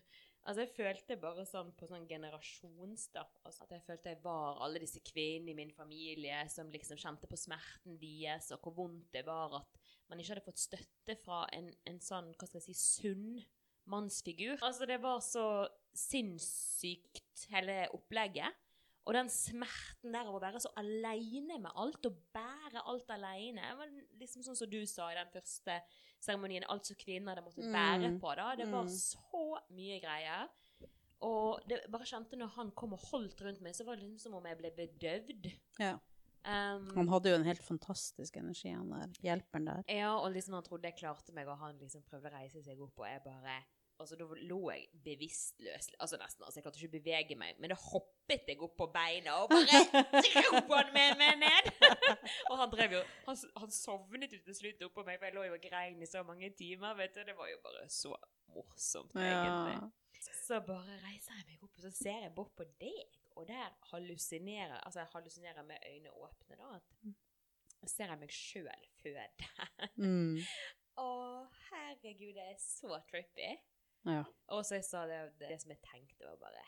Altså, 0.45 0.61
jeg 0.61 0.73
følte 0.77 1.17
bare 1.17 1.47
sånn 1.49 1.71
på 1.73 1.87
sånn 1.89 2.05
generasjons, 2.09 3.07
da. 3.15 3.23
Altså, 3.49 3.65
at 3.65 3.71
jeg 3.73 3.85
følte 3.87 4.13
jeg 4.13 4.21
var 4.25 4.59
alle 4.65 4.83
disse 4.83 5.01
kvinnene 5.01 5.55
i 5.55 5.57
min 5.57 5.73
familie 5.73 6.43
som 6.53 6.69
liksom 6.73 7.01
kjente 7.01 7.31
på 7.31 7.39
smerten 7.41 7.97
deres, 8.01 8.51
og 8.53 8.61
hvor 8.61 8.75
vondt 8.83 9.09
det 9.17 9.23
var 9.25 9.57
at 9.63 9.81
man 10.09 10.19
ikke 10.21 10.35
hadde 10.35 10.45
fått 10.45 10.59
støtte 10.59 11.17
fra 11.25 11.47
en, 11.53 11.73
en 11.87 12.01
sånn, 12.01 12.33
hva 12.35 12.47
skal 12.47 12.61
jeg 12.61 12.75
si, 12.75 13.03
sunn 13.03 13.43
mannsfigur. 13.87 14.59
Altså, 14.65 14.87
det 14.89 15.01
var 15.03 15.21
så 15.21 15.69
sinnssykt, 15.95 17.47
hele 17.53 17.85
opplegget. 17.95 18.61
Og 19.05 19.13
den 19.13 19.29
smerten 19.29 20.15
der 20.15 20.25
av 20.31 20.39
å 20.39 20.41
være 20.41 20.61
så 20.65 20.71
aleine 20.81 21.59
med 21.61 21.73
alt, 21.77 22.07
og 22.09 22.17
bære 22.33 22.81
alt 22.89 23.11
aleine 23.13 23.67
liksom 24.17 24.41
sånn 24.47 24.57
som 24.57 24.71
du 24.73 24.79
sa 24.89 25.11
i 25.13 25.19
den 25.19 25.29
første 25.35 25.77
seremonien, 26.25 26.65
alt 26.73 26.89
som 26.89 26.97
kvinner 26.97 27.35
hadde 27.35 27.45
måttet 27.45 27.67
Mm. 27.69 27.75
bære 27.77 28.13
på. 28.21 28.35
da. 28.37 28.55
Det 28.57 28.67
var 28.73 28.85
Mm. 28.85 28.89
så 28.89 29.59
mye 29.71 30.01
greier. 30.01 30.49
Og 31.21 31.61
det 31.69 31.83
bare 31.91 32.05
kjente 32.05 32.37
når 32.37 32.49
han 32.57 32.71
kom 32.73 32.95
og 32.95 33.01
holdt 33.11 33.41
rundt 33.43 33.61
meg, 33.61 33.75
så 33.75 33.85
var 33.85 33.97
det 33.97 34.05
liksom 34.05 34.19
som 34.21 34.35
om 34.35 34.45
jeg 34.47 34.57
ble 34.59 34.71
bedøvd. 34.71 35.53
ja. 35.79 35.99
Um, 36.45 36.91
Han 36.97 37.09
hadde 37.09 37.31
jo 37.33 37.37
en 37.39 37.47
helt 37.49 37.63
fantastisk 37.65 38.37
energi, 38.37 38.69
han 38.69 38.91
der 38.93 39.15
hjelperen 39.25 39.71
der. 39.71 39.87
ja, 39.89 40.11
og 40.19 40.29
liksom 40.35 40.59
han 40.59 40.67
trodde 40.67 40.91
jeg 40.91 40.99
klarte 40.99 41.33
meg, 41.33 41.49
og 41.49 41.57
han 41.63 41.79
liksom 41.81 42.03
prøvde 42.05 42.29
å 42.29 42.35
reise 42.37 42.61
seg 42.67 42.83
opp, 42.85 42.99
og 43.01 43.09
jeg 43.09 43.23
bare 43.25 43.63
Altså, 43.95 44.17
da 44.19 44.25
lå 44.27 44.57
jeg 44.73 44.89
bevisstløs, 45.05 45.87
altså 46.03 46.17
nesten. 46.19 46.43
Altså, 46.43 46.59
jeg 46.59 46.65
klarte 46.65 46.81
ikke 46.81 46.89
å 46.91 46.95
bevege 46.97 47.37
meg, 47.39 47.61
men 47.63 47.71
da 47.71 47.77
hoppet 47.79 48.49
jeg 48.51 48.59
opp 48.67 48.73
på 48.81 48.89
beina 48.91 49.37
og 49.45 49.53
bare 49.53 50.03
dro 50.19 50.63
han 50.73 50.91
med 50.97 51.15
meg 51.21 51.37
ned! 51.45 51.69
og 52.51 52.59
han 52.59 52.73
drev 52.73 52.97
jo 52.97 53.03
Han, 53.29 53.39
han 53.63 53.71
sovnet 53.71 54.35
jo 54.35 54.41
til 54.49 54.57
slutt 54.59 54.83
oppå 54.89 55.05
meg, 55.07 55.21
for 55.21 55.31
jeg 55.31 55.37
lå 55.39 55.45
jo 55.47 55.55
og 55.55 55.63
grein 55.63 56.03
i 56.03 56.11
så 56.11 56.25
mange 56.27 56.51
timer, 56.59 56.99
vet 56.99 57.15
du. 57.15 57.23
Det 57.29 57.37
var 57.39 57.53
jo 57.53 57.61
bare 57.63 57.87
så 57.87 58.11
morsomt, 58.51 59.15
egentlig. 59.15 59.79
Ja. 59.79 60.33
Så 60.43 60.59
bare 60.67 60.99
reiser 61.07 61.39
jeg 61.39 61.47
meg 61.53 61.63
opp, 61.63 61.71
og 61.79 61.87
så 61.87 61.95
ser 61.95 62.27
jeg 62.27 62.35
bort 62.35 62.51
på 62.59 62.67
deg, 62.83 63.21
og 63.35 63.49
der 63.49 63.75
hallusinerer 63.91 64.81
Altså, 64.81 65.01
jeg 65.01 65.09
hallusinerer 65.13 65.63
med 65.63 65.77
øynene 65.87 66.11
åpne, 66.11 66.57
da. 66.57 66.81
At 67.83 67.91
ser 67.91 68.09
jeg 68.09 68.19
meg 68.19 68.33
sjøl 68.33 68.89
føde. 69.03 69.49
Mm. 70.01 70.39
Å, 71.05 71.07
herregud, 71.69 72.35
det 72.37 72.45
er 72.53 72.59
så 72.63 73.01
trippy. 73.11 73.51
Ja. 74.07 74.23
Og 74.53 74.65
så 74.67 74.79
jeg 74.79 74.87
sa 74.87 75.05
det, 75.09 75.19
det 75.41 75.57
som 75.63 75.73
jeg 75.73 75.81
tenkte, 75.89 76.27
var 76.29 76.37
bare 76.43 76.65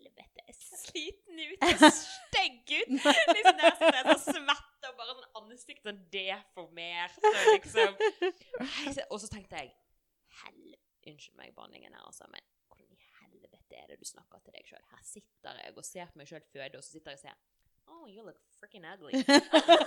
Helvete, 0.00 0.40
jeg 0.40 0.48
er 0.48 0.56
sliten 0.84 1.40
ut 1.40 1.64
jeg 1.66 1.76
er 1.76 1.92
stygg 1.94 2.72
ut! 2.74 2.94
liksom 3.36 3.58
der 3.60 3.82
jeg 3.84 4.00
er 4.00 4.08
så 4.10 4.34
svett 4.34 4.88
og 4.88 4.96
bare 4.98 5.14
sånn 5.14 5.38
ansiktet 5.42 5.86
sånn 5.86 6.00
deformert 6.12 7.18
og 7.30 7.38
liksom 7.52 7.98
Og 9.10 9.16
så 9.22 9.30
tenkte 9.30 9.60
jeg 9.60 9.74
Helvete 10.42 10.86
Unnskyld 11.10 11.38
meg 11.38 11.54
banningen 11.56 11.94
her, 11.96 12.02
altså, 12.04 12.26
men 12.28 12.44
helvete 13.70 13.82
er 13.82 13.86
det 13.94 14.00
du 14.00 14.04
snakker 14.08 14.38
til 14.44 14.52
deg 14.54 14.66
sjøl? 14.66 14.82
Her 14.90 15.02
sitter 15.04 15.62
jeg 15.62 15.72
og 15.76 15.84
ser 15.84 16.06
på 16.10 16.18
meg 16.20 16.28
sjøl 16.28 16.42
føde, 16.52 16.76
og 16.78 16.84
så 16.84 16.90
sitter 16.96 17.10
jeg 17.10 17.18
og 17.18 17.24
ser 17.28 17.38
Oh, 17.90 18.06
you 18.06 18.22
look 18.22 18.36
freaking 18.60 18.84
ugly. 18.86 19.10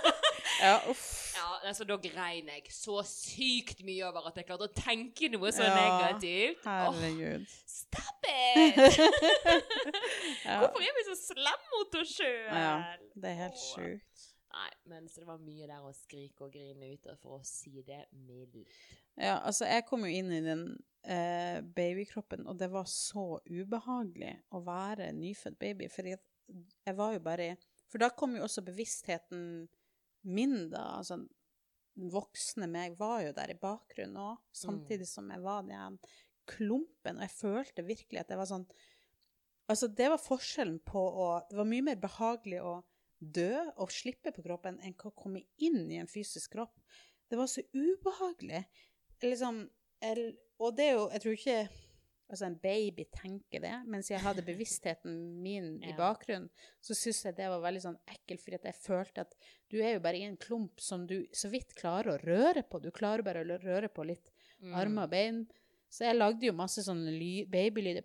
ja, 0.60 0.74
uff. 0.90 1.04
Ja, 1.38 1.46
altså 1.68 1.84
Da 1.88 1.96
grein 1.96 2.48
jeg 2.52 2.66
så 2.70 2.98
sykt 3.08 3.80
mye 3.84 4.04
over 4.04 4.26
at 4.28 4.36
jeg 4.36 4.44
klarte 4.44 4.68
å 4.68 4.74
tenke 4.76 5.30
noe 5.32 5.52
så 5.56 5.64
Ja, 5.64 5.72
negativt. 5.78 6.60
Herregud. 6.66 7.00
Herregud. 7.00 7.46
stop 7.64 8.28
it! 8.28 8.76
Ja. 10.44 10.58
Hvorfor 10.60 10.84
er 10.84 10.92
vi 10.98 11.06
så 11.08 11.16
slemme 11.22 11.72
mot 11.78 11.96
oss 12.02 12.12
sjøl? 12.18 12.52
Ja, 12.52 12.76
det 13.16 13.30
er 13.32 13.40
helt 13.40 13.60
sjukt. 13.62 14.28
Nei, 14.54 14.70
men 14.90 15.08
så 15.10 15.22
det 15.22 15.28
var 15.28 15.42
mye 15.42 15.66
der 15.66 15.82
å 15.82 15.92
skrike 15.96 16.46
og 16.46 16.52
grine 16.54 16.92
ut 16.94 17.06
av, 17.10 17.18
for 17.18 17.40
å 17.40 17.46
si 17.46 17.82
det 17.86 18.04
mildt. 18.14 18.74
Ja, 19.18 19.40
altså, 19.40 19.66
jeg 19.66 19.86
kom 19.88 20.04
jo 20.06 20.12
inn 20.14 20.30
i 20.34 20.42
den 20.44 20.64
eh, 21.02 21.58
babykroppen, 21.74 22.46
og 22.50 22.58
det 22.60 22.68
var 22.70 22.86
så 22.90 23.40
ubehagelig 23.48 24.34
å 24.54 24.62
være 24.66 25.10
nyfødt 25.16 25.58
baby, 25.58 25.88
for 25.90 26.10
jeg, 26.10 26.22
jeg 26.86 26.98
var 26.98 27.16
jo 27.16 27.24
bare 27.24 27.54
For 27.90 28.02
da 28.02 28.10
kom 28.14 28.34
jo 28.36 28.44
også 28.46 28.64
bevisstheten 28.66 29.66
min, 30.26 30.56
da. 30.72 30.84
Altså, 31.00 31.20
den 31.94 32.10
voksne 32.10 32.66
meg 32.70 32.96
var 32.98 33.22
jo 33.22 33.34
der 33.34 33.52
i 33.54 33.58
bakgrunnen 33.58 34.18
òg, 34.18 34.40
samtidig 34.54 35.06
som 35.10 35.30
jeg 35.30 35.42
var 35.44 35.66
den 35.66 35.98
klumpen, 36.50 37.18
og 37.18 37.26
jeg 37.26 37.38
følte 37.38 37.86
virkelig 37.86 38.22
at 38.22 38.30
det 38.30 38.40
var 38.40 38.50
sånn 38.50 38.66
Altså, 39.64 39.88
det 39.88 40.10
var 40.12 40.20
forskjellen 40.20 40.82
på 40.84 41.00
å 41.00 41.28
Det 41.48 41.56
var 41.56 41.68
mye 41.70 41.86
mer 41.86 41.96
behagelig 41.96 42.58
å 42.60 42.74
dø 43.32 43.52
og 43.80 43.90
slippe 43.92 44.32
på 44.34 44.42
kroppen 44.44 44.78
enn 44.84 44.94
å 45.04 45.10
komme 45.16 45.42
inn 45.58 45.90
i 45.90 45.96
en 46.02 46.06
fysisk 46.10 46.52
kropp. 46.56 46.74
Det 47.30 47.38
var 47.40 47.46
så 47.48 47.62
ubehagelig. 47.72 48.64
Liksom, 49.24 49.62
og 50.60 50.76
det 50.76 50.84
er 50.90 50.92
jo 50.98 51.04
Jeg 51.14 51.20
tror 51.24 51.32
ikke 51.38 51.58
altså 52.34 52.46
en 52.46 52.56
baby 52.58 53.04
tenker 53.14 53.60
det, 53.60 53.72
mens 53.86 54.08
jeg 54.10 54.20
hadde 54.24 54.42
bevisstheten 54.50 55.16
min 55.44 55.76
i 55.84 55.92
bakgrunnen, 55.96 56.48
så 56.82 56.94
syns 56.96 57.20
jeg 57.26 57.36
det 57.36 57.48
var 57.52 57.60
veldig 57.62 57.82
sånn 57.84 57.98
ekkelt, 58.10 58.40
fordi 58.42 58.58
jeg 58.64 58.78
følte 58.80 59.20
at 59.26 59.34
du 59.70 59.76
er 59.84 59.94
jo 59.94 60.00
bare 60.04 60.18
i 60.18 60.24
en 60.26 60.36
klump 60.40 60.80
som 60.80 61.04
du 61.06 61.26
så 61.36 61.50
vidt 61.52 61.74
klarer 61.78 62.14
å 62.14 62.20
røre 62.24 62.64
på. 62.66 62.80
Du 62.80 62.88
klarer 62.90 63.22
bare 63.26 63.44
å 63.44 63.60
røre 63.62 63.88
på 63.92 64.06
litt 64.08 64.32
Mm. 64.64 64.72
armer 64.78 65.02
og 65.04 65.10
bein. 65.10 65.38
Så 65.92 66.06
jeg 66.06 66.16
lagde 66.16 66.46
jo 66.46 66.52
masse 66.56 66.80
sånne 66.86 67.10
ly- 67.12 67.44
babylyder 67.50 68.02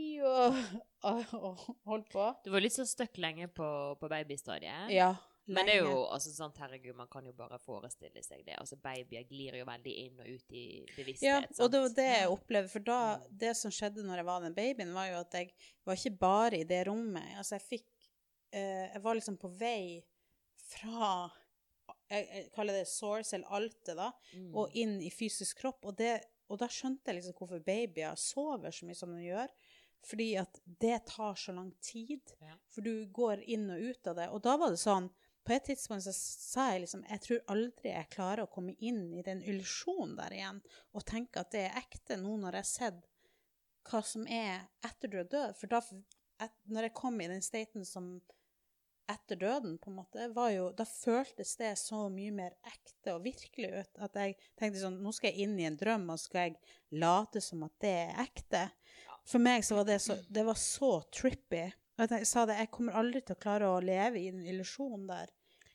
bi, 0.00 0.10
og, 0.24 0.60
og, 1.04 1.34
og 1.38 1.64
holdt 1.92 2.08
på. 2.12 2.28
Du 2.44 2.50
var 2.54 2.64
litt 2.64 2.74
så 2.76 2.86
støkk 2.88 3.20
lenge 3.22 3.48
på, 3.52 3.68
på 4.00 4.08
babystadiet. 4.10 4.88
Ja, 4.96 5.12
Men 5.50 5.66
det 5.66 5.74
er 5.80 5.86
jo 5.88 6.02
altså 6.14 6.30
sant, 6.30 6.58
herregud, 6.62 6.94
man 6.94 7.08
kan 7.10 7.24
jo 7.26 7.32
bare 7.34 7.56
forestille 7.58 8.20
seg 8.22 8.44
det. 8.46 8.54
Altså 8.60 8.76
Babyer 8.78 9.24
glir 9.26 9.56
jo 9.58 9.64
veldig 9.66 9.94
inn 10.04 10.20
og 10.22 10.28
ut 10.30 10.52
i 10.54 10.64
Ja, 10.86 10.94
bevissthet. 10.96 11.56
og 11.64 11.72
det 11.72 11.80
var 11.82 11.94
det 11.96 12.08
jeg 12.10 12.28
opplevde. 12.36 12.70
For 12.70 12.84
da, 12.86 12.98
Mm. 13.16 13.24
det 13.40 13.54
som 13.58 13.72
skjedde 13.74 14.04
når 14.06 14.20
jeg 14.22 14.28
var 14.28 14.40
den 14.44 14.54
babyen, 14.54 14.92
var 14.94 15.08
jo 15.10 15.18
at 15.24 15.34
jeg 15.34 15.50
var 15.88 15.98
ikke 15.98 16.18
bare 16.20 16.60
i 16.60 16.68
det 16.70 16.84
rommet. 16.86 17.32
Altså, 17.36 17.56
jeg 17.58 17.66
fikk 17.66 17.88
eh, 18.52 18.92
Jeg 18.94 19.02
var 19.02 19.14
liksom 19.18 19.36
på 19.42 19.50
vei 19.58 20.04
fra 20.70 21.30
Jeg, 22.10 22.26
jeg 22.34 22.46
kaller 22.54 22.74
det 22.74 22.86
source, 22.90 23.34
eller 23.36 23.50
altet, 23.54 23.96
da, 23.96 24.10
Mm. 24.34 24.54
og 24.54 24.70
inn 24.74 24.96
i 25.02 25.10
fysisk 25.10 25.58
kropp. 25.62 25.84
Og, 25.86 25.96
det, 25.98 26.20
og 26.50 26.58
da 26.58 26.66
skjønte 26.66 27.06
jeg 27.10 27.16
liksom 27.20 27.34
hvorfor 27.38 27.60
babyer 27.62 28.14
sover 28.18 28.70
så 28.74 28.86
mye 28.86 28.98
som 28.98 29.12
de 29.14 29.22
gjør. 29.28 29.48
Fordi 30.06 30.28
at 30.40 30.60
det 30.64 30.98
tar 31.10 31.34
så 31.34 31.52
lang 31.52 31.72
tid. 31.84 32.32
Ja. 32.40 32.56
For 32.72 32.84
du 32.84 33.06
går 33.12 33.42
inn 33.50 33.68
og 33.70 33.82
ut 33.90 34.06
av 34.10 34.16
det. 34.16 34.28
Og 34.32 34.42
da 34.44 34.56
var 34.60 34.72
det 34.72 34.82
sånn 34.82 35.10
På 35.44 35.54
et 35.56 35.64
tidspunkt 35.64 36.04
så 36.04 36.12
sa 36.14 36.66
jeg 36.72 36.82
liksom 36.82 37.04
Jeg 37.08 37.22
tror 37.24 37.38
aldri 37.52 37.92
jeg 37.94 38.10
klarer 38.12 38.44
å 38.44 38.52
komme 38.52 38.74
inn 38.78 39.06
i 39.16 39.24
den 39.24 39.40
illusjonen 39.42 40.12
der 40.18 40.34
igjen 40.36 40.58
og 40.92 41.06
tenke 41.08 41.40
at 41.40 41.52
det 41.54 41.62
er 41.66 41.78
ekte 41.80 42.18
nå 42.20 42.36
når 42.42 42.58
jeg 42.58 42.66
har 42.66 42.70
sett 42.70 43.06
hva 43.88 44.02
som 44.04 44.26
er 44.28 44.68
etter 44.84 45.08
du 45.08 45.16
er 45.22 45.30
død. 45.32 45.56
For 45.56 45.72
da, 45.72 45.80
et, 46.44 46.54
når 46.68 46.88
jeg 46.88 46.96
kom 47.00 47.16
i 47.20 47.30
den 47.30 47.42
staten 47.44 47.88
som 47.88 48.12
etter 49.10 49.36
døden, 49.36 49.78
på 49.78 49.90
en 49.90 49.96
måte, 49.96 50.28
var 50.34 50.52
jo, 50.54 50.68
da 50.76 50.84
føltes 50.86 51.56
det 51.58 51.72
så 51.80 52.04
mye 52.12 52.32
mer 52.34 52.54
ekte 52.68 53.16
og 53.16 53.24
virkelig 53.24 53.70
ut 53.72 54.02
at 54.06 54.18
jeg 54.20 54.36
tenkte 54.60 54.82
sånn 54.84 55.00
Nå 55.02 55.12
skal 55.16 55.32
jeg 55.32 55.48
inn 55.48 55.56
i 55.58 55.66
en 55.66 55.78
drøm, 55.80 56.06
og 56.12 56.20
skal 56.20 56.50
jeg 56.50 57.00
late 57.02 57.42
som 57.42 57.64
at 57.66 57.74
det 57.82 57.94
er 58.04 58.22
ekte. 58.22 58.68
For 59.30 59.42
meg 59.42 59.64
så 59.66 59.78
var 59.78 59.86
det 59.88 60.00
så 60.02 60.16
Det 60.28 60.42
var 60.46 60.58
så 60.58 60.96
trippy. 61.14 61.68
Og 62.00 62.14
jeg, 62.16 62.26
sa 62.26 62.46
det, 62.48 62.56
jeg 62.56 62.72
kommer 62.72 62.96
aldri 62.96 63.20
til 63.20 63.36
å 63.36 63.40
klare 63.40 63.68
å 63.68 63.80
leve 63.84 64.20
i 64.20 64.30
den 64.32 64.46
illusjonen 64.48 65.04
der 65.10 65.32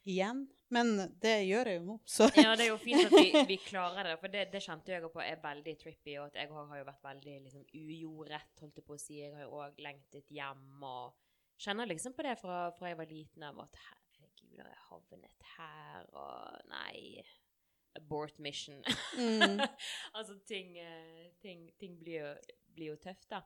igjen. 0.09 0.47
Men 0.73 0.95
det 1.21 1.35
gjør 1.45 1.69
jeg 1.69 1.77
jo 1.77 1.83
nå, 1.85 1.95
så 2.09 2.25
Ja, 2.41 2.55
det 2.57 2.65
er 2.65 2.71
jo 2.71 2.79
fint 2.81 3.05
at 3.05 3.13
vi, 3.13 3.43
vi 3.51 3.57
klarer 3.61 4.09
det, 4.09 4.15
for 4.21 4.33
det, 4.33 4.47
det 4.53 4.63
kjente 4.65 4.95
jeg 4.95 5.11
på 5.13 5.21
er 5.21 5.37
veldig 5.43 5.75
trippy, 5.81 6.15
og 6.17 6.31
at 6.31 6.39
jeg 6.41 6.49
har 6.49 6.65
har 6.71 6.81
jo 6.81 6.87
vært 6.87 7.05
veldig 7.05 7.35
liksom, 7.45 7.67
ujordrett, 7.69 8.63
holdt 8.63 8.81
jeg 8.81 8.87
på 8.87 8.97
å 8.97 9.01
si. 9.01 9.19
Jeg 9.21 9.35
har 9.35 9.45
jo 9.45 9.61
òg 9.61 9.79
lengtet 9.85 10.33
hjem 10.33 10.83
og 10.89 11.13
kjenner 11.61 11.89
liksom 11.93 12.17
på 12.17 12.25
det 12.25 12.35
fra, 12.41 12.59
fra 12.75 12.91
jeg 12.91 12.99
var 12.99 13.13
liten 13.13 13.45
av 13.45 13.61
at 13.63 13.79
herregud, 13.85 14.59
har 14.59 14.73
jeg 14.73 14.85
havnet 14.89 15.49
her, 15.55 16.13
og 16.17 16.71
nei 16.73 17.25
Abort 17.95 18.39
mission. 18.43 18.81
Mm. 19.15 19.61
altså, 20.17 20.35
ting, 20.49 20.77
eh, 20.77 21.29
ting, 21.39 21.69
ting 21.79 21.93
blir, 22.01 22.25
jo, 22.25 22.55
blir 22.75 22.93
jo 22.93 22.99
tøft, 23.01 23.29
da. 23.31 23.41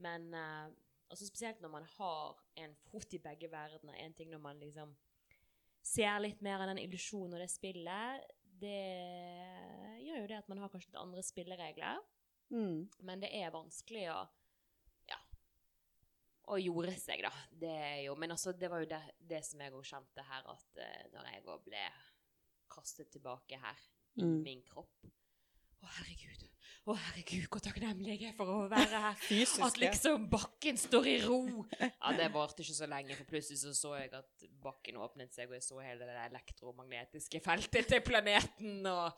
Men 0.00 0.28
uh, 0.34 0.68
altså 1.10 1.26
spesielt 1.28 1.60
når 1.60 1.72
man 1.74 1.86
har 1.98 2.38
en 2.62 2.74
fot 2.88 3.14
i 3.16 3.22
begge 3.22 3.50
verdener. 3.52 3.98
En 4.00 4.14
ting 4.16 4.30
når 4.32 4.42
man 4.44 4.60
liksom 4.62 4.94
ser 5.82 6.18
litt 6.22 6.42
mer 6.44 6.60
av 6.60 6.70
den 6.70 6.82
illusjonen 6.84 7.34
og 7.36 7.42
det 7.42 7.50
spillet, 7.52 8.26
det 8.60 8.76
gjør 10.04 10.20
jo 10.20 10.28
det 10.28 10.36
at 10.38 10.48
man 10.52 10.60
har 10.60 10.68
kanskje 10.72 10.90
litt 10.90 11.00
andre 11.00 11.22
spilleregler. 11.24 12.02
Mm. 12.52 12.88
Men 13.06 13.22
det 13.22 13.30
er 13.38 13.52
vanskelig 13.54 14.08
å 14.12 14.18
ja, 15.08 15.18
å 16.50 16.58
jorde 16.60 16.96
seg, 17.00 17.22
da. 17.24 17.30
Det 17.62 17.70
er 17.70 18.00
jo, 18.08 18.16
men 18.20 18.34
altså, 18.34 18.52
det 18.52 18.68
var 18.72 18.82
jo 18.82 18.90
det, 18.90 19.00
det 19.30 19.40
som 19.46 19.62
jeg 19.62 19.72
òg 19.76 19.86
kjente 19.86 20.26
her, 20.28 20.50
at 20.52 20.82
uh, 20.82 21.06
når 21.14 21.30
jeg 21.32 21.46
òg 21.46 21.64
ble 21.68 21.84
kastet 22.70 23.10
tilbake 23.14 23.58
her 23.62 23.88
i 24.18 24.26
Mm. 24.26 24.40
min 24.42 24.62
kropp 24.66 25.04
Å, 25.80 25.86
herregud. 25.86 26.42
Å, 26.88 26.94
herregud, 26.96 27.44
hvor 27.52 27.60
takknemlig 27.62 28.14
jeg 28.14 28.30
er 28.30 28.36
for 28.38 28.48
å 28.48 28.58
være 28.70 29.00
her. 29.04 29.18
Fysisk, 29.28 29.60
At 29.66 29.76
liksom 29.82 30.24
bakken 30.32 30.80
står 30.80 31.10
i 31.12 31.16
ro. 31.26 31.40
Ja, 31.80 32.14
det 32.16 32.30
varte 32.32 32.64
ikke 32.64 32.76
så 32.78 32.88
lenge, 32.88 33.14
for 33.18 33.28
plutselig 33.28 33.60
så 33.60 33.74
så 33.76 33.94
jeg 34.00 34.14
at 34.16 34.46
bakken 34.64 34.96
åpnet 34.96 35.34
seg, 35.36 35.50
og 35.50 35.58
jeg 35.58 35.66
så 35.66 35.78
hele 35.84 36.08
det 36.08 36.16
elektromagnetiske 36.30 37.42
feltet 37.44 37.90
til 37.92 38.00
planeten, 38.06 38.80
og 38.88 39.12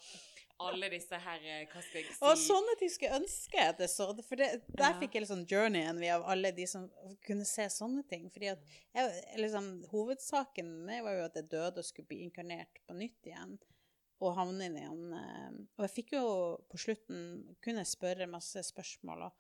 alle 0.63 0.91
disse 0.93 1.19
her 1.19 1.43
eh, 1.49 1.63
Hva 1.71 1.81
skal 1.83 2.03
jeg 2.03 2.11
si? 2.13 2.19
Og 2.27 2.37
sånne 2.39 2.75
ting 2.79 2.91
skulle 2.93 3.19
ønske 3.19 3.59
jeg 3.59 3.89
så. 3.91 4.09
det, 4.15 4.25
For 4.29 4.39
det, 4.39 4.51
der 4.69 4.93
Ja. 4.93 4.99
fikk 5.01 5.17
jeg 5.17 5.25
litt 5.25 5.33
sånn 5.33 5.47
journeyen 5.51 5.99
av 6.15 6.27
alle 6.35 6.53
de 6.55 6.67
som 6.71 6.85
kunne 7.27 7.47
se 7.49 7.67
sånne 7.73 8.05
ting. 8.11 8.29
Fordi 8.31 8.53
at 8.53 8.63
jeg, 8.95 9.25
liksom, 9.41 9.73
Hovedsaken 9.91 10.71
med 10.87 11.03
var 11.07 11.17
jo 11.19 11.25
at 11.31 11.39
jeg 11.41 11.49
døde 11.51 11.83
og 11.83 11.89
skulle 11.89 12.11
bli 12.13 12.21
inkarnert 12.27 12.83
på 12.87 12.95
nytt 12.99 13.31
igjen. 13.33 13.57
Og 14.23 14.37
havne 14.39 14.69
inn 14.69 14.79
i 14.79 14.87
en 14.87 15.15
eh, 15.19 15.55
Og 15.79 15.87
jeg 15.87 15.95
fikk 15.97 16.17
jo 16.17 16.27
på 16.71 16.81
slutten 16.81 17.23
kunne 17.65 17.85
spørre 17.89 18.31
masse 18.31 18.63
spørsmål 18.71 19.27
og, 19.29 19.39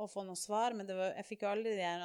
og 0.00 0.08
få 0.08 0.24
noen 0.24 0.38
svar, 0.40 0.72
men 0.76 0.88
det 0.88 0.96
var, 0.96 1.10
jeg 1.18 1.28
fikk 1.28 1.42
jo 1.44 1.50
aldri 1.50 1.74
de 1.76 1.84
her 1.84 2.04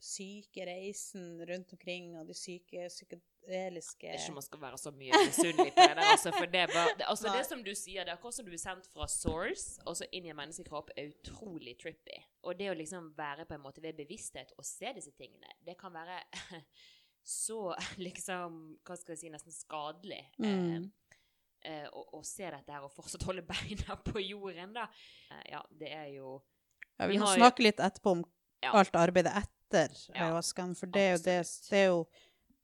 syke 0.00 0.64
reisen 0.64 1.34
rundt 1.50 1.74
omkring 1.76 2.14
og 2.16 2.30
de 2.30 2.36
syke 2.36 2.86
psykedeliske 2.88 4.14
ikke 4.16 4.32
man 4.38 4.46
skal 4.46 4.62
være 4.62 4.78
så 4.80 4.92
mye 4.96 5.20
misunnelig 5.26 5.74
på 5.76 5.84
det 5.84 5.96
der, 5.98 6.04
altså, 6.14 6.32
for 6.38 6.48
det, 6.54 6.64
var, 6.72 6.92
det, 6.96 7.06
altså, 7.08 7.32
det 7.36 7.44
som 7.48 7.64
du 7.64 7.74
sier, 7.74 8.04
det 8.04 8.14
er 8.14 8.16
akkurat 8.16 8.38
som 8.38 8.48
du 8.48 8.54
er 8.56 8.62
sendt 8.62 8.88
fra 8.92 9.08
source, 9.12 9.82
og 9.84 9.98
så 10.00 10.08
inn 10.12 10.28
i 10.28 10.32
en 10.32 10.38
menneskekropp, 10.40 10.92
er 10.96 11.12
utrolig 11.12 11.76
trippy. 11.80 12.20
Og 12.48 12.56
det 12.58 12.70
å 12.72 12.76
liksom 12.76 13.12
være 13.18 13.44
på 13.48 13.56
en 13.56 13.64
måte 13.64 13.84
ved 13.84 13.98
bevissthet 13.98 14.54
og 14.56 14.64
se 14.68 14.92
disse 14.96 15.12
tingene, 15.16 15.52
det 15.64 15.76
kan 15.80 15.92
være 15.92 16.20
så 17.28 17.74
liksom, 18.00 18.78
hva 18.86 18.96
skal 18.96 19.14
jeg 19.14 19.22
si, 19.22 19.32
nesten 19.32 19.52
skadelig. 19.54 20.22
Mm. 20.40 20.88
Eh, 21.64 21.88
å, 21.90 22.04
å 22.14 22.24
se 22.24 22.46
dette 22.50 22.70
her 22.72 22.84
og 22.86 22.92
fortsatt 22.94 23.24
holde 23.26 23.42
beina 23.42 23.96
på 24.06 24.20
jorden, 24.22 24.72
da. 24.76 24.84
Eh, 25.30 25.42
ja, 25.52 25.62
det 25.70 25.90
er 25.92 26.06
jo 26.14 26.36
Ja, 26.98 27.06
vi 27.06 27.14
Vi 27.14 27.18
må 27.18 27.26
jo- 27.34 27.40
snakke 27.40 27.62
litt 27.66 27.78
etterpå 27.82 28.10
om 28.12 28.24
Ja. 28.62 28.72
alt 28.74 28.92
arbeidet 28.92 29.32
etter 29.34 29.90
Ja, 30.14 30.24
ayahuascaen, 30.28 30.74
for 30.76 30.86
det 30.86 31.00
er, 31.02 31.10
jo 31.16 31.18
det, 31.24 31.36
det 31.70 31.78
er 31.78 31.86
jo 31.92 32.06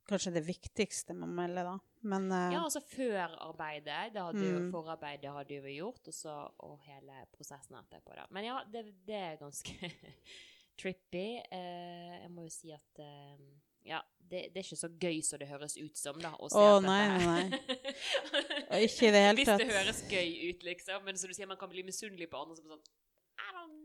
kanskje 0.07 0.33
det 0.33 0.43
viktigste 0.45 1.13
man 1.15 1.33
melder, 1.35 1.63
da. 1.63 1.77
Men 2.03 2.31
eh, 2.31 2.51
Ja, 2.53 2.63
altså 2.63 2.79
førarbeidet, 2.81 4.13
det 4.13 4.21
hadde 4.21 4.43
jo, 4.43 4.59
Mm. 4.59 4.71
forarbeidet 4.71 5.31
hadde 5.33 5.55
jo 5.55 5.61
gjort, 5.75 6.07
og 6.07 6.13
så 6.13 6.51
og 6.59 6.79
hele 6.85 7.25
prosessen 7.35 7.75
etterpå, 7.79 8.15
da. 8.15 8.25
Men 8.31 8.45
ja, 8.45 8.63
det, 8.71 8.85
det 9.05 9.15
er 9.15 9.37
ganske 9.37 9.73
trippy. 10.77 11.41
Eh, 11.51 12.21
jeg 12.21 12.31
må 12.31 12.43
jo 12.43 12.49
si 12.49 12.71
at 12.71 12.99
eh, 12.99 13.37
ja, 13.85 14.01
det, 14.25 14.47
det 14.53 14.59
er 14.59 14.65
ikke 14.65 14.79
så 14.79 14.89
gøy 14.89 15.19
som 15.25 15.39
det 15.41 15.47
høres 15.49 15.75
ut 15.77 15.99
som, 15.99 16.17
da. 16.21 16.31
Å 16.33 16.49
dette 16.49 16.81
nei, 16.87 16.99
her- 17.05 17.25
nei, 17.29 18.79
ikke 18.87 19.09
i 19.09 19.13
det 19.13 19.21
hele 19.21 19.37
Hvis 19.39 19.51
det 19.61 19.69
høres 19.69 20.03
gøy 20.09 20.29
ut, 20.49 20.65
liksom. 20.65 21.03
Men 21.05 21.19
som 21.21 21.29
du 21.29 21.37
sier, 21.37 21.49
man 21.49 21.59
kan 21.61 21.69
bli 21.71 21.85
misunnelig 21.85 22.29
på 22.31 22.41
andre 22.41 22.57
som 22.57 22.65
er 22.65 22.77
sånn 22.77 22.85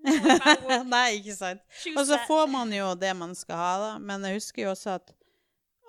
Nei, 0.88 1.06
ikke 1.18 1.34
sant. 1.36 1.64
Og 1.92 2.04
så 2.08 2.16
får 2.28 2.46
man 2.50 2.70
jo 2.72 2.92
det 2.98 3.10
man 3.18 3.34
skal 3.36 3.58
ha, 3.60 3.72
da. 3.82 3.90
Men 4.00 4.24
jeg 4.28 4.38
husker 4.38 4.64
jo 4.64 4.74
også 4.74 4.94
at, 4.96 5.12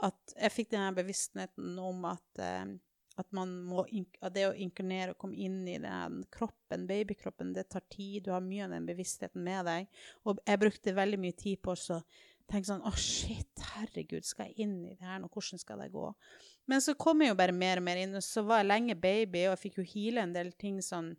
at 0.03 0.33
jeg 0.35 0.55
fikk 0.57 0.71
den 0.73 0.83
her 0.83 0.95
bevisstheten 0.97 1.77
om 1.79 2.03
at, 2.09 2.41
eh, 2.43 2.73
at, 3.21 3.29
man 3.37 3.53
må, 3.69 3.85
at 4.19 4.35
det 4.35 4.49
å 4.49 4.55
inkarnere 4.65 5.13
og 5.13 5.21
komme 5.21 5.39
inn 5.39 5.61
i 5.69 5.77
den 5.79 6.25
kroppen, 6.33 6.87
babykroppen, 6.89 7.53
det 7.55 7.69
tar 7.71 7.85
tid. 7.93 8.25
Du 8.25 8.33
har 8.35 8.43
mye 8.43 8.65
av 8.67 8.75
den 8.75 8.89
bevisstheten 8.89 9.45
med 9.47 9.69
deg. 9.69 10.03
Og 10.27 10.41
jeg 10.43 10.63
brukte 10.65 10.97
veldig 10.97 11.21
mye 11.23 11.37
tid 11.39 11.61
på 11.63 11.77
å 11.77 12.01
så 12.51 12.57
tenke 12.57 12.67
sånn 12.67 12.87
Å, 12.87 12.91
shit, 12.99 13.63
herregud, 13.77 14.25
skal 14.27 14.49
jeg 14.49 14.65
inn 14.67 14.79
i 14.83 14.95
det 14.99 15.07
her 15.07 15.21
nå? 15.21 15.29
Hvordan 15.31 15.61
skal 15.61 15.79
det 15.79 15.91
gå? 15.93 16.07
Men 16.67 16.83
så 16.83 16.95
kom 16.99 17.23
jeg 17.23 17.31
jo 17.31 17.39
bare 17.39 17.55
mer 17.55 17.79
og 17.79 17.85
mer 17.87 18.01
inn, 18.01 18.15
og 18.17 18.23
så 18.25 18.43
var 18.43 18.61
jeg 18.61 18.71
lenge 18.71 18.95
baby, 18.99 19.45
og 19.47 19.55
jeg 19.55 19.61
fikk 19.63 19.79
jo 19.79 19.89
heale 19.93 20.25
en 20.25 20.33
del 20.35 20.51
ting 20.59 20.81
sånn 20.83 21.13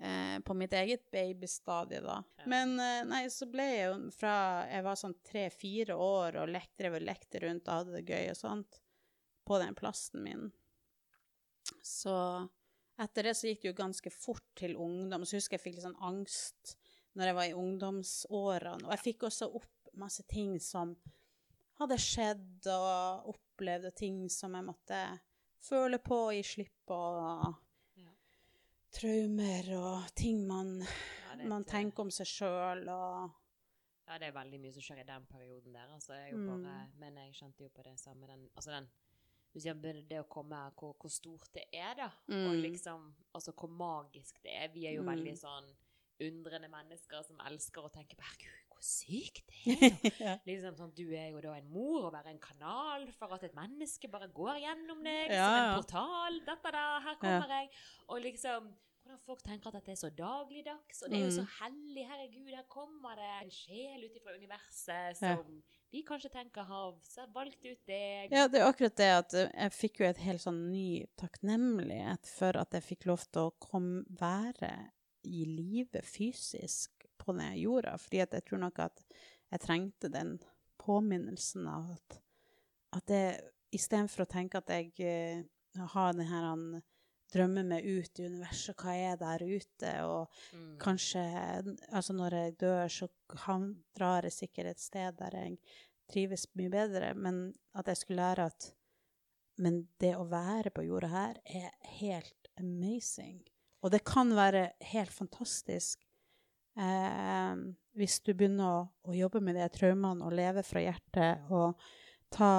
eh, 0.00 0.38
på 0.44 0.56
mitt 0.56 0.72
eget 0.76 1.04
babystadie, 1.12 2.00
da. 2.04 2.20
Ja. 2.40 2.46
Men 2.48 2.72
eh, 2.80 3.02
nei, 3.08 3.26
så 3.32 3.48
ble 3.50 3.66
jeg 3.68 3.90
jo 3.90 3.98
fra 4.16 4.36
jeg 4.70 4.86
var 4.88 5.00
sånn 5.02 5.18
tre-fire 5.26 5.98
år 6.00 6.40
og 6.40 6.54
lekte, 6.54 6.94
lekte 7.04 7.44
rundt 7.44 7.68
og 7.68 7.82
hadde 7.82 8.00
det 8.00 8.06
gøy 8.08 8.32
og 8.32 8.40
sånt, 8.40 8.80
på 9.44 9.60
den 9.60 9.76
plassen 9.76 10.24
min. 10.24 10.48
Så 11.84 12.16
etter 13.00 13.28
det 13.28 13.36
så 13.36 13.50
gikk 13.50 13.62
det 13.62 13.70
jo 13.70 13.78
ganske 13.78 14.12
fort 14.12 14.48
til 14.58 14.76
ungdom. 14.80 15.26
Så 15.28 15.38
husker 15.38 15.56
jeg 15.56 15.64
fikk 15.64 15.78
litt 15.78 15.86
sånn 15.86 16.00
angst 16.04 16.74
når 17.18 17.30
jeg 17.30 17.36
var 17.36 17.48
i 17.48 17.56
ungdomsårene. 17.58 18.86
Og 18.86 18.92
jeg 18.94 19.04
fikk 19.04 19.26
også 19.28 19.48
opp 19.60 19.79
masse 19.98 20.22
ting 20.28 20.58
som 20.60 20.96
hadde 21.80 21.96
skjedd 21.98 22.66
og 22.66 23.30
opplevd, 23.34 23.86
og 23.86 23.94
ting 23.96 24.28
som 24.30 24.54
jeg 24.54 24.64
måtte 24.64 25.20
føle 25.60 25.98
på 25.98 26.18
og 26.28 26.32
gi 26.34 26.42
slipp 26.42 26.74
på. 26.86 26.94
Og 26.94 27.54
Ja. 27.96 28.10
traumer 28.92 29.70
og 29.78 30.14
ting 30.14 30.46
man, 30.46 30.80
Ja, 30.82 31.36
man 31.48 31.64
tenker 31.64 32.00
om 32.00 32.10
seg 32.10 32.26
sjøl 32.26 32.88
og 32.88 33.30
Ja, 34.08 34.18
det 34.18 34.26
er 34.28 34.32
veldig 34.32 34.58
mye 34.60 34.72
som 34.72 34.82
skjer 34.82 35.00
i 35.00 35.06
den 35.06 35.26
perioden 35.30 35.72
der. 35.72 35.86
Altså, 35.94 36.12
jeg 36.14 36.34
Mm. 36.34 36.46
bare, 36.46 36.90
men 36.98 37.14
jeg 37.16 37.32
kjente 37.34 37.60
jo 37.62 37.68
på 37.68 37.82
det 37.84 37.98
samme 38.00 38.26
den, 38.26 38.48
altså 38.56 38.70
den 38.72 38.88
det 40.08 40.20
å 40.20 40.28
komme 40.28 40.54
her, 40.54 40.70
hvor, 40.70 40.94
hvor 40.98 41.10
stort 41.10 41.48
det 41.54 41.64
er, 41.72 41.94
da. 41.94 42.10
Og 42.28 42.54
Mm. 42.54 42.62
liksom, 42.62 43.14
altså 43.34 43.52
hvor 43.52 43.68
magisk 43.68 44.42
det 44.42 44.52
er. 44.52 44.68
Vi 44.68 44.86
er 44.86 44.92
jo 44.94 45.02
Mm. 45.02 45.08
veldig 45.08 45.38
sånn 45.38 45.76
undrende 46.20 46.68
mennesker 46.68 47.22
som 47.24 47.36
elsker 47.40 47.82
å 47.82 47.90
tenke 47.92 48.16
på 48.16 48.22
herregud, 48.22 48.69
hvor 48.80 48.88
sykt 48.88 49.44
det 49.52 49.76
er. 49.76 50.12
ja. 50.24 50.34
Liksom 50.48 50.76
sånn, 50.80 50.92
Du 50.96 51.04
er 51.12 51.30
jo 51.34 51.40
da 51.44 51.52
en 51.60 51.68
mor 51.70 52.06
og 52.08 52.12
være 52.16 52.32
en 52.32 52.40
kanal 52.40 53.04
for 53.18 53.36
at 53.36 53.44
et 53.44 53.54
menneske 53.56 54.08
bare 54.10 54.28
går 54.32 54.56
gjennom 54.64 55.02
deg 55.04 55.34
Ja, 55.36 55.48
som 55.48 55.58
en 55.64 55.74
portal. 55.82 56.38
Dette 56.48 56.72
da, 56.72 56.84
her 57.04 57.18
kommer 57.20 57.52
jeg. 57.60 57.68
Og 58.08 58.22
liksom 58.24 58.70
hvordan 59.00 59.20
folk 59.26 59.40
tenker 59.42 59.68
at 59.72 59.74
dette 59.80 59.90
er 59.94 59.98
så 59.98 60.10
dagligdags. 60.14 61.00
Og 61.02 61.10
det 61.10 61.18
er 61.18 61.24
jo 61.24 61.30
så 61.40 61.42
Mm. 61.42 61.52
hellig. 61.60 62.02
Herregud, 62.06 62.50
her 62.54 62.66
kommer 62.70 63.16
det 63.18 63.28
en 63.42 63.50
sjel 63.50 64.04
ut 64.06 64.18
fra 64.22 64.34
universet 64.36 65.16
som 65.18 65.62
vi 65.90 66.02
kanskje 66.06 66.30
tenker 66.30 66.62
har 66.68 66.92
valgt 67.34 67.64
ut 67.66 67.80
deg. 67.88 68.30
Ja, 68.30 68.44
det 68.46 68.60
er 68.60 68.68
akkurat 68.68 68.94
det 69.00 69.08
at 69.16 69.34
eh, 69.34 69.48
jeg 69.64 69.72
fikk 69.74 70.00
jo 70.00 70.06
et 70.06 70.20
helt 70.22 70.40
sånn 70.44 70.60
ny 70.70 71.06
takknemlighet 71.18 72.28
for 72.30 72.56
at 72.60 72.76
jeg 72.76 72.86
fikk 72.92 73.06
lov 73.10 73.24
til 73.32 73.48
å 73.48 73.54
komme, 73.58 74.04
være 74.20 74.70
i 75.26 75.42
live 75.48 76.00
fysisk 76.06 76.99
på 77.20 77.34
den 77.36 77.54
jorda. 77.60 77.96
Fordi 78.00 78.22
jeg 78.22 78.44
tror 78.48 78.64
nok 78.64 78.82
at 78.86 79.04
jeg 79.50 79.64
trengte 79.66 80.10
den 80.12 80.38
påminnelsen 80.80 81.68
av 81.70 81.94
at, 81.96 82.20
at 82.98 83.10
det 83.10 83.24
Istedenfor 83.70 84.24
å 84.24 84.26
tenke 84.26 84.58
at 84.58 84.70
jeg 84.74 84.88
uh, 85.78 85.84
har 85.92 86.16
den 86.16 86.26
her 86.26 86.42
han, 86.42 86.80
drømmer 87.30 87.62
meg 87.62 87.84
ut 87.86 88.18
i 88.18 88.24
universet, 88.26 88.74
hva 88.82 88.96
er 88.98 89.20
der 89.20 89.44
ute, 89.46 89.92
og 90.02 90.40
Mm. 90.50 90.78
kanskje 90.82 91.22
Altså, 91.92 92.12
når 92.12 92.34
jeg 92.34 92.56
dør, 92.58 92.88
så 92.88 93.08
han 93.46 93.84
drar 93.94 94.26
jeg 94.26 94.32
sikkert 94.32 94.66
et 94.66 94.80
sted 94.80 95.14
der 95.18 95.36
jeg 95.36 95.58
trives 96.10 96.48
mye 96.58 96.70
bedre, 96.70 97.14
men 97.14 97.54
at 97.74 97.86
jeg 97.86 97.96
skulle 97.96 98.22
lære 98.22 98.46
at 98.50 98.74
Men 99.60 99.88
det 100.00 100.14
å 100.16 100.24
være 100.24 100.70
på 100.70 100.82
jorda 100.82 101.08
her 101.08 101.36
er 101.44 101.70
helt 102.00 102.48
amazing. 102.58 103.42
Og 103.82 103.90
det 103.92 104.04
kan 104.04 104.32
være 104.34 104.72
helt 104.80 105.12
fantastisk 105.12 106.00
eh, 106.80 107.64
hvis 107.98 108.20
du 108.24 108.32
begynner 108.32 108.68
å, 108.68 108.84
å 109.10 109.16
jobbe 109.16 109.42
med 109.44 109.58
de 109.58 109.66
traumene 109.74 110.24
og 110.26 110.36
leve 110.36 110.64
fra 110.66 110.82
hjertet 110.82 111.50
og 111.52 111.80
ta 112.30 112.52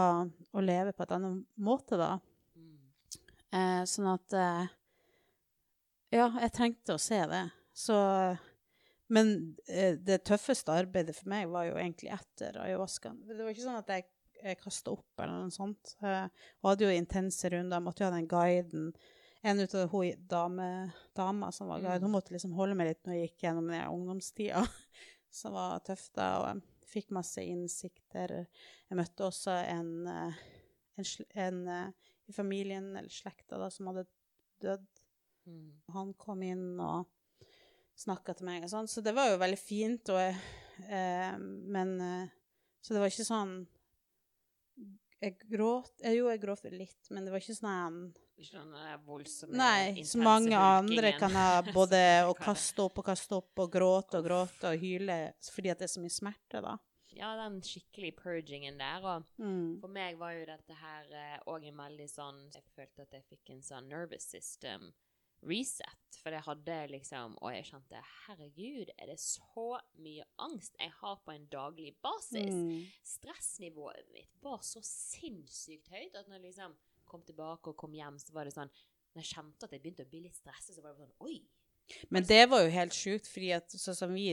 og 0.51 0.63
leve 0.65 0.93
på 0.93 1.05
et 1.05 1.15
annet 1.15 1.41
måte, 1.63 1.97
da. 1.99 2.17
Eh, 3.51 3.81
sånn 3.87 4.07
at 4.13 4.37
eh, 4.37 4.69
Ja, 6.11 6.27
jeg 6.43 6.53
trengte 6.55 6.95
å 6.95 7.01
se 7.01 7.19
det. 7.27 7.43
Så 7.75 7.97
Men 9.11 9.57
eh, 9.67 9.97
det 9.99 10.23
tøffeste 10.27 10.75
arbeidet 10.75 11.17
for 11.17 11.31
meg 11.31 11.49
var 11.51 11.67
jo 11.67 11.77
egentlig 11.79 12.13
etter 12.15 12.61
ayahuascaen. 12.63 13.17
Det 13.27 13.41
var 13.41 13.51
ikke 13.51 13.65
sånn 13.65 13.79
at 13.81 13.91
jeg, 13.91 14.05
jeg 14.39 14.59
kasta 14.61 14.93
opp 14.95 15.23
eller 15.23 15.41
noe 15.47 15.55
sånt. 15.55 15.95
Eh, 15.99 16.27
og 16.61 16.69
hadde 16.71 16.87
jo 16.87 16.95
intense 16.95 17.51
runder. 17.51 17.75
Jeg 17.79 17.87
måtte 17.87 18.05
jo 18.05 18.07
ha 18.07 18.15
den 18.15 18.31
guiden. 18.31 18.91
En 19.41 19.59
ut 19.59 19.73
av 19.73 19.87
hun 19.89 20.27
dame, 20.29 20.67
dama 21.17 21.49
som 21.51 21.71
var 21.71 21.81
guide, 21.81 22.05
hun 22.05 22.13
måtte 22.13 22.33
liksom 22.35 22.53
holde 22.53 22.75
meg 22.77 22.91
litt 22.91 23.07
når 23.07 23.17
jeg 23.17 23.29
gikk 23.29 23.45
gjennom 23.47 23.71
den 23.71 23.87
ungdomstida, 23.89 24.61
som 25.41 25.57
var 25.57 25.81
tøff 25.87 26.07
da. 26.13 26.27
Og 26.41 26.47
jeg 26.51 26.89
fikk 26.91 27.13
masse 27.15 27.41
innsikter. 27.41 28.35
Jeg 28.89 28.99
møtte 28.99 29.25
også 29.25 29.55
en, 29.63 29.91
eh, 30.11 30.41
en, 31.01 31.09
en 31.45 31.61
eh, 31.73 32.11
i 32.29 32.35
familien 32.35 32.91
eller 32.95 33.11
slekta 33.11 33.57
da, 33.59 33.69
som 33.73 33.89
hadde 33.91 34.05
dødd. 34.61 34.87
Mm. 35.49 35.67
Han 35.95 36.13
kom 36.21 36.43
inn 36.45 36.79
og 36.79 37.09
snakka 37.97 38.35
til 38.37 38.47
meg 38.47 38.65
og 38.65 38.71
sånn, 38.71 38.89
så 38.89 39.03
det 39.03 39.13
var 39.17 39.31
jo 39.31 39.41
veldig 39.41 39.59
fint. 39.59 40.11
Og 40.13 40.21
eh, 40.21 41.35
men 41.41 41.95
eh, 42.01 42.33
Så 42.81 42.95
det 42.95 43.01
var 43.01 43.11
ikke 43.11 43.27
sånn 43.27 43.51
Jeg 45.21 45.35
gråt 45.51 45.99
jeg, 46.01 46.15
Jo, 46.17 46.29
jeg 46.31 46.41
gråt 46.41 46.65
litt, 46.73 47.09
men 47.13 47.25
det 47.25 47.33
var 47.33 47.43
ikke 47.43 47.57
sånn 47.57 48.07
Den 48.51 48.73
voldsomme, 49.05 49.55
Nei, 49.57 50.03
så 50.03 50.17
mange 50.17 50.57
andre 50.57 51.11
kan 51.19 51.31
ha 51.35 51.61
både 51.77 51.99
å 52.25 52.33
kaste 52.37 52.81
opp 52.87 52.97
og 53.01 53.05
kaste 53.05 53.35
opp 53.37 53.59
og 53.61 53.71
gråte 53.71 54.17
og 54.17 54.25
gråte 54.25 54.71
og 54.73 54.79
hyle 54.81 55.19
fordi 55.51 55.69
at 55.69 55.79
det 55.79 55.89
er 55.89 55.93
så 55.93 56.01
mye 56.01 56.15
smerte, 56.15 56.61
da. 56.65 56.77
Ja, 57.11 57.33
den 57.35 57.59
skikkelig 57.61 58.13
purgingen 58.21 58.77
der. 58.79 59.03
Og 59.03 59.25
Mm. 59.37 59.79
for 59.81 59.91
meg 59.91 60.17
var 60.17 60.31
jo 60.31 60.45
dette 60.47 60.73
her 60.79 61.41
òg 61.45 61.65
en 61.67 61.75
veldig 61.77 62.07
sånn 62.09 62.37
Jeg 62.53 62.63
følte 62.75 63.01
at 63.01 63.11
jeg 63.17 63.25
fikk 63.29 63.49
en 63.51 63.61
sånn 63.61 63.89
nervous 63.91 64.23
system 64.31 64.93
reset. 65.43 66.19
For 66.21 66.31
jeg 66.31 66.43
hadde 66.45 66.77
liksom 66.91 67.35
Og 67.41 67.51
jeg 67.51 67.65
kjente 67.65 68.01
herregud, 68.27 68.91
er 68.97 69.07
det 69.11 69.19
så 69.19 69.79
mye 69.99 70.23
angst 70.39 70.75
jeg 70.79 70.91
har 71.01 71.17
på 71.25 71.33
en 71.35 71.47
daglig 71.51 71.95
basis? 72.01 72.53
Mm. 72.53 72.85
Stressnivået 73.03 74.07
mitt 74.13 74.31
var 74.41 74.61
så 74.63 74.79
sinnssykt 74.85 75.89
høyt 75.91 76.15
at 76.15 76.29
når 76.31 76.45
liksom 76.47 76.75
kom 77.11 77.25
tilbake 77.27 77.71
og 77.71 77.77
kom 77.79 77.93
hjem, 77.95 78.19
så 78.21 78.35
var 78.35 78.47
det 78.47 78.55
sånn 78.55 78.71
Når 79.11 79.25
jeg 79.25 79.33
kjente 79.33 79.67
at 79.67 79.73
jeg 79.75 79.83
begynte 79.83 80.05
å 80.07 80.11
bli 80.11 80.23
litt 80.23 80.39
stresset, 80.39 80.75
så 80.75 80.83
var 80.83 80.93
det 80.93 81.03
sånn 81.03 81.27
Oi! 81.27 81.41
Men 82.13 82.23
det 82.23 82.45
var 82.47 82.63
jo 82.63 82.71
helt 82.71 82.95
sjukt, 82.95 83.27
fordi 83.27 83.51
at 83.55 83.73
sånn 83.75 83.97
som 83.97 84.13
vi, 84.15 84.29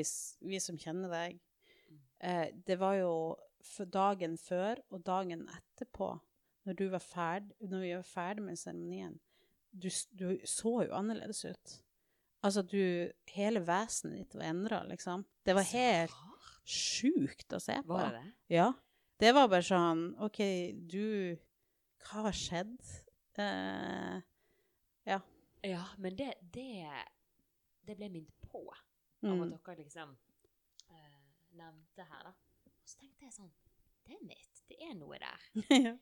vi 0.46 0.60
som 0.62 0.78
kjenner 0.78 1.10
deg, 1.10 1.40
eh, 2.22 2.46
det 2.68 2.76
var 2.78 2.94
jo 3.00 3.12
dagen 3.90 4.36
før 4.38 4.78
og 4.94 5.02
dagen 5.06 5.42
etterpå, 5.50 6.12
når, 6.68 6.78
du 6.78 6.86
var 6.92 7.02
ferd, 7.02 7.50
når 7.58 7.82
vi 7.82 7.92
var 7.96 8.06
ferdig 8.06 8.44
med 8.46 8.60
seremonien, 8.60 9.18
du, 9.72 9.88
du 10.14 10.38
så 10.46 10.74
jo 10.86 10.94
annerledes 10.96 11.44
ut. 11.48 11.74
Altså, 12.46 12.62
du 12.62 13.10
Hele 13.34 13.60
vesenet 13.66 14.22
ditt 14.22 14.36
var 14.38 14.50
endra, 14.52 14.82
liksom. 14.88 15.24
Det 15.44 15.56
var 15.56 15.66
helt 15.72 16.14
sjukt 16.68 17.52
å 17.52 17.60
se 17.62 17.80
på. 17.82 17.92
Var 17.96 18.14
det 18.14 18.22
det? 18.22 18.32
Ja. 18.58 18.72
Det 19.18 19.32
var 19.34 19.50
bare 19.50 19.66
sånn 19.66 20.02
OK, 20.22 20.38
du 20.86 21.34
Hva 22.06 22.28
har 22.28 22.36
skjedd? 22.36 22.78
Uh, 23.38 24.22
Ja, 25.60 25.84
men 25.98 26.16
det, 26.16 26.34
det, 26.40 26.86
det 27.86 27.96
ble 27.98 28.08
minnet 28.12 28.50
på 28.50 28.62
av 28.70 29.34
mm. 29.34 29.42
at 29.42 29.66
dere 29.66 29.82
liksom 29.82 30.12
uh, 30.90 31.24
nevnte 31.58 32.06
her, 32.06 32.28
da. 32.28 32.32
Og 32.68 32.86
så 32.86 33.00
tenkte 33.02 33.26
jeg 33.26 33.34
sånn 33.34 33.50
Damn 34.08 34.30
it, 34.32 34.62
det 34.70 34.78
er 34.86 34.94
noe 34.96 35.18
der. 35.20 35.48
ja. 35.88 35.94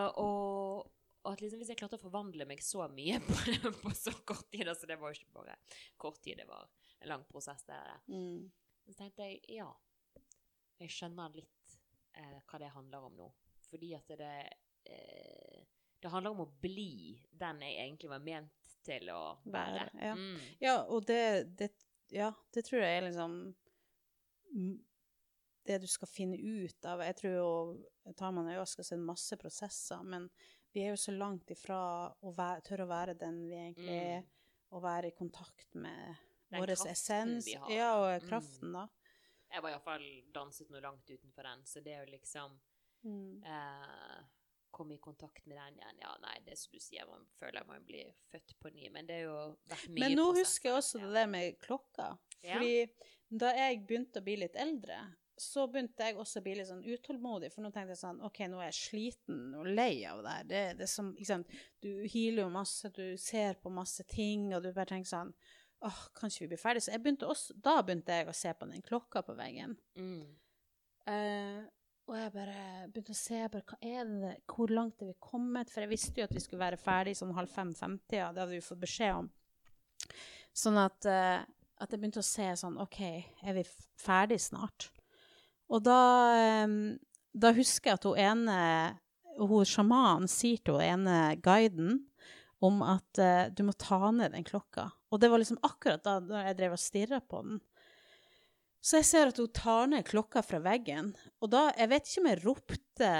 Og, 0.00 0.16
og, 0.18 0.88
og 1.22 1.28
at 1.30 1.44
liksom 1.44 1.60
hvis 1.60 1.70
jeg 1.70 1.78
klarte 1.78 2.00
å 2.00 2.02
forvandle 2.02 2.46
meg 2.48 2.64
så 2.64 2.88
mye 2.90 3.20
på, 3.28 3.70
på 3.84 3.92
så 3.94 4.14
kort 4.26 4.48
tid 4.50 4.66
Altså, 4.72 4.88
det 4.90 4.96
var 4.98 5.12
jo 5.12 5.20
ikke 5.20 5.36
bare 5.36 5.58
kort 6.00 6.18
tid, 6.24 6.40
det 6.40 6.48
var 6.48 6.66
en 6.98 7.12
lang 7.12 7.28
prosess, 7.28 7.62
det 7.68 7.76
der. 7.76 8.02
Mm. 8.08 8.48
Så 8.88 8.96
tenkte 8.98 9.28
jeg 9.28 9.60
ja, 9.60 9.68
jeg 10.80 10.90
skjønner 10.90 11.36
litt 11.36 11.76
eh, 12.18 12.40
hva 12.48 12.58
det 12.58 12.72
handler 12.74 13.06
om 13.06 13.20
nå. 13.20 13.28
Fordi 13.68 13.92
at 13.94 14.10
det 14.18 14.34
eh, 14.84 15.64
Det 16.02 16.08
handler 16.10 16.30
om 16.34 16.40
å 16.46 16.52
bli 16.60 17.20
den 17.30 17.60
jeg 17.62 17.76
egentlig 17.78 18.08
var 18.10 18.18
ment 18.24 18.72
til 18.82 19.10
å 19.14 19.38
være. 19.44 19.84
Ja. 20.02 20.14
Mm. 20.18 20.40
Ja, 20.60 20.76
og 20.88 21.04
det, 21.06 21.44
det 21.58 21.70
Ja, 22.12 22.32
det 22.52 22.64
tror 22.66 22.82
jeg 22.82 22.96
er 22.98 23.04
liksom 23.06 23.36
mm, 24.54 24.84
det 25.64 25.78
du 25.78 25.86
skal 25.86 26.08
finne 26.10 26.36
ut 26.36 26.84
av. 26.84 27.00
Jeg 27.06 27.16
tror 27.16 27.32
jo 27.38 28.12
tar 28.18 28.32
man 28.34 28.48
ayahuasca, 28.50 28.82
så 28.84 28.94
er 28.94 28.98
det 28.98 29.06
masse 29.06 29.36
prosesser, 29.40 30.02
men 30.02 30.26
vi 30.74 30.82
er 30.82 30.90
jo 30.92 30.98
så 31.00 31.14
langt 31.14 31.50
ifra 31.54 31.78
å 32.20 32.32
være, 32.34 32.60
tørre 32.66 32.84
å 32.84 32.90
være 32.90 33.14
den 33.14 33.38
vi 33.46 33.54
egentlig 33.54 33.86
Mm. 33.86 34.18
er, 34.18 34.26
og 34.72 34.82
være 34.82 35.08
i 35.12 35.14
kontakt 35.16 35.74
med 35.74 36.16
Den 36.50 36.60
vår 36.60 36.70
essens. 36.74 37.46
vi 37.46 37.54
har. 37.54 37.70
Ja, 37.70 37.94
og 37.96 38.22
Mm. 38.22 38.28
kraften, 38.28 38.72
da. 38.72 38.88
Jeg 39.52 39.62
var 39.62 39.70
iallfall 39.70 40.06
danset 40.32 40.70
noe 40.70 40.80
langt 40.80 41.06
utenfor 41.10 41.42
den, 41.42 41.64
så 41.64 41.80
det 41.84 41.92
er 41.94 42.04
jo 42.06 42.12
liksom 42.12 42.60
Mm. 43.04 43.42
eh, 43.44 44.24
komme 44.74 44.96
i 44.96 45.00
kontakt 45.02 45.46
med 45.46 45.58
den 45.60 45.78
igjen 45.80 46.02
Ja, 46.02 46.12
nei, 46.22 46.34
det 46.46 46.58
som 46.58 46.72
du 46.74 46.80
sier, 46.82 47.06
man 47.08 47.24
føler 47.38 47.64
man 47.68 47.84
blir 47.86 48.12
født 48.32 48.54
på 48.60 48.70
ny, 48.74 48.88
men 48.94 49.06
det 49.08 49.20
er 49.20 49.26
jo 49.28 49.38
vært 49.70 49.88
mye 49.88 50.04
Men 50.06 50.16
nå 50.18 50.28
husker 50.38 50.70
jeg 50.72 50.78
også 50.82 51.00
Ja. 51.00 51.06
det 51.06 51.14
der 51.20 51.32
med 51.36 51.58
klokka. 51.62 52.12
Ja. 52.42 52.60
Da 53.30 53.52
jeg 53.56 53.84
begynte 53.86 54.20
å 54.20 54.24
bli 54.26 54.36
litt 54.42 54.56
eldre, 54.60 54.98
så 55.40 55.64
begynte 55.72 56.04
jeg 56.04 56.18
også 56.20 56.40
å 56.40 56.44
bli 56.44 56.54
litt 56.58 56.68
sånn 56.68 56.82
utålmodig. 56.84 57.48
For 57.54 57.64
nå 57.64 57.70
tenkte 57.72 57.94
jeg 57.94 58.02
sånn 58.02 58.20
OK, 58.26 58.42
nå 58.52 58.60
er 58.60 58.68
jeg 58.70 58.80
sliten 58.80 59.54
og 59.58 59.66
lei 59.66 60.04
av 60.06 60.20
det 60.22 60.34
her. 60.36 60.44
Det, 60.50 60.62
det 60.82 60.88
som, 60.92 61.14
ikke 61.16 61.30
sant? 61.30 61.54
Du 61.80 61.88
healer 62.12 62.44
jo 62.44 62.50
masse, 62.52 62.90
du 62.92 63.16
ser 63.16 63.54
på 63.62 63.72
masse 63.72 64.04
ting, 64.12 64.50
og 64.54 64.62
du 64.62 64.72
bare 64.72 64.90
tenker 64.92 65.08
sånn 65.14 65.32
Åh, 65.82 66.02
kan 66.14 66.30
ikke 66.30 66.44
vi 66.44 66.50
bli 66.52 66.56
ferdige? 66.62 66.84
Så 66.86 66.98
begynte 67.02 67.26
også, 67.26 67.56
da 67.58 67.80
begynte 67.82 68.14
jeg 68.14 68.28
å 68.30 68.34
se 68.38 68.52
på 68.54 68.68
den 68.70 68.84
klokka 68.86 69.24
på 69.26 69.34
veggen. 69.34 69.72
Mm. 69.98 70.28
Eh, 71.10 71.64
og 72.10 72.16
jeg 72.18 72.32
bare 72.34 72.62
begynte 72.90 73.14
å 73.14 73.18
se 73.18 73.40
bare, 73.52 73.64
hva 73.68 73.78
er 73.80 74.08
det, 74.08 74.32
hvor 74.50 74.72
langt 74.74 75.02
er 75.02 75.12
vi 75.12 75.18
kommet? 75.22 75.70
For 75.70 75.84
jeg 75.84 75.92
visste 75.92 76.20
jo 76.20 76.26
at 76.26 76.34
vi 76.34 76.42
skulle 76.42 76.64
være 76.64 76.80
ferdig 76.80 77.14
sånn 77.18 77.34
halv 77.36 77.52
fem-femtida. 77.52 78.18
Ja. 78.18 78.30
Det 78.34 78.42
hadde 78.42 78.56
vi 78.56 78.64
fått 78.64 78.82
beskjed 78.82 79.20
om. 79.20 79.30
Sånn 80.52 80.80
at, 80.82 81.06
eh, 81.08 81.44
at 81.80 81.94
jeg 81.94 82.02
begynte 82.02 82.20
å 82.20 82.26
se 82.26 82.48
sånn 82.58 82.80
OK, 82.82 83.00
er 83.46 83.56
vi 83.56 83.64
ferdig 84.02 84.40
snart? 84.42 84.90
Og 85.72 85.84
da, 85.86 86.00
eh, 86.36 86.74
da 87.32 87.54
husker 87.56 87.92
jeg 87.92 88.00
at 88.00 88.08
hun 88.10 88.20
ene 88.20 88.58
hun 89.38 89.64
sjamanen 89.64 90.28
sier 90.28 90.60
til 90.60 90.76
hun 90.76 90.84
ene 90.84 91.18
guiden 91.40 92.02
om 92.62 92.82
at 92.84 93.18
eh, 93.18 93.48
du 93.50 93.64
må 93.66 93.74
ta 93.78 94.10
ned 94.14 94.34
den 94.34 94.46
klokka. 94.46 94.90
Og 95.12 95.20
det 95.20 95.30
var 95.32 95.40
liksom 95.42 95.60
akkurat 95.66 96.02
da, 96.04 96.18
da 96.22 96.44
jeg 96.48 96.58
drev 96.58 96.76
og 96.76 96.82
stirra 96.82 97.20
på 97.24 97.42
den. 97.46 97.62
Så 98.82 98.98
jeg 98.98 99.06
ser 99.06 99.30
at 99.30 99.38
hun 99.38 99.50
tar 99.54 99.86
ned 99.92 100.06
klokka 100.08 100.42
fra 100.42 100.58
veggen, 100.62 101.12
og 101.40 101.52
da 101.52 101.68
Jeg 101.78 101.90
vet 101.92 102.08
ikke 102.08 102.22
om 102.22 102.28
jeg 102.32 102.40
ropte 102.42 103.12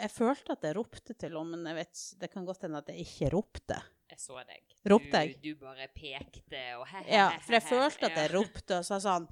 Jeg 0.00 0.12
følte 0.12 0.56
at 0.56 0.64
jeg 0.64 0.76
ropte 0.78 1.14
til 1.14 1.36
henne, 1.36 1.52
men 1.52 1.68
jeg 1.70 1.78
vet, 1.82 2.04
det 2.20 2.30
kan 2.32 2.48
godt 2.48 2.64
hende 2.64 2.80
at 2.80 2.88
jeg 2.92 3.04
ikke 3.04 3.30
ropte. 3.32 3.78
Jeg 4.12 4.20
så 4.20 4.40
deg. 4.46 4.62
Ropte 4.88 5.10
du, 5.10 5.16
jeg? 5.16 5.36
Du 5.42 5.60
bare 5.60 5.88
pekte 5.92 6.62
og 6.78 6.86
he, 6.90 7.02
he, 7.04 7.14
Ja, 7.16 7.28
for 7.42 7.56
jeg 7.58 7.66
følte 7.66 8.10
at 8.10 8.20
jeg 8.20 8.32
ropte 8.34 8.80
og 8.80 8.88
sa 8.88 9.00
sånn 9.02 9.28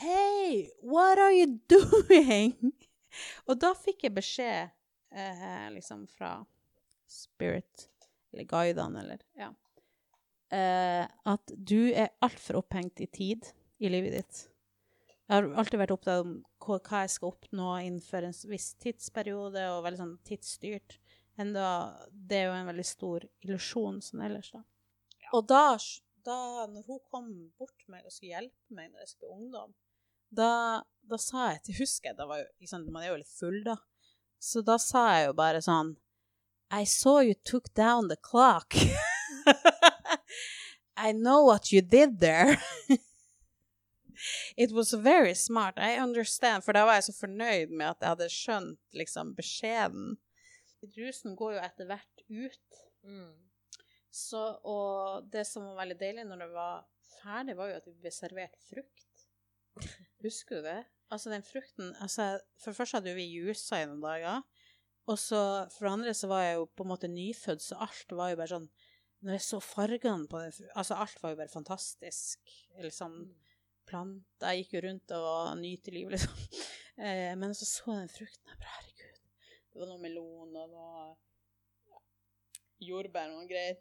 Hei, 0.00 0.70
what 0.86 1.20
are 1.20 1.34
you 1.34 1.58
doing? 1.68 2.54
Og 3.48 3.58
da 3.60 3.72
fikk 3.76 4.06
jeg 4.06 4.14
beskjed 4.16 4.70
eh, 5.12 5.66
liksom 5.74 6.06
fra 6.08 6.38
Spirit, 7.10 7.88
eller 8.30 8.46
guidene, 8.48 9.02
eller 9.02 9.24
ja, 9.36 9.50
eh, 10.54 11.04
at 11.04 11.52
du 11.56 11.90
er 11.90 12.12
altfor 12.22 12.60
opphengt 12.62 13.02
i 13.02 13.08
tid 13.10 13.50
i 13.82 13.90
livet 13.90 14.14
ditt. 14.14 14.44
Jeg 15.30 15.44
har 15.44 15.60
alltid 15.62 15.78
vært 15.78 15.92
opptatt 15.94 16.24
av 16.24 16.30
hva, 16.66 17.00
jeg 17.04 17.10
skal 17.14 17.30
oppnå 17.30 17.66
innenfor 17.84 18.24
en 18.26 18.32
viss 18.50 18.72
tidsperiode, 18.82 19.62
og 19.70 19.84
veldig 19.84 20.00
sånn 20.00 20.14
tidsstyrt. 20.26 20.96
Enda 21.38 21.66
det 22.10 22.40
er 22.40 22.48
jo 22.48 22.56
en 22.56 22.70
veldig 22.72 22.86
stor 22.88 23.26
illusjon 23.46 24.00
sånn 24.02 24.24
ellers, 24.26 24.48
da. 24.50 24.64
Og 25.38 25.46
da, 25.46 25.76
da 26.26 26.66
når 26.72 26.88
hun 26.88 26.98
kom 27.14 27.28
bort 27.60 27.76
til 27.78 27.92
meg 27.94 28.02
og 28.02 28.10
skulle 28.10 28.32
hjelpe 28.32 28.74
meg 28.74 28.88
når 28.90 29.04
jeg 29.04 29.12
skulle 29.12 29.36
ungdom, 29.36 29.76
da, 30.34 30.50
da 31.06 31.18
sa 31.22 31.52
jeg 31.52 31.62
til 31.68 31.78
Husker 31.84 32.10
jeg, 32.10 32.18
da 32.18 32.26
var 32.26 32.42
jo, 32.42 32.48
liksom, 32.62 32.88
man 32.90 33.06
er 33.06 33.12
jo 33.12 33.20
litt 33.20 33.30
full 33.30 33.60
da. 33.66 33.76
Så 34.42 34.64
da 34.66 34.80
sa 34.82 35.04
jeg 35.14 35.28
jo 35.28 35.36
bare 35.38 35.60
sånn 35.62 35.92
I 36.74 36.82
saw 36.90 37.20
you 37.22 37.38
took 37.46 37.70
down 37.78 38.10
the 38.10 38.18
clock. 38.18 38.74
I 41.06 41.12
know 41.14 41.44
what 41.46 41.70
you 41.70 41.82
did 41.82 42.18
there. 42.18 42.58
It 44.62 44.72
was 44.76 44.92
very 44.92 45.34
smart. 45.34 45.78
I 45.78 46.00
understand. 46.02 46.64
For 46.64 46.76
da 46.76 46.86
var 46.88 46.98
jeg 46.98 47.10
så 47.10 47.16
fornøyd 47.20 47.72
med 47.72 47.86
at 47.92 48.02
jeg 48.02 48.14
hadde 48.14 48.32
skjønt 48.34 49.00
liksom 49.02 49.34
beskjeden. 49.38 50.16
Rusen 50.96 51.36
går 51.36 51.56
jo 51.56 51.64
etter 51.64 51.88
hvert 51.90 52.24
ut. 52.28 52.80
Mm. 53.04 53.34
Så, 54.10 54.40
og 54.66 55.28
det 55.30 55.44
som 55.46 55.68
var 55.68 55.84
veldig 55.84 55.98
deilig 56.00 56.26
når 56.26 56.44
det 56.44 56.48
var 56.54 56.86
ferdig, 57.20 57.56
var 57.58 57.70
jo 57.70 57.78
at 57.78 57.86
vi 57.88 57.98
ble 58.02 58.12
servert 58.14 58.56
frukt. 58.70 59.26
Husker 60.24 60.60
du 60.60 60.68
det? 60.68 60.80
Altså, 61.10 61.30
den 61.30 61.42
frukten 61.42 61.94
altså, 61.98 62.38
For 62.58 62.70
det 62.70 62.78
første 62.78 62.98
hadde 62.98 63.10
jo 63.10 63.18
vi 63.18 63.30
jusa 63.32 63.80
i 63.80 63.86
noen 63.88 64.02
dager. 64.02 64.42
Og 65.10 65.18
så 65.18 65.40
for 65.74 65.86
det 65.86 65.92
andre 65.92 66.14
så 66.14 66.30
var 66.30 66.44
jeg 66.44 66.58
jo 66.58 66.66
på 66.76 66.84
en 66.86 66.90
måte 66.92 67.10
nyfødt, 67.10 67.62
så 67.64 67.78
alt 67.82 68.12
var 68.14 68.30
jo 68.30 68.38
bare 68.38 68.52
sånn 68.52 68.68
Når 69.26 69.36
jeg 69.36 69.44
så 69.46 69.58
fargene 69.64 70.28
på 70.30 70.42
den 70.42 70.68
Altså, 70.74 70.96
alt 70.96 71.22
var 71.22 71.34
jo 71.34 71.40
bare 71.40 71.52
fantastisk. 71.52 72.52
Liksom 72.80 73.16
planter 73.90 74.54
Jeg 74.54 74.64
gikk 74.64 74.76
jo 74.78 74.82
rundt 74.86 75.14
og 75.16 75.26
var 75.26 75.52
nyte 75.60 75.94
livet, 75.96 76.16
liksom. 76.18 76.38
Eh, 77.00 77.30
men 77.38 77.54
så 77.56 77.64
så 77.64 77.94
jeg 77.94 78.00
den 78.02 78.10
frukten, 78.12 78.50
jeg 78.50 78.58
bare 78.60 78.72
herregud. 78.74 79.20
Det 79.72 79.78
var 79.80 79.88
noe 79.88 80.00
melon, 80.02 80.50
og 80.50 80.50
det 80.52 80.64
var 80.74 81.06
ja, 81.88 82.00
jordbær 82.90 83.30
og 83.30 83.38
noe 83.38 83.48
greier. 83.48 83.78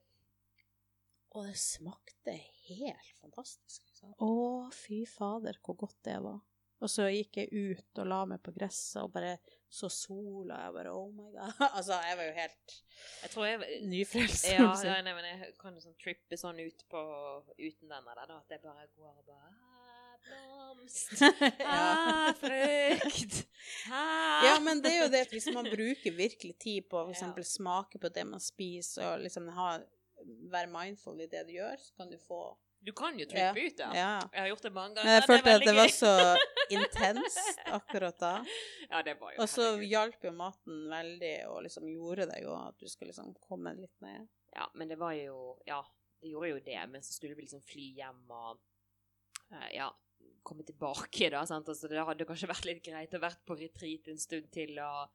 Og 1.35 1.49
det 1.49 1.57
smakte 1.59 2.37
helt 2.69 3.09
fantastisk. 3.19 3.83
Liksom. 3.89 4.13
Å, 4.23 4.29
fy 4.71 5.01
fader, 5.09 5.59
hvor 5.65 5.75
godt 5.83 5.99
det 6.07 6.15
var. 6.23 6.39
Og 6.79 6.87
så 6.87 7.09
gikk 7.11 7.41
jeg 7.41 7.51
ut 7.51 7.99
og 7.99 8.07
la 8.07 8.21
meg 8.29 8.39
på 8.45 8.53
gresset 8.55 9.01
og 9.01 9.11
bare 9.17 9.33
så 9.67 9.89
sola. 9.91 10.61
Jeg 10.63 10.75
bare 10.77 10.93
oh 10.95 11.09
my 11.11 11.27
god. 11.33 11.59
Altså, 11.75 11.97
jeg 12.07 12.17
var 12.21 12.29
jo 12.29 12.35
helt 12.37 12.75
Jeg 13.25 13.33
tror 13.33 13.49
jeg 13.49 13.81
nyfrelst. 13.91 14.47
ja, 14.53 14.69
ja, 14.87 14.95
nei, 15.03 15.13
men 15.17 15.27
jeg 15.27 15.51
kan 15.59 15.75
jo 15.75 15.83
sånn 15.83 15.97
trippe 15.99 16.39
sånn 16.39 16.61
ut 16.63 16.85
på 16.91 17.03
uten 17.59 17.91
den 17.91 18.07
der, 18.13 18.23
da. 18.23 18.39
At 18.39 18.55
jeg 18.55 18.63
bare 18.63 18.87
går 18.95 19.11
og 19.11 19.27
bare 19.27 19.51
«Ah, 19.51 19.68
Blomst, 20.29 21.21
ja. 21.59 21.59
ah, 21.65 22.33
frukt, 22.39 23.47
ja, 24.45 24.55
men 24.63 24.81
det 24.83 24.91
er 24.95 25.03
jo 25.03 25.09
det 25.13 25.21
at 25.27 25.33
hvis 25.33 25.49
man 25.53 25.67
bruker 25.69 26.15
virkelig 26.15 26.55
tid 26.61 26.87
på 26.89 27.03
for 27.09 27.13
Ja. 27.39 27.43
smake 27.43 27.99
på 28.01 28.09
det 28.13 28.25
man 28.27 28.39
spiser, 28.43 29.05
og 29.13 29.19
liksom 29.25 29.49
ha, 29.57 29.79
være 30.51 30.67
mindful 30.71 31.19
i 31.21 31.27
det 31.31 31.45
du 31.47 31.53
gjør, 31.57 31.77
så 31.81 31.93
kan 31.97 32.09
du 32.11 32.17
få 32.27 32.57
Du 32.81 32.93
kan 32.95 33.17
jo 33.19 33.25
Ja. 33.35 33.51
ut, 33.51 33.79
ja. 33.79 33.89
Ja. 33.93 34.19
Jeg 34.33 34.39
har 34.41 34.47
gjort 34.47 34.61
det 34.63 34.71
mange 34.71 34.95
ganger. 34.95 35.03
Men 35.09 35.13
jeg 35.19 35.23
følte 35.27 35.51
at 35.51 35.63
det 35.67 35.75
var 35.75 35.89
så 35.91 36.11
intenst 36.77 37.59
akkurat 37.67 38.19
da. 38.19 38.45
Ja, 38.89 39.01
det 39.01 39.17
var 39.19 39.33
jo 39.35 39.41
Og 39.43 39.49
så 39.49 39.65
hjalp 39.83 40.23
jo 40.23 40.31
maten 40.31 40.85
veldig, 40.89 41.33
og 41.49 41.63
liksom 41.65 41.89
gjorde 41.91 42.29
det 42.31 42.39
jo 42.43 42.53
at 42.55 42.79
du 42.79 42.87
skulle 42.87 43.11
liksom 43.11 43.33
komme 43.43 43.73
litt 43.75 43.97
ned. 44.01 44.29
Ja, 44.55 44.69
men 44.75 44.87
det 44.87 44.97
var 44.97 45.11
jo 45.11 45.57
Ja, 45.67 45.81
det 46.21 46.29
gjorde 46.31 46.49
jo 46.53 46.59
det, 46.59 46.79
men 46.89 47.03
så 47.03 47.13
skulle 47.13 47.35
vi 47.35 47.41
liksom 47.49 47.61
fly 47.67 47.89
hjem 47.99 48.23
og 48.31 48.59
eh, 49.51 49.75
Ja, 49.75 49.91
komme 50.43 50.63
tilbake, 50.67 51.29
da. 51.33 51.45
sant? 51.47 51.69
Altså, 51.69 51.87
det 51.91 52.01
hadde 52.05 52.27
kanskje 52.27 52.49
vært 52.51 52.67
litt 52.69 52.83
greit 52.85 53.15
å 53.15 53.21
vært 53.23 53.41
på 53.45 53.57
retreat 53.59 54.07
en 54.11 54.21
stund 54.21 54.51
til 54.53 54.77
og 54.83 55.09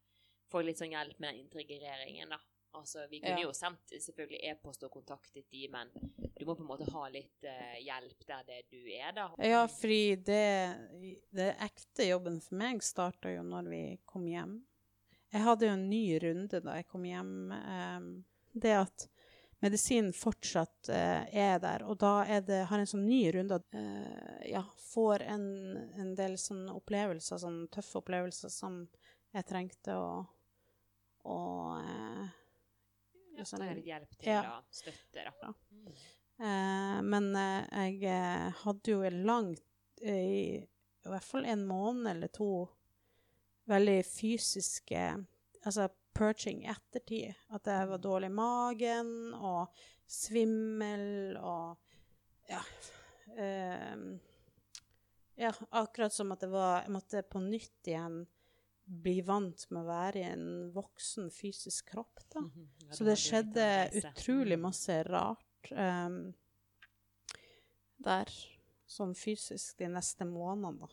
få 0.53 0.63
litt 0.65 0.79
sånn 0.81 0.93
hjelp 0.95 1.21
med 1.25 1.39
integreringen, 1.41 2.35
da. 2.35 2.41
Altså, 2.75 3.05
vi 3.07 3.21
kunne 3.23 3.39
Ja. 3.39 3.47
jo 3.47 3.53
sendt 3.55 3.93
selvfølgelig 4.03 4.41
e-post 4.51 4.83
og 4.83 4.91
kontaktet 4.91 5.45
de, 5.51 5.69
men 5.71 5.93
du 6.35 6.45
må 6.45 6.57
på 6.57 6.65
en 6.65 6.71
måte 6.73 6.89
ha 6.91 7.05
litt 7.09 7.47
uh, 7.47 7.77
hjelp 7.79 8.25
der 8.27 8.43
det 8.49 8.61
du 8.73 8.81
er, 8.91 9.13
da. 9.15 9.29
Ja, 9.39 9.61
fordi 9.71 10.17
det, 10.17 11.21
det 11.31 11.53
ekte 11.63 12.09
jobben 12.09 12.41
for 12.43 12.59
meg 12.59 12.83
starta 12.83 13.31
jo 13.31 13.45
når 13.47 13.71
vi 13.71 13.83
kom 14.11 14.27
hjem. 14.27 14.57
Jeg 15.31 15.43
hadde 15.47 15.67
jo 15.67 15.77
en 15.77 15.89
ny 15.91 16.03
runde 16.23 16.61
da 16.67 16.75
jeg 16.81 16.89
kom 16.91 17.07
hjem. 17.07 17.31
Um, 17.55 18.09
det 18.55 18.75
at 18.83 19.07
medisinen 19.65 20.13
fortsatt 20.17 20.91
eh, 20.93 21.25
er 21.33 21.59
der, 21.63 21.85
og 21.89 21.99
da 22.03 22.13
det, 22.45 22.65
har 22.71 22.81
en 22.81 22.91
sånn 22.91 23.07
ny 23.09 23.23
runde 23.35 23.61
eh, 23.73 24.51
Ja, 24.53 24.65
får 24.93 25.25
en, 25.35 25.47
en 26.01 26.15
del 26.19 26.37
sånne 26.41 26.75
opplevelser, 26.77 27.41
sånne 27.41 27.71
tøffe 27.75 28.03
opplevelser 28.03 28.53
som 28.53 28.83
jeg 29.35 29.49
trengte 29.49 29.97
å 29.99 30.09
og, 31.25 31.79
eh, 31.81 32.27
ja, 33.39 33.45
litt 33.73 33.87
hjelp 33.89 34.19
til 34.21 34.29
Ja. 34.29 34.59
å 34.59 34.65
støtte, 34.69 35.25
da. 35.41 35.55
Mm. 35.73 35.87
Eh, 36.45 36.99
men 37.09 37.31
eh, 37.39 37.89
jeg 37.89 38.03
eh, 38.13 38.51
hadde 38.65 38.93
jo 38.93 39.03
en 39.07 39.21
lang 39.25 39.51
eh, 40.03 40.15
I 40.15 40.45
i 41.05 41.11
hvert 41.13 41.25
fall 41.25 41.45
en 41.45 41.67
måned 41.69 42.09
eller 42.11 42.31
to 42.33 42.67
veldig 43.69 43.99
fysiske 44.09 45.03
Altså 45.65 45.89
purging 46.15 46.63
i 46.65 46.71
ettertid. 46.73 47.35
At 47.55 47.67
jeg 47.71 47.89
var 47.91 47.99
dårlig 48.03 48.31
i 48.31 48.37
magen 48.37 49.11
og 49.35 49.75
svimmel 50.07 51.37
og 51.41 51.77
ja. 52.51 52.61
eh, 53.37 53.97
ja, 55.41 55.51
akkurat 55.71 56.13
som 56.15 56.31
at 56.35 56.45
det 56.45 56.51
var 56.53 56.83
Jeg 56.85 56.93
måtte 56.95 57.23
på 57.27 57.41
nytt 57.43 57.89
igjen 57.91 58.21
bli 58.85 59.17
vant 59.25 59.63
med 59.73 59.81
å 59.81 59.89
være 59.89 60.21
i 60.21 60.27
en 60.29 60.47
voksen 60.75 61.31
fysisk 61.33 61.87
kropp, 61.95 62.21
da. 62.35 62.43
Mhm. 62.45 62.67
Ja, 62.85 62.93
Så 62.93 63.05
det 63.09 63.15
skjedde 63.19 63.69
utrolig 64.03 64.59
Mm. 64.59 64.63
masse 64.67 64.99
rart 65.09 65.71
um, 65.73 66.35
der, 68.05 68.29
sånn 68.87 69.15
fysisk, 69.17 69.79
de 69.79 69.89
neste 69.89 70.27
månedene, 70.29 70.85
da. 70.85 70.89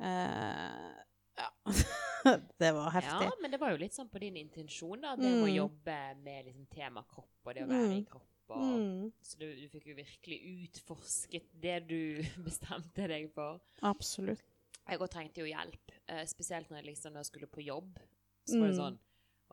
Eh, 0.00 1.04
ja. 1.36 1.50
det 2.62 2.70
var 2.74 2.90
heftig. 2.94 3.26
Ja, 3.28 3.32
men 3.42 3.50
det 3.50 3.60
var 3.60 3.70
jo 3.74 3.80
litt 3.82 3.92
sånn 3.96 4.08
på 4.10 4.20
din 4.22 4.36
intensjon, 4.40 5.00
da. 5.04 5.14
Det 5.16 5.28
mm. 5.30 5.42
å 5.44 5.50
jobbe 5.54 5.96
med 6.24 6.46
liksom 6.48 6.66
tema 6.72 7.02
kropp 7.08 7.46
og 7.50 7.54
det 7.54 7.64
å 7.66 7.68
være 7.70 7.90
i 7.92 8.00
Mm. 8.00 8.06
kropp. 8.10 8.30
Og, 8.50 8.60
Mm, 8.60 9.12
Så 9.24 9.38
du, 9.40 9.46
du 9.56 9.68
fikk 9.72 9.86
jo 9.88 9.94
virkelig 9.96 10.38
utforsket 10.66 11.46
det 11.62 11.78
du 11.88 12.00
bestemte 12.44 13.06
deg 13.08 13.30
for. 13.32 13.60
absolutt. 13.82 14.42
Jeg 14.86 15.00
òg 15.00 15.08
trengte 15.08 15.40
jo 15.40 15.46
hjelp, 15.48 15.94
eh, 16.12 16.24
spesielt 16.28 16.68
når 16.68 16.82
jeg 16.82 16.90
liksom 16.90 17.14
da 17.16 17.22
skulle 17.24 17.46
på 17.48 17.64
jobb. 17.64 17.96
Så 18.44 18.58
var 18.60 18.68
det 18.68 18.74
Mm. 18.76 18.82
sånn 18.82 18.98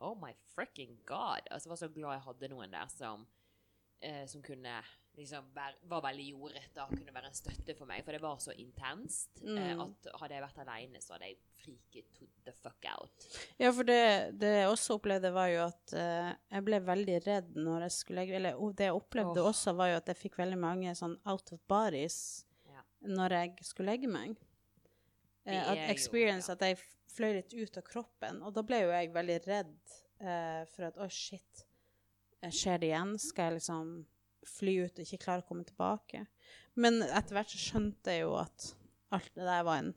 Oh 0.02 0.14
my 0.18 0.32
fricking 0.54 0.98
god! 1.06 1.40
Altså, 1.50 1.68
jeg 1.68 1.70
var 1.70 1.80
så 1.80 1.88
glad 1.94 2.12
jeg 2.18 2.26
hadde 2.26 2.48
noen 2.50 2.70
der 2.70 2.86
som, 2.88 3.26
eh, 4.02 4.26
som 4.26 4.42
kunne 4.42 4.82
liksom 5.16 5.48
var 5.54 6.02
veldig 6.06 6.24
jordete 6.30 6.82
og 6.84 6.92
kunne 6.96 7.12
være 7.12 7.28
en 7.28 7.36
støtte 7.36 7.74
for 7.76 7.86
meg. 7.90 8.00
For 8.04 8.16
det 8.16 8.20
var 8.22 8.38
så 8.40 8.54
intenst 8.56 9.42
eh, 9.44 9.72
Mm. 9.74 9.80
at 9.84 10.06
hadde 10.20 10.34
jeg 10.38 10.42
vært 10.46 10.60
aleine, 10.64 11.00
så 11.04 11.12
hadde 11.14 11.28
jeg 11.28 11.36
friket 11.62 12.06
to 12.16 12.26
the 12.46 12.52
fuck 12.52 12.86
out. 12.88 13.26
Ja, 13.60 13.70
for 13.70 13.84
det, 13.84 13.98
det 14.40 14.52
jeg 14.62 14.68
også 14.70 14.96
opplevde, 14.98 15.32
var 15.34 15.48
jo 15.52 15.66
at 15.66 15.92
eh, 15.92 16.30
jeg 16.56 16.64
ble 16.64 16.80
veldig 16.86 17.18
redd 17.26 17.50
når 17.56 17.84
jeg 17.86 17.92
skulle 17.98 18.22
legge 18.24 18.36
Eller 18.40 18.56
oh, 18.56 18.72
det 18.72 18.88
jeg 18.88 18.96
opplevde 18.96 19.42
oh. 19.44 19.50
også, 19.52 19.74
var 19.78 19.92
jo 19.92 19.98
at 20.00 20.08
jeg 20.08 20.16
fikk 20.16 20.38
veldig 20.40 20.58
mange 20.58 20.94
sånn 20.98 21.18
out 21.28 21.52
of 21.52 21.60
bodies 21.68 22.18
Ja. 22.72 22.82
når 23.04 23.36
jeg 23.38 23.68
skulle 23.68 23.92
legge 23.92 24.08
meg. 24.08 24.36
Eh, 25.44 25.58
at 25.60 25.90
experience 25.90 26.48
jo- 26.48 26.54
ja. 26.54 26.56
at 26.56 26.66
jeg 26.70 26.78
fløy 27.12 27.32
litt 27.36 27.52
ut 27.52 27.76
av 27.76 27.84
kroppen. 27.84 28.40
Og 28.42 28.54
da 28.54 28.62
ble 28.64 28.80
jo 28.86 28.90
jeg 28.94 29.12
veldig 29.12 29.38
redd 29.46 29.76
eh, 30.22 30.64
for 30.72 30.86
at 30.88 30.96
å, 30.96 31.08
shit, 31.10 31.64
eh, 32.40 32.48
skjer 32.50 32.78
det 32.80 32.88
igjen? 32.92 33.18
Skal 33.20 33.50
jeg 33.50 33.60
liksom 33.60 34.06
fly 34.48 34.76
ut 34.84 34.98
og 34.98 35.04
ikke 35.06 35.22
klare 35.24 35.44
å 35.44 35.48
komme 35.48 35.64
tilbake? 35.68 36.24
Men 36.74 37.02
etter 37.04 37.36
hvert 37.36 37.52
så 37.52 37.60
skjønte 37.60 38.14
jeg 38.14 38.24
jo 38.24 38.36
at 38.40 38.70
alt 39.12 39.30
det 39.36 39.44
der 39.44 39.64
var 39.68 39.82
en, 39.82 39.92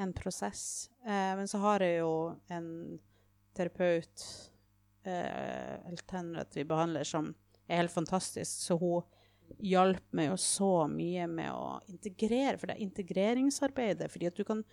en 0.00 0.12
prosess. 0.16 0.90
Eh, 1.04 1.32
men 1.38 1.48
så 1.50 1.60
har 1.62 1.84
jeg 1.84 2.00
jo 2.00 2.14
en 2.54 2.70
terapeut, 3.54 4.24
eh, 5.04 5.76
alternativ 5.90 6.66
behandler, 6.70 7.04
som 7.06 7.34
er 7.68 7.82
helt 7.82 7.94
fantastisk, 7.94 8.50
så 8.66 8.78
hun 8.80 9.04
hjalp 9.60 10.04
meg 10.16 10.30
jo 10.32 10.36
så 10.40 10.70
mye 10.90 11.26
med 11.30 11.52
å 11.52 11.78
integrere, 11.92 12.56
for 12.58 12.66
det 12.70 12.78
er 12.78 12.86
integreringsarbeidet, 12.86 14.10
fordi 14.10 14.30
at 14.32 14.36
du 14.40 14.44
kan 14.48 14.64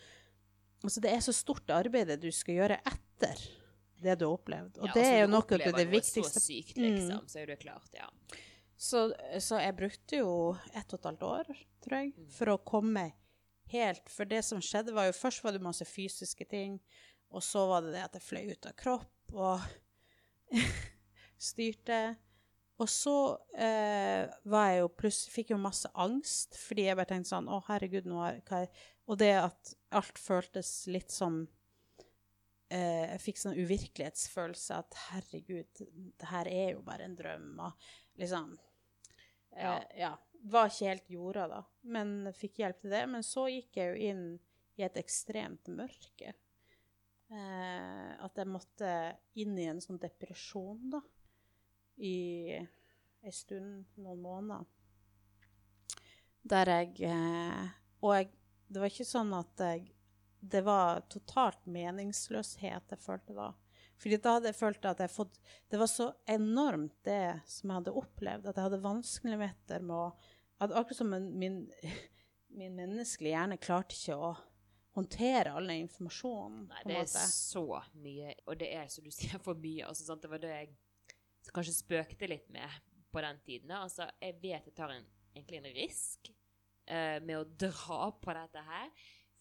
Altså, 0.81 0.97
det 0.97 1.11
er 1.13 1.19
så 1.21 1.29
stort 1.29 1.69
arbeid 1.69 2.09
du 2.17 2.31
skal 2.33 2.55
gjøre 2.55 2.79
etter 2.89 3.37
det 4.01 4.15
du 4.17 4.23
har 4.25 4.31
opplevd, 4.33 4.79
og 4.79 4.87
Ja, 4.87 4.93
det 4.95 5.03
altså, 5.03 5.11
er 5.13 5.19
jo 5.19 5.27
noe 5.29 5.59
av 5.67 5.75
det 5.77 5.85
viktigste. 5.91 6.39
Så 6.39 6.41
sykt, 6.41 6.77
Mm. 6.77 6.87
liksom, 6.87 7.27
så 7.29 7.37
er 7.43 7.45
det 7.51 7.59
klart, 7.61 7.91
ja. 7.93 8.07
Så, 8.81 9.11
så 9.43 9.59
jeg 9.61 9.75
brukte 9.77 10.21
jo 10.23 10.29
ett 10.73 10.89
og 10.89 10.97
et 10.97 11.05
halvt 11.11 11.25
år, 11.27 11.49
tror 11.85 11.97
jeg, 11.99 12.13
Mm. 12.17 12.29
for 12.33 12.49
å 12.55 12.57
komme 12.65 13.11
helt 13.71 14.09
For 14.09 14.25
det 14.27 14.41
som 14.43 14.59
skjedde, 14.59 14.91
var 14.91 15.05
jo 15.07 15.13
først 15.15 15.43
var 15.45 15.53
det 15.55 15.61
masse 15.63 15.85
fysiske 15.87 16.43
ting, 16.49 16.79
og 17.31 17.43
så 17.45 17.67
var 17.69 17.85
det 17.85 17.93
det 17.93 18.01
at 18.03 18.17
jeg 18.17 18.25
fløy 18.25 18.49
ut 18.51 18.65
av 18.67 18.73
kropp 18.75 19.35
og 19.37 19.61
styrte. 21.51 22.01
Og 22.81 22.89
så 22.89 23.13
eh, 23.53 24.25
var 24.49 24.67
jeg 24.71 24.79
jo 24.81 24.87
plutselig 24.97 25.33
Fikk 25.35 25.51
jo 25.53 25.59
masse 25.61 25.89
angst, 26.01 26.57
fordi 26.57 26.87
jeg 26.87 26.97
bare 26.97 27.11
tenkte 27.11 27.29
sånn 27.35 27.49
Å, 27.51 27.59
herregud, 27.67 28.07
nå 28.09 28.17
har 28.23 28.39
hva 28.47 28.63
er 28.65 28.85
Og 29.05 29.19
det 29.21 29.31
at 29.37 29.73
alt 29.93 30.17
føltes 30.17 30.71
litt 30.89 31.13
som 31.13 31.43
eh, 32.73 33.05
Jeg 33.11 33.21
fikk 33.27 33.41
sånn 33.43 33.59
uvirkelighetsfølelse 33.59 34.79
at 34.81 34.97
herregud, 35.11 35.83
det 36.17 36.31
her 36.31 36.49
er 36.49 36.73
jo 36.73 36.81
bare 36.87 37.05
en 37.05 37.15
drøm, 37.19 37.51
og 37.61 37.91
liksom 38.21 38.55
Ja. 39.55 39.77
Eh, 39.77 39.99
ja. 39.99 40.11
Var 40.43 40.71
ikke 40.71 40.89
helt 40.89 41.09
jorda 41.13 41.47
da, 41.47 41.59
men 41.93 42.31
fikk 42.33 42.63
hjelp 42.63 42.79
til 42.81 42.93
det. 42.95 43.03
Men 43.11 43.25
så 43.25 43.45
gikk 43.51 43.77
jeg 43.77 43.91
jo 43.91 44.09
inn 44.09 44.23
i 44.79 44.85
et 44.87 44.97
ekstremt 44.97 45.69
mørke. 45.69 46.33
Eh, 47.31 48.11
at 48.25 48.41
jeg 48.41 48.49
måtte 48.49 48.91
inn 49.39 49.55
i 49.59 49.69
en 49.71 49.81
sånn 49.83 50.01
depresjon, 50.01 50.89
da. 50.95 51.01
I 52.01 52.57
en 52.57 53.35
stund, 53.35 53.85
noen 54.01 54.21
måneder. 54.23 54.65
Der 56.41 56.71
jeg 56.71 57.03
eh, 57.05 57.67
Og 58.01 58.15
jeg, 58.15 58.31
det 58.65 58.81
var 58.81 58.89
ikke 58.89 59.05
sånn 59.05 59.33
at 59.37 59.61
jeg 59.61 59.91
Det 60.41 60.63
var 60.65 61.03
totalt 61.13 61.67
meningsløshet 61.69 62.95
jeg 62.95 63.03
følte 63.03 63.35
da. 63.37 63.51
Fordi 64.01 64.17
da 64.17 64.35
hadde 64.37 64.49
jeg 64.49 64.57
følt 64.57 64.85
at 64.89 65.01
jeg 65.03 65.13
fått 65.13 65.35
Det 65.69 65.77
var 65.77 65.89
så 65.89 66.07
enormt, 66.29 66.95
det 67.05 67.41
som 67.45 67.69
jeg 67.69 67.81
hadde 67.81 67.97
opplevd, 68.01 68.47
at 68.49 68.57
jeg 68.57 68.67
hadde 68.67 68.85
vanskeligheter 68.85 69.85
med 69.85 69.97
å 69.97 70.05
at 70.61 70.73
Akkurat 70.77 70.97
som 70.99 71.09
min, 71.09 71.63
min 72.59 72.75
menneskelige 72.77 73.33
hjerne 73.33 73.57
klarte 73.57 73.97
ikke 73.97 74.17
å 74.17 74.31
håndtere 74.93 75.55
all 75.55 75.69
den 75.71 75.87
informasjonen. 75.87 76.67
Nei, 76.69 76.83
det 76.85 76.99
er 76.99 77.07
så 77.09 77.63
mye, 78.03 78.35
og 78.45 78.59
det 78.59 78.69
er, 78.75 78.89
som 78.91 79.05
du 79.05 79.09
sier, 79.15 79.41
for 79.41 79.57
mye. 79.57 79.87
Altså, 79.87 80.05
sant? 80.05 80.21
Det 80.21 80.29
var 80.29 80.43
det 80.43 80.51
jeg 80.51 80.69
kanskje 81.55 81.77
spøkte 81.79 82.29
litt 82.29 82.51
med 82.53 82.77
på 83.11 83.23
den 83.25 83.39
tiden. 83.45 83.73
Altså, 83.79 84.05
jeg 84.21 84.37
vet 84.43 84.69
jeg 84.69 84.75
tar 84.77 84.93
en, 84.93 85.07
egentlig 85.33 85.61
en 85.61 85.71
risk 85.79 86.31
eh, 86.85 87.17
med 87.23 87.39
å 87.39 87.47
dra 87.65 88.11
på 88.21 88.35
dette 88.37 88.65
her. 88.67 88.91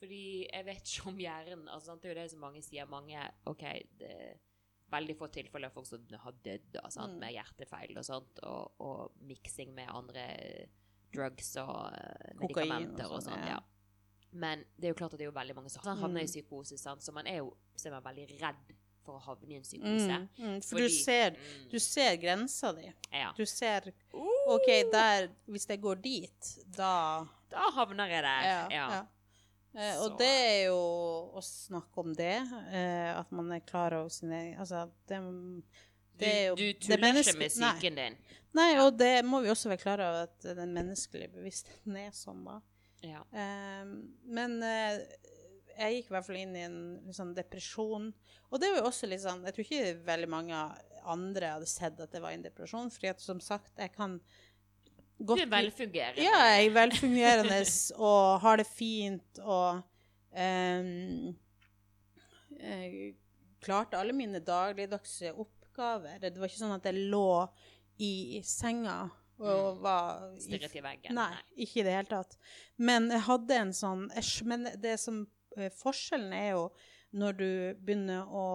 Fordi 0.00 0.22
jeg 0.46 0.64
vet 0.70 0.94
ikke 0.94 1.10
om 1.10 1.18
hjernen 1.20 1.66
altså. 1.68 1.98
Det 2.00 2.08
er 2.08 2.14
jo 2.14 2.20
det 2.22 2.30
som 2.32 2.40
mange 2.46 2.62
sier. 2.64 2.88
Mange 2.88 3.26
OK, 3.50 3.66
det 4.00 4.14
veldig 4.90 5.16
få 5.18 5.28
tilfeller 5.32 5.68
av 5.70 5.72
folk 5.74 5.86
som 5.86 6.04
har 6.24 6.32
dødd? 6.44 6.78
Mm. 6.96 7.18
med 7.20 7.32
hjertefeil 7.32 7.98
og 7.98 8.04
sånt, 8.04 8.38
og, 8.42 8.72
og 8.80 9.12
miksing 9.28 9.74
med 9.74 9.88
andre 9.88 10.24
drugs 11.12 11.56
og 11.56 11.92
eh, 11.92 12.34
og 12.36 12.42
medikamenter 12.44 13.06
og 13.10 13.22
sånn, 13.22 13.32
sånt. 13.34 13.46
ja. 13.46 13.56
ja. 13.58 13.60
Men 14.32 14.60
det 14.78 14.86
er 14.86 14.92
jo 14.92 14.98
klart 15.00 15.14
at 15.14 15.18
det 15.18 15.24
er 15.26 15.32
jo 15.32 15.38
veldig 15.40 15.56
mange 15.56 15.70
som 15.72 15.82
havner 15.82 16.20
i 16.22 16.26
Mm. 16.28 16.30
psykose, 16.30 16.76
sant? 16.78 17.02
så 17.02 17.12
man 17.12 17.26
er 17.26 17.38
jo 17.40 17.56
så 17.76 17.88
er 17.88 17.96
man 17.96 18.04
veldig 18.04 18.26
redd 18.40 18.74
for 19.02 19.16
å 19.16 19.22
havne 19.24 19.54
i 19.54 19.56
en 19.56 19.62
psykose. 19.64 20.16
Mm, 20.20 20.28
mm, 20.38 20.60
for 20.62 20.76
Fordi- 20.76 20.88
du 20.88 20.94
ser, 20.94 21.30
Mm. 21.72 21.78
ser 21.80 22.16
grensa 22.16 22.72
di. 22.76 22.92
Ja. 23.12 23.32
Du 23.36 23.44
ser 23.46 23.92
OK, 24.12 24.66
der 24.92 25.28
Hvis 25.48 25.66
jeg 25.68 25.80
går 25.80 26.00
dit, 26.02 26.58
da 26.76 27.26
Da 27.50 27.70
havner 27.72 28.06
jeg 28.06 28.22
der. 28.22 28.42
Ja. 28.42 28.68
Ja. 28.70 29.06
Eh, 29.74 29.96
og 30.02 30.10
Så- 30.10 30.18
det 30.18 30.28
er 30.28 30.66
jo 30.66 30.78
å 31.36 31.40
snakke 31.42 31.98
om 32.02 32.12
det, 32.14 32.36
eh, 32.72 33.18
at 33.18 33.30
man 33.32 33.52
er 33.52 33.60
klar 33.60 33.92
over 33.94 34.08
sine 34.10 34.56
Altså, 34.58 34.90
det, 35.06 35.20
det 36.18 36.28
er 36.28 36.46
jo 36.48 36.54
du, 36.56 36.72
du 36.72 36.78
tuller 36.88 36.98
menneske- 37.04 37.30
ikke 37.34 37.38
med 37.38 37.50
psyken 37.50 37.94
din. 37.96 38.16
Nei, 38.52 38.70
og 38.82 38.96
det 38.98 39.24
må 39.24 39.42
vi 39.42 39.48
også 39.52 39.68
være 39.70 39.82
klar 39.82 40.00
over, 40.02 40.22
at 40.26 40.40
den 40.56 40.74
menneskelige 40.74 41.30
bevisstheten 41.32 41.96
er 41.96 42.10
sånn, 42.10 42.44
da. 42.44 42.60
Ja. 43.02 43.22
Eh, 43.32 43.84
men 44.26 44.62
eh, 44.62 44.98
jeg 45.78 46.02
gikk 46.02 46.10
i 46.10 46.14
hvert 46.16 46.26
fall 46.26 46.36
inn 46.36 46.56
i 46.56 46.64
en 46.66 46.80
liksom, 47.06 47.34
depresjon. 47.34 48.12
Og 48.50 48.60
det 48.60 48.72
var 48.72 48.82
jo 48.82 48.88
også 48.90 49.08
litt 49.08 49.22
sånn 49.22 49.44
Jeg 49.46 49.54
tror 49.54 49.64
ikke 49.64 50.04
veldig 50.04 50.28
mange 50.28 50.58
andre 51.06 51.46
hadde 51.54 51.66
sett 51.70 51.98
at 52.00 52.10
det 52.12 52.20
var 52.20 52.32
en 52.34 52.42
depresjon, 52.42 52.90
fordi 52.92 53.08
at 53.08 53.20
som 53.20 53.38
sagt, 53.40 53.70
jeg 53.78 53.92
kan 53.94 54.18
Du 55.20 55.34
er 55.36 55.48
velfungerende. 55.52 56.24
Ja, 56.24 56.38
jeg 56.54 56.70
er 56.70 56.74
velfungerende 56.78 57.60
og 58.08 58.40
har 58.40 58.60
det 58.60 58.66
fint 58.70 59.40
og 59.44 59.82
um, 60.32 61.34
klarte 63.60 64.00
alle 64.00 64.16
mine 64.16 64.40
dagligdagse 64.44 65.34
oppgaver. 65.34 66.18
Det 66.22 66.38
var 66.40 66.48
ikke 66.48 66.62
sånn 66.62 66.76
at 66.78 66.88
jeg 66.88 67.10
lå 67.12 67.26
i 68.00 68.40
senga 68.46 69.02
og 69.40 69.80
var 69.80 70.34
i 70.36 70.42
Stirret 70.44 70.74
i 70.76 70.82
veggen. 70.84 71.16
Nei, 71.16 71.32
ikke 71.64 71.80
i 71.80 71.84
det 71.86 71.96
hele 71.96 72.10
tatt. 72.10 72.36
Men 72.80 73.08
jeg 73.12 73.24
hadde 73.24 73.56
en 73.56 73.72
sånn 73.76 74.02
Men 74.48 74.68
det 74.80 74.98
som 75.00 75.22
eh, 75.56 75.72
Forskjellen 75.72 76.34
er 76.36 76.50
jo 76.58 76.66
når 77.16 77.38
du 77.38 77.50
begynner 77.80 78.28
å 78.28 78.46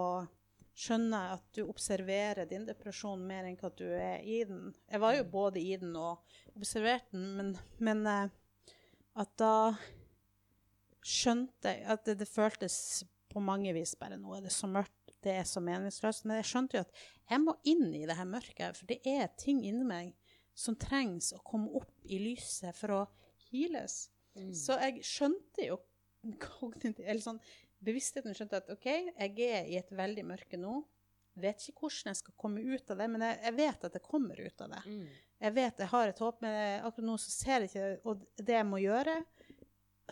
skjønne 0.75 1.19
at 1.37 1.45
du 1.55 1.63
observerer 1.65 2.47
din 2.49 2.65
depresjon 2.67 3.21
mer 3.27 3.47
enn 3.47 3.59
at 3.63 3.77
du 3.79 3.85
er 3.87 4.23
i 4.23 4.41
den. 4.47 4.73
Jeg 4.91 5.01
var 5.01 5.15
jo 5.15 5.27
både 5.31 5.61
i 5.61 5.75
den 5.79 5.95
og 5.95 6.23
observerte 6.55 7.15
den, 7.15 7.29
men, 7.37 7.53
men 7.79 8.03
eh, 8.11 8.33
at 9.15 9.31
da 9.39 9.55
skjønte 11.05 11.71
jeg 11.71 11.85
at 11.95 12.05
det, 12.07 12.17
det 12.19 12.27
føltes 12.27 13.05
på 13.31 13.43
mange 13.43 13.73
vis 13.75 13.93
bare 13.99 14.17
nå 14.19 14.35
er 14.35 14.45
det 14.45 14.53
så 14.55 14.67
mørkt, 14.71 15.13
det 15.23 15.33
er 15.39 15.47
så 15.47 15.63
meningsløst. 15.63 16.25
Men 16.27 16.39
jeg 16.41 16.49
skjønte 16.51 16.79
jo 16.79 16.85
at 16.85 17.01
jeg 17.31 17.41
må 17.43 17.55
inn 17.67 17.87
i 17.95 18.05
det 18.07 18.17
her 18.19 18.29
mørket, 18.29 18.77
for 18.77 18.89
det 18.89 18.99
er 19.07 19.31
ting 19.39 19.63
inni 19.65 19.87
meg 19.87 20.13
som 20.55 20.77
trengs 20.79 21.33
å 21.35 21.41
komme 21.43 21.71
opp 21.75 21.91
i 22.07 22.19
lyset 22.21 22.75
for 22.77 22.95
å 22.95 23.01
heales. 23.49 24.05
Mm. 24.35 24.51
Så 24.55 24.77
jeg 24.81 25.03
skjønte 25.07 25.67
jo 25.67 25.79
kognitivt 26.41 27.05
Eller 27.05 27.21
sånn 27.21 27.37
bevisstheten 27.83 28.35
skjønte 28.35 28.61
at 28.61 28.69
OK, 28.73 28.85
jeg 28.87 29.49
er 29.49 29.69
i 29.69 29.79
et 29.79 29.91
veldig 29.91 30.25
mørke 30.27 30.59
nå. 30.59 30.81
vet 31.35 31.59
ikke 31.59 31.83
hvordan 31.83 32.13
jeg 32.13 32.21
skal 32.21 32.35
komme 32.39 32.61
ut 32.63 32.91
av 32.91 33.01
det, 33.01 33.07
men 33.11 33.25
jeg, 33.27 33.39
jeg 33.43 33.55
vet 33.57 33.87
at 33.87 33.97
jeg 33.97 34.05
kommer 34.05 34.39
ut 34.39 34.61
av 34.63 34.71
det. 34.71 34.83
Mm. 34.87 35.07
Jeg 35.45 35.55
vet 35.57 35.81
jeg 35.83 35.91
har 35.91 36.09
et 36.09 36.21
håp, 36.23 36.41
men 36.41 36.85
akkurat 36.87 37.09
nå 37.09 37.17
så 37.19 37.33
ser 37.33 37.65
jeg 37.65 37.71
ikke 37.73 38.11
Og 38.11 38.21
det 38.39 38.55
jeg 38.55 38.67
må 38.69 38.79
gjøre, 38.79 39.17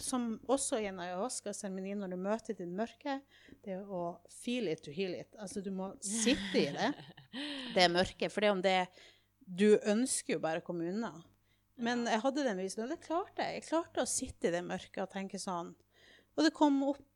som 0.01 0.39
også 0.49 0.79
i 0.81 0.87
en 0.89 0.99
ayahuasca-seremoni 1.03 1.93
når 1.95 2.13
du 2.13 2.17
møter 2.17 2.57
din 2.57 2.73
mørke, 2.75 3.19
det 3.63 3.75
er 3.77 3.85
å 3.85 4.17
feel 4.41 4.71
it 4.71 4.81
to 4.83 4.93
heal 4.93 5.13
it. 5.15 5.29
Altså 5.39 5.61
du 5.61 5.69
må 5.71 5.91
sitte 6.03 6.63
i 6.63 6.71
det, 6.73 6.89
det 7.77 7.91
mørket. 7.93 8.33
For 8.33 8.43
det 8.43 8.53
om 8.53 8.63
det 8.63 8.79
Du 9.43 9.75
ønsker 9.75 10.37
jo 10.37 10.43
bare 10.43 10.61
å 10.61 10.63
komme 10.63 10.87
unna. 10.87 11.11
Men 11.75 12.05
jeg 12.07 12.21
hadde 12.23 12.45
den 12.45 12.61
visen, 12.61 12.85
og 12.85 12.93
det 12.93 13.01
klarte 13.03 13.43
jeg. 13.43 13.59
Jeg 13.59 13.67
klarte 13.67 14.03
å 14.03 14.09
sitte 14.09 14.47
i 14.47 14.53
det 14.53 14.61
mørket 14.63 15.01
og 15.03 15.11
tenke 15.11 15.39
sånn. 15.41 15.73
Og 16.37 16.45
det 16.45 16.53
kom 16.55 16.77
opp 16.87 17.12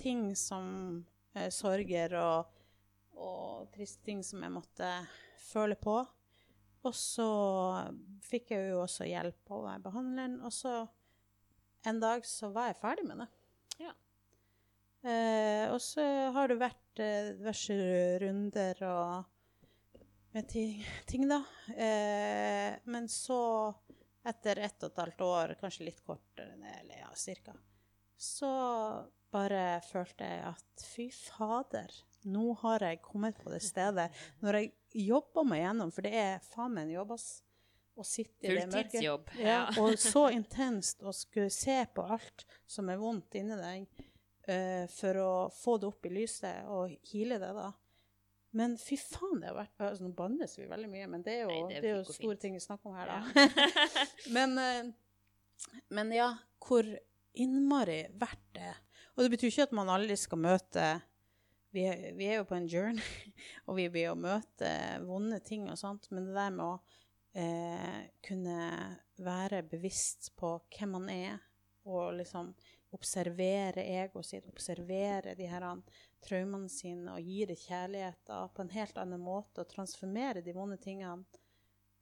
ting 0.00 0.28
som 0.36 1.04
eh, 1.34 1.48
sorger 1.54 2.16
og, 2.20 2.58
og 3.16 3.70
triste 3.74 4.04
ting 4.06 4.22
som 4.26 4.42
jeg 4.44 4.54
måtte 4.54 4.90
føle 5.40 5.78
på. 5.80 6.00
Og 6.86 6.94
så 6.94 7.30
fikk 8.22 8.52
jeg 8.54 8.70
jo 8.70 8.82
også 8.84 9.08
hjelp 9.08 9.54
av 9.56 9.70
behandleren. 9.88 10.38
Og 10.46 10.54
så 10.54 10.84
en 11.86 12.02
dag 12.02 12.26
så 12.26 12.50
var 12.54 12.70
jeg 12.70 12.80
ferdig 12.80 13.06
med 13.08 13.22
det. 13.22 13.28
Ja. 13.86 13.94
Eh, 15.06 15.64
og 15.70 15.80
så 15.82 16.04
har 16.34 16.50
det 16.50 16.60
vært 16.60 17.02
eh, 17.02 17.32
diverse 17.38 17.76
runder 18.22 18.84
og 18.88 19.32
med 20.36 20.48
ting, 20.50 20.80
ting 21.06 21.28
da. 21.30 21.40
Eh, 21.72 22.74
men 22.90 23.06
så, 23.08 23.40
etter 24.26 24.60
ett 24.66 24.82
og 24.82 24.90
et 24.90 25.02
halvt 25.04 25.22
år, 25.26 25.54
kanskje 25.60 25.86
litt 25.88 26.02
kortere, 26.04 26.52
enn 26.52 26.66
det, 26.66 26.74
eller 26.82 27.04
ja, 27.04 27.12
cirka, 27.16 27.54
så 28.16 28.50
bare 29.34 29.80
følte 29.86 30.26
jeg 30.28 30.44
at 30.52 30.84
fy 30.86 31.08
fader, 31.12 31.92
nå 32.26 32.52
har 32.62 32.82
jeg 32.86 33.02
kommet 33.04 33.38
på 33.42 33.50
det 33.52 33.62
stedet. 33.62 34.08
Når 34.42 34.60
jeg 34.60 34.72
jobber 35.06 35.46
meg 35.46 35.62
gjennom, 35.64 35.92
for 35.94 36.06
det 36.06 36.14
er 36.18 36.44
faen 36.46 36.74
meg 36.74 36.86
en 36.88 36.96
jobb, 36.98 37.16
ass. 37.18 37.28
Å 37.96 38.04
sitte 38.04 38.44
i 38.50 38.52
det 38.58 38.66
mørket. 38.68 39.30
Ja, 39.40 39.62
og 39.80 39.94
så 39.96 40.26
intenst 40.34 41.00
å 41.00 41.14
skulle 41.16 41.48
se 41.54 41.78
på 41.96 42.02
alt 42.04 42.44
som 42.68 42.90
er 42.92 42.98
vondt 43.00 43.38
inni 43.40 43.56
deg, 43.56 43.86
uh, 44.50 44.84
for 44.92 45.20
å 45.22 45.30
få 45.54 45.78
det 45.80 45.88
opp 45.88 46.04
i 46.04 46.12
lyset 46.12 46.68
og 46.68 46.92
hile 47.08 47.38
det, 47.40 47.54
da. 47.56 47.70
Men 48.56 48.76
fy 48.80 48.98
faen, 49.00 49.40
det 49.40 49.48
har 49.50 49.56
vært 49.58 49.82
altså, 49.84 50.04
Nå 50.04 50.12
bannes 50.16 50.58
vi 50.58 50.68
veldig 50.68 50.88
mye, 50.92 51.06
men 51.12 51.24
det 51.24 51.38
er 51.38 51.42
jo, 51.46 51.54
Nei, 51.54 51.62
det 51.72 51.80
det 51.84 51.88
er 51.88 51.94
er 51.94 51.98
jo 52.02 52.04
store 52.12 52.34
fint. 52.36 52.42
ting 52.44 52.54
vi 52.56 52.62
snakker 52.64 52.92
om 52.92 52.96
her, 53.00 53.10
da. 53.10 53.48
men, 54.36 54.54
eh, 54.60 55.80
men 55.96 56.12
ja, 56.16 56.28
hvor 56.68 56.88
innmari 57.36 57.98
verdt 58.16 58.46
det. 58.56 58.70
Og 59.16 59.24
det 59.24 59.32
betyr 59.32 59.48
ikke 59.48 59.68
at 59.70 59.76
man 59.76 59.90
aldri 59.92 60.16
skal 60.20 60.42
møte 60.44 60.86
vi 61.76 61.82
er, 61.84 62.12
vi 62.16 62.28
er 62.30 62.38
jo 62.40 62.46
på 62.48 62.56
en 62.56 62.68
journey, 62.70 63.32
og 63.68 63.76
vi 63.76 63.88
blir 63.92 64.12
å 64.12 64.18
møte 64.18 64.70
vonde 65.04 65.40
ting 65.44 65.66
og 65.68 65.76
sånt, 65.80 66.08
men 66.14 66.28
det 66.28 66.36
der 66.36 66.54
med 66.54 66.64
å 66.64 66.76
eh, 67.36 68.06
kunne 68.24 68.60
være 69.20 69.62
bevisst 69.68 70.30
på 70.40 70.54
hvem 70.72 70.96
man 70.96 71.10
er, 71.12 71.42
og 71.86 72.16
liksom 72.16 72.54
observere 72.96 73.84
egoet 73.84 74.28
sitt, 74.28 74.46
observere 74.48 75.34
de 75.36 75.48
her 75.50 75.66
traumene 76.24 76.70
sine, 76.72 77.12
og 77.12 77.28
gi 77.28 77.44
det 77.50 77.58
kjærlighet 77.60 78.32
på 78.54 78.64
en 78.64 78.72
helt 78.72 79.02
annen 79.02 79.20
måte, 79.22 79.62
og 79.62 79.70
transformere 79.70 80.44
de 80.44 80.54
vonde 80.56 80.78
tingene 80.80 81.26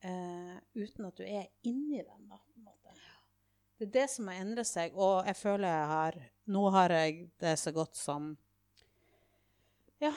eh, 0.05 0.55
uten 0.77 1.11
at 1.11 1.19
du 1.19 1.25
er 1.27 1.51
inni 1.67 1.99
dem, 2.05 2.29
da, 2.31 2.39
på 2.39 2.61
en 2.61 2.69
måte. 2.69 2.95
Det 3.75 3.89
er 3.89 3.95
det 3.99 4.07
som 4.13 4.31
har 4.31 4.39
endret 4.45 4.71
seg, 4.71 4.95
og 4.95 5.27
jeg 5.27 5.41
føler 5.41 5.73
jeg 5.73 5.91
har 5.91 6.23
Nå 6.47 6.71
har 6.75 6.93
jeg 6.93 7.31
det 7.41 7.55
så 7.59 7.73
godt 7.73 7.97
som 7.97 8.37
Ja. 10.03 10.13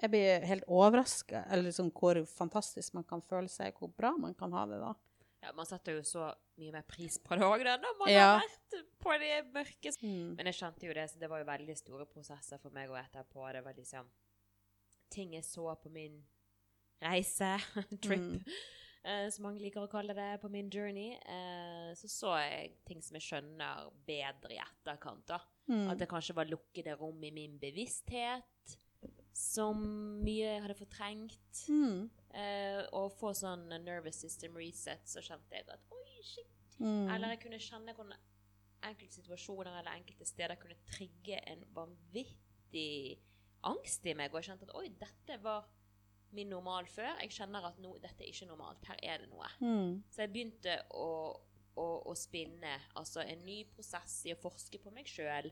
Jeg 0.00 0.10
blir 0.12 0.44
helt 0.44 0.64
overraska 0.68 1.44
eller 1.50 1.70
liksom 1.70 1.90
hvor 1.96 2.18
fantastisk 2.28 2.94
man 2.94 3.04
kan 3.08 3.22
føle 3.24 3.48
seg, 3.48 3.74
hvor 3.80 3.88
bra 3.96 4.10
man 4.20 4.34
kan 4.36 4.52
ha 4.52 4.66
det 4.68 4.78
da. 4.82 4.90
Ja, 5.42 5.52
man 5.56 5.66
setter 5.68 5.96
jo 5.96 6.02
så 6.04 6.26
mye 6.58 6.72
mer 6.72 6.84
pris 6.88 7.16
på 7.22 7.36
det 7.36 7.44
òg, 7.46 7.62
når 7.64 7.98
man 7.98 8.08
Ja. 8.10 8.38
har 8.38 8.44
vært 8.44 8.84
på 9.00 9.18
det 9.20 9.52
mørke. 9.54 9.92
Mm. 10.02 10.36
Men 10.36 10.46
jeg 10.46 10.54
skjønte 10.54 10.86
jo 10.86 10.92
det, 10.92 11.10
så 11.10 11.18
det 11.18 11.28
var 11.30 11.38
jo 11.38 11.44
veldig 11.48 11.76
store 11.78 12.06
prosesser 12.06 12.58
for 12.60 12.70
meg 12.70 12.88
òg 12.90 12.98
etterpå. 13.04 13.52
Det 13.52 13.64
var 13.64 13.72
liksom 13.74 14.06
ting 15.10 15.32
jeg 15.34 15.44
så 15.44 15.74
på 15.80 15.90
min 15.90 16.22
reise, 17.02 17.58
trip, 18.02 18.20
Mm. 18.20 18.44
Eh, 19.06 19.26
som 19.32 19.46
mange 19.46 19.62
liker 19.62 19.84
å 19.84 19.90
kalle 19.90 20.16
det, 20.16 20.28
på 20.42 20.50
min 20.52 20.70
journey. 20.72 21.14
Eh, 21.16 21.92
så 21.98 22.10
så 22.10 22.34
jeg 22.42 22.74
ting 22.88 23.02
som 23.04 23.18
jeg 23.18 23.26
skjønner 23.28 23.92
bedre 24.08 24.56
i 24.56 24.60
etterkant. 24.62 25.26
da. 25.30 25.40
Mm. 25.70 25.86
At 25.92 26.02
det 26.02 26.10
kanskje 26.10 26.36
var 26.36 26.50
lukkede 26.50 26.96
rom 26.98 27.22
i 27.24 27.32
min 27.34 27.56
bevissthet 27.62 28.76
som 29.36 29.82
mye 30.24 30.54
jeg 30.54 30.62
hadde 30.64 30.78
fortrengt. 30.78 31.60
Mm. 31.68 32.06
Eh, 32.36 32.82
og 32.96 33.14
få 33.16 33.32
sånn 33.36 33.68
nervous 33.84 34.20
system 34.24 34.56
reset, 34.60 35.04
så 35.08 35.22
kjente 35.24 35.58
jeg 35.58 35.68
at 35.72 35.92
oi, 35.92 36.22
shit. 36.24 36.52
Mm. 36.80 37.06
Eller 37.12 37.34
jeg 37.34 37.42
kunne 37.44 37.62
kjenne 37.62 37.94
hvordan 37.96 38.16
enkelte 38.86 39.20
situasjoner 39.20 39.80
eller 39.80 39.96
enkelte 39.96 40.28
steder 40.28 40.58
kunne 40.60 40.76
trigge 40.88 41.40
en 41.48 41.64
vanvittig 41.76 43.16
angst 43.66 44.06
i 44.06 44.14
meg. 44.16 44.32
Og 44.32 44.40
jeg 44.40 44.52
kjente 44.52 44.68
at 44.68 44.76
oi, 44.78 44.88
dette 45.00 45.40
var 45.44 45.68
min 46.32 46.48
normal 46.50 46.86
før. 46.90 47.20
Jeg 47.22 47.30
kjenner 47.36 47.64
at 47.68 47.78
no, 47.78 47.94
dette 48.02 48.24
er 48.24 48.28
ikke 48.32 48.48
normalt. 48.50 48.82
Her 48.88 48.98
er 49.02 49.18
det 49.22 49.28
noe. 49.30 49.48
Mm. 49.60 50.02
Så 50.10 50.24
jeg 50.24 50.32
begynte 50.34 50.74
å, 50.98 51.06
å, 51.76 51.86
å 52.10 52.14
spinne 52.18 52.74
altså 52.98 53.22
en 53.22 53.44
ny 53.46 53.60
prosess 53.74 54.24
i 54.26 54.34
å 54.34 54.40
forske 54.40 54.78
på 54.82 54.90
meg 54.90 55.06
sjøl. 55.08 55.50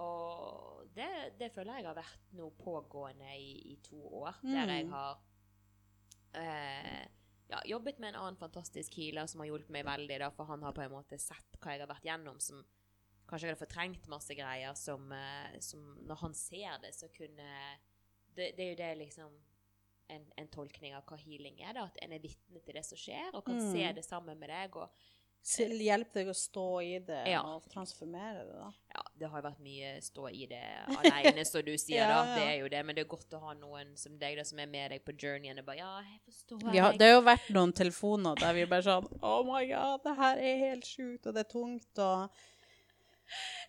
Og 0.00 0.86
det, 0.96 1.08
det 1.38 1.50
føler 1.52 1.80
jeg 1.82 1.88
har 1.90 1.98
vært 1.98 2.30
noe 2.38 2.54
pågående 2.62 3.34
i, 3.36 3.50
i 3.74 3.76
to 3.84 3.98
år. 4.22 4.38
Der 4.46 4.70
jeg 4.78 4.86
Mm. 4.86 4.92
har 4.92 5.18
eh, 6.34 7.02
ja, 7.52 7.60
jobbet 7.68 7.98
med 8.00 8.14
en 8.14 8.20
annen 8.22 8.38
fantastisk 8.40 8.94
healer 8.96 9.26
som 9.28 9.42
har 9.42 9.50
hjulpet 9.50 9.70
meg 9.74 9.84
veldig, 9.84 10.18
da, 10.22 10.30
for 10.32 10.48
han 10.48 10.62
har 10.64 10.72
på 10.72 10.80
en 10.86 10.94
måte 10.94 11.18
sett 11.20 11.58
hva 11.60 11.74
jeg 11.74 11.82
har 11.84 11.90
vært 11.90 12.06
gjennom, 12.08 12.40
som 12.40 12.62
kanskje 13.28 13.46
jeg 13.48 13.54
hadde 13.54 13.64
fortrengt 13.66 14.08
masse 14.12 14.34
greier, 14.36 14.74
som, 14.76 15.12
eh, 15.12 15.58
som 15.64 15.84
når 16.08 16.22
han 16.24 16.34
ser 16.34 16.78
det, 16.84 16.94
så 16.96 17.08
kunne 17.12 17.50
Det, 18.32 18.54
det 18.56 18.64
er 18.64 18.70
jo 18.70 18.76
det 18.78 18.92
liksom 18.96 19.32
en, 20.12 20.26
en 20.38 20.48
tolkning 20.52 20.94
av 20.98 21.02
hva 21.08 21.16
healing 21.20 21.58
er, 21.64 21.72
da, 21.78 21.88
at 21.88 21.98
en 22.04 22.12
er 22.16 22.22
vitne 22.22 22.60
til 22.64 22.74
det 22.78 22.84
som 22.86 22.98
skjer, 23.00 23.32
og 23.34 23.44
kan 23.48 23.58
Mm. 23.58 23.72
se 23.72 23.92
det 23.98 24.04
sammen 24.06 24.38
med 24.38 24.48
deg. 24.52 24.76
og 24.76 24.88
Så 25.44 25.64
Hjelp 25.66 26.12
deg 26.14 26.28
å 26.30 26.34
stå 26.38 26.64
i 26.86 26.98
det 27.02 27.24
Ja. 27.26 27.40
og 27.42 27.64
transformere 27.72 28.44
det, 28.46 28.52
da. 28.60 28.68
ja, 28.94 29.02
det 29.18 29.30
har 29.32 29.42
vært 29.42 29.58
mye 29.64 29.88
stå 30.00 30.28
i 30.30 30.46
det 30.46 30.60
alene, 31.02 31.44
som 31.44 31.64
du 31.66 31.72
sier, 31.76 31.98
Ja, 32.04 32.06
da. 32.22 32.36
Det 32.36 32.44
er 32.46 32.60
jo 32.60 32.68
det, 32.68 32.82
men 32.86 32.94
det 32.94 33.02
er 33.04 33.08
godt 33.10 33.34
å 33.34 33.40
ha 33.42 33.54
noen 33.58 33.90
som 33.98 34.14
deg, 34.20 34.36
da, 34.38 34.44
som 34.44 34.60
er 34.62 34.66
med 34.70 34.92
deg 34.94 35.02
på 35.04 35.16
journeyen 35.18 35.58
og 35.58 35.66
bare 35.66 35.78
Ja, 35.82 35.96
jeg 36.06 36.20
forstår 36.28 36.62
deg. 36.68 36.74
Ja, 36.78 36.92
det 36.92 37.08
har 37.10 37.16
jo 37.18 37.26
vært 37.26 37.50
noen 37.58 37.72
telefoner 37.74 38.38
der 38.38 38.54
vi 38.54 38.64
bare 38.70 38.86
sånn 38.86 39.10
Oh 39.22 39.42
my 39.42 39.66
god, 39.66 40.04
det 40.06 40.16
her 40.22 40.36
er 40.38 40.62
helt 40.68 40.84
sjukt, 40.86 41.26
og 41.26 41.34
det 41.34 41.46
er 41.46 41.50
tungt, 41.50 41.98
og 41.98 42.30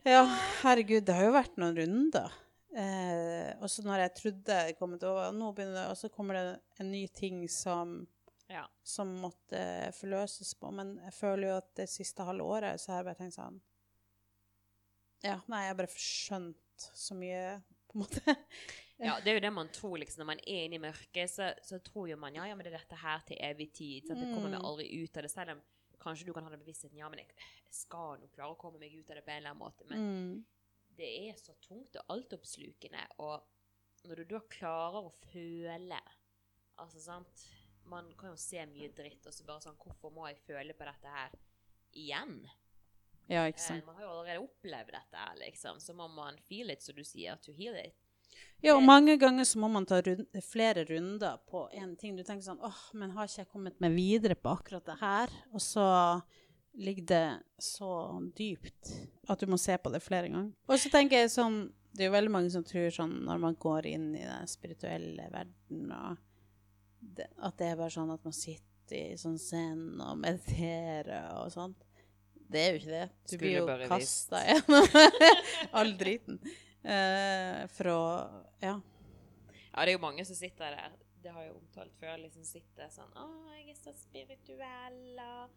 Ja, 0.05 0.25
herregud, 0.61 1.05
det 1.07 1.15
har 1.15 1.25
jo 1.29 1.35
vært 1.37 1.57
noen 1.57 1.77
runder. 1.77 2.31
Eh, 2.75 3.53
og 3.61 3.69
så 3.69 3.83
når 3.85 3.99
jeg 4.07 4.13
trodde 4.17 4.55
jeg 4.67 4.77
kom 4.79 4.95
til 4.97 5.09
over, 5.11 5.31
nå 5.35 5.51
begynner 5.53 5.75
det, 5.83 5.89
og 5.93 5.97
så 5.99 6.09
kommer 6.09 6.33
det 6.39 6.45
en 6.81 6.91
ny 6.91 7.03
ting 7.13 7.43
som, 7.49 8.07
Ja. 8.49 8.65
som 8.83 9.11
måtte 9.21 9.91
forløses 9.93 10.53
på. 10.59 10.71
Men 10.73 10.95
jeg 11.03 11.13
føler 11.13 11.47
jo 11.51 11.57
at 11.57 11.69
det 11.75 11.89
siste 11.89 12.25
halve 12.25 12.43
året 12.43 12.79
så 12.81 12.91
har 12.91 13.03
jeg 13.03 13.05
bare 13.11 13.21
tenkt 13.21 13.37
sånn 13.37 13.61
Ja, 15.23 15.37
nei, 15.47 15.61
jeg 15.63 15.71
har 15.71 15.77
bare 15.79 15.93
skjønt 15.95 16.87
så 16.97 17.15
mye, 17.15 17.61
på 17.87 17.95
en 17.99 18.03
måte. 18.05 18.21
Ja, 19.03 19.17
det 19.19 19.31
er 19.31 19.35
jo 19.35 19.41
det 19.43 19.49
man 19.51 19.67
tror, 19.73 19.97
liksom. 19.99 20.21
Når 20.21 20.27
man 20.29 20.39
er 20.47 20.65
inne 20.67 20.77
i 20.77 20.79
mørket, 20.79 21.27
så, 21.27 21.49
så 21.65 21.79
tror 21.83 22.05
jo 22.07 22.15
man 22.21 22.35
ja, 22.37 22.45
ja, 22.47 22.55
men 22.55 22.63
det 22.63 22.71
er 22.71 22.77
dette 22.77 22.95
her 23.01 23.19
til 23.27 23.39
evig 23.43 23.65
tid. 23.75 24.05
Så 24.07 24.15
det 24.15 24.29
kommer 24.31 24.49
meg 24.53 24.61
Mm. 24.61 24.67
aldri 24.69 24.85
ut 25.03 25.17
av 25.17 25.23
det, 25.25 25.31
selv 25.33 25.51
om 25.55 25.61
kanskje 25.99 26.25
du 26.27 26.31
kan 26.35 26.43
ha 26.45 26.49
den 26.53 26.61
bevisstheten 26.61 26.97
ja, 27.01 27.09
men 27.09 27.19
jeg, 27.19 27.33
jeg 27.65 27.73
skal 27.75 28.19
nå 28.21 28.29
klare 28.31 28.53
å 28.53 28.59
komme 28.61 28.79
meg 28.79 28.93
ut 28.95 29.09
av 29.09 29.17
det 29.17 29.23
på 29.25 29.31
en 29.33 29.41
eller 29.41 29.51
annen 29.51 29.63
måte. 29.65 29.83
Men 29.89 29.99
Mm. 30.05 30.45
Det 30.97 31.09
er 31.29 31.37
så 31.39 31.53
tungt 31.63 31.95
og 32.01 32.13
altoppslukende, 32.17 33.03
og 33.19 33.41
når 34.07 34.21
du 34.23 34.23
da 34.35 34.39
klarer 34.51 35.05
å 35.07 35.13
føle 35.31 35.99
Altså, 36.81 36.99
sant 36.99 37.43
Man 37.85 38.07
kan 38.17 38.31
jo 38.33 38.37
se 38.39 38.63
mye 38.65 38.89
dritt, 38.95 39.25
og 39.27 39.33
så 39.35 39.45
bare 39.45 39.61
sånn 39.63 39.77
Hvorfor 39.79 40.11
må 40.15 40.25
jeg 40.29 40.39
føle 40.47 40.73
på 40.75 40.85
dette 40.87 41.11
her 41.13 41.35
igjen? 41.93 42.39
Ja, 43.29 43.45
ikke 43.47 43.59
Eh, 43.61 43.67
sant. 43.67 43.85
man 43.85 43.95
har 43.95 44.03
jo 44.03 44.09
allerede 44.09 44.41
opplevd 44.43 44.91
dette 44.91 45.19
her, 45.21 45.35
liksom. 45.39 45.77
Så 45.79 45.93
må 45.95 46.07
man 46.11 46.37
feel 46.49 46.69
it, 46.73 46.81
som 46.83 46.95
du 46.95 47.03
sier, 47.07 47.37
to 47.41 47.53
heal 47.53 47.75
it. 47.79 47.93
Ja, 48.63 48.73
og 48.75 48.83
mange 48.83 49.17
ganger 49.21 49.45
så 49.45 49.59
må 49.61 49.69
man 49.71 49.85
ta 49.85 50.01
rund, 50.01 50.25
flere 50.41 50.83
runder 50.89 51.37
på 51.47 51.69
én 51.71 51.93
ting. 51.99 52.15
Du 52.17 52.23
tenker 52.23 52.43
sånn 52.43 52.59
åh, 52.63 52.81
men 52.97 53.11
har 53.11 53.27
ikke 53.29 53.43
jeg 53.45 53.51
kommet 53.53 53.79
meg 53.83 53.93
videre 53.95 54.35
på 54.35 54.49
akkurat 54.57 54.85
det 54.89 54.97
her? 54.99 55.29
Og 55.53 55.61
så 55.61 55.85
ligger 56.73 57.05
det 57.05 57.39
så 57.61 58.19
dypt 58.35 58.91
at 59.29 59.39
du 59.39 59.47
må 59.47 59.57
se 59.61 59.77
på 59.77 59.91
det 59.93 60.01
flere 60.03 60.29
ganger. 60.29 60.51
Og 60.67 60.79
så 60.81 60.89
tenker 60.93 61.23
jeg 61.23 61.33
sånn 61.33 61.65
Det 61.93 62.01
er 62.05 62.09
jo 62.09 62.15
veldig 62.15 62.33
mange 62.33 62.49
som 62.49 62.63
tror 62.65 62.89
sånn 62.89 63.19
når 63.27 63.41
man 63.43 63.57
går 63.61 63.85
inn 63.91 64.07
i 64.17 64.23
den 64.25 64.47
spirituelle 64.49 65.27
verden, 65.29 65.91
det, 66.99 67.27
at 67.37 67.57
det 67.59 67.67
er 67.69 67.77
bare 67.77 67.93
sånn 67.93 68.09
at 68.13 68.23
man 68.25 68.33
sitter 68.33 68.97
i 68.97 69.17
sånn 69.19 69.37
zen 69.37 70.01
og 70.01 70.17
mediterer 70.17 71.35
og 71.37 71.51
sånt. 71.53 71.85
Det 72.33 72.63
er 72.63 72.71
jo 72.71 72.79
ikke 72.81 72.93
det. 72.95 73.05
Du 73.13 73.35
Skulle 73.35 73.43
blir 73.43 73.83
jo 73.83 73.91
kasta 73.91 74.41
gjennom 74.47 74.97
all 75.79 75.93
driten. 75.99 76.41
Uh, 76.83 77.63
for 77.77 77.93
å 77.93 78.01
Ja. 78.63 78.79
Ja, 79.73 79.85
det 79.85 79.93
er 79.93 79.95
jo 79.95 80.03
mange 80.03 80.25
som 80.25 80.37
sitter 80.37 80.73
der. 80.75 80.97
Det 81.23 81.31
har 81.31 81.45
jeg 81.45 81.53
omtalt 81.55 81.93
før. 81.97 82.17
liksom 82.25 82.43
Sitter 82.45 82.89
sånn 82.91 83.13
'Å, 83.15 83.27
jeg 83.57 83.69
er 83.69 83.77
så 83.79 83.93
spirituell', 83.95 85.21
og 85.23 85.49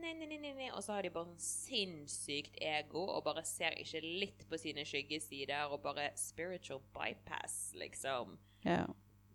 Nei, 0.00 0.14
nei, 0.16 0.38
nei, 0.38 0.52
nei. 0.56 0.70
Og 0.74 0.82
så 0.84 0.96
har 0.96 1.04
de 1.04 1.12
bare 1.12 1.28
sånn 1.28 1.42
sinnssykt 1.44 2.56
ego 2.64 3.04
og 3.04 3.24
bare 3.26 3.44
ser 3.46 3.76
ikke 3.80 4.00
litt 4.04 4.46
på 4.48 4.58
sine 4.60 4.84
skyggesider 4.88 5.70
og 5.70 5.82
bare 5.84 6.10
spiritual 6.18 6.82
bypass, 6.96 7.72
liksom. 7.78 8.38
Ja. 8.64 8.84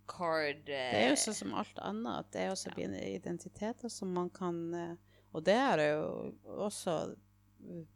Card 0.05 0.67
Det 0.67 0.77
er 0.77 1.07
jo 1.09 1.17
sånn 1.17 1.37
som 1.39 1.53
alt 1.57 1.79
annet, 1.81 2.27
det 2.33 2.43
er 2.43 2.51
også 2.53 2.69
ja. 2.77 2.89
identiteter 3.09 3.89
som 3.89 4.11
man 4.13 4.27
kan 4.29 4.59
eh, 4.77 4.91
Og 5.33 5.41
det 5.47 5.55
har 5.57 5.81
jo 5.81 6.35
også 6.67 7.15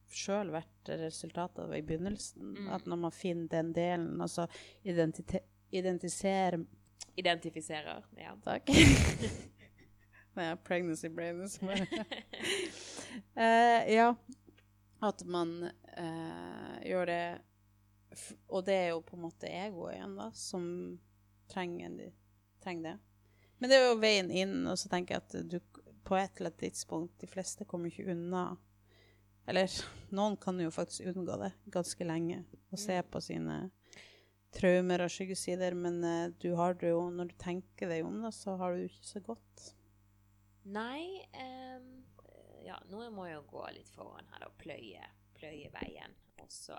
sjøl 0.09 0.49
vært 0.49 0.89
resultatet 0.97 1.61
av 1.67 1.75
i 1.77 1.83
begynnelsen. 1.85 2.55
Mm. 2.57 2.69
At 2.73 2.87
når 2.89 2.99
man 3.03 3.13
finner 3.13 3.51
den 3.51 3.69
delen, 3.75 4.21
altså 4.25 4.47
identifiserer 4.81 6.65
identifiserer. 7.19 8.05
Ja. 8.17 8.33
Takk. 8.43 8.69
Har 10.47 10.55
pregnancy 10.55 11.09
brain. 11.09 11.43
bare- 11.61 11.87
Eh, 13.35 13.93
ja. 13.93 14.15
At 15.01 15.23
man 15.25 15.63
uh, 15.99 16.75
gjør 16.83 17.05
det 17.05 17.41
Og 18.47 18.65
det 18.65 18.73
er 18.75 18.87
jo 18.89 19.01
på 19.05 19.15
en 19.15 19.21
måte 19.23 19.47
egoet 19.47 19.95
igjen, 19.95 20.15
da, 20.17 20.29
som 20.35 20.65
trenger, 21.51 22.11
trenger 22.63 22.83
det. 22.89 22.95
Men 23.59 23.69
det 23.69 23.77
er 23.77 23.85
jo 23.87 23.99
veien 24.01 24.31
inn, 24.31 24.57
og 24.67 24.77
så 24.79 24.89
tenker 24.91 25.15
jeg 25.15 25.23
at 25.23 25.49
du 25.51 25.59
på 26.03 26.17
et 26.17 26.37
eller 26.39 26.49
annet 26.49 26.61
tidspunkt 26.63 27.19
De 27.21 27.27
fleste 27.29 27.65
kommer 27.69 27.91
ikke 27.91 28.11
unna 28.11 28.43
Eller 29.47 29.69
noen 30.15 30.37
kan 30.41 30.59
jo 30.61 30.71
faktisk 30.73 31.09
unngå 31.11 31.37
det 31.41 31.51
ganske 31.73 32.07
lenge 32.07 32.43
og 32.71 32.79
se 32.79 32.99
på 33.01 33.21
sine 33.23 33.69
traumer 34.55 35.03
og 35.05 35.11
skyggesider, 35.13 35.75
men 35.77 35.99
uh, 36.03 36.31
du 36.41 36.53
har 36.57 36.73
det 36.81 36.89
jo 36.93 37.03
Når 37.13 37.31
du 37.31 37.35
tenker 37.41 37.89
deg 37.91 38.05
om 38.05 38.21
det, 38.25 38.33
så 38.35 38.57
har 38.57 38.73
du 38.73 38.81
det 38.83 38.89
ikke 38.91 39.11
så 39.13 39.21
godt. 39.25 39.69
Nei 40.69 41.25
um, 41.33 41.91
Ja, 42.65 42.77
nå 42.91 43.03
må 43.15 43.25
jo 43.29 43.41
gå 43.49 43.65
litt 43.73 43.89
foran 43.93 44.27
her 44.33 44.45
og 44.47 44.57
pløye, 44.61 45.05
pløye 45.37 45.71
veien. 45.73 46.15
Og 46.39 46.51
så 46.53 46.77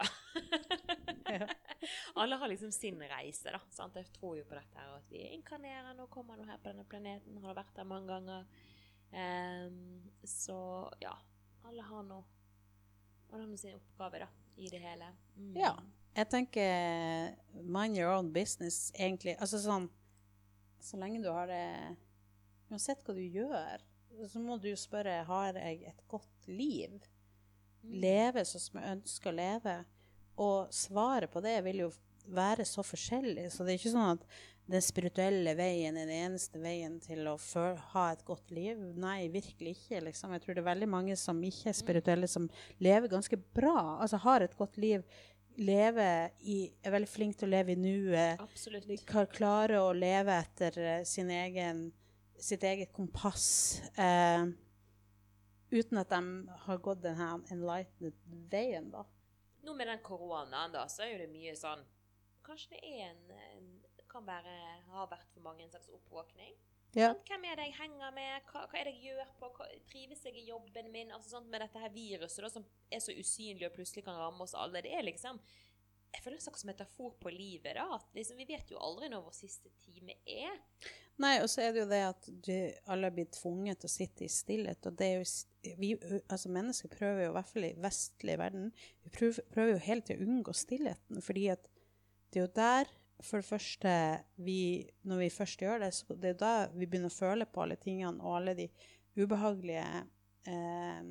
Alle 2.21 2.37
har 2.37 2.49
liksom 2.49 2.73
sin 2.73 3.01
reise, 3.11 3.51
da. 3.53 3.61
Sant? 3.73 3.97
Jeg 3.97 4.11
tror 4.15 4.37
jo 4.39 4.45
på 4.49 4.57
dette 4.57 4.79
her, 4.79 4.93
at 4.99 5.12
vi 5.12 5.25
inkarnerer 5.35 5.95
nå, 5.97 6.07
kommer 6.12 6.39
nå 6.39 6.47
her 6.49 6.61
på 6.61 6.71
denne 6.73 6.85
planeten, 6.89 7.41
har 7.45 7.57
vært 7.57 7.73
der 7.77 7.89
mange 7.89 8.11
ganger. 8.12 8.45
Um, 9.11 10.03
så 10.25 10.59
ja. 11.03 11.17
Alle 11.67 11.83
har 11.83 12.05
nå 12.07 12.21
Alle 13.33 13.43
har 13.43 13.57
sin 13.59 13.79
oppgave, 13.79 14.23
da, 14.23 14.29
i 14.57 14.69
det 14.71 14.83
hele. 14.83 15.11
Mm. 15.37 15.57
Ja. 15.59 15.75
Jeg 16.17 16.27
tenker 16.31 17.35
mind 17.62 17.99
your 17.99 18.12
own 18.17 18.33
business, 18.35 18.91
egentlig. 18.99 19.37
Altså 19.39 19.61
sånn 19.62 19.87
Så 20.83 20.99
lenge 20.99 21.21
du 21.23 21.29
har 21.31 21.47
det 21.47 21.65
Uansett 22.71 23.03
hva 23.07 23.15
du 23.17 23.23
gjør, 23.23 23.83
så 24.31 24.43
må 24.43 24.59
du 24.63 24.71
spørre 24.79 25.23
har 25.27 25.59
jeg 25.59 25.83
et 25.91 26.05
godt 26.11 26.51
liv. 26.51 27.01
Mm. 27.83 27.97
Leve 28.05 28.45
sånn 28.47 28.63
som 28.67 28.81
jeg 28.81 28.97
ønsker 28.99 29.33
å 29.33 29.39
leve. 29.39 29.77
Og 30.41 30.71
svaret 30.75 31.33
på 31.33 31.43
det 31.45 31.59
vil 31.67 31.85
jo 31.87 31.91
være 32.31 32.65
så 32.69 32.85
forskjellig. 32.87 33.49
Så 33.53 33.65
det 33.65 33.75
er 33.75 33.81
ikke 33.81 33.95
sånn 33.95 34.15
at 34.15 34.27
den 34.71 34.85
spirituelle 34.85 35.55
veien 35.59 35.97
er 35.99 36.07
den 36.07 36.29
eneste 36.29 36.61
veien 36.63 37.01
til 37.03 37.27
å 37.27 37.35
ha 37.95 38.05
et 38.13 38.23
godt 38.27 38.53
liv. 38.55 38.79
Nei, 39.01 39.27
virkelig 39.33 39.75
ikke. 39.77 40.05
Liksom. 40.07 40.35
Jeg 40.37 40.45
tror 40.45 40.57
det 40.57 40.63
er 40.63 40.71
veldig 40.71 40.91
mange 40.91 41.17
som 41.19 41.41
ikke 41.43 41.73
er 41.73 41.79
spirituelle, 41.79 42.31
som 42.31 42.47
lever 42.79 43.11
ganske 43.11 43.39
bra. 43.57 43.99
Altså 43.99 44.21
har 44.23 44.47
et 44.47 44.57
godt 44.59 44.79
liv. 44.81 45.05
I, 45.61 45.67
er 46.81 46.95
veldig 46.95 47.11
flink 47.11 47.37
til 47.37 47.51
å 47.51 47.53
leve 47.53 47.75
i 47.75 47.81
nuet. 47.81 48.41
Absolutt. 48.41 48.87
De 48.89 48.97
kan 49.05 49.27
klare 49.29 49.81
å 49.83 49.91
leve 49.93 50.39
etter 50.39 50.79
eh, 50.81 51.03
sin 51.05 51.29
egen, 51.35 51.91
sitt 52.41 52.65
eget 52.67 52.93
kompass. 52.97 53.81
Eh, 53.99 54.45
uten 55.71 56.03
at 56.03 56.11
de 56.11 56.21
har 56.67 56.83
gått 56.83 57.03
denne 57.05 57.31
enlightened 57.53 58.17
veien, 58.53 58.91
da. 58.93 59.05
Nå 59.67 59.75
med 59.77 59.91
den 59.93 60.03
koronaen, 60.05 60.73
da, 60.73 60.87
så 60.89 61.05
er 61.05 61.15
jo 61.15 61.23
det 61.25 61.33
mye 61.33 61.57
sånn 61.59 61.83
Kanskje 62.41 62.73
det 62.73 62.79
er 62.89 63.11
en, 63.11 63.19
en 63.37 63.67
kan 64.11 64.25
være, 64.27 64.53
har 64.91 65.09
vært 65.11 65.29
for 65.35 65.45
mange 65.45 65.62
en 65.62 65.71
slags 65.71 65.91
oppvåkning. 65.93 66.55
Ja. 66.97 67.12
Sant? 67.12 67.29
Hvem 67.29 67.45
er 67.47 67.61
det 67.61 67.67
jeg 67.69 67.77
henger 67.79 68.15
med? 68.17 68.49
Hva, 68.51 68.65
hva 68.67 68.79
er 68.81 68.89
det 68.89 68.97
jeg 68.97 69.12
gjør 69.12 69.35
på? 69.39 69.51
Hva, 69.55 69.67
trives 69.91 70.25
jeg 70.27 70.41
i 70.41 70.49
jobben 70.49 70.91
min? 70.91 71.12
Altså 71.15 71.37
sånn 71.37 71.47
Med 71.53 71.62
dette 71.62 71.83
her 71.83 71.93
viruset 71.95 72.43
da, 72.43 72.51
som 72.51 72.67
er 72.91 73.03
så 73.05 73.15
usynlig 73.15 73.69
og 73.69 73.77
plutselig 73.77 74.03
kan 74.07 74.19
ramme 74.19 74.43
oss 74.47 74.57
alle. 74.59 74.83
Det 74.83 74.97
er 74.97 75.07
liksom 75.07 75.39
Jeg 76.11 76.24
føler 76.24 76.37
det 76.37 76.41
er 76.41 76.43
en 76.43 76.49
slags 76.49 76.66
metafor 76.66 77.12
på 77.23 77.31
livet. 77.32 77.77
da, 77.77 77.87
at 77.95 78.16
liksom, 78.16 78.37
Vi 78.41 78.49
vet 78.49 78.70
jo 78.73 78.81
aldri 78.82 79.09
når 79.09 79.23
vår 79.28 79.37
siste 79.37 79.70
time 79.85 80.16
er. 80.27 80.57
Nei, 81.20 81.35
og 81.43 81.51
så 81.53 81.62
er 81.62 81.74
det 81.74 81.82
jo 81.82 81.91
det 81.91 82.01
at 82.09 82.28
du, 82.47 82.55
alle 82.91 83.11
blir 83.15 83.28
tvunget 83.35 83.82
til 83.82 83.91
å 83.91 83.93
sitte 83.93 84.24
i 84.24 84.32
stillhet. 84.32 84.87
Og 84.89 84.97
det 84.99 85.07
er 85.07 85.20
jo 85.20 85.74
vi, 85.78 85.93
altså 86.32 86.53
Mennesker 86.53 86.93
prøver 86.93 87.27
jo, 87.27 87.32
i 87.32 87.37
hvert 87.37 87.51
fall 87.51 87.69
i 87.69 87.74
vestlig 87.85 88.39
verden, 88.41 88.70
vi 89.05 89.12
prøver, 89.12 89.47
prøver 89.53 89.74
jo 89.74 89.85
hele 89.85 90.07
tiden 90.07 90.24
å 90.24 90.35
unngå 90.37 90.57
stillheten. 90.57 91.20
fordi 91.23 91.47
at 91.53 91.69
det 92.31 92.41
er 92.41 92.47
jo 92.47 92.53
der, 92.57 92.93
for 93.20 93.43
det 93.43 93.51
første, 93.51 93.93
vi, 94.41 94.89
når 95.03 95.24
vi 95.24 95.31
først 95.35 95.62
gjør 95.62 95.82
det, 95.85 95.91
så 95.95 96.16
det 96.16 96.35
er 96.35 96.41
da 96.41 96.55
vi 96.73 96.87
begynner 96.87 97.12
å 97.12 97.19
føle 97.19 97.47
på 97.47 97.65
alle 97.65 97.77
tingene 97.77 98.23
og 98.24 98.39
alle 98.39 98.55
de 98.57 98.69
ubehagelige 99.19 99.85
eh, 100.49 101.11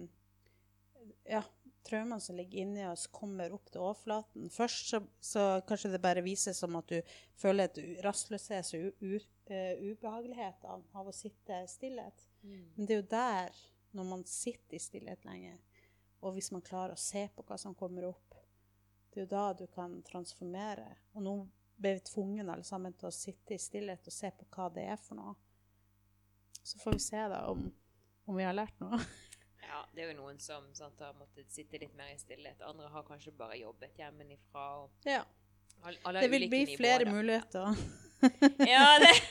ja, 1.30 1.44
traumene 1.90 2.22
som 2.22 2.38
ligger 2.38 2.62
inni 2.64 2.86
oss, 2.88 3.08
kommer 3.14 3.54
opp 3.56 3.72
til 3.74 3.82
overflaten. 3.82 4.50
Først 4.54 4.92
så, 4.94 5.02
så 5.22 5.46
kanskje 5.68 5.94
det 5.96 6.02
bare 6.04 6.24
vises 6.26 6.62
som 6.62 6.78
at 6.80 6.92
du 6.92 7.16
føler 7.40 7.70
et 7.70 8.04
rastløshet 8.06 8.74
og 8.78 8.86
u, 8.86 8.92
u, 9.02 9.20
eh, 9.50 9.82
ubehagelighet 9.82 10.68
av, 10.70 10.86
av 10.94 11.10
å 11.10 11.16
sitte 11.16 11.64
i 11.64 11.72
stillhet. 11.72 12.28
Men 12.78 12.88
det 12.88 12.96
er 12.96 13.02
jo 13.02 13.10
der, 13.12 13.62
når 13.98 14.10
man 14.12 14.26
sitter 14.30 14.78
i 14.78 14.84
stillhet 14.84 15.26
lenge, 15.28 15.58
og 16.20 16.36
hvis 16.36 16.52
man 16.52 16.64
klarer 16.66 16.96
å 16.96 17.00
se 17.00 17.26
på 17.36 17.46
hva 17.48 17.58
som 17.60 17.76
kommer 17.78 18.10
opp, 18.10 18.36
det 19.10 19.22
er 19.22 19.26
jo 19.26 19.32
da 19.32 19.46
du 19.58 19.66
kan 19.74 19.98
transformere. 20.06 20.88
Og 21.16 21.24
nå 21.26 21.36
ble 21.80 21.96
vi 21.98 22.06
tvunget 22.12 22.50
alle 22.50 22.68
sammen 22.68 22.94
til 23.00 23.10
å 23.10 23.16
sitte 23.16 23.56
i 23.56 23.62
stillhet 23.62 24.08
og 24.08 24.14
se 24.14 24.32
på 24.36 24.48
hva 24.54 24.68
det 24.76 24.86
er 24.92 25.00
for 25.02 25.20
noe. 25.20 25.36
Så 26.60 26.80
får 26.82 26.98
vi 26.98 27.06
se 27.08 27.24
da 27.32 27.46
om, 27.50 27.64
om 28.28 28.38
vi 28.38 28.46
har 28.46 28.56
lært 28.56 28.78
noe. 28.84 29.00
Ja, 29.70 29.84
det 29.94 30.02
er 30.04 30.08
jo 30.12 30.18
noen 30.18 30.40
som 30.42 30.66
sant, 30.74 31.00
har 31.04 31.14
måttet 31.20 31.52
sitte 31.54 31.78
litt 31.82 31.94
mer 31.98 32.10
i 32.14 32.18
stillhet. 32.18 32.62
Andre 32.66 32.90
har 32.90 33.04
kanskje 33.06 33.32
bare 33.38 33.60
jobbet 33.62 33.94
hjemmefra. 34.02 34.64
og 34.84 34.90
Ja. 35.06 35.24
alle, 35.84 35.98
alle 36.10 36.22
Det 36.26 36.32
vil 36.32 36.48
bli 36.50 36.64
nivåer, 36.66 36.78
flere 36.82 37.06
da. 37.06 37.12
muligheter. 37.12 37.76
Ja, 38.74 38.98
det 39.00 39.14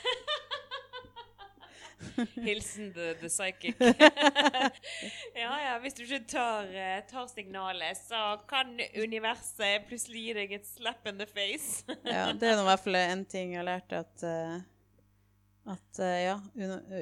Hilsen 2.43 2.93
the, 2.93 3.13
the 3.21 3.27
psychic. 3.29 3.75
ja, 5.35 5.51
ja, 5.65 5.75
hvis 5.83 5.93
du 5.97 6.01
ikke 6.03 6.21
tar, 6.31 6.63
eh, 6.71 7.01
tar 7.07 7.27
signalet, 7.27 7.97
så 7.99 8.39
kan 8.49 8.71
universet 9.03 9.85
plutselig 9.89 10.23
gi 10.29 10.33
deg 10.39 10.53
et 10.59 10.67
slap 10.67 11.07
in 11.11 11.19
the 11.19 11.27
face. 11.27 11.83
Ja, 12.07 12.31
det 12.33 12.49
er 12.53 12.59
i 12.61 12.65
hvert 12.69 12.83
fall 12.83 12.95
en 12.99 13.25
ting 13.29 13.53
jeg 13.53 13.59
har 13.61 13.67
lært, 13.67 13.93
at, 13.99 14.23
eh, 14.23 14.59
at 15.75 16.01
eh, 16.03 16.19
ja, 16.29 16.37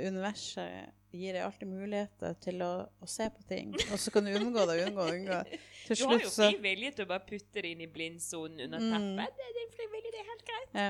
universet 0.09 0.93
gir 1.15 1.33
deg 1.37 1.43
alltid 1.45 1.69
muligheter 1.71 2.33
til 2.43 2.61
å, 2.65 2.71
å 3.01 3.07
se 3.09 3.29
på 3.31 3.43
ting. 3.47 3.71
Og 3.91 3.99
så 4.01 4.11
kan 4.11 4.25
du 4.27 4.31
unngå 4.35 4.65
det, 4.69 4.79
unngå 4.89 5.05
det, 5.07 5.15
unngå 5.21 5.37
det. 5.47 5.59
slutt, 5.85 5.99
Du 5.99 6.05
har 6.11 6.19
jo 6.25 6.31
fri 6.33 6.57
vilje 6.65 6.91
til 6.97 7.05
å 7.05 7.09
bare 7.13 7.23
putte 7.29 7.61
det 7.63 7.71
inn 7.75 7.81
i 7.85 7.87
blindsonen 7.91 8.65
under 8.67 8.79
Mm. 8.83 8.91
teppet. 8.91 9.37
Det 9.39 9.45
er 9.47 9.53
din 9.59 9.71
fri 9.77 9.87
vilje, 9.93 10.11
det 10.11 10.19
er 10.23 10.27
helt 10.33 10.45
greit. 10.51 10.73
ja. 10.73 10.89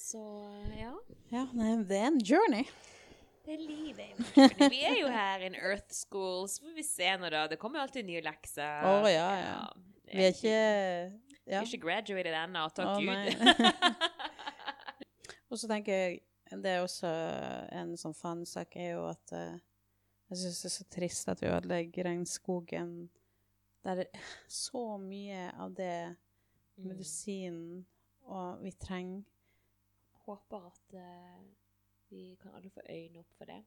Så 0.00 0.20
ja, 0.78 0.92
ja, 1.30 1.42
nei, 1.52 1.74
det 1.84 1.98
er 1.98 2.06
en 2.08 2.20
journey. 2.24 2.64
det 3.44 3.52
er 3.52 3.58
livet. 3.66 4.14
Martin. 4.36 4.70
Vi 4.72 4.78
er 4.88 4.96
jo 5.00 5.08
her 5.12 5.42
in 5.44 5.54
Earth 5.58 5.92
School, 5.92 6.46
så 6.48 6.62
får 6.64 6.74
vi 6.78 6.84
se 6.86 7.10
nå, 7.20 7.28
da. 7.34 7.42
Det 7.50 7.58
kommer 7.60 7.80
jo 7.80 7.88
alltid 7.88 8.06
nye 8.08 8.22
lekser. 8.24 8.86
Å, 8.86 8.94
ja, 9.10 9.26
ja. 9.42 9.58
det 10.06 10.16
Vi 10.16 10.24
er 10.24 10.32
ikke 10.32 10.56
Vi 11.44 11.52
ja. 11.52 11.60
er 11.60 11.66
ikke 11.68 11.82
graduated 11.84 12.32
ennå, 12.44 12.64
takk 12.72 12.94
oh, 12.94 13.00
Gud. 13.04 14.30
Og 15.50 15.58
så 15.58 15.66
tenker 15.70 15.92
jeg 15.92 16.20
Det 16.50 16.70
er 16.70 16.82
også 16.82 17.10
en 17.78 17.92
sånn 18.00 18.16
fanesak 18.16 18.74
er 18.76 18.96
jo 18.96 19.04
at 19.10 19.34
uh, 19.36 19.60
jeg 20.30 20.40
syns 20.40 20.62
det 20.62 20.68
er 20.70 20.74
så 20.74 20.86
trist 20.90 21.30
at 21.30 21.42
vi 21.42 21.50
ødelegger 21.50 22.08
regnskogen. 22.10 22.96
Der 23.86 24.02
er 24.02 24.26
så 24.48 24.98
mye 25.00 25.46
av 25.56 25.72
det 25.78 25.94
Mm. 26.80 26.88
medisinen 26.88 27.86
og 28.22 28.62
vi 28.64 28.72
trenger. 28.72 29.22
Håper 30.24 30.66
at 30.66 30.94
uh, 30.94 31.44
vi 32.08 32.36
kan 32.40 32.54
alle 32.54 32.70
få 32.70 32.80
øynene 32.88 33.18
opp 33.18 33.32
for 33.36 33.44
det. 33.44 33.64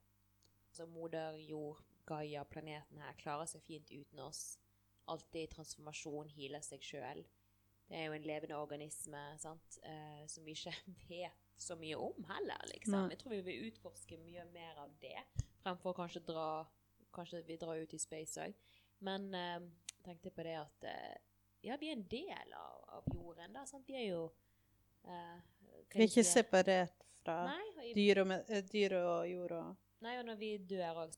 Altså 0.69 0.85
moder 0.85 1.37
jord, 1.37 1.83
Gaia, 2.05 2.43
planeten 2.43 2.97
her, 2.97 3.13
klarer 3.17 3.45
seg 3.45 3.61
fint 3.61 3.91
uten 3.91 4.19
oss. 4.19 4.57
Alltid 5.07 5.43
i 5.43 5.51
transformasjon, 5.51 6.31
healer 6.33 6.63
seg 6.63 6.83
sjøl. 6.83 7.23
Det 7.87 7.99
er 7.99 8.07
jo 8.07 8.15
en 8.15 8.25
levende 8.25 8.57
organisme 8.57 9.21
sant? 9.39 9.79
Uh, 9.83 10.23
som 10.27 10.45
vi 10.45 10.55
ikke 10.57 10.73
vet 11.09 11.42
så 11.57 11.75
mye 11.79 11.95
om 11.95 12.23
heller, 12.29 12.63
liksom. 12.73 13.09
Jeg 13.09 13.19
tror 13.19 13.31
vi 13.35 13.41
vil 13.41 13.67
utforske 13.71 14.17
mye 14.19 14.45
mer 14.53 14.77
av 14.83 14.89
det, 15.01 15.19
fremfor 15.63 15.93
kanskje 15.93 16.23
dra 16.25 16.65
Kanskje 17.13 17.43
vi 17.45 17.57
drar 17.61 17.77
ut 17.77 17.93
i 17.93 17.99
space 18.01 18.41
òg. 18.41 18.53
Men 19.05 19.27
eh, 19.37 19.59
tenkte 20.03 20.31
på 20.33 20.41
det 20.43 20.55
at 20.57 20.83
eh, 20.89 21.17
ja, 21.61 21.75
vi 21.77 21.91
er 21.91 21.97
en 21.99 22.07
del 22.09 22.53
av, 22.57 22.79
av 22.97 23.03
jorden. 23.13 23.53
Da, 23.53 23.65
sant? 23.69 23.85
Vi 23.87 23.93
er 23.99 24.07
jo 24.15 24.31
Eh, 25.03 25.39
Vi 25.91 25.99
er 25.99 26.07
ikke 26.07 26.23
separert 26.23 27.01
fra 27.25 27.33
Nei, 27.49 27.89
i- 27.89 27.93
dyr 27.93 28.21
og, 28.21 28.31
eh, 28.47 28.61
dyr 28.71 28.93
og 29.01 29.27
jord 29.27 29.51
og 29.51 29.75
Nei, 30.01 30.13
og 30.17 30.25
når 30.29 30.37
vi 30.39 30.51
dør 30.57 31.01
òg 31.01 31.17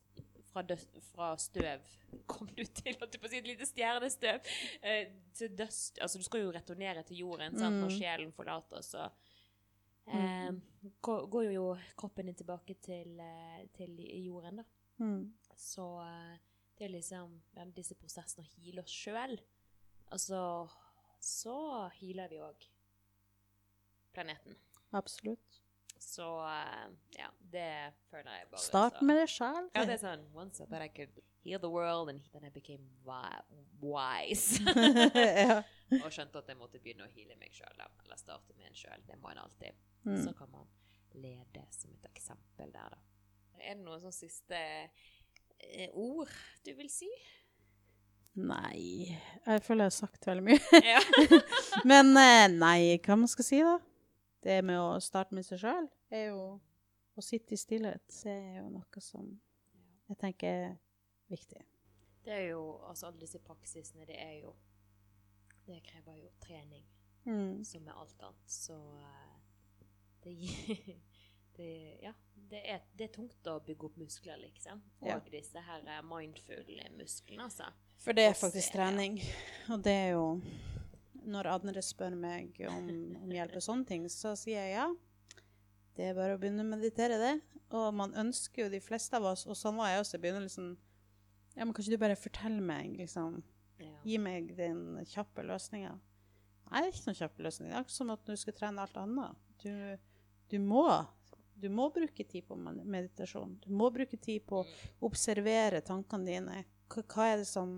fra, 0.50 0.64
fra 1.12 1.28
støv 1.38 1.84
Kom 2.32 2.48
du 2.58 2.64
til 2.66 2.96
jeg 2.96 2.98
å 2.98 3.30
si 3.30 3.38
et 3.38 3.46
lite 3.46 3.68
stjernestøv? 3.70 4.50
Eh, 4.82 5.12
til 5.38 5.54
døst 5.56 6.02
Altså, 6.02 6.18
du 6.18 6.26
skal 6.26 6.42
jo 6.48 6.52
returnere 6.56 7.04
til 7.06 7.18
jorden 7.22 7.54
sant, 7.60 7.78
når 7.78 7.92
Mm. 7.94 7.98
sjelen 8.00 8.34
forlater 8.34 8.82
oss. 8.82 8.90
Eh, 10.06 10.52
går, 11.02 11.52
jo 11.52 11.78
kroppen 11.98 12.26
din 12.30 12.36
tilbake 12.36 12.76
til, 12.82 13.20
eh, 13.20 13.66
til 13.74 13.98
jorden, 14.26 14.62
da. 14.62 14.66
mm. 14.98 15.34
Så 15.58 15.86
eh, 16.02 16.38
det 16.78 16.86
er 16.86 16.94
liksom 16.94 17.42
ja, 17.56 17.66
disse 17.66 17.96
prosessene 17.96 18.46
å 18.46 18.50
heale 18.58 18.84
oss 18.84 18.94
sjøl. 18.94 19.38
Altså 20.14 20.40
Så 21.24 21.56
healer 21.98 22.30
vi 22.30 22.42
òg 22.44 22.68
planeten. 24.14 24.58
Absolutt. 24.92 25.62
Så 26.00 26.28
eh, 26.46 26.90
ja, 27.18 27.32
det 27.40 27.94
føler 28.12 28.42
jeg 28.42 28.50
bare 28.52 28.62
Start 28.62 29.02
med 29.02 29.18
det 29.24 29.30
sjøl. 29.32 29.72
Ja, 29.74 29.86
det 29.88 29.96
er 29.98 30.04
sånn 30.04 30.28
Once 30.36 30.62
I 30.62 30.68
thought 30.68 30.86
I 30.86 30.92
could 30.92 31.24
heal 31.46 31.60
the 31.60 31.70
world, 31.70 32.10
and 32.10 32.22
then 32.34 32.46
I 32.46 32.50
became 32.50 32.84
wise. 33.82 34.60
ja. 35.50 35.62
og 36.02 36.12
skjønte 36.12 36.42
at 36.42 36.48
jeg 36.50 36.58
måtte 36.58 36.82
begynne 36.82 37.06
å 37.06 37.12
heale 37.14 37.38
meg 37.40 37.54
sjøl, 37.54 37.84
eller 38.04 38.18
starte 38.20 38.56
med 38.58 38.72
en 38.72 38.78
sjøl. 38.78 39.04
Det 39.08 39.18
må 39.22 39.30
en 39.32 39.44
alltid. 39.46 39.78
Mm. 40.06 40.20
Så 40.24 40.34
kan 40.38 40.52
man 40.52 40.68
lede 41.16 41.64
som 41.74 41.94
et 41.96 42.06
eksempel 42.12 42.72
der, 42.74 42.94
da. 42.94 43.00
Er 43.60 43.74
det 43.76 43.84
noen 43.86 44.02
sånn 44.04 44.14
siste 44.14 44.58
eh, 44.60 45.90
ord 45.98 46.30
du 46.66 46.74
vil 46.78 46.90
si? 46.94 47.10
Nei 48.36 49.08
Jeg 49.48 49.62
føler 49.64 49.86
jeg 49.86 49.94
har 49.94 49.96
sagt 49.96 50.26
veldig 50.28 50.44
mye. 50.44 50.80
Ja. 50.84 51.00
Men 51.90 52.12
eh, 52.20 52.48
nei, 52.52 52.98
hva 53.06 53.16
man 53.18 53.32
skal 53.32 53.48
si, 53.48 53.62
da? 53.64 53.78
Det 54.46 54.60
med 54.68 54.78
å 54.78 55.00
starte 55.02 55.34
med 55.34 55.46
seg 55.48 55.62
sjøl 55.64 55.88
er 56.14 56.28
jo 56.34 56.42
Å 57.16 57.24
sitte 57.24 57.56
i 57.56 57.58
stillhet 57.58 58.04
det 58.26 58.34
er 58.36 58.58
jo 58.60 58.68
noe 58.76 59.02
som 59.02 59.32
jeg 60.06 60.20
tenker 60.22 60.60
er 60.68 60.74
viktig. 61.34 61.64
Det 62.28 62.34
er 62.36 62.44
jo 62.52 62.60
Altså, 62.86 63.08
alle 63.08 63.24
disse 63.24 63.40
praksisene, 63.42 64.06
det 64.06 64.20
er 64.22 64.36
jo 64.44 64.52
Det 65.66 65.80
krever 65.88 66.20
jo 66.26 66.30
trening, 66.44 66.84
Mm. 67.26 67.64
som 67.66 67.82
med 67.82 67.96
alt 67.98 68.20
annet. 68.22 68.52
Så 68.54 68.76
eh, 68.76 69.35
det 70.26 70.36
det, 71.58 71.72
Ja. 72.04 72.14
Det 72.46 72.60
er, 72.70 72.82
det 72.94 73.08
er 73.08 73.14
tungt 73.16 73.48
å 73.50 73.56
bygge 73.66 73.88
opp 73.88 73.96
muskler, 73.98 74.38
liksom. 74.38 74.82
Og 75.02 75.08
Ja. 75.08 75.16
disse 75.32 75.58
her 75.66 75.82
eh, 75.90 76.02
mindful-musklene, 76.06 77.42
altså. 77.48 77.72
For 78.04 78.14
det 78.14 78.26
er 78.30 78.36
faktisk 78.38 78.76
trening. 78.76 79.16
Og 79.74 79.82
det 79.84 79.94
er 79.94 80.10
jo 80.14 80.42
Når 81.26 81.48
andre 81.50 81.82
spør 81.82 82.14
meg 82.14 82.60
om, 82.70 82.90
om 83.24 83.32
hjelp 83.34 83.56
og 83.58 83.64
sånne 83.66 83.88
ting, 83.90 84.04
så 84.14 84.36
sier 84.38 84.62
jeg 84.62 84.76
ja. 84.76 84.86
Det 85.98 86.12
er 86.12 86.14
bare 86.14 86.36
å 86.36 86.38
begynne 86.42 86.62
å 86.62 86.70
meditere, 86.70 87.18
det. 87.18 87.32
Og 87.74 87.88
man 87.98 88.14
ønsker 88.14 88.66
jo 88.68 88.70
de 88.70 88.80
fleste 88.84 89.18
av 89.18 89.26
oss, 89.32 89.48
og 89.50 89.58
sånn 89.58 89.80
var 89.80 89.90
jeg 89.96 90.04
også 90.04 90.20
i 90.20 90.24
begynnelsen 90.28 90.68
Ja, 91.56 91.64
men 91.66 91.74
kan 91.74 91.82
ikke 91.82 91.96
du 91.96 92.04
bare 92.04 92.20
fortelle 92.20 92.62
meg, 92.62 92.94
liksom 93.00 93.42
Ja. 93.80 93.96
Gi 94.06 94.20
meg 94.22 94.54
den 94.56 95.00
kjappe 95.10 95.42
løsninga. 95.44 95.96
Nei, 96.70 96.82
det 96.82 96.92
er 96.92 96.94
ikke 96.94 97.08
noen 97.10 97.18
kjapp 97.24 97.42
løsning. 97.44 97.70
Det 97.72 97.76
er 97.80 97.84
ikke 97.88 97.96
som 97.98 98.14
at 98.14 98.22
du 98.30 98.36
skal 98.38 98.54
trene 98.54 98.82
alt 98.86 98.96
annet. 99.02 99.36
Du, 99.64 99.72
du, 100.52 100.58
må, 100.62 100.86
du 101.62 101.68
må 101.74 101.90
bruke 101.94 102.26
tid 102.28 102.48
på 102.48 102.58
meditasjon. 102.58 103.58
Du 103.64 103.72
må 103.74 103.90
bruke 103.94 104.18
tid 104.18 104.46
på 104.48 104.62
å 104.62 104.68
observere 105.08 105.84
tankene 105.86 106.30
dine. 106.30 106.64
Hva, 106.92 107.04
hva, 107.04 107.30
er 107.32 107.42
det 107.42 107.50
som, 107.50 107.78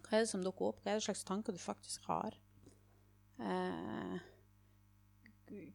hva 0.00 0.18
er 0.18 0.24
det 0.24 0.30
som 0.30 0.44
dukker 0.44 0.70
opp? 0.70 0.84
Hva 0.84 0.94
er 0.94 1.00
det 1.00 1.08
slags 1.08 1.26
tanker 1.26 1.56
du 1.56 1.62
faktisk 1.62 2.06
har? 2.10 2.38
Eh, 3.42 4.22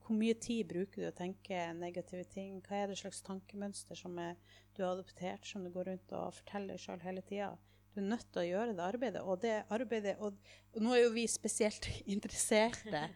hvor 0.03 0.15
mye 0.17 0.35
tid 0.41 0.67
bruker 0.69 1.03
du 1.03 1.07
å 1.09 1.15
tenke 1.15 1.57
negative 1.77 2.25
ting? 2.31 2.59
Hva 2.65 2.83
er 2.83 2.91
det 2.91 2.99
slags 3.01 3.21
tankemønster 3.25 3.99
som 3.99 4.17
er, 4.21 4.37
du 4.75 4.83
har 4.83 4.95
adoptert, 4.95 5.45
som 5.45 5.65
du 5.65 5.71
går 5.73 5.91
rundt 5.91 6.15
og 6.15 6.37
forteller 6.39 6.75
deg 6.75 6.83
sjøl 6.83 7.03
hele 7.03 7.23
tida? 7.27 7.51
Du 7.93 8.01
er 8.01 8.09
nødt 8.11 8.27
til 8.31 8.43
å 8.43 8.47
gjøre 8.47 8.75
det 8.77 8.85
arbeidet. 8.85 9.21
Og 9.25 9.41
det 9.43 9.55
arbeidet 9.73 10.15
Og, 10.23 10.37
og 10.75 10.83
nå 10.85 10.93
er 10.95 11.03
jo 11.03 11.13
vi 11.15 11.25
spesielt 11.29 11.87
interesserte. 12.15 13.07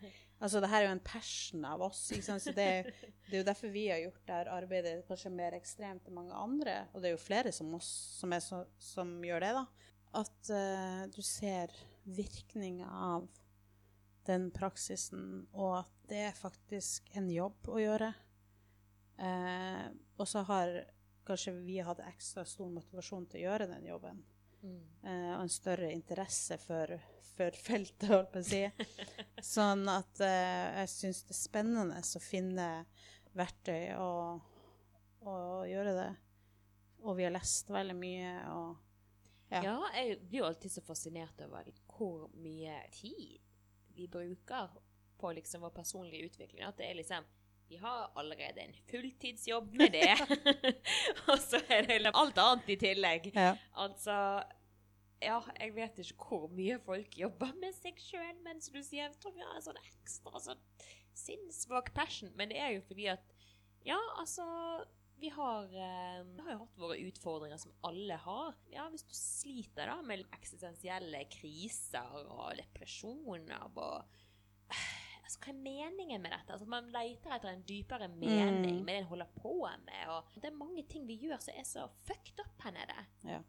Altså, 0.43 0.59
det 0.59 0.67
her 0.73 0.81
er 0.81 0.89
jo 0.89 0.95
en 0.97 1.05
passion 1.07 1.63
av 1.65 1.81
oss. 1.85 2.01
Så 2.11 2.51
det, 2.51 2.67
det 3.29 3.31
er 3.31 3.39
jo 3.39 3.47
derfor 3.47 3.71
vi 3.71 3.85
har 3.87 4.01
gjort 4.01 4.25
det 4.27 4.35
her 4.35 4.49
arbeidet 4.51 4.97
kanskje 5.07 5.31
mer 5.31 5.55
ekstremt 5.55 6.09
enn 6.09 6.17
mange 6.17 6.35
andre. 6.35 6.81
Og 6.91 6.99
det 6.99 7.09
er 7.09 7.15
jo 7.15 7.21
flere 7.23 7.53
som 7.55 7.71
oss 7.77 7.87
som, 8.19 8.35
så, 8.43 8.65
som 8.81 9.13
gjør 9.23 9.45
det, 9.45 9.53
da. 9.55 9.63
At 10.19 10.51
uh, 10.51 11.05
du 11.15 11.21
ser 11.25 11.71
virkninga 12.03 12.89
av 12.91 13.29
den 14.27 14.49
praksisen, 14.55 15.47
og 15.55 15.79
at 15.79 15.95
det 16.11 16.19
er 16.27 16.35
faktisk 16.37 17.07
en 17.17 17.31
jobb 17.31 17.71
å 17.71 17.79
gjøre. 17.79 18.11
Uh, 19.15 19.87
og 20.19 20.27
så 20.27 20.43
har 20.51 20.75
kanskje 21.23 21.55
vi 21.63 21.79
hatt 21.83 22.03
ekstra 22.03 22.43
stor 22.47 22.67
motivasjon 22.71 23.29
til 23.31 23.41
å 23.41 23.47
gjøre 23.47 23.71
den 23.71 23.87
jobben. 23.87 24.19
Mm. 24.63 24.79
eh, 25.03 25.31
og 25.35 25.41
en 25.43 25.51
større 25.51 25.89
interesse 25.91 26.57
for, 26.63 26.93
for 27.33 27.57
feltet, 27.59 28.07
holdt 28.09 28.31
på 28.31 28.39
å 28.39 28.47
si. 28.47 28.61
Sånn 29.53 29.83
at 29.91 30.21
eh, 30.23 30.79
jeg 30.83 30.91
syns 30.93 31.23
det 31.27 31.35
er 31.35 31.39
spennende 31.41 31.99
å 31.99 32.21
finne 32.23 32.67
verktøy 33.35 33.91
og, 33.97 34.41
og 35.27 35.67
gjøre 35.67 35.95
det. 35.97 36.09
Og 37.03 37.17
vi 37.19 37.25
har 37.27 37.35
lest 37.35 37.69
veldig 37.73 37.95
mye 37.99 38.33
og 38.53 38.89
Ja. 39.53 39.59
Ja. 39.61 39.73
jeg 39.93 40.15
blir 40.29 40.39
jo 40.39 40.45
alltid 40.47 40.71
så 40.71 40.81
fascinert 40.81 41.41
over 41.45 41.67
hvor 41.93 42.29
mye 42.41 42.79
tid 42.95 43.41
vi 43.93 44.07
bruker 44.09 44.71
på 45.21 45.29
liksom 45.37 45.61
vår 45.61 45.73
personlige 45.75 46.25
utvikling. 46.31 46.63
At 46.65 46.79
det 46.79 46.87
er 46.89 46.95
liksom 46.97 47.27
Vi 47.73 47.79
har 47.81 48.11
allerede 48.15 48.61
en 48.61 48.73
fulltidsjobb 48.91 49.71
med 49.79 49.95
det. 49.95 50.13
og 51.31 51.39
så 51.41 51.57
er 51.73 51.87
det 51.87 52.03
liksom 52.03 52.19
alt 52.21 52.41
annet 52.43 52.67
i 52.69 52.75
tillegg. 52.83 53.31
ja. 53.33 53.55
Altså 53.81 54.17
Ja, 55.23 55.39
jeg 55.57 55.71
vet 55.73 56.01
ikke 56.03 56.27
hvor 56.29 56.49
mye 56.53 56.77
folk 56.85 57.17
jobber 57.17 57.53
med 57.61 57.73
seg 57.77 57.97
sjøl, 57.97 58.35
men 58.45 58.59
som 58.61 58.75
du 58.75 58.83
sier, 58.83 59.07
jeg 59.07 59.15
tror 59.23 59.33
vi 59.33 59.41
har 59.41 59.55
en 59.57 59.65
sånn 59.65 59.79
ekstra 59.81 60.41
sånn 60.43 60.61
sinnssvak 61.17 61.93
passion. 61.97 62.29
Men 62.37 62.53
det 62.53 62.59
er 62.61 62.75
jo 62.75 62.83
fordi 62.89 63.07
at 63.15 63.25
Ja, 63.87 63.97
altså 64.21 64.45
vi 65.23 65.31
har, 65.33 65.63
eh, 65.63 66.21
vi 66.35 66.43
har 66.43 66.53
jo 66.53 66.61
hatt 66.65 66.77
våre 66.83 66.99
utfordringer 67.07 67.57
som 67.57 67.73
alle 67.87 68.19
har. 68.19 68.53
Ja, 68.69 68.89
Hvis 68.91 69.07
du 69.07 69.15
sliter 69.17 69.87
da 69.89 69.97
med 70.05 70.27
eksistensielle 70.35 71.25
kriser 71.31 72.21
og 72.27 72.53
depresjoner 72.59 73.65
og 73.73 74.03
altså, 75.23 75.39
Hva 75.39 75.49
er 75.53 75.59
meningen 75.63 76.21
med 76.21 76.31
dette? 76.31 76.53
Altså, 76.53 76.65
man 76.67 76.91
leter 76.91 77.31
etter 77.35 77.49
en 77.49 77.63
dypere 77.63 78.07
mening 78.07 78.79
Mm. 78.79 78.85
med 78.85 78.93
det 78.95 79.01
en 79.01 79.11
holder 79.11 79.25
på 79.41 79.53
med. 79.85 80.07
og 80.09 80.23
Det 80.35 80.45
er 80.45 80.55
mange 80.57 80.83
ting 80.89 81.07
vi 81.07 81.17
gjør 81.17 81.39
som 81.41 81.53
er 81.57 81.63
så 81.63 81.87
fucked 82.05 82.39
up 82.39 82.61
her 82.63 82.71
nede. 82.71 83.05
ja. 83.25 83.39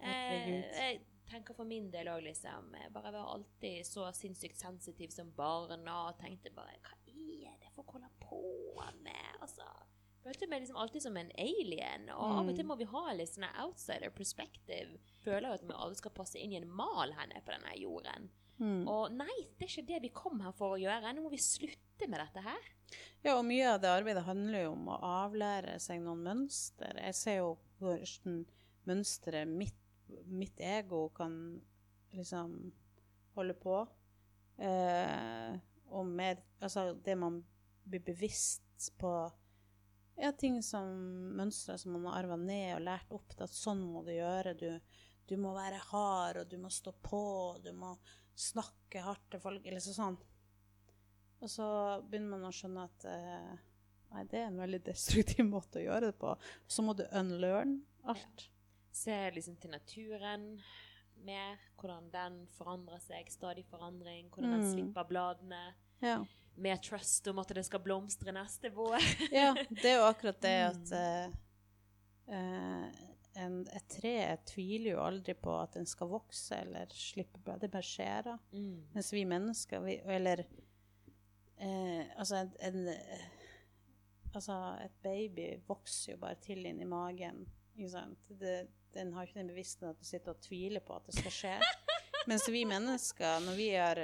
Eh, 0.00 0.48
jeg 0.74 1.00
tenker 1.30 1.54
for 1.54 1.64
min 1.64 1.90
del 1.92 2.06
òg, 2.08 2.22
liksom 2.26 2.74
Jeg 2.74 2.92
bare 2.92 3.12
var 3.12 3.30
alltid 3.34 3.86
så 3.86 4.10
sinnssykt 4.12 4.58
sensitiv 4.60 5.10
som 5.10 5.30
barn 5.32 5.88
og 5.88 6.18
tenkte 6.18 6.50
bare 6.54 6.74
Hva 6.82 6.92
er 7.06 7.56
det 7.60 7.70
folk 7.74 7.90
holder 7.92 8.10
på 8.20 8.42
med? 9.02 9.40
Altså 9.40 9.62
Følte 10.24 10.46
meg 10.48 10.62
liksom 10.62 10.76
alltid 10.80 11.02
som 11.02 11.16
en 11.20 11.30
alien. 11.38 12.08
Og 12.08 12.38
av 12.38 12.48
og 12.48 12.54
til 12.56 12.64
Mm. 12.64 12.68
må 12.68 12.76
vi 12.78 12.84
ha 12.84 13.12
litt 13.12 13.28
sånn 13.28 13.44
outsider 13.60 14.08
perspective. 14.10 14.98
Føler 15.22 15.52
at 15.52 15.60
vi 15.62 15.74
alle 15.74 15.94
skal 15.94 16.10
passe 16.12 16.38
inn 16.38 16.52
i 16.52 16.56
en 16.56 16.70
mal 16.70 17.12
her 17.12 17.26
nede 17.26 17.42
på 17.44 17.52
denne 17.52 17.74
jorden. 17.76 18.30
Mm. 18.62 18.84
Og 18.86 19.10
nei, 19.14 19.34
det 19.58 19.66
er 19.66 19.72
ikke 19.72 19.88
det 19.88 20.00
vi 20.04 20.12
kom 20.14 20.42
her 20.44 20.54
for 20.56 20.76
å 20.76 20.80
gjøre. 20.80 21.12
Nå 21.14 21.24
må 21.24 21.32
vi 21.32 21.42
slutte 21.42 22.08
med 22.10 22.20
dette 22.20 22.44
her. 22.44 22.70
ja, 23.24 23.34
og 23.34 23.44
mye 23.48 23.72
av 23.72 23.80
det 23.82 23.90
arbeidet 23.90 24.26
handler 24.26 24.66
jo 24.66 24.74
om 24.76 24.90
å 24.94 25.00
avlære 25.24 25.78
seg 25.82 26.02
noen 26.04 26.22
mønster. 26.26 27.00
Jeg 27.02 27.18
ser 27.18 27.40
jo 27.40 27.54
hvordan 27.82 28.44
mønsteret 28.88 29.50
mitt, 29.50 29.80
mitt 30.30 30.60
ego 30.60 31.08
kan 31.16 31.36
liksom 32.14 32.58
holde 33.34 33.56
på. 33.58 33.80
Eh, 34.62 35.54
og 35.90 36.06
mer 36.06 36.38
Altså 36.62 36.94
det 37.04 37.16
man 37.18 37.40
blir 37.84 38.00
bevisst 38.00 38.92
på 38.96 39.10
ja, 40.16 40.30
ting 40.32 40.60
som 40.62 40.86
mønstre 41.36 41.74
som 41.78 41.96
man 41.96 42.06
har 42.06 42.22
arva 42.22 42.36
ned 42.38 42.76
og 42.76 42.84
lært 42.86 43.10
opp 43.12 43.34
at 43.42 43.52
sånn 43.52 43.82
må 43.82 44.04
du 44.06 44.12
gjøre. 44.14 44.54
Du, 44.56 44.68
du 45.28 45.34
må 45.40 45.54
være 45.56 45.80
hard, 45.90 46.42
og 46.42 46.50
du 46.50 46.56
må 46.62 46.70
stå 46.72 46.94
på, 47.02 47.24
du 47.64 47.72
må 47.76 47.94
snakke 48.34 49.02
hardt 49.04 49.26
til 49.30 49.40
folk. 49.42 49.66
Eller 49.66 49.80
sånn. 49.84 50.16
Og 51.44 51.50
så 51.50 51.66
begynner 52.08 52.36
man 52.38 52.48
å 52.48 52.52
skjønne 52.54 52.84
at 52.88 53.04
eh, 53.10 53.56
nei, 54.14 54.24
det 54.30 54.38
er 54.40 54.46
en 54.48 54.60
veldig 54.62 54.80
destruktiv 54.86 55.44
måte 55.50 55.80
å 55.82 55.84
gjøre 55.84 56.10
det 56.12 56.18
på. 56.20 56.32
Så 56.66 56.82
må 56.86 56.94
du 56.96 57.04
unlearn 57.12 57.78
alt. 58.08 58.48
Se 58.94 59.16
liksom 59.34 59.56
til 59.60 59.70
naturen 59.74 60.48
mer. 61.24 61.58
Hvordan 61.80 62.06
den 62.12 62.40
forandrer 62.56 63.00
seg. 63.02 63.28
Stadig 63.32 63.66
forandring. 63.70 64.30
Hvordan 64.30 64.56
den 64.58 64.64
Mm. 64.64 64.72
slipper 64.72 65.04
bladene. 65.08 65.62
Ja. 66.00 66.18
Mer 66.56 66.76
trust 66.78 67.26
om 67.28 67.38
at 67.42 67.48
det 67.56 67.64
skal 67.66 67.80
blomstre 67.82 68.32
neste 68.32 68.70
vår. 68.70 68.94
ja, 69.34 69.52
det 69.70 69.84
er 69.90 69.96
jo 69.98 70.06
akkurat 70.06 70.40
det 70.40 70.54
at 70.70 70.92
eh, 70.94 71.32
eh, 72.28 73.13
en, 73.40 73.60
et 73.74 73.86
tre 73.90 74.14
tviler 74.46 74.94
jo 74.94 75.02
aldri 75.04 75.34
på 75.38 75.54
at 75.58 75.74
den 75.78 75.88
skal 75.88 76.10
vokse 76.12 76.58
eller 76.64 76.92
slippe 76.94 77.40
blad. 77.44 77.62
Det 77.64 77.72
bare 77.72 77.86
skjer. 77.86 78.30
Mm. 78.52 78.84
Mens 78.94 79.12
vi 79.14 79.24
mennesker, 79.28 79.82
vi, 79.84 79.98
eller 80.16 80.44
eh, 81.56 82.04
Altså, 82.18 82.44
en, 82.60 82.86
en 82.88 82.88
Altså, 84.34 84.54
et 84.82 84.94
baby 85.02 85.50
vokser 85.68 86.16
jo 86.16 86.18
bare 86.24 86.40
til 86.42 86.64
inn 86.66 86.80
i 86.82 86.88
magen, 86.90 87.44
ikke 87.76 87.90
sant? 87.92 88.32
Det, 88.40 88.56
den 88.94 89.12
har 89.14 89.26
ikke 89.26 89.38
den 89.38 89.52
bevisstheten 89.52 89.92
at 89.92 90.00
du 90.00 90.08
sitter 90.08 90.34
og 90.34 90.40
tviler 90.42 90.82
på 90.82 90.96
at 90.96 91.06
det 91.06 91.14
skal 91.20 91.36
skje. 91.38 91.52
Mens 92.26 92.46
vi 92.48 92.62
mennesker, 92.68 93.40
når 93.44 93.56
vi 93.58 93.66
er, 93.76 94.00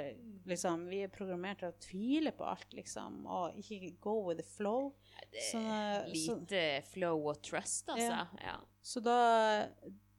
liksom, 0.49 0.85
vi 0.91 1.01
er 1.05 1.13
programmert 1.13 1.61
til 1.61 1.71
å 1.71 1.79
tvile 1.81 2.33
på 2.37 2.45
alt, 2.45 2.75
liksom, 2.77 3.23
og 3.25 3.57
ikke 3.61 3.95
go 4.03 4.17
with 4.27 4.41
the 4.41 4.45
flow 4.45 4.91
Det 5.31 5.47
så, 5.47 5.61
er 5.61 6.11
lite 6.11 6.61
flow 6.91 7.31
og 7.31 7.41
trust, 7.45 7.89
altså. 7.89 8.21
Ja. 8.43 8.59
Så 8.81 9.01
da 9.05 9.17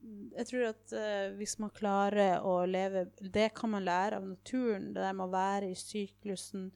Jeg 0.02 0.48
tror 0.50 0.66
at 0.72 0.96
uh, 0.96 1.36
hvis 1.38 1.56
man 1.62 1.70
klarer 1.74 2.42
å 2.42 2.64
leve 2.66 3.06
Det 3.22 3.52
kan 3.54 3.70
man 3.76 3.86
lære 3.86 4.18
av 4.18 4.26
naturen, 4.26 4.90
det 4.94 5.02
der 5.02 5.14
med 5.14 5.28
å 5.28 5.34
være 5.34 5.70
i 5.70 5.78
syklusen. 5.78 6.70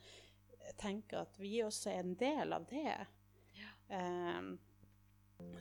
Tenke 0.78 1.18
at 1.22 1.38
vi 1.38 1.58
også 1.64 1.90
er 1.90 2.02
en 2.04 2.16
del 2.18 2.54
av 2.54 2.66
det. 2.70 2.96
Em, 3.88 4.58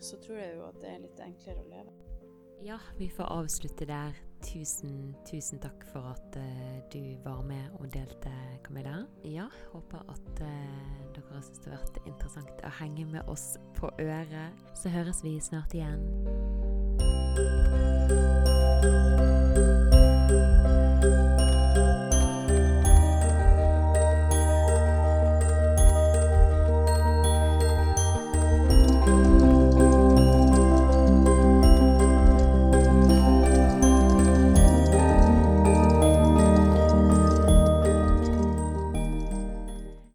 så 0.02 0.18
tror 0.18 0.40
jeg 0.40 0.56
jo 0.56 0.66
at 0.66 0.80
det 0.82 0.90
er 0.92 1.02
litt 1.04 1.22
enklere 1.22 1.62
å 1.62 1.70
leve. 1.70 1.94
Ja, 2.66 2.80
vi 2.98 3.10
får 3.14 3.30
avslutte 3.30 3.86
der. 3.86 4.18
Tusen, 4.46 5.16
tusen 5.26 5.60
takk 5.60 5.86
for 5.92 6.06
at 6.14 6.38
uh, 6.38 6.78
du 6.94 7.18
var 7.24 7.42
med 7.42 7.66
og 7.80 7.90
delte, 7.94 8.32
Camilla. 8.64 9.02
Ja, 9.26 9.48
håper 9.74 10.06
at 10.10 10.42
uh, 10.42 10.48
dere 11.16 11.42
syntes 11.42 11.64
det 11.66 11.74
har 11.74 11.82
vært 11.82 12.02
interessant 12.06 12.64
å 12.64 12.74
henge 12.80 13.08
med 13.10 13.32
oss 13.32 13.56
på 13.80 13.90
øret. 14.00 14.66
Så 14.78 14.94
høres 14.94 15.24
vi 15.26 15.40
snart 15.42 15.74
igjen. 15.74 16.00